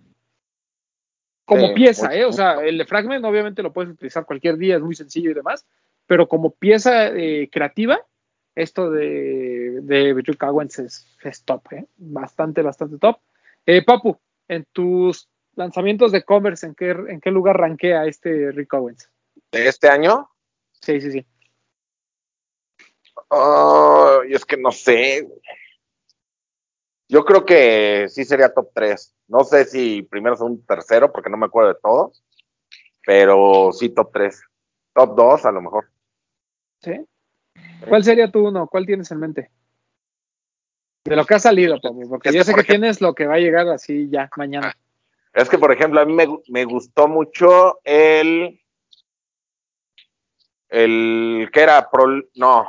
Como 1.44 1.68
Sí, 1.68 1.74
pieza, 1.74 2.06
mucho, 2.06 2.16
¿eh? 2.16 2.24
O 2.24 2.32
sea, 2.32 2.60
el 2.62 2.78
de 2.78 2.84
Fragment 2.84 3.24
obviamente 3.24 3.62
lo 3.62 3.72
puedes 3.72 3.92
utilizar 3.92 4.24
cualquier 4.24 4.56
día, 4.56 4.76
es 4.76 4.82
muy 4.82 4.94
sencillo 4.94 5.30
y 5.30 5.34
demás, 5.34 5.66
pero 6.06 6.28
como 6.28 6.50
pieza 6.52 7.08
eh, 7.08 7.48
creativa, 7.50 8.00
esto 8.54 8.90
de, 8.90 9.80
de 9.82 10.10
es, 10.78 11.06
es 11.22 11.44
top, 11.44 11.72
¿eh? 11.72 11.86
Bastante, 11.96 12.62
bastante 12.62 12.98
top. 12.98 13.18
Eh, 13.66 13.82
Papu, 13.84 14.18
en 14.48 14.66
tus 14.72 15.28
lanzamientos 15.54 16.12
de 16.12 16.22
Converse, 16.22 16.66
¿en 16.66 16.74
qué, 16.74 16.90
en 16.90 17.20
qué 17.20 17.30
lugar 17.30 17.58
rankea 17.58 18.06
este 18.06 18.52
Rick 18.52 18.72
Owens? 18.74 19.10
De 19.50 19.66
este 19.66 19.88
año, 19.88 20.28
Sí, 20.82 21.00
sí, 21.00 21.12
sí. 21.12 21.26
Ay, 23.30 24.32
es 24.32 24.44
que 24.44 24.56
no 24.56 24.72
sé. 24.72 25.28
Yo 27.12 27.26
creo 27.26 27.44
que 27.44 28.06
sí 28.08 28.24
sería 28.24 28.54
top 28.54 28.70
3. 28.74 29.14
No 29.28 29.44
sé 29.44 29.66
si 29.66 30.00
primero 30.00 30.34
o 30.34 30.46
un 30.46 30.64
tercero, 30.64 31.12
porque 31.12 31.28
no 31.28 31.36
me 31.36 31.44
acuerdo 31.44 31.74
de 31.74 31.78
todos. 31.82 32.24
Pero 33.04 33.70
sí 33.72 33.90
top 33.90 34.10
3. 34.14 34.42
Top 34.94 35.14
2 35.14 35.44
a 35.44 35.52
lo 35.52 35.60
mejor. 35.60 35.90
¿Sí? 36.80 37.04
¿Cuál 37.86 38.02
sería 38.02 38.30
tu 38.32 38.48
uno? 38.48 38.66
¿Cuál 38.66 38.86
tienes 38.86 39.10
en 39.10 39.20
mente? 39.20 39.50
De 41.04 41.14
lo 41.14 41.26
que 41.26 41.34
ha 41.34 41.38
salido, 41.38 41.78
Papu, 41.82 42.08
porque 42.08 42.30
Es 42.30 42.34
yo 42.34 42.44
sé 42.44 42.52
por 42.52 42.60
que 42.64 42.72
ejemplo- 42.72 42.80
tienes 42.84 43.00
lo 43.02 43.14
que 43.14 43.26
va 43.26 43.34
a 43.34 43.38
llegar 43.40 43.68
así 43.68 44.08
ya 44.08 44.30
mañana. 44.38 44.74
Es 45.34 45.50
que, 45.50 45.58
por 45.58 45.70
ejemplo, 45.70 46.00
a 46.00 46.06
mí 46.06 46.14
me, 46.14 46.26
me 46.48 46.64
gustó 46.64 47.08
mucho 47.08 47.78
el. 47.84 48.58
El 50.70 51.50
que 51.52 51.60
era 51.60 51.90
Pro. 51.90 52.06
No. 52.36 52.66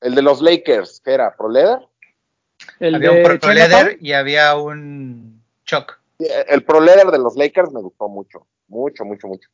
El 0.00 0.14
de 0.14 0.20
los 0.20 0.42
Lakers, 0.42 1.00
que 1.00 1.12
era 1.12 1.34
Pro 1.34 1.48
Leather. 1.48 1.78
El 2.80 2.94
había 2.96 3.10
de 3.10 3.16
un 3.16 3.38
Pro 3.40 3.52
Leather 3.52 3.98
y 4.00 4.12
había 4.12 4.56
un 4.56 5.42
Choc. 5.64 6.00
El 6.18 6.64
Pro 6.64 6.80
Leather 6.80 7.10
de 7.10 7.18
los 7.18 7.36
Lakers 7.36 7.72
me 7.72 7.80
gustó 7.80 8.08
mucho. 8.08 8.46
Mucho, 8.68 9.04
mucho, 9.04 9.28
mucho. 9.28 9.48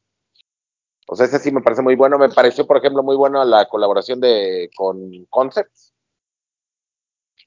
O 1.07 1.17
sea, 1.17 1.27
ese 1.27 1.39
sí 1.39 1.51
me 1.51 1.63
parece 1.63 1.83
muy 1.83 1.97
bueno. 1.97 2.19
Me 2.19 2.29
pareció, 2.29 2.67
por 2.67 2.77
ejemplo, 2.77 3.03
muy 3.03 3.17
bueno 3.17 3.45
la 3.45 3.67
colaboración 3.67 4.21
de 4.21 4.71
con 4.77 5.25
Concepts, 5.27 5.95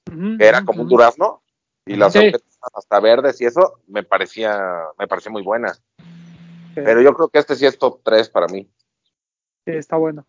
que 0.06 0.46
era 0.46 0.64
como 0.66 0.82
un 0.82 0.90
durazno. 0.90 1.44
Y 1.86 1.96
las 1.96 2.14
Sí. 2.14 2.32
hasta 2.74 3.00
verdes 3.00 3.42
y 3.42 3.46
eso, 3.46 3.80
me 3.88 4.04
parecía, 4.04 4.60
me 5.00 5.08
parecía 5.08 5.32
muy 5.32 5.42
buena. 5.42 5.74
Pero 6.76 7.02
yo 7.02 7.14
creo 7.14 7.30
que 7.30 7.40
este 7.40 7.56
sí 7.56 7.66
es 7.66 7.78
top 7.78 8.02
3 8.04 8.30
para 8.30 8.48
mí. 8.48 8.70
Sí, 9.66 9.72
está 9.72 9.98
bueno. 9.98 10.26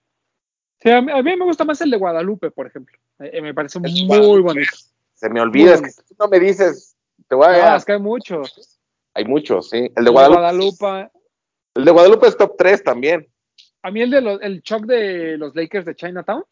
Sí, 0.80 0.90
a, 0.90 1.00
mí, 1.00 1.36
me 1.36 1.44
gusta 1.44 1.64
más 1.64 1.80
el 1.80 1.90
de 1.90 1.96
Guadalupe, 1.96 2.50
por 2.50 2.66
ejemplo. 2.66 2.98
Eh, 3.20 3.40
me 3.40 3.54
parece 3.54 3.78
muy 3.78 4.40
bonito. 4.40 4.72
Se 5.22 5.30
me 5.30 5.40
olvida, 5.40 5.74
es 5.74 5.82
que 5.82 5.90
si 5.90 6.16
no 6.18 6.26
me 6.26 6.40
dices, 6.40 6.96
te 7.28 7.36
voy 7.36 7.46
a... 7.46 7.70
No, 7.70 7.76
es 7.76 7.84
que 7.84 7.92
hay 7.92 8.00
muchos. 8.00 8.80
Hay 9.14 9.24
muchos, 9.24 9.70
sí. 9.70 9.88
El 9.94 10.04
de 10.04 10.10
Guadalupe. 10.10 11.10
El 11.74 11.84
de 11.84 11.90
Guadalupe 11.92 12.26
es 12.26 12.36
top 12.36 12.56
3 12.58 12.82
también. 12.82 13.28
A 13.82 13.92
mí 13.92 14.02
el 14.02 14.10
de 14.10 14.20
los, 14.20 14.42
el 14.42 14.62
shock 14.62 14.84
de 14.84 15.38
los 15.38 15.54
Lakers 15.54 15.86
de 15.86 15.94
Chinatown 15.94 16.42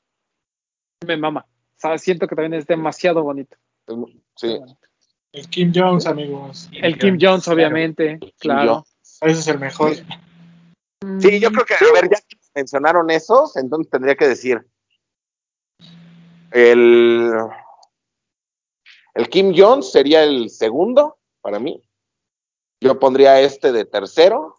me 1.04 1.16
mama. 1.16 1.44
O 1.48 1.80
sea, 1.80 1.98
siento 1.98 2.28
que 2.28 2.36
también 2.36 2.54
es 2.54 2.66
demasiado 2.68 3.24
bonito. 3.24 3.56
Sí. 4.36 4.60
El 5.32 5.48
Kim 5.48 5.72
Jones, 5.74 6.06
amigos. 6.06 6.70
El 6.72 6.96
Kim 6.96 7.18
Jones, 7.20 7.48
obviamente, 7.48 8.20
claro. 8.38 8.86
Ese 9.20 9.40
es 9.40 9.48
el 9.48 9.58
mejor. 9.58 9.94
Sí, 11.18 11.40
yo 11.40 11.50
creo 11.50 11.64
que, 11.64 11.74
a 11.74 11.92
ver, 11.92 12.08
ya 12.08 12.20
que 12.20 12.36
mencionaron 12.54 13.10
esos, 13.10 13.56
entonces 13.56 13.90
tendría 13.90 14.14
que 14.14 14.28
decir 14.28 14.64
el, 16.52 17.32
el 19.14 19.28
Kim 19.28 19.52
Jones 19.56 19.90
sería 19.90 20.22
el 20.24 20.50
segundo 20.50 21.18
para 21.40 21.58
mí. 21.58 21.82
Yo 22.80 22.98
pondría 22.98 23.40
este 23.40 23.72
de 23.72 23.84
tercero. 23.84 24.56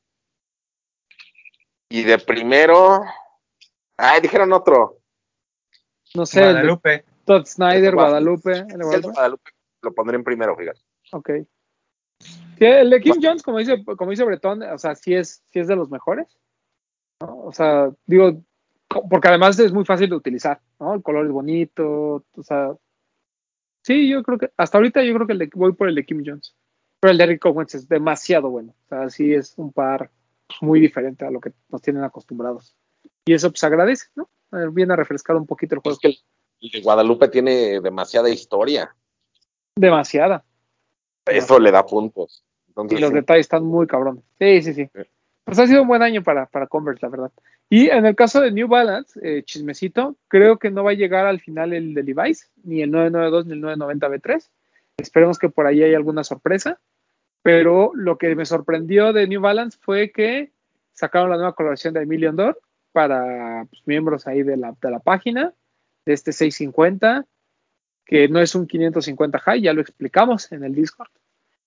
Y 1.89 2.03
de 2.03 2.19
primero. 2.19 3.01
Ay, 3.97 4.21
dijeron 4.21 4.53
otro. 4.53 4.99
No 6.15 6.25
sé. 6.25 6.41
Guadalupe. 6.41 7.05
Todd 7.25 7.45
Snyder, 7.45 7.93
Guadalupe. 7.93 8.51
El 8.51 8.83
Guadalupe. 8.83 9.13
Guadalupe 9.13 9.51
lo 9.81 9.93
pondré 9.93 10.15
en 10.15 10.23
primero, 10.23 10.55
fíjate. 10.55 10.79
Ok. 11.11 11.29
el 12.59 12.89
de 12.89 13.01
Kim 13.01 13.15
Jones, 13.21 13.43
como 13.43 13.57
dice, 13.57 13.83
como 13.83 14.11
dice 14.11 14.23
Bretón, 14.23 14.61
o 14.63 14.77
sea, 14.77 14.95
sí 14.95 15.13
es, 15.13 15.43
sí 15.51 15.59
es 15.59 15.67
de 15.67 15.75
los 15.75 15.89
mejores. 15.89 16.37
O 17.19 17.51
sea, 17.51 17.91
digo, 18.05 18.41
porque 19.09 19.27
además 19.27 19.59
es 19.59 19.73
muy 19.73 19.85
fácil 19.85 20.09
de 20.09 20.15
utilizar, 20.15 20.61
¿no? 20.79 20.93
El 20.93 21.03
color 21.03 21.25
es 21.25 21.31
bonito, 21.31 22.23
o 22.35 22.43
sea, 22.43 22.71
sí, 23.81 24.09
yo 24.09 24.23
creo 24.23 24.37
que, 24.37 24.51
hasta 24.57 24.77
ahorita 24.77 25.03
yo 25.03 25.13
creo 25.13 25.27
que 25.27 25.49
voy 25.55 25.73
por 25.73 25.89
el 25.89 25.95
de 25.95 26.05
Kim 26.05 26.23
Jones, 26.25 26.55
pero 26.99 27.11
el 27.11 27.17
de 27.17 27.25
Rick 27.25 27.45
Owens 27.45 27.75
es 27.75 27.87
demasiado 27.87 28.49
bueno, 28.49 28.73
o 28.85 28.87
sea, 28.87 29.09
sí 29.09 29.33
es 29.33 29.53
un 29.57 29.71
par 29.71 30.09
muy 30.61 30.79
diferente 30.79 31.25
a 31.25 31.31
lo 31.31 31.39
que 31.39 31.53
nos 31.69 31.81
tienen 31.81 32.03
acostumbrados. 32.03 32.75
Y 33.25 33.33
eso 33.33 33.49
pues 33.51 33.63
agradece, 33.63 34.07
¿no? 34.15 34.29
Viene 34.71 34.93
a 34.93 34.97
refrescar 34.97 35.35
un 35.35 35.45
poquito 35.45 35.75
el 35.75 35.81
juego. 35.81 35.95
Es 35.95 35.99
que 35.99 36.07
el 36.61 36.71
de 36.71 36.81
Guadalupe 36.81 37.27
tiene 37.29 37.79
demasiada 37.79 38.29
historia. 38.29 38.93
Demasiada. 39.75 40.43
Eso 41.25 41.59
le 41.59 41.71
da 41.71 41.85
puntos. 41.85 42.43
y 42.89 42.97
los 42.97 43.13
detalles 43.13 43.45
están 43.45 43.63
muy 43.63 43.87
cabrones. 43.87 44.23
Sí, 44.39 44.61
sí, 44.61 44.73
sí. 44.73 44.89
Pues 45.43 45.59
ha 45.59 45.67
sido 45.67 45.83
un 45.83 45.87
buen 45.87 46.01
año 46.01 46.23
para, 46.23 46.45
para 46.47 46.67
Converse, 46.67 47.05
la 47.05 47.09
verdad. 47.09 47.31
Y 47.73 47.87
en 47.87 48.05
el 48.05 48.17
caso 48.17 48.41
de 48.41 48.51
New 48.51 48.67
Balance, 48.67 49.17
eh, 49.23 49.43
chismecito, 49.43 50.17
creo 50.27 50.59
que 50.59 50.69
no 50.69 50.83
va 50.83 50.91
a 50.91 50.93
llegar 50.93 51.25
al 51.25 51.39
final 51.39 51.71
el 51.71 51.93
de 51.93 52.03
Levi's, 52.03 52.51
ni 52.65 52.81
el 52.81 52.91
992 52.91 53.45
ni 53.45 53.53
el 53.53 53.61
990 53.61 54.09
B3. 54.09 54.49
Esperemos 54.97 55.39
que 55.39 55.47
por 55.47 55.65
ahí 55.65 55.81
haya 55.81 55.95
alguna 55.95 56.25
sorpresa. 56.25 56.81
Pero 57.41 57.93
lo 57.95 58.17
que 58.17 58.35
me 58.35 58.45
sorprendió 58.45 59.13
de 59.13 59.25
New 59.25 59.39
Balance 59.39 59.77
fue 59.79 60.11
que 60.11 60.51
sacaron 60.91 61.29
la 61.29 61.37
nueva 61.37 61.55
colaboración 61.55 61.93
de 61.93 62.05
Million 62.05 62.35
Door 62.35 62.59
para 62.91 63.65
pues, 63.69 63.81
miembros 63.85 64.27
ahí 64.27 64.43
de 64.43 64.57
la, 64.57 64.75
de 64.81 64.91
la 64.91 64.99
página, 64.99 65.53
de 66.05 66.11
este 66.11 66.33
650, 66.33 67.25
que 68.05 68.27
no 68.27 68.41
es 68.41 68.53
un 68.53 68.67
550 68.67 69.39
high, 69.39 69.61
ya 69.61 69.71
lo 69.71 69.79
explicamos 69.79 70.51
en 70.51 70.65
el 70.65 70.75
Discord. 70.75 71.11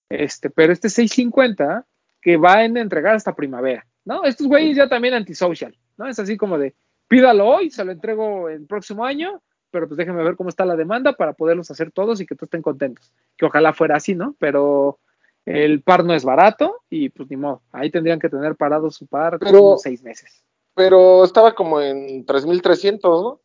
Este, 0.09 0.51
pero 0.51 0.71
este 0.71 0.89
650 0.89 1.83
que 2.21 2.37
va 2.37 2.57
a 2.57 2.65
entregar 2.65 3.15
hasta 3.15 3.35
primavera, 3.35 3.87
¿no? 4.03 4.23
Estos 4.23 4.45
güeyes 4.45 4.77
ya 4.77 4.87
también 4.87 5.15
antisocial, 5.15 5.75
¿no? 5.97 6.07
Es 6.07 6.19
así 6.19 6.37
como 6.37 6.57
de, 6.57 6.75
pídalo 7.07 7.47
hoy, 7.47 7.69
se 7.69 7.83
lo 7.83 7.91
entrego 7.91 8.49
el 8.49 8.65
próximo 8.65 9.05
año, 9.05 9.41
pero 9.71 9.87
pues 9.87 9.97
déjenme 9.97 10.23
ver 10.23 10.35
cómo 10.35 10.49
está 10.49 10.65
la 10.65 10.75
demanda 10.75 11.13
para 11.13 11.33
poderlos 11.33 11.69
hacer 11.71 11.91
todos 11.91 12.21
y 12.21 12.25
que 12.25 12.35
todos 12.35 12.47
estén 12.47 12.61
contentos. 12.61 13.11
Que 13.37 13.45
ojalá 13.45 13.73
fuera 13.73 13.97
así, 13.97 14.15
¿no? 14.15 14.35
Pero 14.39 14.99
el 15.45 15.81
par 15.83 16.03
no 16.03 16.13
es 16.13 16.23
barato 16.23 16.81
y 16.89 17.09
pues 17.09 17.29
ni 17.29 17.37
modo, 17.37 17.61
ahí 17.71 17.91
tendrían 17.91 18.19
que 18.19 18.29
tener 18.29 18.55
parado 18.55 18.89
su 18.89 19.05
par 19.05 19.37
pero, 19.39 19.77
seis 19.77 20.01
meses. 20.01 20.43
Pero 20.73 21.23
estaba 21.23 21.53
como 21.53 21.81
en 21.81 22.25
3.300, 22.25 23.01
¿no? 23.01 23.41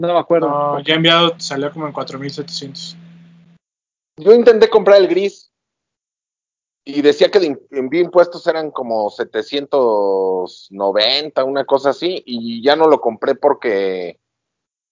No 0.00 0.14
me 0.14 0.18
acuerdo. 0.18 0.48
No, 0.48 0.80
ya 0.80 0.94
enviado 0.94 1.38
salió 1.38 1.70
como 1.72 1.86
en 1.86 1.92
4.700. 1.92 2.96
Yo 4.16 4.32
intenté 4.32 4.68
comprar 4.68 4.98
el 4.98 5.08
gris 5.08 5.49
y 6.84 7.02
decía 7.02 7.28
que 7.30 7.40
de 7.40 7.58
envío 7.72 8.00
impuestos 8.00 8.46
eran 8.46 8.70
como 8.70 9.10
790, 9.10 11.44
una 11.44 11.64
cosa 11.64 11.90
así, 11.90 12.22
y 12.24 12.62
ya 12.62 12.76
no 12.76 12.86
lo 12.88 13.00
compré 13.00 13.34
porque 13.34 14.20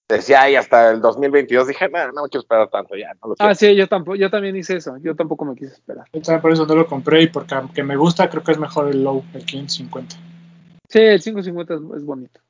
decía, 0.09 0.43
ay, 0.43 0.57
hasta 0.57 0.91
el 0.91 1.01
2022, 1.01 1.69
dije, 1.69 1.89
no, 1.89 2.13
no 2.13 2.25
me 2.25 2.29
quiero 2.29 2.43
esperar 2.43 2.69
tanto, 2.69 2.95
ya, 2.97 3.15
no 3.15 3.29
lo 3.29 3.35
quiero. 3.35 3.51
Ah, 3.51 3.55
sí, 3.55 3.75
yo 3.75 3.89
tampoco, 3.89 4.17
yo 4.17 4.29
también 4.31 4.57
hice 4.57 4.77
eso, 4.77 4.99
yo 4.99 5.17
tampoco 5.17 5.45
me 5.45 5.55
quise 5.55 5.73
esperar. 5.73 6.07
por 6.41 6.53
eso 6.53 6.67
no 6.67 6.75
lo 6.75 6.87
compré, 6.87 7.23
y 7.23 7.29
porque 7.29 7.55
aunque 7.55 7.83
me 7.83 7.97
gusta, 7.97 8.29
creo 8.29 8.43
que 8.43 8.53
es 8.53 8.59
mejor 8.59 8.89
el 8.89 9.03
low, 9.03 9.25
el 9.35 9.45
550. 9.45 10.17
Sí, 10.89 11.01
el 11.01 11.23
550 11.23 11.75
es, 11.75 11.81
es 11.97 12.05
bonito. 12.05 12.41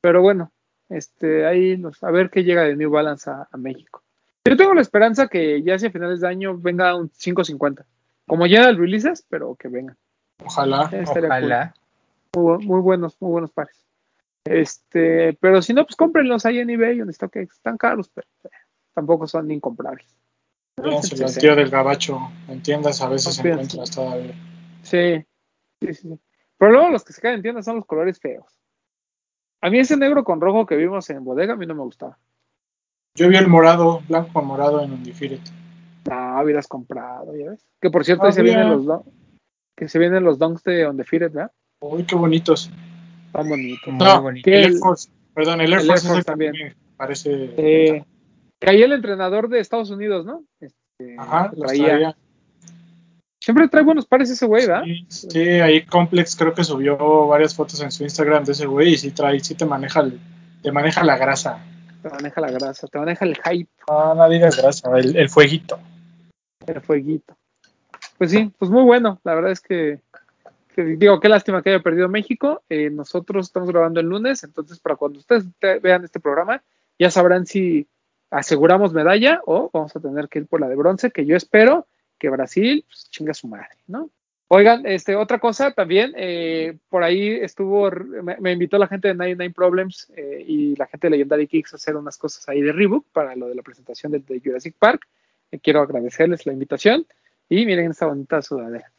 Pero 0.00 0.22
bueno, 0.22 0.52
este, 0.88 1.46
ahí, 1.46 1.80
a 2.00 2.10
ver 2.10 2.30
qué 2.30 2.44
llega 2.44 2.62
de 2.62 2.76
New 2.76 2.90
Balance 2.90 3.30
a, 3.30 3.48
a 3.50 3.56
México. 3.56 4.02
Yo 4.44 4.56
tengo 4.56 4.74
la 4.74 4.80
esperanza 4.80 5.28
que 5.28 5.62
ya 5.62 5.76
hacia 5.76 5.92
finales 5.92 6.20
de 6.20 6.28
año 6.28 6.58
venga 6.58 6.96
un 6.96 7.08
550 7.08 7.86
como 8.32 8.46
ya 8.46 8.70
el 8.70 8.78
releases, 8.78 9.26
pero 9.28 9.54
que 9.56 9.68
vengan. 9.68 9.94
Ojalá. 10.42 10.90
Ojalá. 11.06 11.74
Muy, 12.34 12.80
buenos, 12.80 13.14
muy 13.20 13.30
buenos 13.30 13.50
pares. 13.50 13.84
Este, 14.42 15.34
pero 15.34 15.60
si 15.60 15.74
no, 15.74 15.84
pues 15.84 15.96
cómprenlos 15.96 16.46
ahí 16.46 16.58
en 16.58 16.70
eBay 16.70 16.98
o 17.02 17.04
en 17.04 17.12
StockX. 17.12 17.56
Están 17.56 17.76
caros, 17.76 18.08
pero 18.08 18.26
eh, 18.44 18.48
tampoco 18.94 19.26
son 19.26 19.50
incomprables. 19.50 20.16
el 20.78 21.38
tío 21.38 21.54
del 21.54 21.68
gabacho 21.68 22.20
en 22.48 22.62
tiendas 22.62 23.02
a 23.02 23.10
veces 23.10 23.34
se 23.34 23.46
encuentras 23.46 23.90
todavía. 23.90 24.34
Sí, 24.80 25.22
sí, 25.82 25.92
sí. 25.92 26.18
Pero 26.56 26.72
luego 26.72 26.88
los 26.88 27.04
que 27.04 27.12
se 27.12 27.20
quedan 27.20 27.34
en 27.34 27.42
tiendas 27.42 27.66
son 27.66 27.76
los 27.76 27.84
colores 27.84 28.18
feos. 28.18 28.58
A 29.60 29.68
mí 29.68 29.78
ese 29.78 29.98
negro 29.98 30.24
con 30.24 30.40
rojo 30.40 30.64
que 30.64 30.76
vimos 30.76 31.10
en 31.10 31.22
bodega 31.22 31.52
a 31.52 31.56
mí 31.56 31.66
no 31.66 31.74
me 31.74 31.82
gustaba. 31.82 32.18
Yo 33.14 33.28
vi 33.28 33.36
el 33.36 33.48
morado, 33.48 34.00
blanco 34.08 34.32
con 34.32 34.46
morado 34.46 34.80
en 34.80 34.92
Undefeated. 34.92 35.61
No, 36.10 36.42
hubieras 36.42 36.66
comprado, 36.66 37.36
ya 37.36 37.50
ves. 37.50 37.64
Que 37.80 37.90
por 37.90 38.04
cierto, 38.04 38.30
se 38.32 38.42
vienen 38.42 38.68
los 38.68 39.02
que 39.76 39.88
se 39.88 39.98
vienen 39.98 40.24
los 40.24 40.38
donks 40.38 40.62
de 40.64 40.86
On 40.86 40.96
the 40.96 41.18
¿verdad? 41.18 41.50
Uy, 41.80 42.04
qué 42.04 42.14
bonitos. 42.14 42.70
Tan 43.32 43.48
bonitos. 43.48 43.94
No, 43.94 44.30
el 44.30 44.42
Air 44.44 44.74
Force, 44.74 45.08
perdón, 45.34 45.60
el 45.60 45.72
Air, 45.72 45.82
Force, 45.82 46.22
también. 46.22 46.52
parece. 46.96 47.52
que 47.56 48.04
ahí 48.66 48.82
el 48.82 48.92
entrenador 48.92 49.48
de 49.48 49.60
Estados 49.60 49.90
Unidos, 49.90 50.26
¿no? 50.26 50.44
Este, 50.60 51.16
Ajá, 51.18 51.50
traía. 51.50 52.16
Siempre 53.40 53.66
trae 53.66 53.82
buenos 53.82 54.06
pares 54.06 54.30
ese 54.30 54.46
güey, 54.46 54.66
¿verdad? 54.66 54.84
Sí, 55.08 55.40
ahí 55.40 55.84
Complex 55.84 56.36
creo 56.36 56.54
que 56.54 56.62
subió 56.62 57.26
varias 57.26 57.56
fotos 57.56 57.82
en 57.82 57.90
su 57.90 58.04
Instagram 58.04 58.44
de 58.44 58.52
ese 58.52 58.66
güey 58.66 58.92
y 58.92 58.98
sí 58.98 59.10
trae, 59.10 59.40
sí 59.40 59.56
te 59.56 59.66
maneja 59.66 60.04
te 60.62 60.70
maneja 60.70 61.02
la 61.02 61.16
grasa. 61.16 61.58
Te 62.02 62.08
maneja 62.08 62.40
la 62.40 62.52
grasa, 62.52 62.86
te 62.86 62.98
maneja 63.00 63.24
el 63.24 63.36
hype. 63.36 63.70
Ah, 63.88 64.14
no 64.16 64.28
digas 64.28 64.56
grasa, 64.56 64.96
el, 64.96 65.16
el 65.16 65.28
fueguito 65.28 65.80
el 66.66 66.80
fueguito. 66.80 67.36
Pues 68.18 68.30
sí, 68.30 68.52
pues 68.58 68.70
muy 68.70 68.82
bueno. 68.82 69.20
La 69.24 69.34
verdad 69.34 69.50
es 69.50 69.60
que, 69.60 70.00
digo, 70.76 71.20
qué 71.20 71.28
lástima 71.28 71.62
que 71.62 71.70
haya 71.70 71.82
perdido 71.82 72.08
México. 72.08 72.62
Eh, 72.68 72.90
nosotros 72.90 73.46
estamos 73.46 73.70
grabando 73.70 74.00
el 74.00 74.06
lunes, 74.06 74.44
entonces 74.44 74.78
para 74.78 74.96
cuando 74.96 75.18
ustedes 75.18 75.44
vean 75.82 76.04
este 76.04 76.20
programa, 76.20 76.62
ya 76.98 77.10
sabrán 77.10 77.46
si 77.46 77.88
aseguramos 78.30 78.92
medalla 78.92 79.42
o 79.44 79.70
vamos 79.72 79.94
a 79.96 80.00
tener 80.00 80.28
que 80.28 80.40
ir 80.40 80.46
por 80.46 80.60
la 80.60 80.68
de 80.68 80.76
bronce, 80.76 81.10
que 81.10 81.26
yo 81.26 81.36
espero 81.36 81.86
que 82.18 82.30
Brasil 82.30 82.84
pues, 82.86 83.10
chinga 83.10 83.34
su 83.34 83.48
madre, 83.48 83.76
¿no? 83.86 84.08
Oigan, 84.48 84.84
este, 84.84 85.16
otra 85.16 85.38
cosa 85.38 85.72
también, 85.72 86.12
eh, 86.14 86.76
por 86.90 87.02
ahí 87.02 87.28
estuvo, 87.28 87.90
me, 87.90 88.52
invitó 88.52 88.76
la 88.76 88.86
gente 88.86 89.08
de 89.08 89.14
99 89.14 89.54
Problems 89.54 90.12
eh, 90.14 90.44
y 90.46 90.76
la 90.76 90.86
gente 90.86 91.06
de 91.06 91.12
Legendary 91.12 91.48
Kicks 91.48 91.72
a 91.72 91.76
hacer 91.76 91.96
unas 91.96 92.18
cosas 92.18 92.46
ahí 92.48 92.60
de 92.60 92.70
Rebook 92.70 93.06
para 93.12 93.34
lo 93.34 93.48
de 93.48 93.54
la 93.54 93.62
presentación 93.62 94.12
de 94.12 94.40
Jurassic 94.44 94.76
Park 94.78 95.08
quiero 95.60 95.80
agradecerles 95.80 96.46
la 96.46 96.52
invitación. 96.52 97.06
Y 97.48 97.66
miren 97.66 97.90
esta 97.90 98.06
bonita 98.06 98.40
sudadera. 98.42 98.90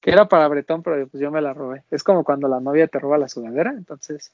Que 0.00 0.10
era 0.10 0.28
para 0.28 0.48
Bretón, 0.48 0.82
pero 0.82 1.06
pues 1.06 1.20
yo 1.20 1.30
me 1.30 1.40
la 1.40 1.52
robé. 1.54 1.84
Es 1.90 2.02
como 2.02 2.24
cuando 2.24 2.48
la 2.48 2.60
novia 2.60 2.88
te 2.88 2.98
roba 2.98 3.18
la 3.18 3.28
sudadera. 3.28 3.70
Entonces, 3.70 4.32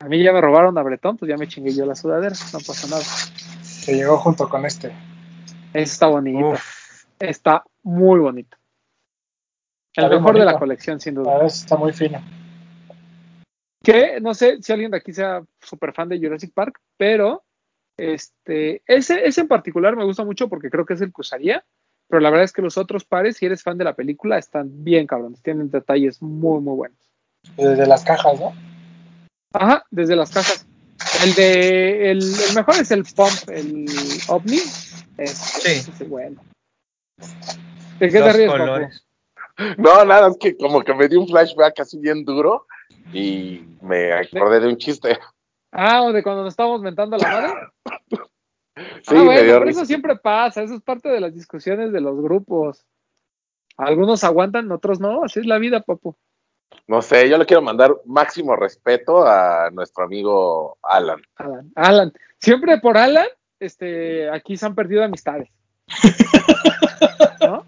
a 0.00 0.06
mí 0.06 0.22
ya 0.22 0.32
me 0.32 0.40
robaron 0.40 0.78
a 0.78 0.82
Bretón, 0.82 1.16
pues 1.16 1.28
ya 1.28 1.36
me 1.36 1.48
chingué 1.48 1.74
yo 1.74 1.84
la 1.86 1.94
sudadera. 1.94 2.34
No 2.52 2.58
pasa 2.58 2.86
nada. 2.88 3.02
Que 3.84 3.94
llegó 3.94 4.18
junto 4.18 4.48
con 4.48 4.64
este. 4.64 4.92
Está 5.72 6.06
bonito. 6.06 6.54
Está 7.18 7.64
muy 7.82 8.20
bonito. 8.20 8.56
El 9.94 10.10
mejor 10.10 10.38
de 10.38 10.44
la 10.44 10.58
colección, 10.58 11.00
sin 11.00 11.14
duda. 11.14 11.44
está 11.44 11.76
muy 11.76 11.92
fino. 11.92 12.20
Que 13.82 14.20
no 14.20 14.34
sé 14.34 14.62
si 14.62 14.72
alguien 14.72 14.90
de 14.90 14.98
aquí 14.98 15.12
sea 15.12 15.42
súper 15.60 15.92
fan 15.92 16.08
de 16.08 16.18
Jurassic 16.18 16.52
Park, 16.52 16.80
pero 16.96 17.42
Este, 17.98 18.82
ese, 18.86 19.26
ese 19.26 19.40
en 19.42 19.48
particular 19.48 19.96
me 19.96 20.04
gusta 20.04 20.24
mucho 20.24 20.48
porque 20.48 20.70
creo 20.70 20.86
que 20.86 20.94
es 20.94 21.00
el 21.00 21.08
que 21.08 21.20
usaría, 21.20 21.64
pero 22.08 22.20
la 22.20 22.30
verdad 22.30 22.44
es 22.44 22.52
que 22.52 22.62
los 22.62 22.78
otros 22.78 23.04
pares, 23.04 23.36
si 23.36 23.46
eres 23.46 23.62
fan 23.62 23.76
de 23.76 23.84
la 23.84 23.94
película, 23.94 24.38
están 24.38 24.84
bien 24.84 25.06
cabrones, 25.06 25.42
tienen 25.42 25.70
detalles 25.70 26.22
muy, 26.22 26.60
muy 26.60 26.74
buenos. 26.74 26.98
Desde 27.56 27.86
las 27.86 28.04
cajas, 28.04 28.38
¿no? 28.40 28.54
Ajá, 29.52 29.84
desde 29.90 30.16
las 30.16 30.30
cajas. 30.30 30.66
El 31.24 31.34
de, 31.34 32.10
el, 32.10 32.18
el 32.18 32.54
mejor 32.54 32.74
es 32.80 32.90
el 32.90 33.04
Pump, 33.04 33.48
el 33.48 33.86
OVNI. 34.28 34.58
Es, 35.18 35.30
Sí. 35.30 35.70
ese 35.72 35.90
es 35.90 36.08
bueno. 36.08 36.40
¿De 37.98 38.08
qué 38.08 38.12
te 38.12 38.20
Dos 38.20 38.36
ríes, 38.36 38.50
colores. 38.50 39.04
No, 39.76 40.04
nada, 40.04 40.28
es 40.28 40.36
que 40.38 40.56
como 40.56 40.82
que 40.82 40.94
me 40.94 41.08
dio 41.08 41.20
un 41.20 41.28
flashback 41.28 41.80
así 41.80 41.98
bien 41.98 42.24
duro 42.24 42.66
y 43.12 43.64
me 43.82 44.12
acordé 44.12 44.60
de 44.60 44.68
un 44.68 44.76
chiste. 44.76 45.18
Ah, 45.80 46.02
o 46.02 46.12
de 46.12 46.24
cuando 46.24 46.42
nos 46.42 46.52
estábamos 46.54 46.82
mentando 46.82 47.16
la 47.16 47.28
madre. 47.28 47.52
Sí, 49.02 49.08
ah, 49.08 49.14
me 49.14 49.24
bueno, 49.24 49.40
pero 49.58 49.70
eso 49.70 49.84
siempre 49.84 50.14
pasa, 50.14 50.62
eso 50.62 50.74
es 50.74 50.82
parte 50.82 51.08
de 51.08 51.18
las 51.18 51.34
discusiones 51.34 51.92
de 51.92 52.00
los 52.00 52.20
grupos. 52.20 52.86
Algunos 53.76 54.22
aguantan, 54.22 54.70
otros 54.70 55.00
no, 55.00 55.24
así 55.24 55.40
es 55.40 55.46
la 55.46 55.58
vida, 55.58 55.80
papu. 55.80 56.14
No 56.86 57.02
sé, 57.02 57.28
yo 57.28 57.38
le 57.38 57.44
quiero 57.46 57.60
mandar 57.60 57.96
máximo 58.04 58.54
respeto 58.54 59.26
a 59.26 59.68
nuestro 59.72 60.04
amigo 60.04 60.78
Alan. 60.80 61.20
Alan, 61.34 61.72
Alan. 61.74 62.12
Siempre 62.38 62.78
por 62.78 62.96
Alan, 62.96 63.26
este, 63.58 64.30
aquí 64.30 64.56
se 64.56 64.66
han 64.66 64.76
perdido 64.76 65.02
amistades. 65.02 65.48
¿No? 67.40 67.64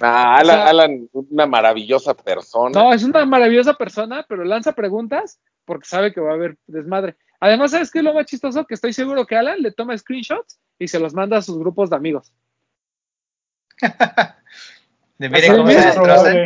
Ah, 0.00 0.36
Alan, 0.36 0.56
O 0.56 0.62
sea- 0.62 0.70
Alan, 0.70 1.08
una 1.12 1.46
maravillosa 1.46 2.14
persona. 2.14 2.70
No, 2.80 2.94
es 2.94 3.04
una 3.04 3.26
maravillosa 3.26 3.74
persona, 3.74 4.24
pero 4.26 4.44
lanza 4.44 4.72
preguntas 4.72 5.40
porque 5.64 5.86
sabe 5.88 6.12
que 6.12 6.20
va 6.20 6.30
a 6.32 6.34
haber 6.34 6.56
desmadre. 6.66 7.16
Además, 7.40 7.70
¿sabes 7.72 7.90
qué 7.90 7.98
es 7.98 8.04
lo 8.04 8.14
más 8.14 8.26
chistoso? 8.26 8.64
Que 8.66 8.74
estoy 8.74 8.92
seguro 8.92 9.26
que 9.26 9.36
Alan 9.36 9.60
le 9.60 9.72
toma 9.72 9.96
screenshots 9.98 10.60
y 10.78 10.88
se 10.88 10.98
los 11.00 11.12
manda 11.14 11.36
a 11.38 11.42
sus 11.42 11.58
grupos 11.58 11.90
de 11.90 11.96
amigos. 11.96 12.32
De 15.18 15.26
Así 15.28 15.34
miren 15.34 15.52
de 15.52 15.56
cómo 15.58 15.68
bien. 15.68 15.80
se 15.82 15.88
Es 15.88 15.94
destrozan. 15.94 16.36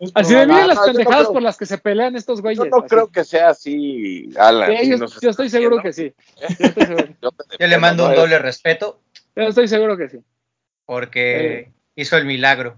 Es 0.00 0.10
Así 0.14 0.34
de 0.34 0.44
probable. 0.44 0.46
miren 0.46 0.62
Ah, 0.62 0.66
las 0.66 0.76
no, 0.76 0.80
yo 0.82 0.86
no 0.86 0.86
pendejadas 0.86 1.18
creo- 1.22 1.32
por 1.34 1.42
las 1.42 1.56
que 1.56 1.66
se 1.66 1.78
pelean 1.78 2.16
estos 2.16 2.40
güeyes. 2.42 2.58
yo 2.58 2.64
no 2.70 2.78
así. 2.78 2.88
creo 2.88 3.12
que 3.12 3.24
sea 3.24 3.48
así, 3.50 4.30
Alan. 4.36 4.72
Yo, 5.20 5.30
estoy 5.30 5.48
seguro 5.50 5.80
que 5.82 5.92
sí. 5.92 6.12
Yo 7.60 7.66
le 7.66 7.78
mando 7.78 8.08
un 8.08 8.14
doble 8.14 8.38
respeto 8.38 9.00
yo 9.36 9.44
estoy 9.44 9.68
seguro 9.68 9.96
que 9.96 10.08
sí. 10.08 10.18
porque 10.84 11.70
hizo 11.94 12.16
el 12.16 12.24
milagro. 12.24 12.76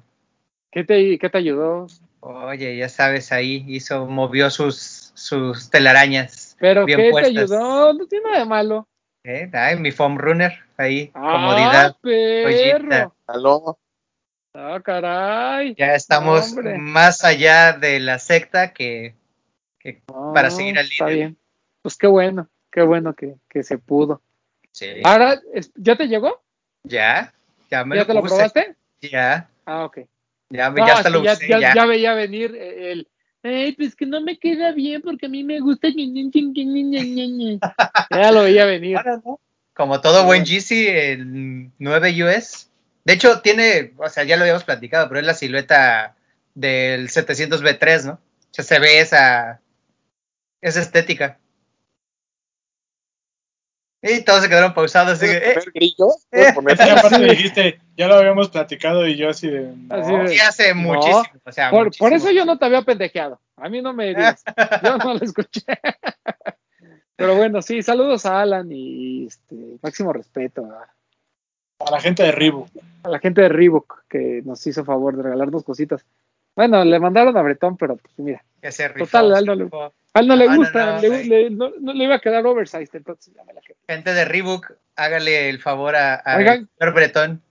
¿Qué 0.70 0.85
te, 0.85 1.18
qué 1.18 1.31
te 1.31 1.39
ayudó? 1.39 1.87
Oye, 2.20 2.76
ya 2.76 2.91
sabes, 2.91 3.33
ahí 3.33 3.64
hizo, 3.66 4.05
movió 4.07 4.51
sus, 4.51 4.99
sus 5.14 5.70
telarañas. 5.70 6.56
¿Pero 6.58 6.84
bien 6.86 6.98
qué 6.98 7.04
te 7.04 7.11
puestas. 7.11 7.36
ayudó? 7.36 7.92
No 7.94 8.06
tiene 8.06 8.24
nada 8.26 8.38
de 8.40 8.44
malo. 8.44 8.88
¿eh? 9.24 9.50
Ay, 9.52 9.76
mi 9.78 9.92
foam 9.92 10.16
runner, 10.18 10.52
ahí, 10.76 11.11
Ah, 11.14 11.32
comodidad. 11.32 11.96
perro. 12.02 13.14
Aló. 13.26 13.78
Ah, 14.54 14.80
caray. 14.82 15.74
Ya 15.76 15.94
estamos 15.94 16.50
Hombre. 16.52 16.76
más 16.78 17.22
allá 17.24 17.72
de 17.72 18.00
la 18.00 18.18
secta 18.18 18.72
que, 18.72 19.14
que 19.78 20.02
para 20.34 20.50
seguir 20.50 20.78
al 20.78 20.86
Está 20.86 21.06
líder. 21.06 21.16
bien. 21.16 21.38
Pues 21.82 21.96
qué 21.96 22.06
bueno, 22.08 22.48
qué 22.70 22.82
bueno 22.82 23.14
que, 23.14 23.36
que 23.48 23.62
se 23.62 23.78
pudo. 23.78 24.22
Sí. 24.72 24.86
Ahora, 25.04 25.40
¿ya 25.76 25.96
te 25.96 26.06
llegó? 26.08 26.42
Ya, 26.82 27.32
ya 27.70 27.84
me 27.84 27.94
¿Ya 27.96 28.02
lo 28.02 28.06
te 28.06 28.14
lo 28.14 28.20
puse. 28.22 28.34
probaste? 28.34 28.74
Ya, 29.02 29.48
Ah, 29.66 29.84
ok. 29.84 29.98
ya, 30.50 30.70
No, 30.70 30.86
ya 30.86 30.92
hasta 30.94 31.11
lo 31.11 31.22
ya, 31.22 31.32
usé, 31.34 31.48
ya- 31.48 31.61
ya. 31.61 31.74
ya 31.74 31.86
veía 31.86 32.14
venir 32.14 32.54
el. 32.56 33.08
Ay, 33.43 33.72
pues 33.72 33.97
que 33.97 34.07
no 34.07 34.20
me 34.20 34.38
queda 34.38 34.72
bien 34.72 35.03
porque 35.03 35.26
a 35.26 35.28
mí 35.28 35.45
me 35.45 35.61
gusta. 35.61 35.88
Ya 38.11 38.32
lo 38.32 38.43
veía 38.43 38.66
venir. 38.66 38.99
Ahora, 38.99 39.20
¿no? 39.24 39.41
Como 39.74 40.01
todo 40.01 40.24
buen. 40.24 40.45
Yeezy, 40.45 40.86
el 40.86 41.70
9 41.78 42.24
US. 42.24 42.68
De 43.05 43.14
hecho, 43.14 43.41
tiene, 43.41 43.93
o 43.97 44.09
sea, 44.09 44.24
ya 44.24 44.36
lo 44.36 44.43
habíamos 44.43 44.64
platicado, 44.64 45.09
pero 45.09 45.20
es 45.20 45.26
la 45.26 45.34
silueta 45.34 46.16
del 46.55 47.09
700 47.09 47.62
B3, 47.62 48.05
¿no? 48.05 48.12
O 48.12 48.53
sea, 48.53 48.64
se 48.64 48.78
ve 48.78 49.01
esa, 49.01 49.61
esa 50.61 50.80
estética. 50.80 51.39
Y 54.03 54.22
todos 54.24 54.42
se 54.42 54.48
quedaron 54.48 54.72
pausados, 54.72 55.12
así 55.12 55.26
que, 55.26 55.38
¿Puedes 55.40 55.66
eh, 55.66 55.70
grillo? 55.74 56.07
¿Puedes 56.30 56.80
eh. 56.80 56.84
Sí, 56.84 56.90
aparte 56.90 57.18
dijiste, 57.24 57.80
ya 57.98 58.09
lo 58.09 58.14
habíamos 58.14 58.48
platicado 58.48 59.07
y 59.07 59.16
yo 59.16 59.28
así 59.28 59.48
de. 59.48 59.72
no. 59.76 59.94
Así 59.94 60.12
de- 60.16 60.28
sí 60.28 60.38
hace 60.40 60.74
No. 60.74 60.80
muchísimo, 60.80 61.22
o 61.44 61.53
sea, 61.53 61.70
Por, 61.70 61.78
por 61.98 62.11
muchísimo. 62.11 62.16
eso 62.16 62.30
yo 62.30 62.44
no 62.46 62.59
te 62.59 62.64
había 62.64 62.80
pendejeado. 62.82 63.40
A 63.57 63.68
mí 63.68 63.82
no 63.82 63.92
me 63.92 64.09
digas. 64.09 64.42
Yo 64.82 64.96
no 64.96 65.12
lo 65.14 65.20
escuché. 65.22 65.61
Pero 67.16 67.36
bueno, 67.36 67.61
sí, 67.61 67.82
saludos 67.82 68.24
a 68.24 68.40
Alan 68.40 68.68
y 68.72 69.26
este, 69.26 69.55
máximo 69.82 70.12
respeto 70.14 70.64
a, 70.64 70.88
A 71.86 71.90
la 71.90 72.01
gente 72.01 72.22
de 72.22 72.32
Ribu. 72.32 72.66
a 73.03 73.09
la 73.11 73.18
gente 73.18 73.42
de 73.42 73.51
Reebok 73.51 74.05
que 74.09 74.40
nos 74.46 74.66
hizo 74.66 74.84
favor 74.86 75.16
de 75.16 75.24
regalarnos 75.24 75.62
cositas. 75.62 76.07
Bueno, 76.57 76.84
le 76.84 76.98
mandaron 77.01 77.36
a 77.36 77.42
Bretón, 77.42 77.76
pero 77.76 77.96
pues 77.96 78.18
mira, 78.18 78.44
Que 78.61 78.72
se 78.72 78.88
rifó, 78.88 79.07
Total, 79.07 79.28
le- 79.28 79.34
a 79.36 79.38
él 79.40 79.46
no 79.46 79.55
le 80.36 80.46
No, 80.46 80.51
no, 80.53 80.57
gusta, 80.59 80.92
no, 80.96 81.01
le, 81.01 81.09
güey. 81.09 81.28
le- 81.28 81.51
no, 81.51 81.70
no 81.80 81.92
le 81.92 82.05
iba 82.05 82.16
a 82.16 82.20
quedar 82.20 82.44
oversized, 82.46 82.94
entonces 82.94 83.32
ya 83.34 83.44
me 83.44 83.55
la 83.55 83.61
quedé. 83.61 83.76
Gente 83.88 84.12
de 84.12 84.24
Reebok, 84.24 84.72
hágale 84.96 85.48
el 85.48 85.61
favor 85.61 85.94
a, 85.96 86.16
a 86.16 86.36
Oigan. 86.36 86.68
señor 86.78 86.94
Bretón. 86.94 87.42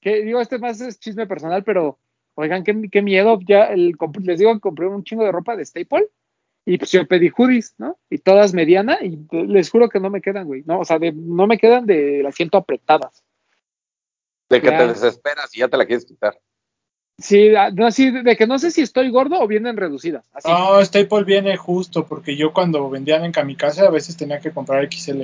Que 0.00 0.22
digo, 0.22 0.40
este 0.40 0.58
más 0.58 0.80
es 0.80 0.98
chisme 0.98 1.26
personal, 1.26 1.62
pero 1.64 1.98
oigan, 2.34 2.64
qué, 2.64 2.88
qué 2.90 3.02
miedo. 3.02 3.38
Ya 3.46 3.64
el, 3.66 3.94
les 4.22 4.38
digo 4.38 4.52
que 4.54 4.60
compré 4.60 4.86
un 4.86 5.04
chingo 5.04 5.24
de 5.24 5.32
ropa 5.32 5.56
de 5.56 5.64
Staple 5.64 6.08
y 6.64 6.78
pues 6.78 6.90
yo 6.90 7.06
pedí 7.06 7.28
hoodies, 7.28 7.74
¿no? 7.78 7.98
Y 8.10 8.18
todas 8.18 8.52
mediana 8.54 8.98
y 9.02 9.18
les 9.46 9.70
juro 9.70 9.88
que 9.88 10.00
no 10.00 10.10
me 10.10 10.20
quedan, 10.22 10.46
güey. 10.46 10.62
No, 10.66 10.80
o 10.80 10.84
sea, 10.84 10.98
de- 10.98 11.12
no 11.12 11.46
me 11.46 11.58
quedan 11.58 11.86
del 11.86 12.24
asiento 12.26 12.58
apretadas. 12.58 13.22
De 14.48 14.60
que 14.60 14.70
Ya. 14.70 14.78
te 14.78 14.86
desesperas 14.88 15.54
y 15.56 15.60
ya 15.60 15.68
te 15.68 15.76
la 15.76 15.86
quieres 15.86 16.04
quitar. 16.06 16.38
Sí, 17.18 17.54
ah, 17.56 17.70
no, 17.72 17.90
sí, 17.90 18.10
de 18.10 18.36
que 18.36 18.46
no 18.46 18.58
sé 18.58 18.70
si 18.70 18.82
estoy 18.82 19.08
gordo 19.10 19.40
o 19.40 19.46
vienen 19.46 19.76
reducidas. 19.76 20.28
Así. 20.34 20.48
No, 20.50 20.82
Staple 20.84 21.24
viene 21.24 21.56
justo 21.56 22.06
porque 22.06 22.36
yo 22.36 22.52
cuando 22.52 22.90
vendían 22.90 23.24
en 23.24 23.32
Kamikaze 23.32 23.86
a 23.86 23.90
veces 23.90 24.16
tenía 24.16 24.38
que 24.40 24.50
comprar 24.50 24.84
XL. 24.90 25.22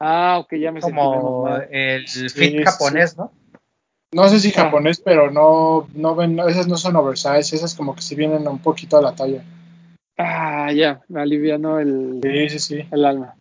Ah, 0.00 0.38
ok, 0.40 0.54
ya 0.54 0.72
me 0.72 0.80
Como 0.80 1.48
el 1.70 2.08
fit 2.08 2.30
sí. 2.30 2.64
japonés, 2.64 3.18
¿no? 3.18 3.32
No 4.12 4.28
sé 4.28 4.40
si 4.40 4.48
Ah. 4.56 4.64
japonés, 4.64 5.00
pero 5.00 5.30
no, 5.30 5.86
no 5.94 6.14
ven, 6.14 6.38
esas 6.40 6.66
no 6.66 6.78
son 6.78 6.96
oversize, 6.96 7.54
esas 7.54 7.74
como 7.74 7.94
que 7.94 8.00
sí 8.00 8.14
vienen 8.14 8.48
un 8.48 8.58
poquito 8.58 8.96
a 8.96 9.02
la 9.02 9.14
talla. 9.14 9.42
Ah, 10.16 10.72
ya, 10.72 11.02
me 11.08 11.20
alivianó 11.20 11.78
el, 11.78 12.20
Sí, 12.22 12.48
sí, 12.48 12.58
sí. 12.58 12.88
el 12.90 13.04
alma. 13.04 13.34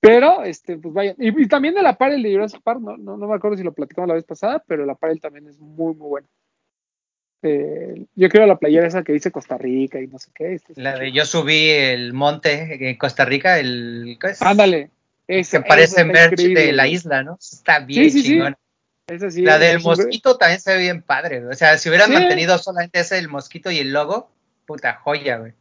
Pero, 0.00 0.42
este, 0.42 0.78
pues 0.78 0.92
vaya. 0.92 1.14
Y, 1.18 1.42
y 1.42 1.46
también 1.46 1.76
el 1.78 1.86
apparel 1.86 2.22
de 2.22 2.32
Jurassic 2.32 2.62
Park, 2.62 2.80
no, 2.80 2.96
no, 2.96 3.16
no 3.16 3.28
me 3.28 3.34
acuerdo 3.36 3.56
si 3.56 3.62
lo 3.62 3.72
platicamos 3.72 4.08
la 4.08 4.14
vez 4.14 4.24
pasada, 4.24 4.64
pero 4.66 4.82
el 4.82 4.90
apparel 4.90 5.20
también 5.20 5.46
es 5.46 5.58
muy, 5.60 5.94
muy 5.94 6.08
bueno. 6.08 6.26
Eh, 7.42 8.04
yo 8.14 8.28
quiero 8.28 8.46
la 8.46 8.58
playera 8.58 8.86
esa 8.86 9.02
que 9.02 9.12
dice 9.12 9.30
Costa 9.32 9.56
Rica 9.56 10.00
y 10.00 10.06
no 10.06 10.18
sé 10.18 10.30
qué. 10.34 10.54
este, 10.54 10.74
La 10.80 10.98
de 10.98 11.10
yo 11.12 11.24
subí 11.24 11.68
el 11.70 12.12
monte 12.12 12.90
en 12.90 12.96
Costa 12.96 13.24
Rica, 13.24 13.58
el 13.58 14.18
¿qué 14.20 14.28
es? 14.28 14.42
Ándale. 14.42 14.90
Esa, 15.26 15.62
que 15.62 15.68
parece 15.68 16.04
merch 16.04 16.32
increíble, 16.32 16.66
de 16.66 16.72
la 16.72 16.88
isla, 16.88 17.22
¿no? 17.22 17.38
Está 17.40 17.78
bien 17.80 18.04
Sí, 18.04 18.10
sí, 18.10 18.22
sí. 18.22 18.28
chingón. 18.34 18.56
Esa 19.06 19.30
sí, 19.30 19.42
la 19.42 19.58
del 19.58 19.80
mosquito 19.80 20.36
también 20.36 20.60
se 20.60 20.72
ve 20.74 20.78
bien 20.82 21.02
padre, 21.02 21.40
güey. 21.40 21.52
O 21.52 21.56
sea, 21.56 21.78
si 21.78 21.88
hubieran 21.88 22.12
mantenido 22.12 22.58
solamente 22.58 23.00
ese 23.00 23.18
el 23.18 23.28
mosquito 23.28 23.70
y 23.70 23.78
el 23.78 23.92
logo, 23.92 24.30
puta 24.66 24.94
joya, 24.94 25.38
güey. 25.38 25.52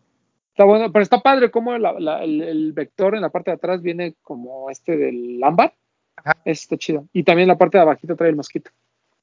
Está 0.52 0.66
bueno, 0.66 0.92
pero 0.92 1.02
está 1.04 1.20
padre 1.22 1.50
la- 1.80 2.00
la- 2.00 2.24
el, 2.24 2.42
el 2.42 2.74
vector 2.74 3.16
en 3.16 3.22
la 3.22 3.30
parte 3.30 3.52
de 3.52 3.56
atrás 3.56 3.82
viene 3.82 4.16
como 4.22 4.70
este 4.70 4.98
del 4.98 5.42
ámbar. 5.44 5.74
Ajá. 6.18 6.36
Está 6.46 6.76
chido. 6.78 7.08
Y 7.14 7.24
también 7.24 7.48
la 7.48 7.58
parte 7.58 7.78
de 7.78 7.84
abajito 7.84 8.16
trae 8.16 8.30
el 8.32 8.36
mosquito. 8.36 8.70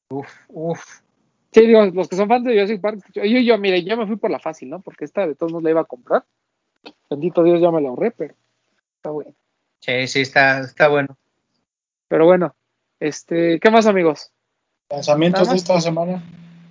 Uf, 0.08 0.28
uf. 0.48 1.00
Sí, 1.56 1.66
digo, 1.66 1.86
los 1.86 2.06
que 2.06 2.16
son 2.16 2.28
fans 2.28 2.44
de 2.44 2.52
Jurassic 2.52 2.82
Park, 2.82 3.00
yo, 3.14 3.24
yo, 3.24 3.38
yo, 3.40 3.56
mire, 3.56 3.82
ya 3.82 3.96
me 3.96 4.06
fui 4.06 4.16
por 4.16 4.30
la 4.30 4.38
fácil, 4.38 4.68
¿no? 4.68 4.82
Porque 4.82 5.06
esta 5.06 5.26
de 5.26 5.34
todos 5.34 5.52
modos 5.52 5.64
la 5.64 5.70
iba 5.70 5.80
a 5.80 5.86
comprar. 5.86 6.22
Bendito 7.08 7.42
Dios, 7.42 7.62
ya 7.62 7.70
me 7.70 7.80
la 7.80 7.88
ahorré, 7.88 8.10
pero 8.10 8.34
está 8.96 9.08
bueno. 9.08 9.32
Sí, 9.80 10.06
sí, 10.06 10.20
está, 10.20 10.60
está 10.60 10.88
bueno. 10.88 11.16
Pero 12.08 12.26
bueno, 12.26 12.54
este, 13.00 13.58
¿qué 13.58 13.70
más, 13.70 13.86
amigos? 13.86 14.32
Lanzamientos 14.90 15.48
de 15.48 15.56
esta 15.56 15.80
semana. 15.80 16.22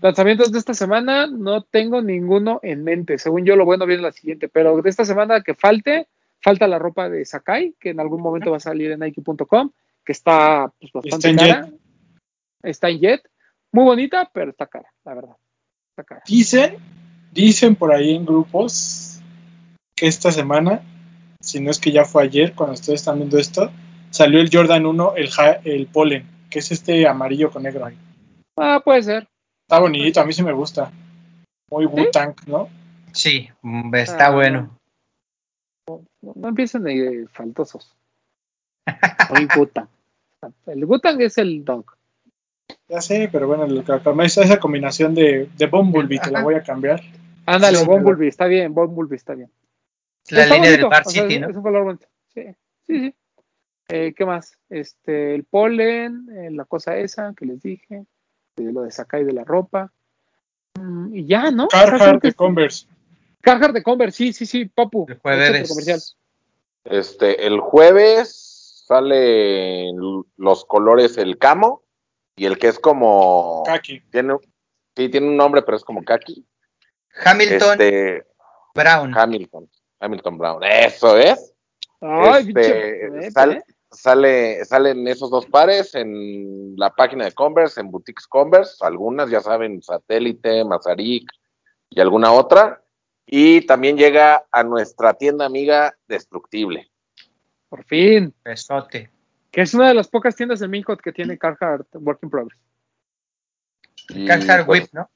Lanzamientos 0.02 0.52
de 0.52 0.60
esta 0.60 0.76
semana, 0.76 1.26
no 1.26 1.64
tengo 1.64 2.03
ninguno 2.03 2.60
en 2.62 2.84
mente. 2.84 3.18
Según 3.18 3.44
yo, 3.44 3.56
lo 3.56 3.66
bueno 3.66 3.88
viene 3.88 4.03
la 4.03 4.12
siguiente, 4.12 4.49
pero 4.49 4.80
de 4.84 4.90
esta 4.91 5.03
semana 5.03 5.41
que 5.41 5.56
falte, 5.56 6.07
falta 6.41 6.68
la 6.68 6.78
ropa 6.78 7.10
de 7.10 7.26
Sakai, 7.26 7.74
que 7.80 7.90
en 7.90 7.99
algún 7.99 8.22
momento 8.22 8.52
va 8.52 8.57
a 8.57 8.60
salir 8.60 8.91
en 8.91 8.99
Nike.com, 8.99 9.72
que 10.06 10.12
está 10.12 10.72
pues, 10.80 10.91
bastante 10.94 11.32
Está 11.32 11.44
en 11.44 11.52
cara. 11.52 11.70
Está 12.62 12.90
en 12.90 12.99
Jet. 12.99 13.28
Muy 13.76 13.84
bonita, 13.84 14.30
pero 14.34 14.52
está 14.52 14.68
cara, 14.68 14.90
la 15.04 15.14
verdad. 15.16 15.36
Está 15.90 16.04
cara. 16.06 16.22
Dicen, 16.26 16.78
dicen 17.34 17.76
por 17.76 17.92
ahí 17.92 18.16
en 18.16 18.26
grupos 18.26 19.20
que 19.98 20.08
esta 20.08 20.32
semana, 20.32 20.82
si 21.42 21.60
no 21.60 21.72
es 21.72 21.80
que 21.80 21.92
ya 21.92 22.06
fue 22.06 22.24
ayer, 22.24 22.56
cuando 22.56 22.76
ustedes 22.76 23.02
están 23.02 23.18
viendo 23.18 23.38
esto, 23.38 23.70
salió 24.12 24.40
el 24.40 24.50
Jordan 24.50 24.86
1, 24.86 25.16
el, 25.18 25.30
ja- 25.30 25.60
el 25.66 25.88
Pollen, 25.88 26.26
que 26.50 26.60
es 26.60 26.72
este 26.72 27.06
amarillo 27.06 27.52
con 27.52 27.64
negro. 27.64 27.86
Ah, 28.56 28.82
puede 28.82 29.04
ser. 29.04 29.28
Está 29.68 29.82
bonito, 29.82 30.22
a 30.22 30.26
mí 30.26 30.32
sí 30.32 30.42
me 30.42 30.54
gusta. 30.54 30.90
Muy 31.70 31.86
Wu-Tang, 31.86 32.34
¿no? 32.48 32.70
Sí, 33.12 33.50
mm, 33.62 33.94
está 33.96 34.28
Ah, 34.28 34.32
bueno. 34.32 34.78
No, 35.90 36.02
no 36.34 36.48
empiecen 36.48 36.84
de 36.84 37.28
faltosos. 37.30 37.94
Soy 39.28 39.50
Gutang. 39.54 39.90
El 40.68 40.86
Gutang 40.86 41.20
es 41.20 41.38
el 41.38 41.66
dog. 41.66 41.94
Ya 42.88 43.02
sé, 43.02 43.30
pero 43.32 43.48
bueno, 43.48 43.64
el 43.66 43.84
Kakamega, 43.84 44.26
esa 44.28 44.60
combinación 44.60 45.16
de, 45.16 45.49
de 45.57 45.66
Bumblebee, 45.68 46.20
te 46.20 46.32
la 46.32 46.44
voy 46.44 46.56
a 46.56 46.64
cambiar. 46.64 47.02
Ándale, 47.45 47.78
Sí, 47.80 47.86
Bumblebee, 47.86 48.28
está 48.28 48.45
bien, 48.45 48.74
Bumblebee 48.74 49.16
está 49.18 49.34
bien. 49.34 49.49
La 50.30 50.44
Está 50.44 50.56
línea 50.56 50.72
del 50.72 50.82
bonito, 50.82 50.90
Bar 50.90 51.03
o 51.06 51.10
sea, 51.10 51.22
City, 51.24 51.36
es- 51.36 51.41
¿no? 51.41 51.49
Es 51.49 51.56
un 51.56 51.64
color 51.64 51.84
bonito. 51.84 52.07
Sí, 52.34 52.44
sí, 52.88 52.99
sí. 52.99 53.16
Eh, 53.90 54.14
¿Qué 54.16 54.26
más? 54.26 54.57
Este, 54.70 55.36
el 55.36 55.44
polen, 55.44 56.28
eh, 56.36 56.49
la 56.52 56.66
cosa 56.66 56.98
esa 56.98 57.34
que 57.38 57.45
les 57.45 57.62
dije, 57.62 58.06
de 58.56 58.72
lo 58.72 58.82
de 58.82 58.91
Sakai 58.91 59.24
de 59.24 59.34
la 59.34 59.44
ropa. 59.44 59.91
Mm, 60.80 61.16
y 61.16 61.26
ya, 61.26 61.52
¿no? 61.52 61.68
Carhartt 61.68 62.22
de 62.24 62.32
sí. 62.32 62.36
Converse. 62.36 62.88
Carhartt 63.41 63.74
de 63.76 63.84
Converse, 63.84 64.18
sí, 64.18 64.34
sí, 64.34 64.45
sí, 64.48 64.66
Papu. 64.66 65.06
El 65.07 65.18
jueves. 65.20 65.49
el 65.62 65.68
comercial. 65.68 65.99
Este, 66.86 67.45
el 67.48 67.60
jueves 67.60 68.84
salen 68.88 69.95
los 70.38 70.66
colores 70.66 71.18
el 71.18 71.38
camo 71.38 71.82
y 72.36 72.45
el 72.45 72.57
que 72.57 72.68
es 72.68 72.80
como 72.80 73.64
Kaki. 73.66 74.02
tiene 74.12 74.36
sí 74.95 75.10
tiene 75.10 75.28
un 75.28 75.38
nombre 75.38 75.62
pero 75.62 75.78
es 75.78 75.84
como 75.84 76.03
kaki. 76.03 76.45
Hamilton 77.24 77.72
Este 77.82 78.26
Brown. 78.74 79.18
Hamilton, 79.18 79.70
Hamilton 79.99 80.38
Brown. 80.38 80.64
Eso 80.64 81.18
es. 81.18 81.53
Ay, 82.02 82.48
Este, 82.49 83.32
sal- 83.32 83.52
¿eh? 83.53 83.64
sale, 83.90 84.66
salen 84.66 85.07
esos 85.07 85.30
dos 85.30 85.45
pares 85.45 85.95
en 85.95 86.76
la 86.78 86.90
página 86.94 87.24
de 87.26 87.32
Converse, 87.32 87.80
en 87.80 87.90
boutiques 87.90 88.28
Converse, 88.28 88.76
algunas 88.86 89.30
ya 89.30 89.40
saben, 89.40 89.82
Satélite, 89.82 90.66
Mazarik 90.66 91.30
y 91.90 92.02
alguna 92.02 92.34
otra. 92.34 92.82
Y 93.26 93.62
también 93.66 93.98
llega 93.98 94.45
a 94.52 94.64
nuestra 94.64 95.14
tienda 95.14 95.45
amiga 95.45 95.95
Destructible. 96.07 96.91
Por 97.70 97.84
fin. 97.86 98.34
Besote. 98.44 99.10
Que 99.56 99.61
es 99.61 99.73
una 99.73 99.88
de 99.88 99.94
las 99.94 100.10
pocas 100.10 100.36
tiendas 100.36 100.61
en 100.61 100.69
México 100.69 100.98
que 100.98 101.14
tiene 101.14 101.38
Carhartt 101.38 101.88
Work 101.95 102.19
in 102.23 102.30
Progress. 102.30 102.60
Y, 104.10 104.27
Carhartt 104.27 104.65
pues, 104.65 104.82
Whip, 104.82 104.94
¿no? 104.94 105.10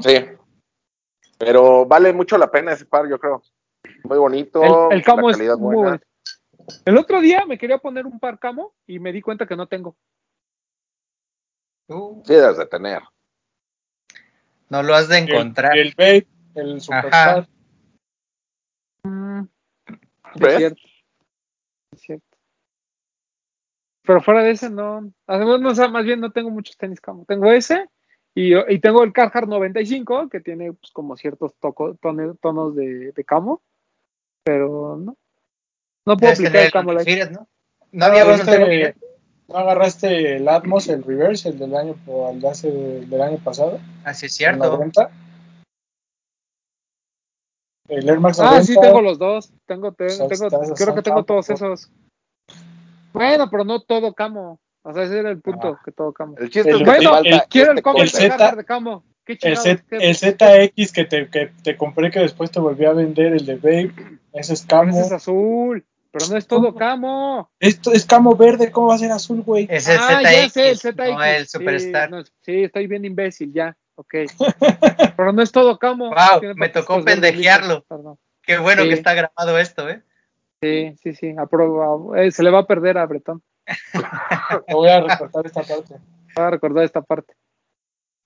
Sí. 0.00 0.14
Pero 1.38 1.84
vale 1.84 2.14
mucho 2.14 2.38
la 2.38 2.50
pena 2.50 2.72
ese 2.72 2.86
par, 2.86 3.06
yo 3.10 3.18
creo. 3.18 3.42
Muy 4.04 4.16
bonito. 4.16 4.88
El, 4.90 4.96
el 4.96 5.04
camo 5.04 5.28
la 5.28 5.32
es 5.32 5.36
calidad 5.36 5.58
muy 5.58 5.74
buena. 5.74 5.90
bonito. 5.90 6.06
El 6.86 6.96
otro 6.96 7.20
día 7.20 7.44
me 7.44 7.58
quería 7.58 7.76
poner 7.76 8.06
un 8.06 8.18
par 8.18 8.38
camo 8.38 8.72
y 8.86 8.98
me 8.98 9.12
di 9.12 9.20
cuenta 9.20 9.46
que 9.46 9.54
no 9.54 9.66
tengo. 9.68 9.98
Tú 11.86 12.22
Sí, 12.24 12.32
debes 12.32 12.56
de 12.56 12.64
tener. 12.66 13.02
no 14.70 14.82
lo 14.82 14.94
has 14.94 15.08
de 15.08 15.18
El, 15.18 15.28
encontrar. 15.28 15.76
el 15.76 15.92
Babe, 15.94 16.26
el 16.54 16.80
Superstar. 16.80 17.46
Mm, 19.04 19.42
Es 20.36 22.00
cierto. 22.00 22.26
Pero 24.04 24.20
fuera 24.20 24.42
de 24.42 24.50
ese, 24.50 24.68
no. 24.70 25.12
Además, 25.26 25.60
no, 25.60 25.70
o 25.70 25.74
sea, 25.74 25.88
más 25.88 26.04
bien 26.04 26.20
no 26.20 26.30
tengo 26.32 26.50
muchos 26.50 26.76
tenis 26.76 27.00
camo. 27.00 27.24
Tengo 27.26 27.50
ese 27.52 27.86
y, 28.34 28.54
y 28.56 28.78
tengo 28.80 29.04
el 29.04 29.12
Carhartt 29.12 29.48
95, 29.48 30.28
que 30.28 30.40
tiene 30.40 30.72
pues, 30.72 30.90
como 30.92 31.16
ciertos 31.16 31.52
toco- 31.60 31.96
tone- 32.00 32.36
tonos 32.40 32.74
de, 32.74 33.12
de 33.12 33.24
camo. 33.24 33.62
Pero 34.44 34.96
no. 34.96 35.16
No 36.04 36.16
puedo 36.16 36.32
aplicar 36.32 36.56
el 36.56 36.66
el 36.66 36.72
camo 36.72 36.92
like. 36.92 37.26
¿no? 37.30 37.46
No 37.92 38.04
había 38.06 38.24
uno 38.24 38.34
¿Agarraste- 38.34 38.58
también. 38.58 38.94
¿No 39.48 39.58
agarraste 39.58 40.36
el 40.36 40.48
Atmos, 40.48 40.88
el 40.88 41.02
Reverse, 41.04 41.50
el 41.50 41.58
del 41.58 41.76
año, 41.76 41.94
el 42.32 42.40
de 42.40 42.48
hace- 42.48 42.70
del 42.70 43.20
año 43.20 43.38
pasado? 43.38 43.78
Así 44.04 44.26
es 44.26 44.32
El 44.32 44.36
cierto. 44.36 44.66
90. 44.78 45.10
El 47.88 48.08
Air 48.08 48.18
Max 48.20 48.40
Ah, 48.40 48.44
90. 48.46 48.64
sí, 48.64 48.74
tengo 48.80 49.02
los 49.02 49.18
dos. 49.18 49.52
Tengo, 49.66 49.92
te- 49.92 50.06
Pues 50.06 50.18
tengo, 50.28 50.48
creo 50.74 50.94
que 50.94 51.02
tengo 51.02 51.24
todos 51.24 51.48
¿no? 51.50 51.54
esos. 51.54 51.90
Bueno, 53.12 53.48
pero 53.50 53.64
no 53.64 53.80
todo 53.80 54.14
camo. 54.14 54.60
O 54.82 54.92
sea, 54.92 55.04
ese 55.04 55.18
era 55.20 55.30
el 55.30 55.40
punto, 55.40 55.76
Ah. 55.78 55.80
que 55.84 55.92
todo 55.92 56.12
camo. 56.12 56.34
El 56.38 56.50
chiste 56.50 56.70
El- 56.70 56.76
es 56.76 56.78
que 56.82 56.84
bueno, 56.84 57.18
el- 57.18 57.42
Quiero 57.48 57.72
el 57.72 58.08
Z- 58.10 58.56
de 58.56 58.64
camo. 58.64 59.04
Qué 59.24 59.34
El, 59.34 59.38
chingados. 59.38 59.62
Z, 59.62 59.84
¿qué? 59.88 59.96
el 59.98 60.16
ZX 60.16 60.92
que 60.92 61.04
te, 61.04 61.28
que 61.30 61.52
te 61.62 61.76
compré 61.76 62.10
que 62.10 62.18
después 62.18 62.50
te 62.50 62.58
volví 62.58 62.84
a 62.84 62.92
vender, 62.92 63.32
el 63.34 63.46
de 63.46 63.54
Babe, 63.56 63.92
ese 64.32 64.54
es 64.54 64.66
camo. 64.66 64.90
ese 64.90 65.02
es 65.06 65.12
azul. 65.12 65.84
Pero 66.10 66.26
no 66.26 66.36
es 66.36 66.46
todo 66.46 66.74
camo. 66.74 67.48
Esto 67.58 67.92
es 67.92 68.04
camo 68.04 68.36
verde, 68.36 68.70
¿cómo 68.70 68.88
va 68.88 68.96
a 68.96 68.98
ser 68.98 69.12
azul, 69.12 69.42
güey? 69.42 69.66
Es 69.70 69.88
el 69.88 69.96
ah, 69.98 70.20
ya 70.22 70.48
sé, 70.50 70.70
el 70.70 70.76
ZX, 70.76 70.80
ZX. 70.82 70.96
no 71.14 71.24
el 71.24 71.46
Sí, 71.46 71.58
Superstar. 71.58 72.10
no, 72.10 72.22
sí, 72.42 72.64
estoy 72.64 72.86
bien 72.86 73.04
imbécil, 73.04 73.52
ya. 73.54 73.74
Ok. 73.94 74.14
Pero 75.16 75.32
no 75.32 75.42
es 75.42 75.52
todo 75.52 75.78
camo. 75.78 76.10
Wow, 76.10 76.54
me 76.56 76.68
tocó 76.68 77.02
pendejearlo. 77.04 77.84
Qué 78.42 78.58
bueno 78.58 78.82
Sí. 78.82 78.88
que 78.88 78.94
está 78.94 79.14
grabado 79.14 79.58
esto, 79.58 79.88
¿eh? 79.88 80.02
Sí, 80.62 80.94
sí, 81.02 81.12
sí. 81.14 81.34
apruebo. 81.36 82.14
Eh, 82.16 82.30
se 82.30 82.42
le 82.42 82.50
va 82.50 82.60
a 82.60 82.66
perder 82.66 82.96
a 82.98 83.06
Bretón. 83.06 83.42
Te 84.66 84.74
voy 84.74 84.88
a 84.88 85.00
recortar 85.00 85.46
esta 85.46 85.62
parte. 85.62 85.96
Va 86.38 86.46
a 86.46 86.50
recordar 86.50 86.84
esta 86.84 87.02
parte. 87.02 87.34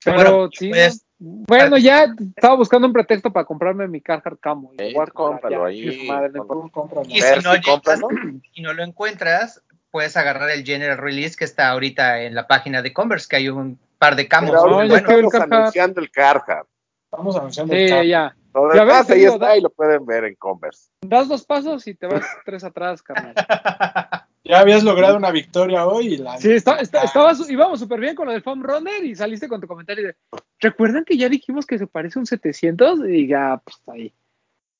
Pero 0.04 0.16
Bueno, 0.18 0.48
sí. 0.52 0.68
pues, 0.70 1.04
¿no? 1.18 1.44
Bueno, 1.48 1.78
ya 1.78 2.06
estaba 2.36 2.54
buscando 2.56 2.86
un 2.86 2.92
pretexto 2.92 3.32
para 3.32 3.46
comprarme 3.46 3.88
mi 3.88 4.00
Carhartt 4.00 4.38
Camo. 4.38 4.70
y 4.74 4.76
voy 4.76 4.92
comprar, 4.92 5.12
cómpralo 5.12 5.70
ya, 5.70 5.90
ahí. 5.90 6.06
madre, 6.06 6.30
cómpralo. 6.70 7.08
Y 7.08 7.20
si 7.20 7.34
no 7.42 7.54
si 7.54 7.62
compras, 7.62 8.00
llegas 8.00 8.42
y 8.52 8.62
no 8.62 8.72
lo 8.74 8.82
encuentras, 8.84 9.64
puedes 9.90 10.16
agarrar 10.16 10.50
el 10.50 10.62
General 10.64 10.98
Release 10.98 11.36
que 11.36 11.44
está 11.46 11.70
ahorita 11.70 12.22
en 12.22 12.34
la 12.34 12.46
página 12.46 12.82
de 12.82 12.92
Converse, 12.92 13.26
que 13.28 13.36
hay 13.36 13.48
un 13.48 13.78
par 13.98 14.14
de 14.14 14.28
camos. 14.28 14.50
Pero 14.50 14.66
No, 14.70 14.82
el 14.82 14.92
estamos 14.92 15.32
Carhartt. 15.32 15.52
anunciando 15.52 16.00
el 16.02 16.10
Carhartt. 16.10 16.68
Estamos 17.10 17.36
anunciando 17.36 17.72
el 17.74 17.88
Sí, 17.88 17.88
ya. 17.88 17.96
Lo 17.96 18.02
Ya 18.04 18.36
ves, 18.64 18.74
demás 18.74 19.06
te 19.06 19.12
ahí 19.14 19.20
digo, 19.20 19.32
está 19.34 19.46
da- 19.46 19.56
y 19.56 19.60
lo 19.60 19.70
pueden 19.70 20.04
ver 20.06 20.24
en 20.24 20.34
Converse. 20.36 20.90
Das 21.02 21.28
dos 21.28 21.44
pasos 21.44 21.86
y 21.86 21.94
te 21.94 22.06
vas 22.06 22.24
tres 22.44 22.64
atrás, 22.64 23.02
carnal. 23.02 23.34
Ya 24.48 24.60
habías 24.60 24.84
logrado 24.84 25.16
una 25.16 25.32
victoria 25.32 25.88
hoy 25.88 26.14
y 26.14 26.16
la. 26.18 26.38
Sí, 26.38 26.52
está, 26.52 26.76
está- 26.76 27.02
estabas, 27.02 27.50
íbamos 27.50 27.80
súper 27.80 27.98
bien 27.98 28.14
con 28.14 28.26
lo 28.26 28.32
del 28.32 28.42
foam 28.44 28.62
runner 28.62 29.04
y 29.04 29.16
saliste 29.16 29.48
con 29.48 29.60
tu 29.60 29.66
comentario 29.66 30.06
de, 30.06 30.16
¿recuerdan 30.60 31.04
que 31.04 31.16
ya 31.16 31.28
dijimos 31.28 31.66
que 31.66 31.78
se 31.78 31.88
parece 31.88 32.20
un 32.20 32.26
700? 32.26 33.00
Y 33.08 33.26
ya, 33.26 33.60
pues 33.64 33.76
ahí. 33.88 34.14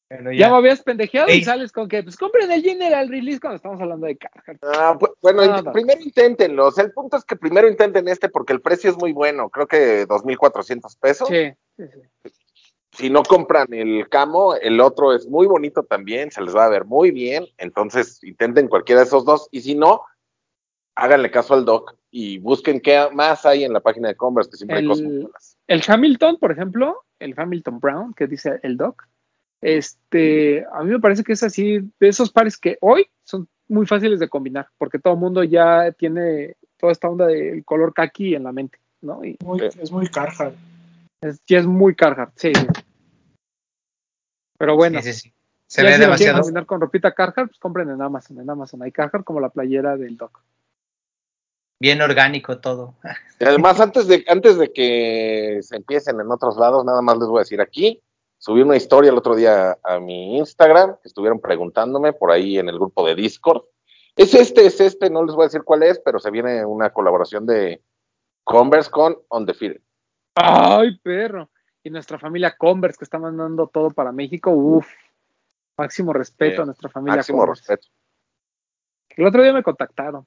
Pero 0.08 0.30
Ya, 0.30 0.38
ya. 0.38 0.50
me 0.50 0.56
habías 0.58 0.82
pendejeado 0.82 1.32
y 1.32 1.42
sales 1.42 1.72
con 1.72 1.88
que, 1.88 2.00
pues 2.04 2.16
compren 2.16 2.48
el 2.52 2.62
General 2.62 3.08
Release 3.08 3.40
cuando 3.40 3.56
estamos 3.56 3.80
hablando 3.80 4.06
de 4.06 4.16
Carhartt. 4.16 4.62
Ah, 4.62 4.96
bu- 4.96 5.12
bueno, 5.20 5.72
primero 5.72 6.00
inténtenlo. 6.00 6.66
O 6.68 6.70
sea, 6.70 6.84
el 6.84 6.92
punto 6.92 7.16
es 7.16 7.24
que 7.24 7.34
primero 7.34 7.68
intenten 7.68 8.06
este 8.06 8.28
porque 8.28 8.52
el 8.52 8.60
precio 8.60 8.88
es 8.90 8.96
muy 8.96 9.12
bueno. 9.12 9.50
Creo 9.50 9.66
que 9.66 10.06
2.400 10.06 10.96
pesos. 11.00 11.26
Sí, 11.26 11.50
sí, 11.76 11.84
sí. 12.22 12.30
Si 12.96 13.10
no 13.10 13.22
compran 13.22 13.72
el 13.74 14.08
camo, 14.08 14.54
el 14.54 14.80
otro 14.80 15.12
es 15.14 15.26
muy 15.28 15.46
bonito 15.46 15.82
también. 15.82 16.30
Se 16.30 16.40
les 16.40 16.56
va 16.56 16.64
a 16.64 16.70
ver 16.70 16.84
muy 16.86 17.10
bien. 17.10 17.46
Entonces, 17.58 18.22
intenten 18.24 18.68
cualquiera 18.68 19.02
de 19.02 19.06
esos 19.06 19.24
dos. 19.24 19.48
Y 19.50 19.60
si 19.60 19.74
no, 19.74 20.02
háganle 20.94 21.30
caso 21.30 21.52
al 21.54 21.64
doc 21.66 21.94
y 22.10 22.38
busquen 22.38 22.80
qué 22.80 23.06
más 23.12 23.44
hay 23.44 23.64
en 23.64 23.74
la 23.74 23.80
página 23.80 24.08
de 24.08 24.16
Converse, 24.16 24.50
que 24.50 24.56
siempre 24.56 24.78
El- 24.78 24.84
hay 24.84 24.88
cosas 24.88 25.04
muy 25.04 25.18
buenas. 25.22 25.58
El 25.66 25.82
Hamilton, 25.86 26.38
por 26.38 26.52
ejemplo, 26.52 27.04
el 27.18 27.34
Hamilton 27.36 27.80
Brown, 27.80 28.14
que 28.14 28.26
dice 28.26 28.60
el 28.62 28.76
Doc, 28.78 29.06
este, 29.60 30.64
a 30.72 30.82
mí 30.82 30.90
me 30.92 31.00
parece 31.00 31.22
que 31.24 31.32
es 31.32 31.42
así, 31.42 31.80
de 32.00 32.08
esos 32.08 32.30
pares 32.30 32.56
que 32.56 32.78
hoy 32.80 33.08
son 33.24 33.48
muy 33.68 33.84
fáciles 33.86 34.20
de 34.20 34.28
combinar, 34.28 34.68
porque 34.78 34.98
todo 34.98 35.14
el 35.14 35.20
mundo 35.20 35.42
ya 35.44 35.92
tiene 35.92 36.56
toda 36.78 36.92
esta 36.92 37.08
onda 37.08 37.26
del 37.26 37.64
color 37.64 37.92
kaki 37.92 38.34
en 38.34 38.44
la 38.44 38.52
mente, 38.52 38.78
¿no? 39.02 39.24
Y 39.24 39.36
Muy- 39.44 39.62
es 39.62 39.90
muy 39.90 40.06
Carhartt. 40.08 40.54
es, 41.20 41.40
ya 41.46 41.58
es 41.58 41.66
muy 41.66 41.94
Carhartt, 41.94 42.32
sí. 42.36 42.52
sí. 42.54 42.66
Pero 44.58 44.76
bueno, 44.76 45.00
Sí, 45.02 45.12
sí, 45.12 45.20
sí. 45.20 45.34
Se 45.66 45.82
ya 45.82 45.88
ve 45.88 45.94
si 45.94 46.00
demasiado. 46.00 46.40
combinar 46.40 46.66
con 46.66 46.80
ropita 46.80 47.12
Carhartt, 47.12 47.48
pues 47.48 47.58
compren 47.58 47.90
en 47.90 48.00
Amazon, 48.00 48.40
en 48.40 48.48
Amazon 48.48 48.82
hay 48.82 48.92
Carhartt 48.92 49.24
como 49.24 49.40
la 49.40 49.48
playera 49.48 49.96
del 49.96 50.16
Doc. 50.16 50.40
Bien 51.80 52.00
orgánico 52.00 52.58
todo. 52.58 52.94
Y 53.38 53.44
además, 53.44 53.80
antes 53.80 54.06
de, 54.06 54.24
antes 54.28 54.56
de 54.56 54.72
que 54.72 55.58
se 55.62 55.76
empiecen 55.76 56.20
en 56.20 56.30
otros 56.30 56.56
lados, 56.56 56.84
nada 56.84 57.02
más 57.02 57.18
les 57.18 57.28
voy 57.28 57.38
a 57.38 57.42
decir 57.42 57.60
aquí. 57.60 58.02
Subí 58.38 58.62
una 58.62 58.76
historia 58.76 59.10
el 59.10 59.18
otro 59.18 59.34
día 59.34 59.76
a 59.82 59.98
mi 59.98 60.38
Instagram, 60.38 60.96
que 61.02 61.08
estuvieron 61.08 61.40
preguntándome 61.40 62.12
por 62.12 62.30
ahí 62.30 62.58
en 62.58 62.68
el 62.68 62.76
grupo 62.76 63.06
de 63.06 63.14
Discord. 63.14 63.62
Es 64.14 64.34
este, 64.34 64.66
es 64.66 64.80
este, 64.80 65.10
no 65.10 65.24
les 65.24 65.34
voy 65.34 65.44
a 65.44 65.48
decir 65.48 65.64
cuál 65.64 65.82
es, 65.82 65.98
pero 65.98 66.18
se 66.18 66.30
viene 66.30 66.64
una 66.64 66.90
colaboración 66.90 67.44
de 67.44 67.82
Converse 68.44 68.90
con 68.90 69.18
On 69.28 69.44
the 69.44 69.52
Field. 69.52 69.80
¡Ay, 70.34 70.96
perro! 71.02 71.50
Y 71.86 71.90
nuestra 71.90 72.18
familia 72.18 72.56
Converse, 72.56 72.98
que 72.98 73.04
está 73.04 73.16
mandando 73.16 73.68
todo 73.68 73.90
para 73.90 74.10
México, 74.10 74.50
uff, 74.50 74.88
máximo 75.78 76.12
respeto 76.12 76.62
a 76.62 76.64
nuestra 76.64 76.88
familia 76.88 77.18
Máximo 77.18 77.38
Converse. 77.38 77.60
respeto. 77.74 77.94
El 79.10 79.24
otro 79.24 79.40
día 79.40 79.52
me 79.52 79.62
contactaron. 79.62 80.26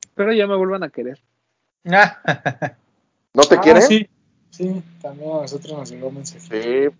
Espero 0.00 0.32
ya 0.32 0.46
me 0.46 0.54
vuelvan 0.54 0.84
a 0.84 0.90
querer. 0.90 1.20
¿No 1.84 3.42
te 3.48 3.56
Ah, 3.56 3.60
quieren? 3.60 3.82
Sí, 3.82 4.08
sí, 4.50 4.80
también 5.02 5.28
a 5.32 5.40
nosotros 5.42 5.72
nos 5.76 5.90
llegó 5.90 6.06
un 6.06 6.14
mensaje. 6.14 6.90
Sí. 6.90 6.96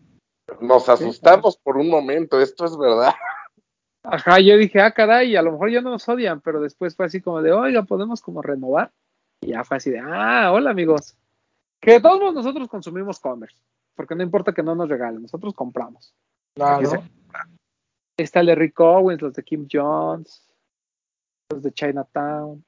Nos 0.61 0.89
asustamos 0.89 1.59
por 1.59 1.77
un 1.77 1.89
momento, 1.91 2.41
esto 2.41 2.65
es 2.65 2.77
verdad. 2.77 3.15
Ajá, 4.03 4.41
yo 4.41 4.57
dije, 4.57 4.81
ah, 4.81 4.91
caray, 4.91 5.37
a 5.37 5.43
lo 5.43 5.53
mejor 5.53 5.71
ya 5.71 5.81
no 5.81 5.91
nos 5.91 6.09
odian, 6.09 6.41
pero 6.41 6.61
después 6.61 6.97
fue 6.97 7.07
así 7.07 7.21
como 7.21 7.41
de, 7.41 7.53
oiga, 7.53 7.85
podemos 7.85 8.21
como 8.21 8.43
renovar. 8.43 8.91
Y 9.41 9.51
ya 9.51 9.63
fue 9.63 9.77
así 9.77 9.91
de, 9.93 10.01
ah, 10.01 10.51
hola 10.53 10.71
amigos. 10.71 11.17
Que 11.81 11.93
de 11.93 12.01
todos 12.01 12.19
modos 12.19 12.35
nosotros 12.35 12.69
consumimos 12.69 13.21
Converse, 13.21 13.57
porque 13.95 14.15
no 14.15 14.23
importa 14.23 14.53
que 14.53 14.63
no 14.63 14.75
nos 14.75 14.89
regalen, 14.89 15.23
nosotros 15.23 15.55
compramos. 15.55 16.15
Claro. 16.55 16.91
Está 18.17 18.41
el 18.41 18.47
de 18.47 18.55
Rick 18.57 18.81
Owens, 18.81 19.23
los 19.23 19.35
de 19.35 19.45
Kim 19.45 19.69
Jones. 19.71 20.45
los 21.51 21.63
de 21.63 21.73
Chinatown, 21.73 22.63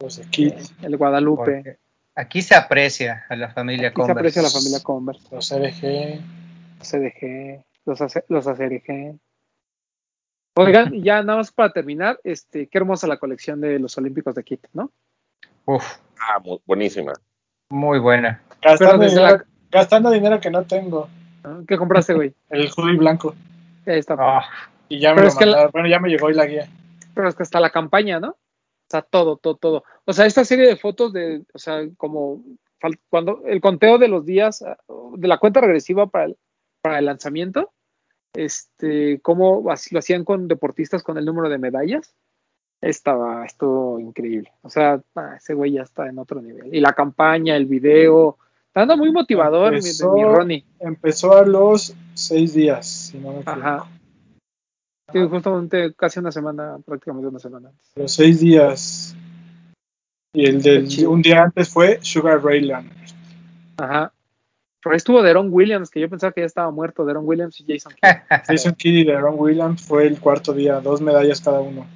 Los 0.00 0.16
de 0.16 0.24
Kid, 0.30 0.54
el 0.82 0.96
Guadalupe. 0.96 1.56
Porque 1.56 1.78
aquí 2.16 2.42
se 2.42 2.54
aprecia 2.56 3.24
a 3.28 3.36
la 3.36 3.50
familia 3.50 3.88
Aquí 3.88 3.94
se 3.94 4.00
Converse. 4.00 4.18
aprecia 4.20 4.42
la 4.42 4.50
familia 4.50 4.80
Converse, 4.82 5.28
los 5.30 5.52
RG. 5.52 6.20
los 6.78 6.88
CDG, 6.88 7.64
los, 7.84 8.00
AC 8.00 8.24
los 8.28 8.46
ACRG. 8.48 9.18
Oigan, 10.56 10.94
y 10.94 11.02
ya 11.02 11.22
nada 11.22 11.38
más 11.38 11.52
para 11.52 11.72
terminar, 11.72 12.18
este, 12.24 12.66
qué 12.68 12.78
hermosa 12.78 13.06
la 13.06 13.18
colección 13.18 13.60
de 13.60 13.78
los 13.78 13.96
Olímpicos 13.98 14.34
de 14.34 14.42
Kit, 14.44 14.66
¿no? 14.72 14.90
Uf, 15.66 15.98
Ah, 16.18 16.40
buenísima. 16.66 17.12
Muy 17.72 17.98
buena. 17.98 18.40
Gastando, 18.60 19.04
dinero, 19.04 19.22
la- 19.36 19.44
gastando 19.70 20.10
dinero 20.10 20.40
que 20.40 20.50
no 20.50 20.62
tengo. 20.64 21.08
¿no? 21.42 21.64
¿Qué 21.66 21.76
compraste, 21.76 22.14
güey? 22.14 22.34
El 22.50 22.70
hoodie 22.76 22.96
blanco. 22.96 23.34
Ahí 23.86 23.98
está. 23.98 24.16
Ah, 24.18 24.44
Y 24.88 25.00
ya 25.00 25.10
me 25.10 25.16
Pero 25.16 25.22
lo 25.24 25.28
es 25.28 25.36
que 25.36 25.46
la- 25.46 25.50
mandaron. 25.52 25.72
Bueno, 25.72 25.88
ya 25.88 25.98
me 25.98 26.08
llegó 26.08 26.26
hoy 26.26 26.34
la 26.34 26.46
guía. 26.46 26.68
Pero 27.14 27.28
es 27.28 27.34
que 27.34 27.42
hasta 27.42 27.60
la 27.60 27.70
campaña, 27.70 28.20
¿no? 28.20 28.28
O 28.30 28.90
sea, 28.90 29.02
todo, 29.02 29.36
todo, 29.38 29.56
todo. 29.56 29.84
O 30.04 30.12
sea, 30.12 30.26
esta 30.26 30.44
serie 30.44 30.66
de 30.66 30.76
fotos 30.76 31.12
de, 31.12 31.42
o 31.54 31.58
sea, 31.58 31.80
como 31.96 32.42
cuando 33.08 33.42
el 33.46 33.60
conteo 33.60 33.96
de 33.98 34.08
los 34.08 34.26
días, 34.26 34.62
ah, 34.62 34.76
de 35.16 35.28
la 35.28 35.38
cuenta 35.38 35.60
regresiva 35.60 36.06
para 36.08 36.24
el, 36.26 36.36
para 36.82 36.98
el 36.98 37.06
lanzamiento, 37.06 37.72
este, 38.34 39.20
cómo 39.22 39.62
lo 39.64 39.98
hacían 39.98 40.24
con 40.24 40.48
deportistas 40.48 41.02
con 41.02 41.16
el 41.18 41.24
número 41.24 41.48
de 41.48 41.58
medallas, 41.58 42.14
estaba, 42.82 43.46
estuvo 43.46 43.98
increíble. 44.00 44.52
O 44.62 44.68
sea, 44.68 45.00
ah, 45.14 45.34
ese 45.36 45.54
güey 45.54 45.72
ya 45.72 45.82
está 45.82 46.08
en 46.08 46.18
otro 46.18 46.42
nivel. 46.42 46.74
Y 46.74 46.80
la 46.80 46.92
campaña, 46.92 47.56
el 47.56 47.66
video, 47.66 48.36
está 48.66 48.80
dando 48.80 48.96
muy 48.96 49.12
motivador, 49.12 49.74
Empezó- 49.74 50.12
mi 50.12 50.24
Ronnie. 50.24 50.64
Empezó 50.80 51.36
a 51.36 51.46
los 51.46 51.94
seis 52.14 52.52
días, 52.54 52.86
si 52.86 53.18
no 53.18 53.32
me 53.32 53.40
equivoco. 53.40 53.60
Ajá. 53.60 53.86
Sí, 55.12 55.18
justamente 55.28 55.94
casi 55.94 56.18
una 56.20 56.32
semana, 56.32 56.78
prácticamente 56.84 57.28
una 57.28 57.38
semana 57.38 57.68
antes. 57.68 57.92
Los 57.96 58.12
seis 58.12 58.40
días. 58.40 59.14
Y 60.34 60.46
el 60.46 60.62
del 60.62 60.88
un 61.06 61.22
día 61.22 61.42
antes 61.42 61.68
fue 61.68 61.98
Sugar 62.02 62.42
Ray 62.42 62.62
Leonard. 62.62 62.96
Ajá. 63.76 64.12
Por 64.82 64.92
ahí 64.92 64.96
estuvo 64.96 65.22
Deron 65.22 65.48
Williams, 65.52 65.90
que 65.90 66.00
yo 66.00 66.08
pensaba 66.08 66.32
que 66.32 66.40
ya 66.40 66.46
estaba 66.46 66.70
muerto, 66.72 67.04
Deron 67.04 67.24
Williams 67.28 67.60
y 67.60 67.64
Jason 67.72 67.92
Kidd. 67.92 68.08
Jason 68.48 68.74
Kidd 68.74 68.94
y 68.94 69.04
Deron 69.04 69.34
Williams 69.38 69.82
fue 69.82 70.06
el 70.06 70.18
cuarto 70.18 70.52
día, 70.52 70.80
dos 70.80 71.00
medallas 71.00 71.40
cada 71.40 71.60
uno. 71.60 71.86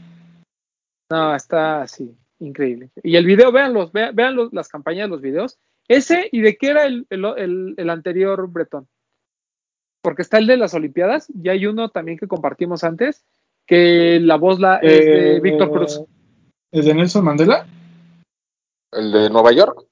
No, 1.11 1.35
está 1.35 1.83
así, 1.83 2.15
increíble. 2.41 2.91
Y 3.03 3.17
el 3.17 3.25
video, 3.27 3.53
véanlos, 3.53 3.93
vean, 3.93 4.15
vean 4.15 4.35
los- 4.37 4.53
las 4.53 4.69
campañas 4.69 5.07
de 5.07 5.11
los 5.11 5.21
videos. 5.23 5.59
Ese, 5.89 6.29
¿y 6.33 6.41
de 6.41 6.57
qué 6.57 6.71
era 6.71 6.85
el, 6.85 7.07
el, 7.11 7.25
el- 7.37 7.75
el 7.77 7.91
anterior 7.91 8.49
Bretón? 8.51 8.89
Porque 10.03 10.23
está 10.23 10.39
el 10.39 10.47
de 10.47 10.57
las 10.57 10.75
Olimpiadas, 10.75 11.29
y 11.31 11.49
hay 11.49 11.67
uno 11.67 11.89
también 11.91 12.19
que 12.19 12.27
compartimos 12.29 12.83
antes, 12.85 13.25
que 13.67 14.19
la 14.21 14.37
voz 14.37 14.61
la, 14.61 14.77
es 14.77 15.05
de 15.05 15.37
Eh, 15.37 15.41
Víctor 15.41 15.71
Cruz. 15.71 16.01
¿El 16.73 16.85
de 16.85 16.95
Nelson 16.95 17.25
Mandela? 17.25 17.67
El 18.93 19.13
de 19.13 19.31
Nueva 19.31 19.53
York. 19.53 19.85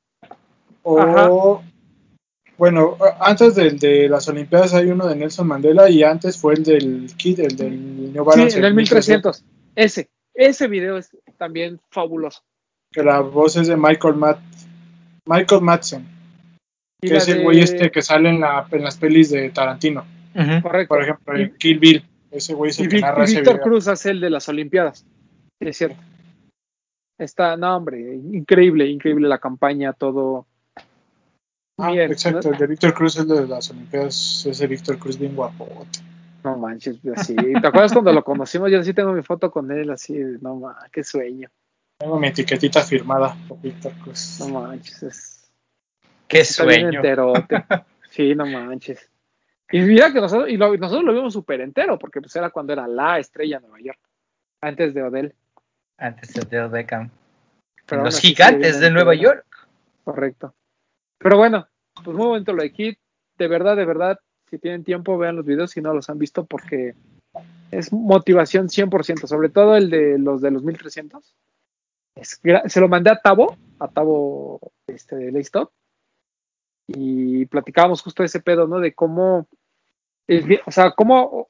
O, 0.82 1.62
bueno, 2.58 2.96
antes 3.20 3.54
del 3.54 3.78
de 3.78 4.08
las 4.08 4.28
Olimpiadas 4.28 4.74
hay 4.74 4.86
uno 4.90 5.06
de 5.08 5.16
Nelson 5.16 5.46
Mandela 5.46 5.88
y 5.90 6.02
antes 6.02 6.38
fue 6.38 6.54
el 6.54 6.62
del 6.64 7.06
Kid, 7.16 7.40
el 7.40 7.56
del 7.56 8.12
New 8.12 8.22
Sí, 8.24 8.28
Balance. 8.30 8.58
en 8.58 8.64
el 8.64 8.74
1300. 8.74 9.44
Ese, 9.74 10.08
ese 10.34 10.66
video 10.68 10.96
es 10.98 11.16
también 11.38 11.80
fabuloso. 11.90 12.42
Que 12.92 13.02
la 13.02 13.20
voz 13.20 13.56
es 13.56 13.66
de 13.68 13.76
Michael 13.76 14.14
Matt, 14.16 14.38
Michael 15.26 15.62
Madsen, 15.62 16.06
Y 17.02 17.08
que 17.08 17.16
es 17.16 17.28
el 17.28 17.38
de- 17.38 17.42
güey 17.44 17.60
este 17.60 17.90
que 17.90 18.02
sale 18.02 18.28
en, 18.30 18.40
la, 18.40 18.66
en 18.70 18.82
las 18.82 18.96
pelis 18.96 19.30
de 19.30 19.50
Tarantino. 19.50 20.04
Correcto. 20.62 20.94
Por 20.94 21.02
ejemplo, 21.02 21.38
Y- 21.38 21.42
en 21.42 21.56
Kill 21.56 21.78
Bill. 21.78 22.04
Ese 22.30 22.52
güey 22.54 22.70
es 22.70 22.80
Y, 22.80 22.82
el 22.84 22.88
que 22.88 23.00
narra 23.00 23.20
y 23.22 23.24
ese 23.24 23.36
Víctor 23.36 23.54
video. 23.54 23.64
Cruz 23.64 23.86
hace 23.88 24.10
el 24.10 24.20
de 24.20 24.30
las 24.30 24.48
Olimpiadas. 24.48 25.06
Es 25.60 25.76
cierto. 25.78 25.96
Está, 27.16 27.56
no, 27.56 27.76
hombre, 27.76 28.00
increíble, 28.16 28.86
increíble 28.88 29.28
la 29.28 29.38
campaña, 29.38 29.92
todo. 29.92 30.46
Ah, 31.78 31.92
Bien, 31.92 32.10
exacto, 32.10 32.48
¿no? 32.48 32.54
el 32.54 32.58
de 32.58 32.66
Víctor 32.66 32.92
Cruz, 32.94 33.16
el 33.18 33.28
de 33.28 33.46
las 33.46 33.70
Olimpiadas, 33.70 34.46
ese 34.46 34.66
Víctor 34.66 34.98
Cruz 34.98 35.16
bien 35.18 35.36
guapo. 35.36 35.68
No 36.44 36.56
manches, 36.58 36.98
así. 37.16 37.34
¿Te 37.34 37.66
acuerdas 37.66 37.92
cuando 37.92 38.12
lo 38.12 38.22
conocimos? 38.22 38.70
Yo 38.70 38.82
sí 38.84 38.92
tengo 38.94 39.12
mi 39.12 39.22
foto 39.22 39.50
con 39.50 39.70
él, 39.72 39.90
así, 39.90 40.14
no 40.40 40.56
manches, 40.56 40.90
qué 40.92 41.02
sueño. 41.02 41.48
Tengo 41.98 42.18
mi 42.20 42.28
etiquetita 42.28 42.82
firmada 42.82 43.34
por 43.48 43.60
Víctor 43.60 43.92
Cruz. 44.02 44.38
No 44.40 44.60
manches, 44.60 45.02
es. 45.02 45.50
Qué 46.28 46.40
Está 46.40 46.64
bien 46.66 46.82
sueño. 46.82 46.98
enterote. 47.00 47.64
Sí, 48.10 48.32
no 48.36 48.46
manches. 48.46 49.10
Y 49.72 49.80
mira 49.80 50.12
que 50.12 50.20
nosotros, 50.20 50.48
y 50.48 50.56
lo- 50.56 50.76
nosotros 50.76 51.02
lo 51.04 51.12
vimos 51.14 51.32
súper 51.32 51.60
entero, 51.62 51.98
porque 51.98 52.20
pues 52.20 52.36
era 52.36 52.50
cuando 52.50 52.72
era 52.72 52.86
la 52.86 53.18
estrella 53.18 53.58
de 53.58 53.62
Nueva 53.66 53.80
York, 53.82 53.98
antes 54.60 54.94
de 54.94 55.02
Odell. 55.02 55.34
Antes 55.98 56.32
de 56.32 56.42
Odell 56.42 56.70
Beckham. 56.70 57.10
Pero 57.86 58.04
Los 58.04 58.20
gigantes 58.20 58.78
de 58.78 58.90
Nueva. 58.92 59.14
York. 59.16 59.44
Correcto. 60.04 60.54
Pero 61.18 61.38
bueno, 61.38 61.66
pues 62.04 62.16
muy 62.16 62.26
bonito 62.26 62.52
lo 62.52 62.62
de 62.62 62.72
Kid. 62.72 62.94
De 63.36 63.48
verdad, 63.48 63.76
de 63.76 63.84
verdad, 63.84 64.20
si 64.50 64.58
tienen 64.58 64.84
tiempo, 64.84 65.18
vean 65.18 65.36
los 65.36 65.44
videos 65.44 65.70
si 65.72 65.80
no 65.80 65.94
los 65.94 66.08
han 66.10 66.18
visto 66.18 66.44
porque 66.44 66.94
es 67.70 67.92
motivación 67.92 68.68
100%, 68.68 69.26
sobre 69.26 69.48
todo 69.48 69.76
el 69.76 69.90
de 69.90 70.18
los 70.18 70.40
de 70.40 70.50
los 70.50 70.62
1300. 70.62 71.34
Es 72.14 72.40
se 72.66 72.80
lo 72.80 72.88
mandé 72.88 73.10
a 73.10 73.20
Tavo, 73.20 73.56
a 73.80 73.88
Tavo 73.88 74.60
este, 74.86 75.16
de 75.16 75.32
Laystop, 75.32 75.72
y 76.86 77.46
platicábamos 77.46 78.02
justo 78.02 78.22
de 78.22 78.26
ese 78.26 78.40
pedo, 78.40 78.66
¿no? 78.66 78.78
De 78.78 78.94
cómo, 78.94 79.48
el 80.26 80.60
o 80.66 80.70
sea, 80.70 80.92
cómo 80.92 81.48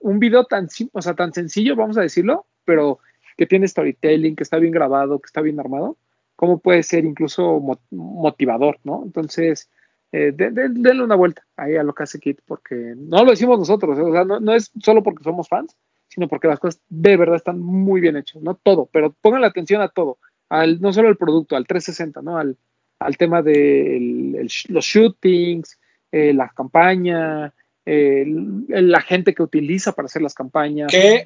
un 0.00 0.18
video 0.18 0.44
tan, 0.46 0.68
o 0.92 1.02
sea, 1.02 1.14
tan 1.14 1.32
sencillo, 1.32 1.76
vamos 1.76 1.96
a 1.96 2.02
decirlo, 2.02 2.46
pero 2.64 2.98
que 3.36 3.46
tiene 3.46 3.68
storytelling, 3.68 4.34
que 4.34 4.42
está 4.42 4.58
bien 4.58 4.72
grabado, 4.72 5.20
que 5.20 5.26
está 5.26 5.40
bien 5.40 5.60
armado, 5.60 5.96
cómo 6.34 6.58
puede 6.58 6.82
ser 6.82 7.04
incluso 7.04 7.60
mo- 7.60 7.80
motivador, 7.90 8.78
¿no? 8.82 9.02
Entonces, 9.04 9.70
eh, 10.12 10.32
de- 10.34 10.50
de- 10.50 10.68
denle 10.70 11.02
una 11.04 11.14
vuelta 11.16 11.42
ahí 11.56 11.76
a 11.76 11.82
lo 11.82 11.94
que 11.94 12.02
hace 12.02 12.18
Kit, 12.18 12.40
porque 12.46 12.94
no 12.96 13.24
lo 13.24 13.30
decimos 13.30 13.58
nosotros, 13.58 13.98
¿eh? 13.98 14.02
o 14.02 14.12
sea, 14.12 14.24
no, 14.24 14.40
no 14.40 14.54
es 14.54 14.70
solo 14.82 15.02
porque 15.02 15.22
somos 15.24 15.48
fans, 15.48 15.76
sino 16.08 16.26
porque 16.28 16.48
las 16.48 16.58
cosas 16.58 16.80
de 16.88 17.16
verdad 17.16 17.36
están 17.36 17.60
muy 17.60 18.00
bien 18.00 18.16
hechas, 18.16 18.42
no 18.42 18.54
todo, 18.54 18.88
pero 18.92 19.14
pongan 19.20 19.42
la 19.42 19.46
atención 19.48 19.80
a 19.82 19.88
todo, 19.88 20.18
al, 20.48 20.80
no 20.80 20.92
solo 20.92 21.08
al 21.08 21.16
producto, 21.16 21.54
al 21.56 21.66
360, 21.66 22.22
¿no? 22.22 22.38
Al, 22.38 22.56
al 22.98 23.16
tema 23.16 23.40
de 23.42 23.96
el- 23.96 24.34
el 24.36 24.48
sh- 24.48 24.68
los 24.68 24.84
shootings, 24.84 25.78
eh, 26.12 26.32
la 26.34 26.48
campaña, 26.48 27.52
la 27.86 29.00
gente 29.00 29.34
que 29.34 29.42
utiliza 29.42 29.92
para 29.92 30.06
hacer 30.06 30.22
las 30.22 30.34
campañas. 30.34 30.90
Que 30.90 31.24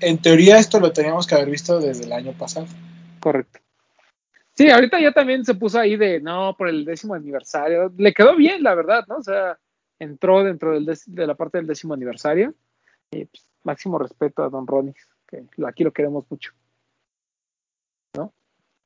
en 0.00 0.18
teoría 0.18 0.58
esto 0.58 0.78
lo 0.80 0.92
teníamos 0.92 1.26
que 1.26 1.34
haber 1.34 1.50
visto 1.50 1.80
desde 1.80 2.04
el 2.04 2.12
año 2.12 2.32
pasado. 2.32 2.66
Correcto. 3.20 3.60
Sí, 4.56 4.70
ahorita 4.70 4.98
ya 5.00 5.12
también 5.12 5.44
se 5.44 5.54
puso 5.54 5.78
ahí 5.78 5.96
de, 5.96 6.20
no, 6.20 6.56
por 6.56 6.68
el 6.68 6.84
décimo 6.84 7.14
aniversario. 7.14 7.92
Le 7.96 8.14
quedó 8.14 8.34
bien, 8.36 8.62
la 8.62 8.74
verdad, 8.74 9.04
¿no? 9.06 9.16
O 9.16 9.22
sea, 9.22 9.58
entró 9.98 10.42
dentro 10.42 10.72
del 10.72 10.86
de 11.06 11.26
la 11.26 11.34
parte 11.34 11.58
del 11.58 11.66
décimo 11.66 11.92
aniversario. 11.94 12.54
Y 13.10 13.26
pues, 13.26 13.44
máximo 13.64 13.98
respeto 13.98 14.42
a 14.42 14.48
Don 14.48 14.66
Ronnie, 14.66 14.94
que 15.26 15.44
aquí 15.66 15.84
lo 15.84 15.92
queremos 15.92 16.24
mucho. 16.30 16.52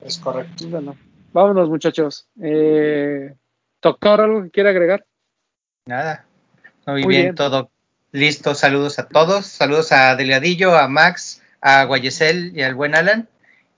Es 0.01 0.19
correcto. 0.19 0.55
Pues, 0.59 0.71
Bueno, 0.71 0.97
vámonos, 1.33 1.69
muchachos. 1.69 2.27
Eh, 2.43 3.35
Doctor, 3.83 4.23
¿algo 4.23 4.43
que 4.43 4.51
quiera 4.51 4.71
agregar? 4.71 5.05
Nada. 5.87 6.27
Muy, 6.87 7.05
Muy 7.05 7.15
bien, 7.15 7.23
bien. 7.27 7.35
todo 7.35 7.71
listo. 8.13 8.55
Saludos 8.55 8.99
a 8.99 9.09
todos. 9.09 9.47
Saludos 9.47 9.93
a 9.93 10.17
Delgadillo, 10.17 10.75
a 10.75 10.89
Max, 10.89 11.43
a 11.61 11.85
Guayesel 11.85 12.57
y 12.57 12.63
al 12.63 12.75
buen 12.75 12.95
Alan. 12.95 13.29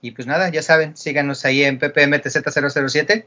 Y 0.03 0.11
pues 0.11 0.27
nada, 0.27 0.49
ya 0.49 0.61
saben, 0.61 0.97
síganos 0.97 1.45
ahí 1.45 1.63
en 1.63 1.79
PPMTZ007. 1.79 3.25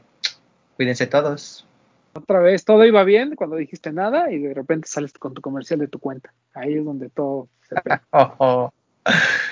Cuídense 0.75 1.07
todos. 1.07 1.67
Otra 2.13 2.39
vez, 2.39 2.65
todo 2.65 2.85
iba 2.85 3.03
bien 3.03 3.35
cuando 3.35 3.55
dijiste 3.55 3.91
nada 3.91 4.31
y 4.31 4.37
de 4.37 4.53
repente 4.53 4.87
sales 4.87 5.11
con 5.13 5.33
tu 5.33 5.41
comercial 5.41 5.79
de 5.79 5.87
tu 5.87 5.97
cuenta. 5.97 6.35
Ahí 6.53 6.75
es 6.75 6.85
donde 6.85 7.09
todo 7.09 7.49
se 7.67 7.81
pega. 7.81 8.03
Oh, 8.11 8.33
oh. 8.37 8.73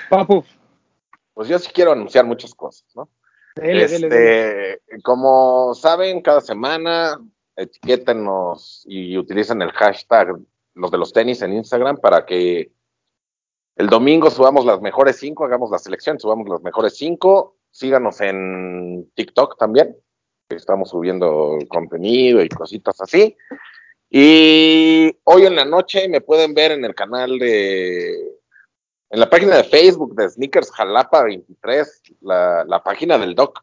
Papu, 0.08 0.44
Pues 1.34 1.48
yo 1.48 1.58
sí 1.58 1.68
quiero 1.74 1.90
anunciar 1.90 2.24
muchas 2.24 2.54
cosas, 2.54 2.86
¿no? 2.94 3.08
dele, 3.56 3.88
dele, 3.88 4.08
dele. 4.08 4.72
Este, 4.74 5.02
como 5.02 5.74
saben, 5.74 6.20
cada 6.22 6.40
semana 6.40 7.20
etiquétenos 7.56 8.84
y 8.86 9.18
utilicen 9.18 9.62
el 9.62 9.72
hashtag 9.72 10.36
los 10.74 10.90
de 10.92 10.98
los 10.98 11.12
tenis 11.12 11.42
en 11.42 11.54
Instagram 11.54 11.96
para 11.96 12.24
que 12.24 12.70
el 13.76 13.88
domingo 13.88 14.30
subamos 14.30 14.64
las 14.64 14.80
mejores 14.80 15.16
cinco, 15.18 15.44
hagamos 15.44 15.70
la 15.70 15.78
selección, 15.78 16.18
subamos 16.18 16.48
las 16.48 16.62
mejores 16.62 16.96
cinco. 16.96 17.56
Síganos 17.70 18.22
en 18.22 19.10
TikTok 19.14 19.58
también, 19.58 19.94
estamos 20.48 20.88
subiendo 20.88 21.58
contenido 21.68 22.42
y 22.42 22.48
cositas 22.48 22.98
así. 23.02 23.36
Y 24.08 25.14
hoy 25.24 25.44
en 25.44 25.56
la 25.56 25.66
noche 25.66 26.08
me 26.08 26.22
pueden 26.22 26.54
ver 26.54 26.72
en 26.72 26.86
el 26.86 26.94
canal 26.94 27.38
de 27.38 28.36
en 29.10 29.20
la 29.20 29.28
página 29.28 29.56
de 29.56 29.64
Facebook 29.64 30.16
de 30.16 30.30
Sneakers 30.30 30.72
Jalapa 30.72 31.24
23, 31.24 32.02
la, 32.22 32.64
la 32.64 32.82
página 32.82 33.18
del 33.18 33.34
Doc. 33.34 33.62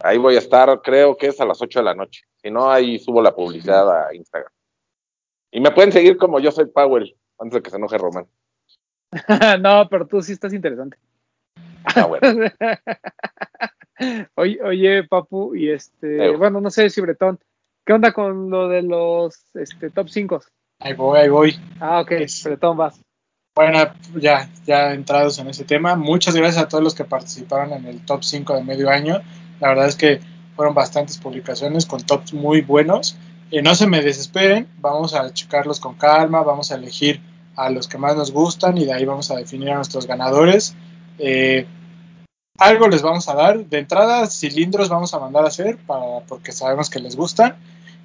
Ahí 0.00 0.16
voy 0.16 0.36
a 0.36 0.38
estar, 0.38 0.80
creo 0.82 1.16
que 1.16 1.28
es 1.28 1.40
a 1.40 1.44
las 1.44 1.60
8 1.60 1.80
de 1.80 1.84
la 1.84 1.94
noche. 1.94 2.24
Si 2.42 2.50
no, 2.50 2.70
ahí 2.70 2.98
subo 2.98 3.20
la 3.20 3.34
publicidad 3.34 4.06
a 4.06 4.14
Instagram. 4.14 4.50
Y 5.50 5.60
me 5.60 5.70
pueden 5.70 5.92
seguir 5.92 6.16
como 6.16 6.40
yo 6.40 6.50
soy 6.50 6.66
Powell, 6.66 7.14
antes 7.38 7.56
de 7.56 7.62
que 7.62 7.70
se 7.70 7.76
enoje 7.76 7.98
Román. 7.98 8.26
no, 9.60 9.88
pero 9.88 10.06
tú 10.06 10.22
sí 10.22 10.32
estás 10.32 10.52
interesante. 10.52 10.96
Ah, 11.84 12.06
bueno. 12.06 12.50
oye, 14.34 14.58
oye, 14.62 15.04
Papu, 15.04 15.54
y 15.54 15.70
este, 15.70 16.30
bueno, 16.36 16.60
no 16.60 16.70
sé 16.70 16.90
si 16.90 17.00
Bretón, 17.00 17.38
¿qué 17.84 17.92
onda 17.92 18.12
con 18.12 18.50
lo 18.50 18.68
de 18.68 18.82
los 18.82 19.44
este, 19.54 19.90
top 19.90 20.08
5? 20.08 20.42
Ahí 20.80 20.94
voy, 20.94 21.20
ahí 21.20 21.28
voy. 21.28 21.56
Ah, 21.80 22.00
ok, 22.00 22.12
Bretón, 22.44 22.76
vas. 22.76 23.00
Bueno, 23.54 23.78
ya, 24.16 24.50
ya 24.66 24.92
entrados 24.92 25.38
en 25.38 25.48
ese 25.48 25.64
tema, 25.64 25.94
muchas 25.94 26.34
gracias 26.34 26.64
a 26.64 26.68
todos 26.68 26.82
los 26.82 26.94
que 26.94 27.04
participaron 27.04 27.72
en 27.72 27.86
el 27.86 28.04
top 28.04 28.24
5 28.24 28.56
de 28.56 28.64
medio 28.64 28.90
año. 28.90 29.20
La 29.60 29.68
verdad 29.68 29.86
es 29.86 29.94
que 29.94 30.20
fueron 30.56 30.74
bastantes 30.74 31.18
publicaciones 31.18 31.86
con 31.86 32.02
tops 32.02 32.32
muy 32.32 32.62
buenos. 32.62 33.16
Eh, 33.52 33.62
no 33.62 33.76
se 33.76 33.86
me 33.86 34.02
desesperen, 34.02 34.66
vamos 34.80 35.14
a 35.14 35.32
checarlos 35.32 35.78
con 35.78 35.94
calma, 35.94 36.42
vamos 36.42 36.72
a 36.72 36.74
elegir 36.74 37.20
a 37.56 37.70
los 37.70 37.88
que 37.88 37.98
más 37.98 38.16
nos 38.16 38.32
gustan 38.32 38.76
y 38.78 38.84
de 38.84 38.92
ahí 38.92 39.04
vamos 39.04 39.30
a 39.30 39.36
definir 39.36 39.70
a 39.70 39.76
nuestros 39.76 40.06
ganadores. 40.06 40.74
Eh, 41.18 41.66
algo 42.58 42.88
les 42.88 43.02
vamos 43.02 43.28
a 43.28 43.34
dar. 43.34 43.64
De 43.66 43.78
entrada, 43.78 44.26
cilindros 44.26 44.88
vamos 44.88 45.12
a 45.14 45.18
mandar 45.18 45.44
a 45.44 45.48
hacer 45.48 45.76
para, 45.86 46.20
porque 46.28 46.52
sabemos 46.52 46.90
que 46.90 47.00
les 47.00 47.16
gustan. 47.16 47.56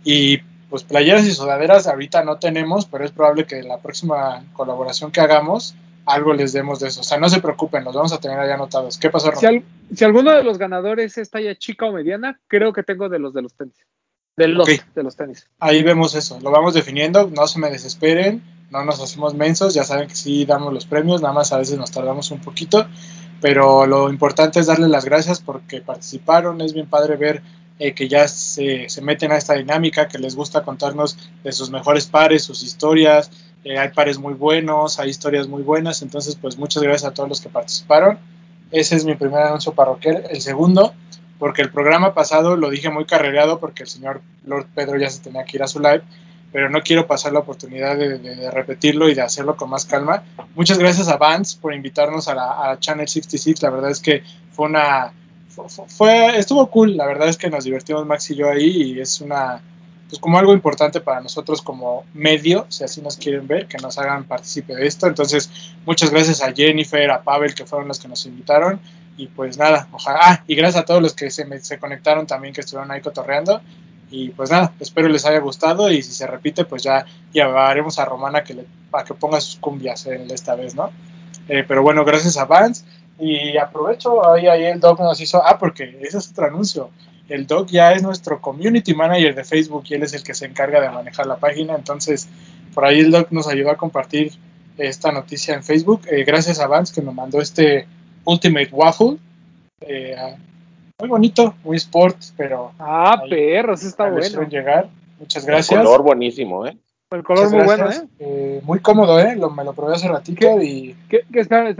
Y 0.04 0.40
pues 0.70 0.84
playeras 0.84 1.26
y 1.26 1.32
sudaderas 1.34 1.88
ahorita 1.88 2.24
no 2.24 2.38
tenemos, 2.38 2.86
pero 2.86 3.04
es 3.04 3.12
probable 3.12 3.46
que 3.46 3.64
la 3.64 3.80
próxima 3.80 4.44
colaboración 4.54 5.12
que 5.12 5.22
hagamos 5.22 5.76
algo 6.06 6.34
les 6.34 6.54
demos 6.54 6.80
de 6.80 6.88
eso. 6.88 7.02
O 7.02 7.04
sea, 7.04 7.20
no 7.20 7.30
se 7.30 7.40
preocupen, 7.42 7.84
los 7.84 7.94
vamos 7.96 8.14
a 8.14 8.20
tener 8.20 8.40
ahí 8.40 8.50
anotados. 8.50 8.98
¿Qué 8.98 9.10
pasó, 9.12 9.32
Si, 9.36 9.46
Ron? 9.46 9.56
al- 9.58 9.64
si 9.96 10.04
alguno 10.06 10.32
de 10.32 10.44
los 10.44 10.58
ganadores 10.58 11.18
es 11.20 11.30
talla 11.30 11.56
chica 11.56 11.86
o 11.86 11.92
mediana, 11.92 12.40
creo 12.48 12.74
que 12.74 12.82
tengo 12.82 13.10
de 13.10 13.20
los 13.20 13.34
de 13.34 13.44
los 13.44 13.54
tenis. 13.54 13.76
De 14.36 14.48
los 14.48 14.68
de 14.68 15.04
los 15.04 15.16
tenis. 15.16 15.48
Ahí 15.60 15.84
vemos 15.84 16.16
eso, 16.16 16.40
lo 16.42 16.50
vamos 16.50 16.74
definiendo, 16.74 17.30
no 17.30 17.46
se 17.46 17.60
me 17.60 17.70
desesperen, 17.70 18.42
no 18.72 18.84
nos 18.86 19.02
hacemos 19.02 19.34
mensos, 19.34 19.74
ya 19.74 19.84
saben 19.84 20.08
que 20.08 20.16
sí 20.16 20.46
damos 20.46 20.74
los 20.74 20.86
premios, 20.86 21.22
nada 21.22 21.34
más 21.34 21.52
a 21.52 21.58
veces 21.58 21.78
nos 21.78 21.91
tardamos 21.91 22.32
un 22.32 22.40
poquito, 22.40 22.88
pero 23.41 23.86
lo 23.86 24.10
importante 24.10 24.60
es 24.60 24.68
darle 24.68 24.88
las 24.88 25.06
gracias 25.06 25.40
porque 25.40 25.82
participaron, 25.82 26.62
es 26.62 26.74
bien 26.74 26.88
padre 26.88 27.16
ver 27.16 27.41
eh, 27.80 27.94
que 27.94 28.08
ya 28.08 28.28
se, 28.28 28.90
se 28.90 29.02
meten 29.02 29.32
a 29.32 29.38
esta 29.38 29.54
dinámica, 29.54 30.08
que 30.08 30.20
les 30.20 30.36
gusta 30.36 30.64
contarnos 30.64 31.18
de 31.44 31.52
sus 31.52 31.70
mejores 31.70 32.08
pares, 32.08 32.44
sus 32.44 32.62
historias, 32.62 33.32
eh, 33.64 33.78
hay 33.78 33.90
pares 33.90 34.18
muy 34.18 34.34
buenos, 34.34 35.00
hay 35.00 35.10
historias 35.10 35.48
muy 35.48 35.64
buenas, 35.64 36.02
entonces 36.02 36.36
pues 36.36 36.58
muchas 36.58 36.82
gracias 36.84 37.12
a 37.12 37.14
todos 37.14 37.28
los 37.28 37.41
que 37.41 37.50
participaron. 37.50 38.20
Ese 38.72 38.96
es 38.96 39.06
mi 39.06 39.16
primer 39.16 39.41
anuncio 39.41 39.74
parroquial. 39.74 40.24
El 40.30 40.41
segundo, 40.41 40.94
porque 41.40 41.62
el 41.62 41.72
programa 41.72 42.14
pasado 42.14 42.56
lo 42.56 42.70
dije 42.70 42.90
muy 42.90 43.06
carrereado 43.06 43.60
porque 43.60 43.84
el 43.84 43.90
señor 43.90 44.22
Lord 44.46 44.68
Pedro 44.74 44.98
ya 44.98 45.10
se 45.10 45.22
tenía 45.22 45.44
que 45.44 45.58
ir 45.58 45.64
a 45.64 45.68
su 45.68 45.80
live, 45.80 46.04
pero 46.52 46.70
no 46.70 46.82
quiero 46.82 47.06
pasar 47.08 47.34
la 47.34 47.40
oportunidad 47.40 47.98
de, 47.98 48.18
de- 48.18 48.52
repetirlo 48.52 49.10
y 49.10 49.14
de 49.16 49.22
hacerlo 49.22 49.56
con 49.56 49.70
más 49.70 49.86
calma. 49.86 50.24
Muchas 50.56 50.78
gracias 50.78 51.08
a 51.08 51.18
Vance 51.18 51.58
por 51.62 51.74
invitarnos 51.74 52.28
a 52.28 52.78
Channel 52.80 53.08
66. 53.08 53.62
La 53.62 53.70
verdad 53.70 53.92
es 53.92 54.00
que 54.00 54.24
fue 54.52 54.66
una 54.68 55.14
fue, 55.88 56.38
estuvo 56.38 56.70
cool. 56.70 56.96
La 56.98 57.06
verdad 57.06 57.28
es 57.28 57.38
que 57.38 57.50
nos 57.50 57.64
divertimos 57.64 58.06
Max 58.06 58.30
y 58.32 58.36
yo 58.36 58.50
ahí 58.50 58.94
y 58.94 59.00
es 59.00 59.22
una 59.22 59.62
pues 60.08 60.20
como 60.20 60.40
algo 60.40 60.54
importante 60.54 61.02
para 61.02 61.22
nosotros 61.22 61.62
como 61.62 62.04
medio, 62.16 62.66
si 62.70 62.84
así 62.84 63.00
nos 63.00 63.16
quieren 63.16 63.46
ver, 63.48 63.68
que 63.68 63.78
nos 63.78 64.00
hagan 64.00 64.24
partícipe 64.24 64.74
de 64.76 64.88
esto. 64.88 65.06
Entonces, 65.06 65.52
muchas 65.86 66.10
gracias 66.10 66.42
a 66.42 66.52
Jennifer, 66.52 67.12
a 67.12 67.22
Pavel, 67.22 67.54
que 67.54 67.64
fueron 67.68 67.88
los 67.88 68.00
que 68.00 68.08
nos 68.08 68.26
invitaron. 68.26 68.80
Y 69.18 69.28
pues 69.28 69.60
nada, 69.60 69.88
ojalá. 69.92 70.20
Ah, 70.24 70.44
y 70.48 70.56
gracias 70.56 70.82
a 70.82 70.86
todos 70.86 71.00
los 71.00 71.14
que 71.14 71.30
se, 71.30 71.46
se 71.60 71.78
conectaron 71.78 72.26
también, 72.26 72.56
que 72.56 72.62
estuvieron 72.62 72.90
ahí 72.90 73.02
cotorreando. 73.02 73.62
Y 74.11 74.30
pues 74.30 74.49
nada, 74.49 74.73
espero 74.80 75.07
les 75.07 75.26
haya 75.26 75.40
gustado. 75.40 75.91
Y 75.91 76.02
si 76.02 76.11
se 76.11 76.27
repite, 76.27 76.65
pues 76.65 76.84
ya 76.84 77.06
llevaremos 77.31 77.99
a 77.99 78.06
Romana 78.06 78.44
que 78.44 78.53
le, 78.53 78.65
para 78.90 79.03
que 79.03 79.14
ponga 79.14 79.40
sus 79.40 79.57
cumbias 79.57 80.06
eh, 80.07 80.26
esta 80.31 80.56
vez, 80.56 80.76
¿no? 80.76 80.91
Eh, 81.48 81.64
pero 81.68 81.81
bueno, 81.81 82.03
gracias 82.06 82.38
a 82.38 82.45
Vance. 82.45 82.86
Y 83.19 83.57
aprovecho, 83.57 84.27
ahí, 84.30 84.48
ahí 84.48 84.65
el 84.65 84.80
Doc 84.80 84.99
nos 84.99 85.19
hizo. 85.19 85.44
Ah, 85.44 85.57
porque 85.60 85.99
ese 86.02 86.18
es 86.18 86.30
otro 86.31 86.45
anuncio. 86.45 86.90
El 87.27 87.45
Doc 87.45 87.68
ya 87.68 87.91
es 87.91 88.02
nuestro 88.02 88.41
community 88.41 88.94
manager 88.94 89.36
de 89.36 89.44
Facebook 89.44 89.84
y 89.88 89.94
él 89.94 90.03
es 90.03 90.14
el 90.14 90.23
que 90.23 90.34
se 90.34 90.45
encarga 90.45 90.81
de 90.81 90.90
manejar 90.90 91.27
la 91.27 91.38
página. 91.38 91.76
Entonces, 91.76 92.27
por 92.73 92.86
ahí 92.86 92.99
el 92.99 93.11
Doc 93.11 93.31
nos 93.31 93.48
ayudó 93.48 93.72
a 93.72 93.77
compartir 93.77 94.34
esta 94.77 95.11
noticia 95.11 95.53
en 95.53 95.64
Facebook. 95.64 96.02
Eh, 96.10 96.23
gracias 96.23 96.60
a 96.60 96.68
Vance 96.68 96.94
que 96.94 97.02
me 97.02 97.11
mandó 97.11 97.40
este 97.41 97.88
Ultimate 98.26 98.69
Waffle. 98.72 99.18
Eh, 99.81 100.15
muy 101.00 101.10
bonito, 101.10 101.56
muy 101.64 101.78
sport, 101.78 102.18
pero 102.36 102.74
Ah, 102.78 103.20
Ahí. 103.24 103.30
perros, 103.30 103.84
está 103.84 104.10
bueno. 104.10 104.44
llegar. 104.48 104.90
Muchas 105.18 105.44
El 105.44 105.52
gracias. 105.52 105.80
color 105.80 106.02
buenísimo, 106.04 106.66
¿eh? 106.68 106.78
El 107.12 107.24
color 107.24 107.46
Muchas 107.50 107.54
muy 107.54 107.66
bueno. 107.66 107.90
¿eh? 107.92 108.08
Eh, 108.20 108.62
muy 108.64 108.80
cómodo, 108.80 109.20
¿eh? 109.20 109.36
Lo- 109.36 109.50
me 109.50 109.64
lo 109.64 109.74
probé 109.74 109.96
hace 109.96 110.08
ratito 110.08 110.62
y 110.62 110.96
Que, 111.10 111.22
que 111.32 111.40
espera, 111.40 111.74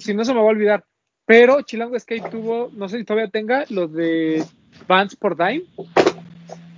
si 0.00 0.14
no 0.14 0.24
se 0.24 0.32
me 0.34 0.40
va 0.40 0.46
a 0.46 0.48
olvidar. 0.48 0.84
Pero 1.24 1.62
Chilango 1.62 1.98
Skate 1.98 2.30
tuvo, 2.30 2.70
no 2.72 2.88
sé 2.88 2.98
si 2.98 3.04
todavía 3.04 3.30
tenga, 3.30 3.64
los 3.68 3.92
de 3.92 4.42
Vans 4.88 5.14
por 5.16 5.36
Dime. 5.36 5.64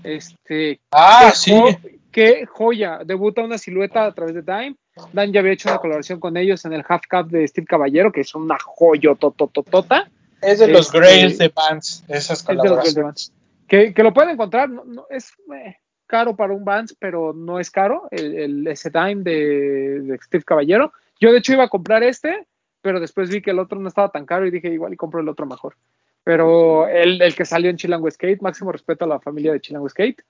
Este, 0.03 0.81
Ah, 0.93 1.29
qué 1.31 1.37
sí. 1.37 1.53
jo- 1.53 1.79
qué 2.13 2.47
joya. 2.47 3.01
Debuta 3.05 3.43
una 3.43 3.57
silueta 3.59 4.05
a 4.05 4.13
través 4.13 4.35
de 4.35 4.43
Dime. 4.43 4.77
Dan 5.13 5.33
ya 5.33 5.41
había 5.41 5.53
hecho 5.53 5.69
una 5.71 5.79
colaboración 5.79 6.21
con 6.21 6.37
ellos 6.37 6.65
en 6.67 6.73
el 6.75 6.85
Half 6.87 7.03
Cup 7.11 7.29
de 7.31 7.49
Steve 7.49 7.67
Caballero, 7.67 8.13
que 8.13 8.21
es 8.21 8.35
una 8.35 8.57
joya 8.63 9.15
totototota. 9.15 10.09
Es 10.45 10.59
de 10.59 10.69
los 10.69 10.87
Este- 10.87 10.99
Grails 10.99 11.39
de 11.39 11.49
Vans, 11.55 12.05
esas 12.09 12.41
Es 12.41 12.47
de 12.47 12.55
los 12.55 12.63
Grails 12.63 12.63
de 12.63 12.69
colaboraciones. 12.69 13.05
Vans. 13.05 13.33
Que, 13.67 13.95
que 13.95 14.03
lo 14.03 14.13
pueden 14.13 14.31
encontrar, 14.31 14.69
no, 14.69 14.85
no, 14.85 15.07
es 15.11 15.33
eh, 15.55 15.77
caro 16.07 16.37
para 16.37 16.53
un 16.53 16.65
Vans, 16.65 16.95
pero 16.99 17.33
no 17.33 17.59
es 17.59 17.71
caro, 17.71 18.09
el, 18.11 18.35
el- 18.39 18.67
ese 18.69 18.91
Dime 18.91 19.23
de, 19.23 20.01
de 20.01 20.19
Steve 20.23 20.45
Caballero. 20.45 20.93
Yo 21.21 21.33
de 21.33 21.39
hecho 21.39 21.53
iba 21.55 21.65
a 21.65 21.69
comprar 21.69 22.03
este, 22.03 22.47
pero 22.83 23.01
después 23.01 23.31
vi 23.31 23.41
que 23.41 23.51
el 23.53 23.59
otro 23.59 23.79
no 23.81 23.89
estaba 23.89 24.11
tan 24.11 24.27
caro 24.27 24.47
y 24.47 24.51
dije 24.51 24.69
igual 24.69 24.93
y 24.93 24.97
compro 24.97 25.21
el 25.21 25.29
otro 25.29 25.47
mejor. 25.47 25.75
Pero 26.23 26.87
el, 26.89 27.21
el 27.21 27.35
que 27.35 27.45
salió 27.45 27.71
en 27.71 27.77
Chilango 27.77 28.11
Skate, 28.11 28.41
máximo 28.43 28.73
respeto 28.73 29.05
a 29.05 29.09
la 29.09 29.21
familia 29.21 29.53
de 29.53 29.61
Chilango 29.61 29.89
Skate, 29.89 30.23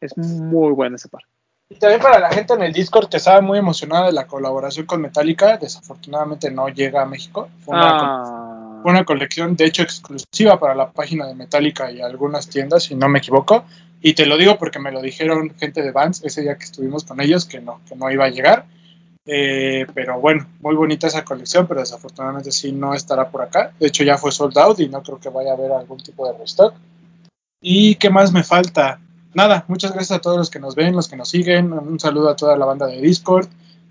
es 0.00 0.16
muy 0.16 0.72
bueno 0.72 0.96
ese 0.96 1.08
par. 1.08 1.22
Y 1.68 1.76
también 1.76 2.00
para 2.02 2.18
la 2.18 2.30
gente 2.30 2.52
en 2.52 2.62
el 2.62 2.72
Discord 2.72 3.08
que 3.08 3.16
estaba 3.16 3.40
muy 3.40 3.58
emocionada 3.58 4.06
de 4.06 4.12
la 4.12 4.26
colaboración 4.26 4.84
con 4.84 5.00
Metallica, 5.00 5.56
desafortunadamente 5.56 6.50
no 6.50 6.68
llega 6.68 7.02
a 7.02 7.06
México. 7.06 7.48
Fue 7.64 7.74
una, 7.74 7.88
Ah, 7.90 8.51
una 8.90 9.04
colección, 9.04 9.56
de 9.56 9.66
hecho, 9.66 9.82
exclusiva 9.82 10.58
para 10.58 10.74
la 10.74 10.90
página 10.90 11.26
de 11.26 11.34
Metallica 11.34 11.90
y 11.90 12.00
algunas 12.00 12.48
tiendas, 12.48 12.84
si 12.84 12.94
no 12.94 13.08
me 13.08 13.18
equivoco. 13.18 13.64
Y 14.00 14.14
te 14.14 14.26
lo 14.26 14.36
digo 14.36 14.58
porque 14.58 14.80
me 14.80 14.90
lo 14.90 15.00
dijeron 15.00 15.54
gente 15.58 15.82
de 15.82 15.92
Vans 15.92 16.22
ese 16.24 16.42
día 16.42 16.56
que 16.56 16.64
estuvimos 16.64 17.04
con 17.04 17.20
ellos, 17.20 17.44
que 17.44 17.60
no, 17.60 17.80
que 17.88 17.94
no 17.94 18.10
iba 18.10 18.24
a 18.24 18.30
llegar. 18.30 18.66
Eh, 19.24 19.86
pero 19.94 20.20
bueno, 20.20 20.48
muy 20.60 20.74
bonita 20.74 21.06
esa 21.06 21.24
colección, 21.24 21.68
pero 21.68 21.80
desafortunadamente 21.80 22.50
sí 22.50 22.72
no 22.72 22.94
estará 22.94 23.30
por 23.30 23.42
acá. 23.42 23.72
De 23.78 23.86
hecho, 23.86 24.02
ya 24.02 24.18
fue 24.18 24.32
sold 24.32 24.58
out 24.58 24.80
y 24.80 24.88
no 24.88 25.02
creo 25.02 25.20
que 25.20 25.28
vaya 25.28 25.52
a 25.52 25.54
haber 25.54 25.70
algún 25.70 25.98
tipo 25.98 26.26
de 26.26 26.36
restock. 26.36 26.74
¿Y 27.60 27.94
qué 27.94 28.10
más 28.10 28.32
me 28.32 28.42
falta? 28.42 29.00
Nada, 29.34 29.64
muchas 29.68 29.92
gracias 29.92 30.18
a 30.18 30.20
todos 30.20 30.36
los 30.36 30.50
que 30.50 30.58
nos 30.58 30.74
ven, 30.74 30.96
los 30.96 31.08
que 31.08 31.16
nos 31.16 31.28
siguen. 31.28 31.72
Un 31.72 32.00
saludo 32.00 32.28
a 32.28 32.36
toda 32.36 32.56
la 32.56 32.66
banda 32.66 32.86
de 32.86 33.00
Discord. 33.00 33.48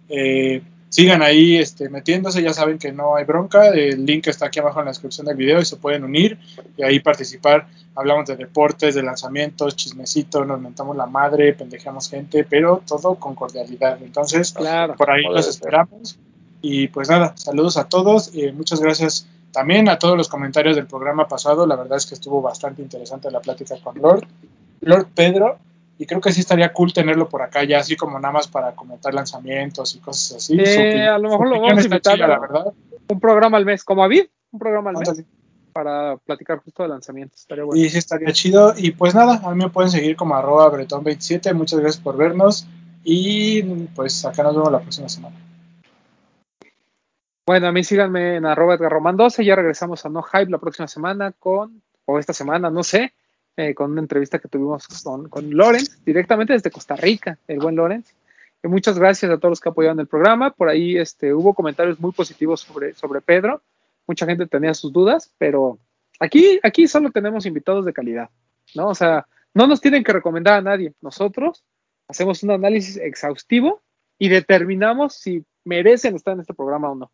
Eh, 0.10 0.62
sigan 0.92 1.22
ahí 1.22 1.58
este, 1.58 1.90
metiéndose, 1.90 2.44
ya 2.44 2.54
saben 2.54 2.78
que 2.78 2.92
no 2.92 3.16
hay 3.16 3.24
bronca. 3.24 3.70
El 3.70 4.06
link 4.06 4.28
está 4.28 4.48
aquí 4.48 4.60
abajo 4.60 4.80
en 4.80 4.86
la 4.86 4.92
descripción 4.92 5.26
del 5.26 5.38
video 5.38 5.60
y 5.62 5.66
se 5.66 5.78
pueden 5.78 6.04
unir 6.04 6.38
y 6.78 6.84
ahí 6.84 7.00
participar. 7.00 7.66
Hablamos 7.96 8.28
de 8.28 8.36
deportes, 8.36 8.94
de 8.94 9.02
lanzamientos, 9.02 9.76
chismecito, 9.76 10.44
nos 10.46 10.60
mentamos 10.60 10.96
la 10.98 11.06
madre, 11.06 11.54
pendejeamos 11.54 12.10
gente, 12.10 12.44
pero 12.44 12.84
todo 12.86 13.16
con 13.16 13.36
cordialidad. 13.36 14.00
Entonces, 14.04 14.52
claro. 14.52 14.96
por 14.96 15.10
ahí 15.10 15.24
los 15.24 15.48
esperamos. 15.48 16.20
Y 16.62 16.90
pues 16.90 17.10
nada, 17.10 17.34
saludos 17.38 17.78
a 17.78 17.86
todos. 17.86 18.36
y 18.36 18.52
muchas 18.52 18.82
gracias 18.82 19.26
también 19.54 19.88
a 19.88 19.98
todos 19.98 20.18
los 20.18 20.28
comentarios 20.28 20.76
del 20.76 20.88
programa 20.88 21.28
pasado. 21.28 21.66
La 21.66 21.78
verdad 21.78 21.98
es 21.98 22.06
que 22.06 22.16
estuvo 22.16 22.42
bastante 22.42 22.82
interesante 22.82 23.32
la 23.32 23.40
plática 23.40 23.76
con 23.82 23.98
Lord, 23.98 24.28
Lord 24.82 25.08
Pedro. 25.16 25.58
Y 26.02 26.08
creo 26.08 26.20
que 26.20 26.32
sí 26.32 26.40
estaría 26.40 26.74
cool 26.74 26.92
tenerlo 26.92 27.30
por 27.30 27.44
acá 27.44 27.64
ya, 27.64 27.78
así 27.78 27.96
como 27.96 28.20
nada 28.20 28.34
más 28.34 28.48
para 28.48 28.72
comentar 28.72 29.14
lanzamientos 29.14 29.94
y 29.94 30.00
cosas 30.00 30.38
así. 30.38 30.60
Eh, 30.60 31.08
a 31.08 31.20
lo 31.20 31.30
mejor 31.30 31.48
lo 31.48 31.62
vamos 31.62 31.78
a 31.78 31.84
invitar, 31.84 32.18
la 32.18 32.40
verdad. 32.40 32.74
Un 33.08 33.20
programa 33.20 33.58
al 33.58 33.66
mes, 33.66 33.84
como 33.84 34.04
a 34.04 34.08
Vid, 34.08 34.24
un 34.50 34.60
programa 34.60 34.90
al 34.90 34.98
mes 34.98 35.24
para 35.72 36.18
platicar 36.18 36.58
justo 36.58 36.82
de 36.82 36.90
lanzamientos. 36.90 37.42
Estaría 37.42 37.66
bueno. 37.66 37.80
Y 37.80 37.88
sí 37.88 38.00
estaría 38.00 38.32
chido. 38.32 38.74
Y 38.76 38.94
pues 38.94 39.14
nada, 39.14 39.42
a 39.44 39.52
mí 39.52 39.64
me 39.64 39.70
pueden 39.70 39.92
seguir 39.92 40.16
como 40.16 40.34
arroba 40.34 40.72
bretón27. 40.72 41.54
Muchas 41.54 41.80
gracias 41.80 42.04
por 42.04 42.18
vernos. 42.18 42.66
Y 43.04 43.62
pues 43.94 44.26
acá 44.26 44.42
nos 44.42 44.56
vemos 44.56 44.72
la 44.72 44.80
próxima 44.80 45.08
semana. 45.08 45.36
Bueno, 47.46 47.68
a 47.68 47.72
mí 47.72 47.84
síganme 47.84 48.38
en 48.38 48.48
arroba 48.48 48.74
Edgar 48.74 48.92
Román 48.92 49.18
12. 49.18 49.46
Ya 49.46 49.56
regresamos 49.56 50.04
a 50.04 50.10
No 50.10 50.24
Hype 50.24 50.50
la 50.50 50.58
próxima 50.58 50.88
semana 50.88 51.32
con, 51.32 51.84
o 52.06 52.18
esta 52.18 52.34
semana, 52.34 52.72
no 52.72 52.82
sé, 52.82 53.14
eh, 53.62 53.76
con 53.76 53.92
una 53.92 54.02
entrevista 54.02 54.40
que 54.40 54.48
tuvimos 54.48 54.88
con, 55.04 55.30
con 55.30 55.52
Lorenz, 55.52 56.04
directamente 56.04 56.54
desde 56.54 56.72
Costa 56.72 56.96
Rica, 56.96 57.38
el 57.48 57.60
buen 57.60 57.76
Lorenz. 57.76 58.16
Y 58.64 58.68
muchas 58.68 58.98
gracias 58.98 59.32
a 59.32 59.38
todos 59.38 59.52
los 59.52 59.60
que 59.60 59.70
apoyaron 59.70 60.00
el 60.00 60.08
programa. 60.08 60.52
Por 60.52 60.68
ahí 60.68 60.98
este, 60.98 61.34
hubo 61.34 61.54
comentarios 61.54 62.00
muy 62.00 62.12
positivos 62.12 62.62
sobre, 62.62 62.94
sobre 62.96 63.22
Pedro. 63.22 63.62
Mucha 64.08 64.26
gente 64.26 64.48
tenía 64.48 64.74
sus 64.74 64.92
dudas, 64.92 65.32
pero 65.38 65.78
aquí, 66.20 66.60
aquí 66.64 66.88
solo 66.88 67.12
tenemos 67.12 67.46
invitados 67.46 67.86
de 67.86 67.94
calidad, 67.94 68.30
¿no? 68.74 68.88
O 68.88 68.96
sea, 68.96 69.28
no 69.54 69.68
nos 69.68 69.80
tienen 69.80 70.04
que 70.04 70.14
recomendar 70.14 70.56
a 70.56 70.62
nadie. 70.62 70.94
Nosotros 71.02 71.64
hacemos 72.08 72.42
un 72.44 72.52
análisis 72.52 72.98
exhaustivo 72.98 73.82
y 74.18 74.30
determinamos 74.30 75.16
si 75.16 75.46
merecen 75.66 76.16
estar 76.16 76.34
en 76.34 76.42
este 76.42 76.54
programa 76.54 76.92
o 76.92 76.96
no. 76.96 77.12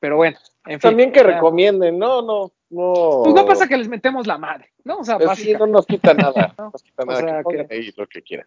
Pero 0.00 0.16
bueno, 0.16 0.38
en 0.66 0.80
fin. 0.80 0.90
También 0.90 1.12
que 1.12 1.22
recomienden, 1.22 1.98
no, 1.98 2.22
no, 2.22 2.52
no. 2.70 3.22
Pues 3.24 3.34
no 3.34 3.46
pasa 3.46 3.68
que 3.68 3.76
les 3.76 3.88
metemos 3.88 4.26
la 4.26 4.38
madre, 4.38 4.70
¿no? 4.84 4.98
O 4.98 5.04
sea, 5.04 5.18
pues 5.18 5.38
sí, 5.38 5.52
no 5.52 5.66
nos 5.66 5.86
quita 5.86 6.14
nada, 6.14 6.54
no 6.58 6.70
nos 6.72 6.82
quita 6.82 7.04
nada, 7.04 7.42
o 7.44 7.50
sea, 7.50 7.66
que, 7.66 7.74
ahí 7.74 7.92
lo 7.96 8.06
que 8.06 8.22
quieran. 8.22 8.46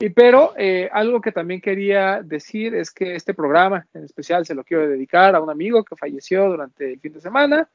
Y 0.00 0.10
pero 0.10 0.54
eh, 0.56 0.88
algo 0.92 1.20
que 1.20 1.32
también 1.32 1.60
quería 1.60 2.22
decir 2.22 2.74
es 2.74 2.92
que 2.92 3.16
este 3.16 3.34
programa 3.34 3.86
en 3.94 4.04
especial 4.04 4.46
se 4.46 4.54
lo 4.54 4.62
quiero 4.62 4.88
dedicar 4.88 5.34
a 5.34 5.40
un 5.40 5.50
amigo 5.50 5.82
que 5.84 5.96
falleció 5.96 6.48
durante 6.48 6.92
el 6.92 7.00
fin 7.00 7.14
de 7.14 7.20
semana, 7.20 7.68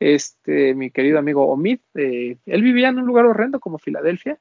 este, 0.00 0.74
mi 0.74 0.90
querido 0.90 1.20
amigo 1.20 1.46
Omid. 1.46 1.78
Eh, 1.94 2.36
él 2.46 2.62
vivía 2.62 2.88
en 2.88 2.98
un 2.98 3.06
lugar 3.06 3.26
horrendo 3.26 3.60
como 3.60 3.78
Filadelfia 3.78 4.38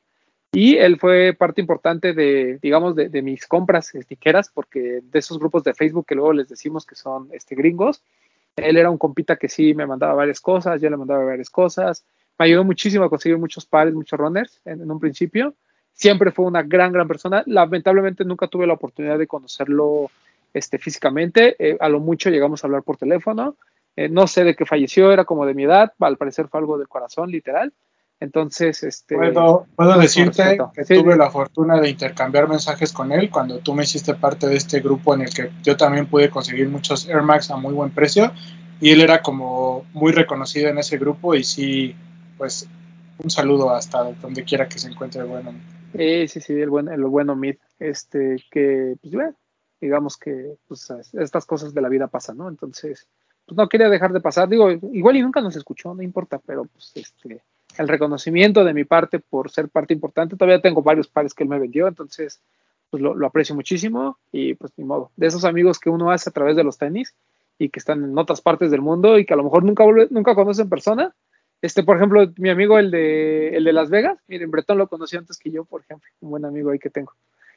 y 0.51 0.77
él 0.77 0.97
fue 0.97 1.35
parte 1.37 1.61
importante 1.61 2.13
de, 2.13 2.57
digamos, 2.61 2.95
de, 2.95 3.21
mis 3.21 3.45
compras 3.45 3.93
estiqueras, 3.93 4.49
porque 4.49 5.01
de 5.03 5.19
esos 5.19 5.37
grupos 5.37 5.63
de 5.63 5.73
Facebook 5.73 6.05
que 6.07 6.15
luego 6.15 6.33
les 6.33 6.47
decimos 6.47 6.85
que 6.85 6.95
son 6.95 7.29
este, 7.31 7.53
gringos, 7.53 8.01
él 8.57 8.77
era 8.77 8.89
un 8.89 8.97
compita 8.97 9.37
que 9.37 9.49
sí 9.49 9.73
me 9.73 9.87
mandaba 9.87 10.13
varias 10.13 10.41
cosas, 10.41 10.81
yo 10.81 10.89
le 10.89 10.97
mandaba 10.97 11.23
varias 11.23 11.49
cosas, 11.49 12.05
me 12.37 12.45
ayudó 12.45 12.63
muchísimo 12.63 13.05
a 13.05 13.09
conseguir 13.09 13.37
muchos 13.37 13.65
pares, 13.65 13.93
muchos 13.93 14.19
runners 14.19 14.61
en 14.65 14.89
un 14.91 14.99
principio 14.99 15.55
siempre 15.97 16.31
fue 16.31 16.45
una 16.45 16.63
gran, 16.63 16.93
gran 16.93 17.07
persona. 17.07 17.43
Lamentablemente 17.47 18.23
nunca 18.23 18.47
tuve 18.47 18.67
la 18.67 18.73
oportunidad 18.73 19.17
de 19.17 19.27
conocerlo 19.27 20.11
este, 20.53 20.77
físicamente. 20.77 21.55
Eh, 21.59 21.77
a 21.79 21.89
lo 21.89 21.99
mucho 21.99 22.29
llegamos 22.29 22.63
a 22.63 22.67
hablar 22.67 22.83
por 22.83 22.97
teléfono. 22.97 23.57
Eh, 23.95 24.07
no 24.07 24.27
sé 24.27 24.43
de 24.43 24.55
qué 24.55 24.65
falleció, 24.65 25.11
era 25.11 25.25
como 25.25 25.45
de 25.45 25.55
mi 25.55 25.63
edad, 25.63 25.91
al 25.99 26.17
parecer 26.17 26.47
fue 26.47 26.59
algo 26.59 26.77
del 26.77 26.87
corazón, 26.87 27.31
literal. 27.31 27.73
Entonces, 28.19 28.83
este. 28.83 29.15
Puedo, 29.15 29.67
puedo 29.75 29.97
decirte 29.99 30.57
que 30.73 30.85
tuve 30.85 31.15
la 31.15 31.29
fortuna 31.29 31.79
de 31.79 31.89
intercambiar 31.89 32.47
mensajes 32.47 32.91
con 32.91 33.11
él 33.11 33.29
cuando 33.29 33.59
tú 33.59 33.73
me 33.73 33.83
hiciste 33.83 34.15
parte 34.15 34.47
de 34.47 34.55
este 34.55 34.79
grupo 34.79 35.13
en 35.13 35.21
el 35.21 35.29
que 35.33 35.51
yo 35.61 35.77
también 35.77 36.07
pude 36.07 36.29
conseguir 36.29 36.67
muchos 36.67 37.07
Air 37.07 37.21
Max 37.21 37.51
a 37.51 37.57
muy 37.57 37.73
buen 37.73 37.91
precio. 37.91 38.31
Y 38.79 38.91
él 38.91 39.01
era 39.01 39.21
como 39.21 39.85
muy 39.93 40.11
reconocido 40.11 40.69
en 40.69 40.77
ese 40.77 40.97
grupo 40.97 41.35
y 41.35 41.43
sí, 41.43 41.95
pues 42.37 42.67
un 43.19 43.29
saludo 43.29 43.71
hasta 43.71 44.03
donde 44.13 44.43
quiera 44.43 44.67
que 44.67 44.79
se 44.79 44.89
encuentre 44.89 45.23
bueno. 45.23 45.53
Sí, 45.95 46.27
sí, 46.27 46.41
sí, 46.41 46.53
el 46.53 46.69
buen, 46.69 46.87
el 46.87 47.03
bueno 47.05 47.35
Mid, 47.35 47.55
este, 47.79 48.37
que, 48.51 48.95
pues, 49.01 49.13
bueno, 49.13 49.35
digamos 49.81 50.17
que, 50.17 50.57
pues, 50.67 50.91
estas 51.13 51.45
cosas 51.45 51.73
de 51.73 51.81
la 51.81 51.89
vida 51.89 52.07
pasan, 52.07 52.37
¿no? 52.37 52.49
Entonces, 52.49 53.07
pues, 53.45 53.57
no 53.57 53.67
quería 53.69 53.89
dejar 53.89 54.11
de 54.13 54.21
pasar, 54.21 54.49
digo, 54.49 54.69
igual 54.69 55.15
y 55.15 55.21
nunca 55.21 55.41
nos 55.41 55.55
escuchó, 55.55 55.93
no 55.95 56.03
importa, 56.03 56.39
pero, 56.45 56.65
pues, 56.65 56.91
este, 56.95 57.41
el 57.77 57.87
reconocimiento 57.87 58.63
de 58.63 58.73
mi 58.73 58.83
parte 58.83 59.19
por 59.19 59.49
ser 59.51 59.69
parte 59.69 59.93
importante, 59.93 60.35
todavía 60.35 60.61
tengo 60.61 60.81
varios 60.81 61.07
pares 61.07 61.33
que 61.33 61.43
él 61.43 61.49
me 61.49 61.59
vendió, 61.59 61.87
entonces, 61.87 62.41
pues, 62.89 63.01
lo, 63.01 63.25
aprecio 63.25 63.55
muchísimo 63.55 64.17
y, 64.31 64.53
pues, 64.55 64.71
ni 64.77 64.83
modo, 64.83 65.11
de 65.15 65.27
esos 65.27 65.45
amigos 65.45 65.79
que 65.79 65.89
uno 65.89 66.11
hace 66.11 66.29
a 66.29 66.33
través 66.33 66.55
de 66.55 66.63
los 66.63 66.77
tenis 66.77 67.13
y 67.59 67.69
que 67.69 67.79
están 67.79 68.03
en 68.03 68.17
otras 68.17 68.41
partes 68.41 68.71
del 68.71 68.81
mundo 68.81 69.17
y 69.17 69.25
que 69.25 69.33
a 69.33 69.37
lo 69.37 69.43
mejor 69.43 69.63
nunca, 69.63 69.83
nunca 70.09 70.35
conocen 70.35 70.65
en 70.65 70.69
persona, 70.69 71.15
este, 71.61 71.83
por 71.83 71.97
ejemplo, 71.97 72.31
mi 72.37 72.49
amigo, 72.49 72.77
el 72.77 72.91
de, 72.91 73.49
el 73.49 73.63
de 73.63 73.73
Las 73.73 73.89
Vegas, 73.89 74.19
miren, 74.27 74.51
Bretón 74.51 74.77
lo 74.77 74.87
conoció 74.87 75.19
antes 75.19 75.37
que 75.37 75.49
yo, 75.49 75.65
por 75.65 75.81
ejemplo, 75.81 76.07
un 76.21 76.29
buen 76.29 76.45
amigo 76.45 76.69
ahí 76.69 76.79
que 76.79 76.89
tengo. 76.89 77.13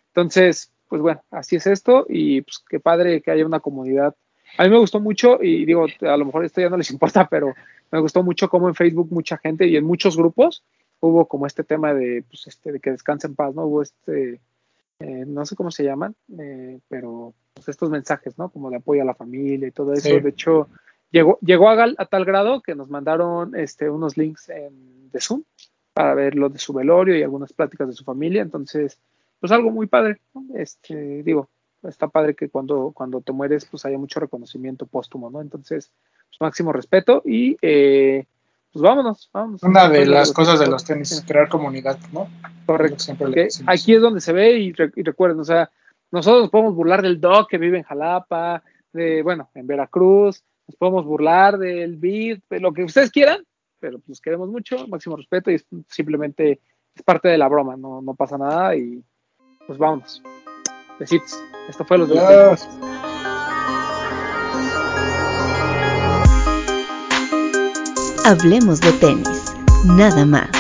Entonces, 0.08 0.72
pues 0.88 1.02
bueno, 1.02 1.22
así 1.30 1.56
es 1.56 1.66
esto 1.66 2.06
y 2.08 2.40
pues 2.42 2.64
qué 2.68 2.80
padre 2.80 3.20
que 3.20 3.30
haya 3.30 3.44
una 3.44 3.60
comunidad. 3.60 4.14
A 4.58 4.64
mí 4.64 4.70
me 4.70 4.78
gustó 4.78 5.00
mucho 5.00 5.38
y 5.42 5.64
digo, 5.64 5.86
a 6.00 6.16
lo 6.16 6.24
mejor 6.24 6.44
esto 6.44 6.60
ya 6.60 6.70
no 6.70 6.76
les 6.76 6.90
importa, 6.92 7.28
pero 7.28 7.54
me 7.90 8.00
gustó 8.00 8.22
mucho 8.22 8.48
como 8.48 8.68
en 8.68 8.74
Facebook 8.74 9.08
mucha 9.10 9.38
gente 9.38 9.66
y 9.66 9.76
en 9.76 9.84
muchos 9.84 10.16
grupos 10.16 10.62
hubo 11.00 11.26
como 11.26 11.46
este 11.46 11.64
tema 11.64 11.94
de, 11.94 12.24
pues 12.28 12.46
este, 12.46 12.72
de 12.72 12.80
que 12.80 12.90
descansen 12.90 13.32
en 13.32 13.36
paz, 13.36 13.54
¿no? 13.54 13.64
Hubo 13.64 13.82
este, 13.82 14.40
eh, 15.00 15.24
no 15.26 15.46
sé 15.46 15.56
cómo 15.56 15.70
se 15.70 15.84
llaman, 15.84 16.14
eh, 16.38 16.78
pero 16.88 17.34
pues, 17.54 17.68
estos 17.68 17.90
mensajes, 17.90 18.38
¿no? 18.38 18.50
Como 18.50 18.70
de 18.70 18.76
apoyo 18.76 19.02
a 19.02 19.06
la 19.06 19.14
familia 19.14 19.68
y 19.68 19.72
todo 19.72 19.92
eso. 19.94 20.20
De 20.20 20.28
hecho, 20.28 20.68
Llegó, 21.12 21.38
llegó 21.40 21.68
a, 21.68 21.84
a, 21.98 22.06
tal 22.06 22.24
grado 22.24 22.60
que 22.60 22.74
nos 22.74 22.88
mandaron 22.88 23.56
este, 23.56 23.90
unos 23.90 24.16
links 24.16 24.48
en, 24.48 25.10
de 25.10 25.20
Zoom 25.20 25.42
para 25.92 26.14
ver 26.14 26.36
lo 26.36 26.48
de 26.48 26.58
su 26.58 26.72
velorio 26.72 27.16
y 27.16 27.22
algunas 27.22 27.52
pláticas 27.52 27.88
de 27.88 27.94
su 27.94 28.04
familia. 28.04 28.42
Entonces, 28.42 28.96
pues 29.40 29.50
algo 29.50 29.70
muy 29.70 29.88
padre. 29.88 30.20
Este, 30.54 31.24
digo, 31.24 31.48
está 31.82 32.08
padre 32.08 32.34
que 32.34 32.48
cuando, 32.48 32.92
cuando 32.94 33.20
te 33.20 33.32
mueres, 33.32 33.64
pues 33.64 33.84
haya 33.84 33.98
mucho 33.98 34.20
reconocimiento 34.20 34.86
póstumo, 34.86 35.30
¿no? 35.30 35.40
Entonces, 35.40 35.90
pues, 36.28 36.40
máximo 36.40 36.72
respeto 36.72 37.22
y 37.24 37.56
eh, 37.62 38.26
pues 38.72 38.82
vámonos, 38.82 39.30
vámonos. 39.32 39.62
Una 39.62 39.88
de 39.88 40.06
las 40.06 40.32
cosas 40.32 40.60
de 40.60 40.68
los 40.68 40.84
tenis, 40.84 41.24
crear 41.26 41.48
comunidad, 41.48 41.98
¿no? 42.12 42.28
Correcto. 42.66 43.04
aquí 43.66 43.94
es 43.94 44.00
donde 44.00 44.20
se 44.20 44.32
ve 44.32 44.58
y, 44.58 44.68
y, 44.68 45.02
recuerden, 45.02 45.40
o 45.40 45.44
sea, 45.44 45.70
nosotros 46.10 46.42
nos 46.42 46.50
podemos 46.50 46.74
burlar 46.74 47.02
del 47.02 47.20
Doc 47.20 47.48
que 47.50 47.58
vive 47.58 47.78
en 47.78 47.84
Jalapa, 47.84 48.62
de, 48.92 49.22
bueno, 49.22 49.50
en 49.54 49.66
Veracruz, 49.66 50.44
nos 50.68 50.76
podemos 50.76 51.04
burlar 51.04 51.58
del 51.58 51.96
beat, 51.96 52.40
de 52.48 52.60
lo 52.60 52.72
que 52.72 52.84
ustedes 52.84 53.10
quieran, 53.10 53.44
pero 53.80 53.98
pues 53.98 54.20
queremos 54.20 54.48
mucho, 54.48 54.86
máximo 54.86 55.16
respeto 55.16 55.50
y 55.50 55.60
simplemente 55.88 56.60
es 56.94 57.02
parte 57.02 57.28
de 57.28 57.38
la 57.38 57.48
broma, 57.48 57.76
no, 57.76 58.00
no 58.02 58.14
pasa 58.14 58.38
nada 58.38 58.76
y 58.76 59.02
pues 59.66 59.78
vámonos. 59.78 60.22
Besitos. 61.00 61.42
Esto 61.66 61.82
fue 61.86 61.96
los 61.96 62.10
de 62.10 62.20
Hablemos 68.26 68.80
de 68.80 68.92
tenis, 68.92 69.54
nada 69.86 70.26
más. 70.26 70.59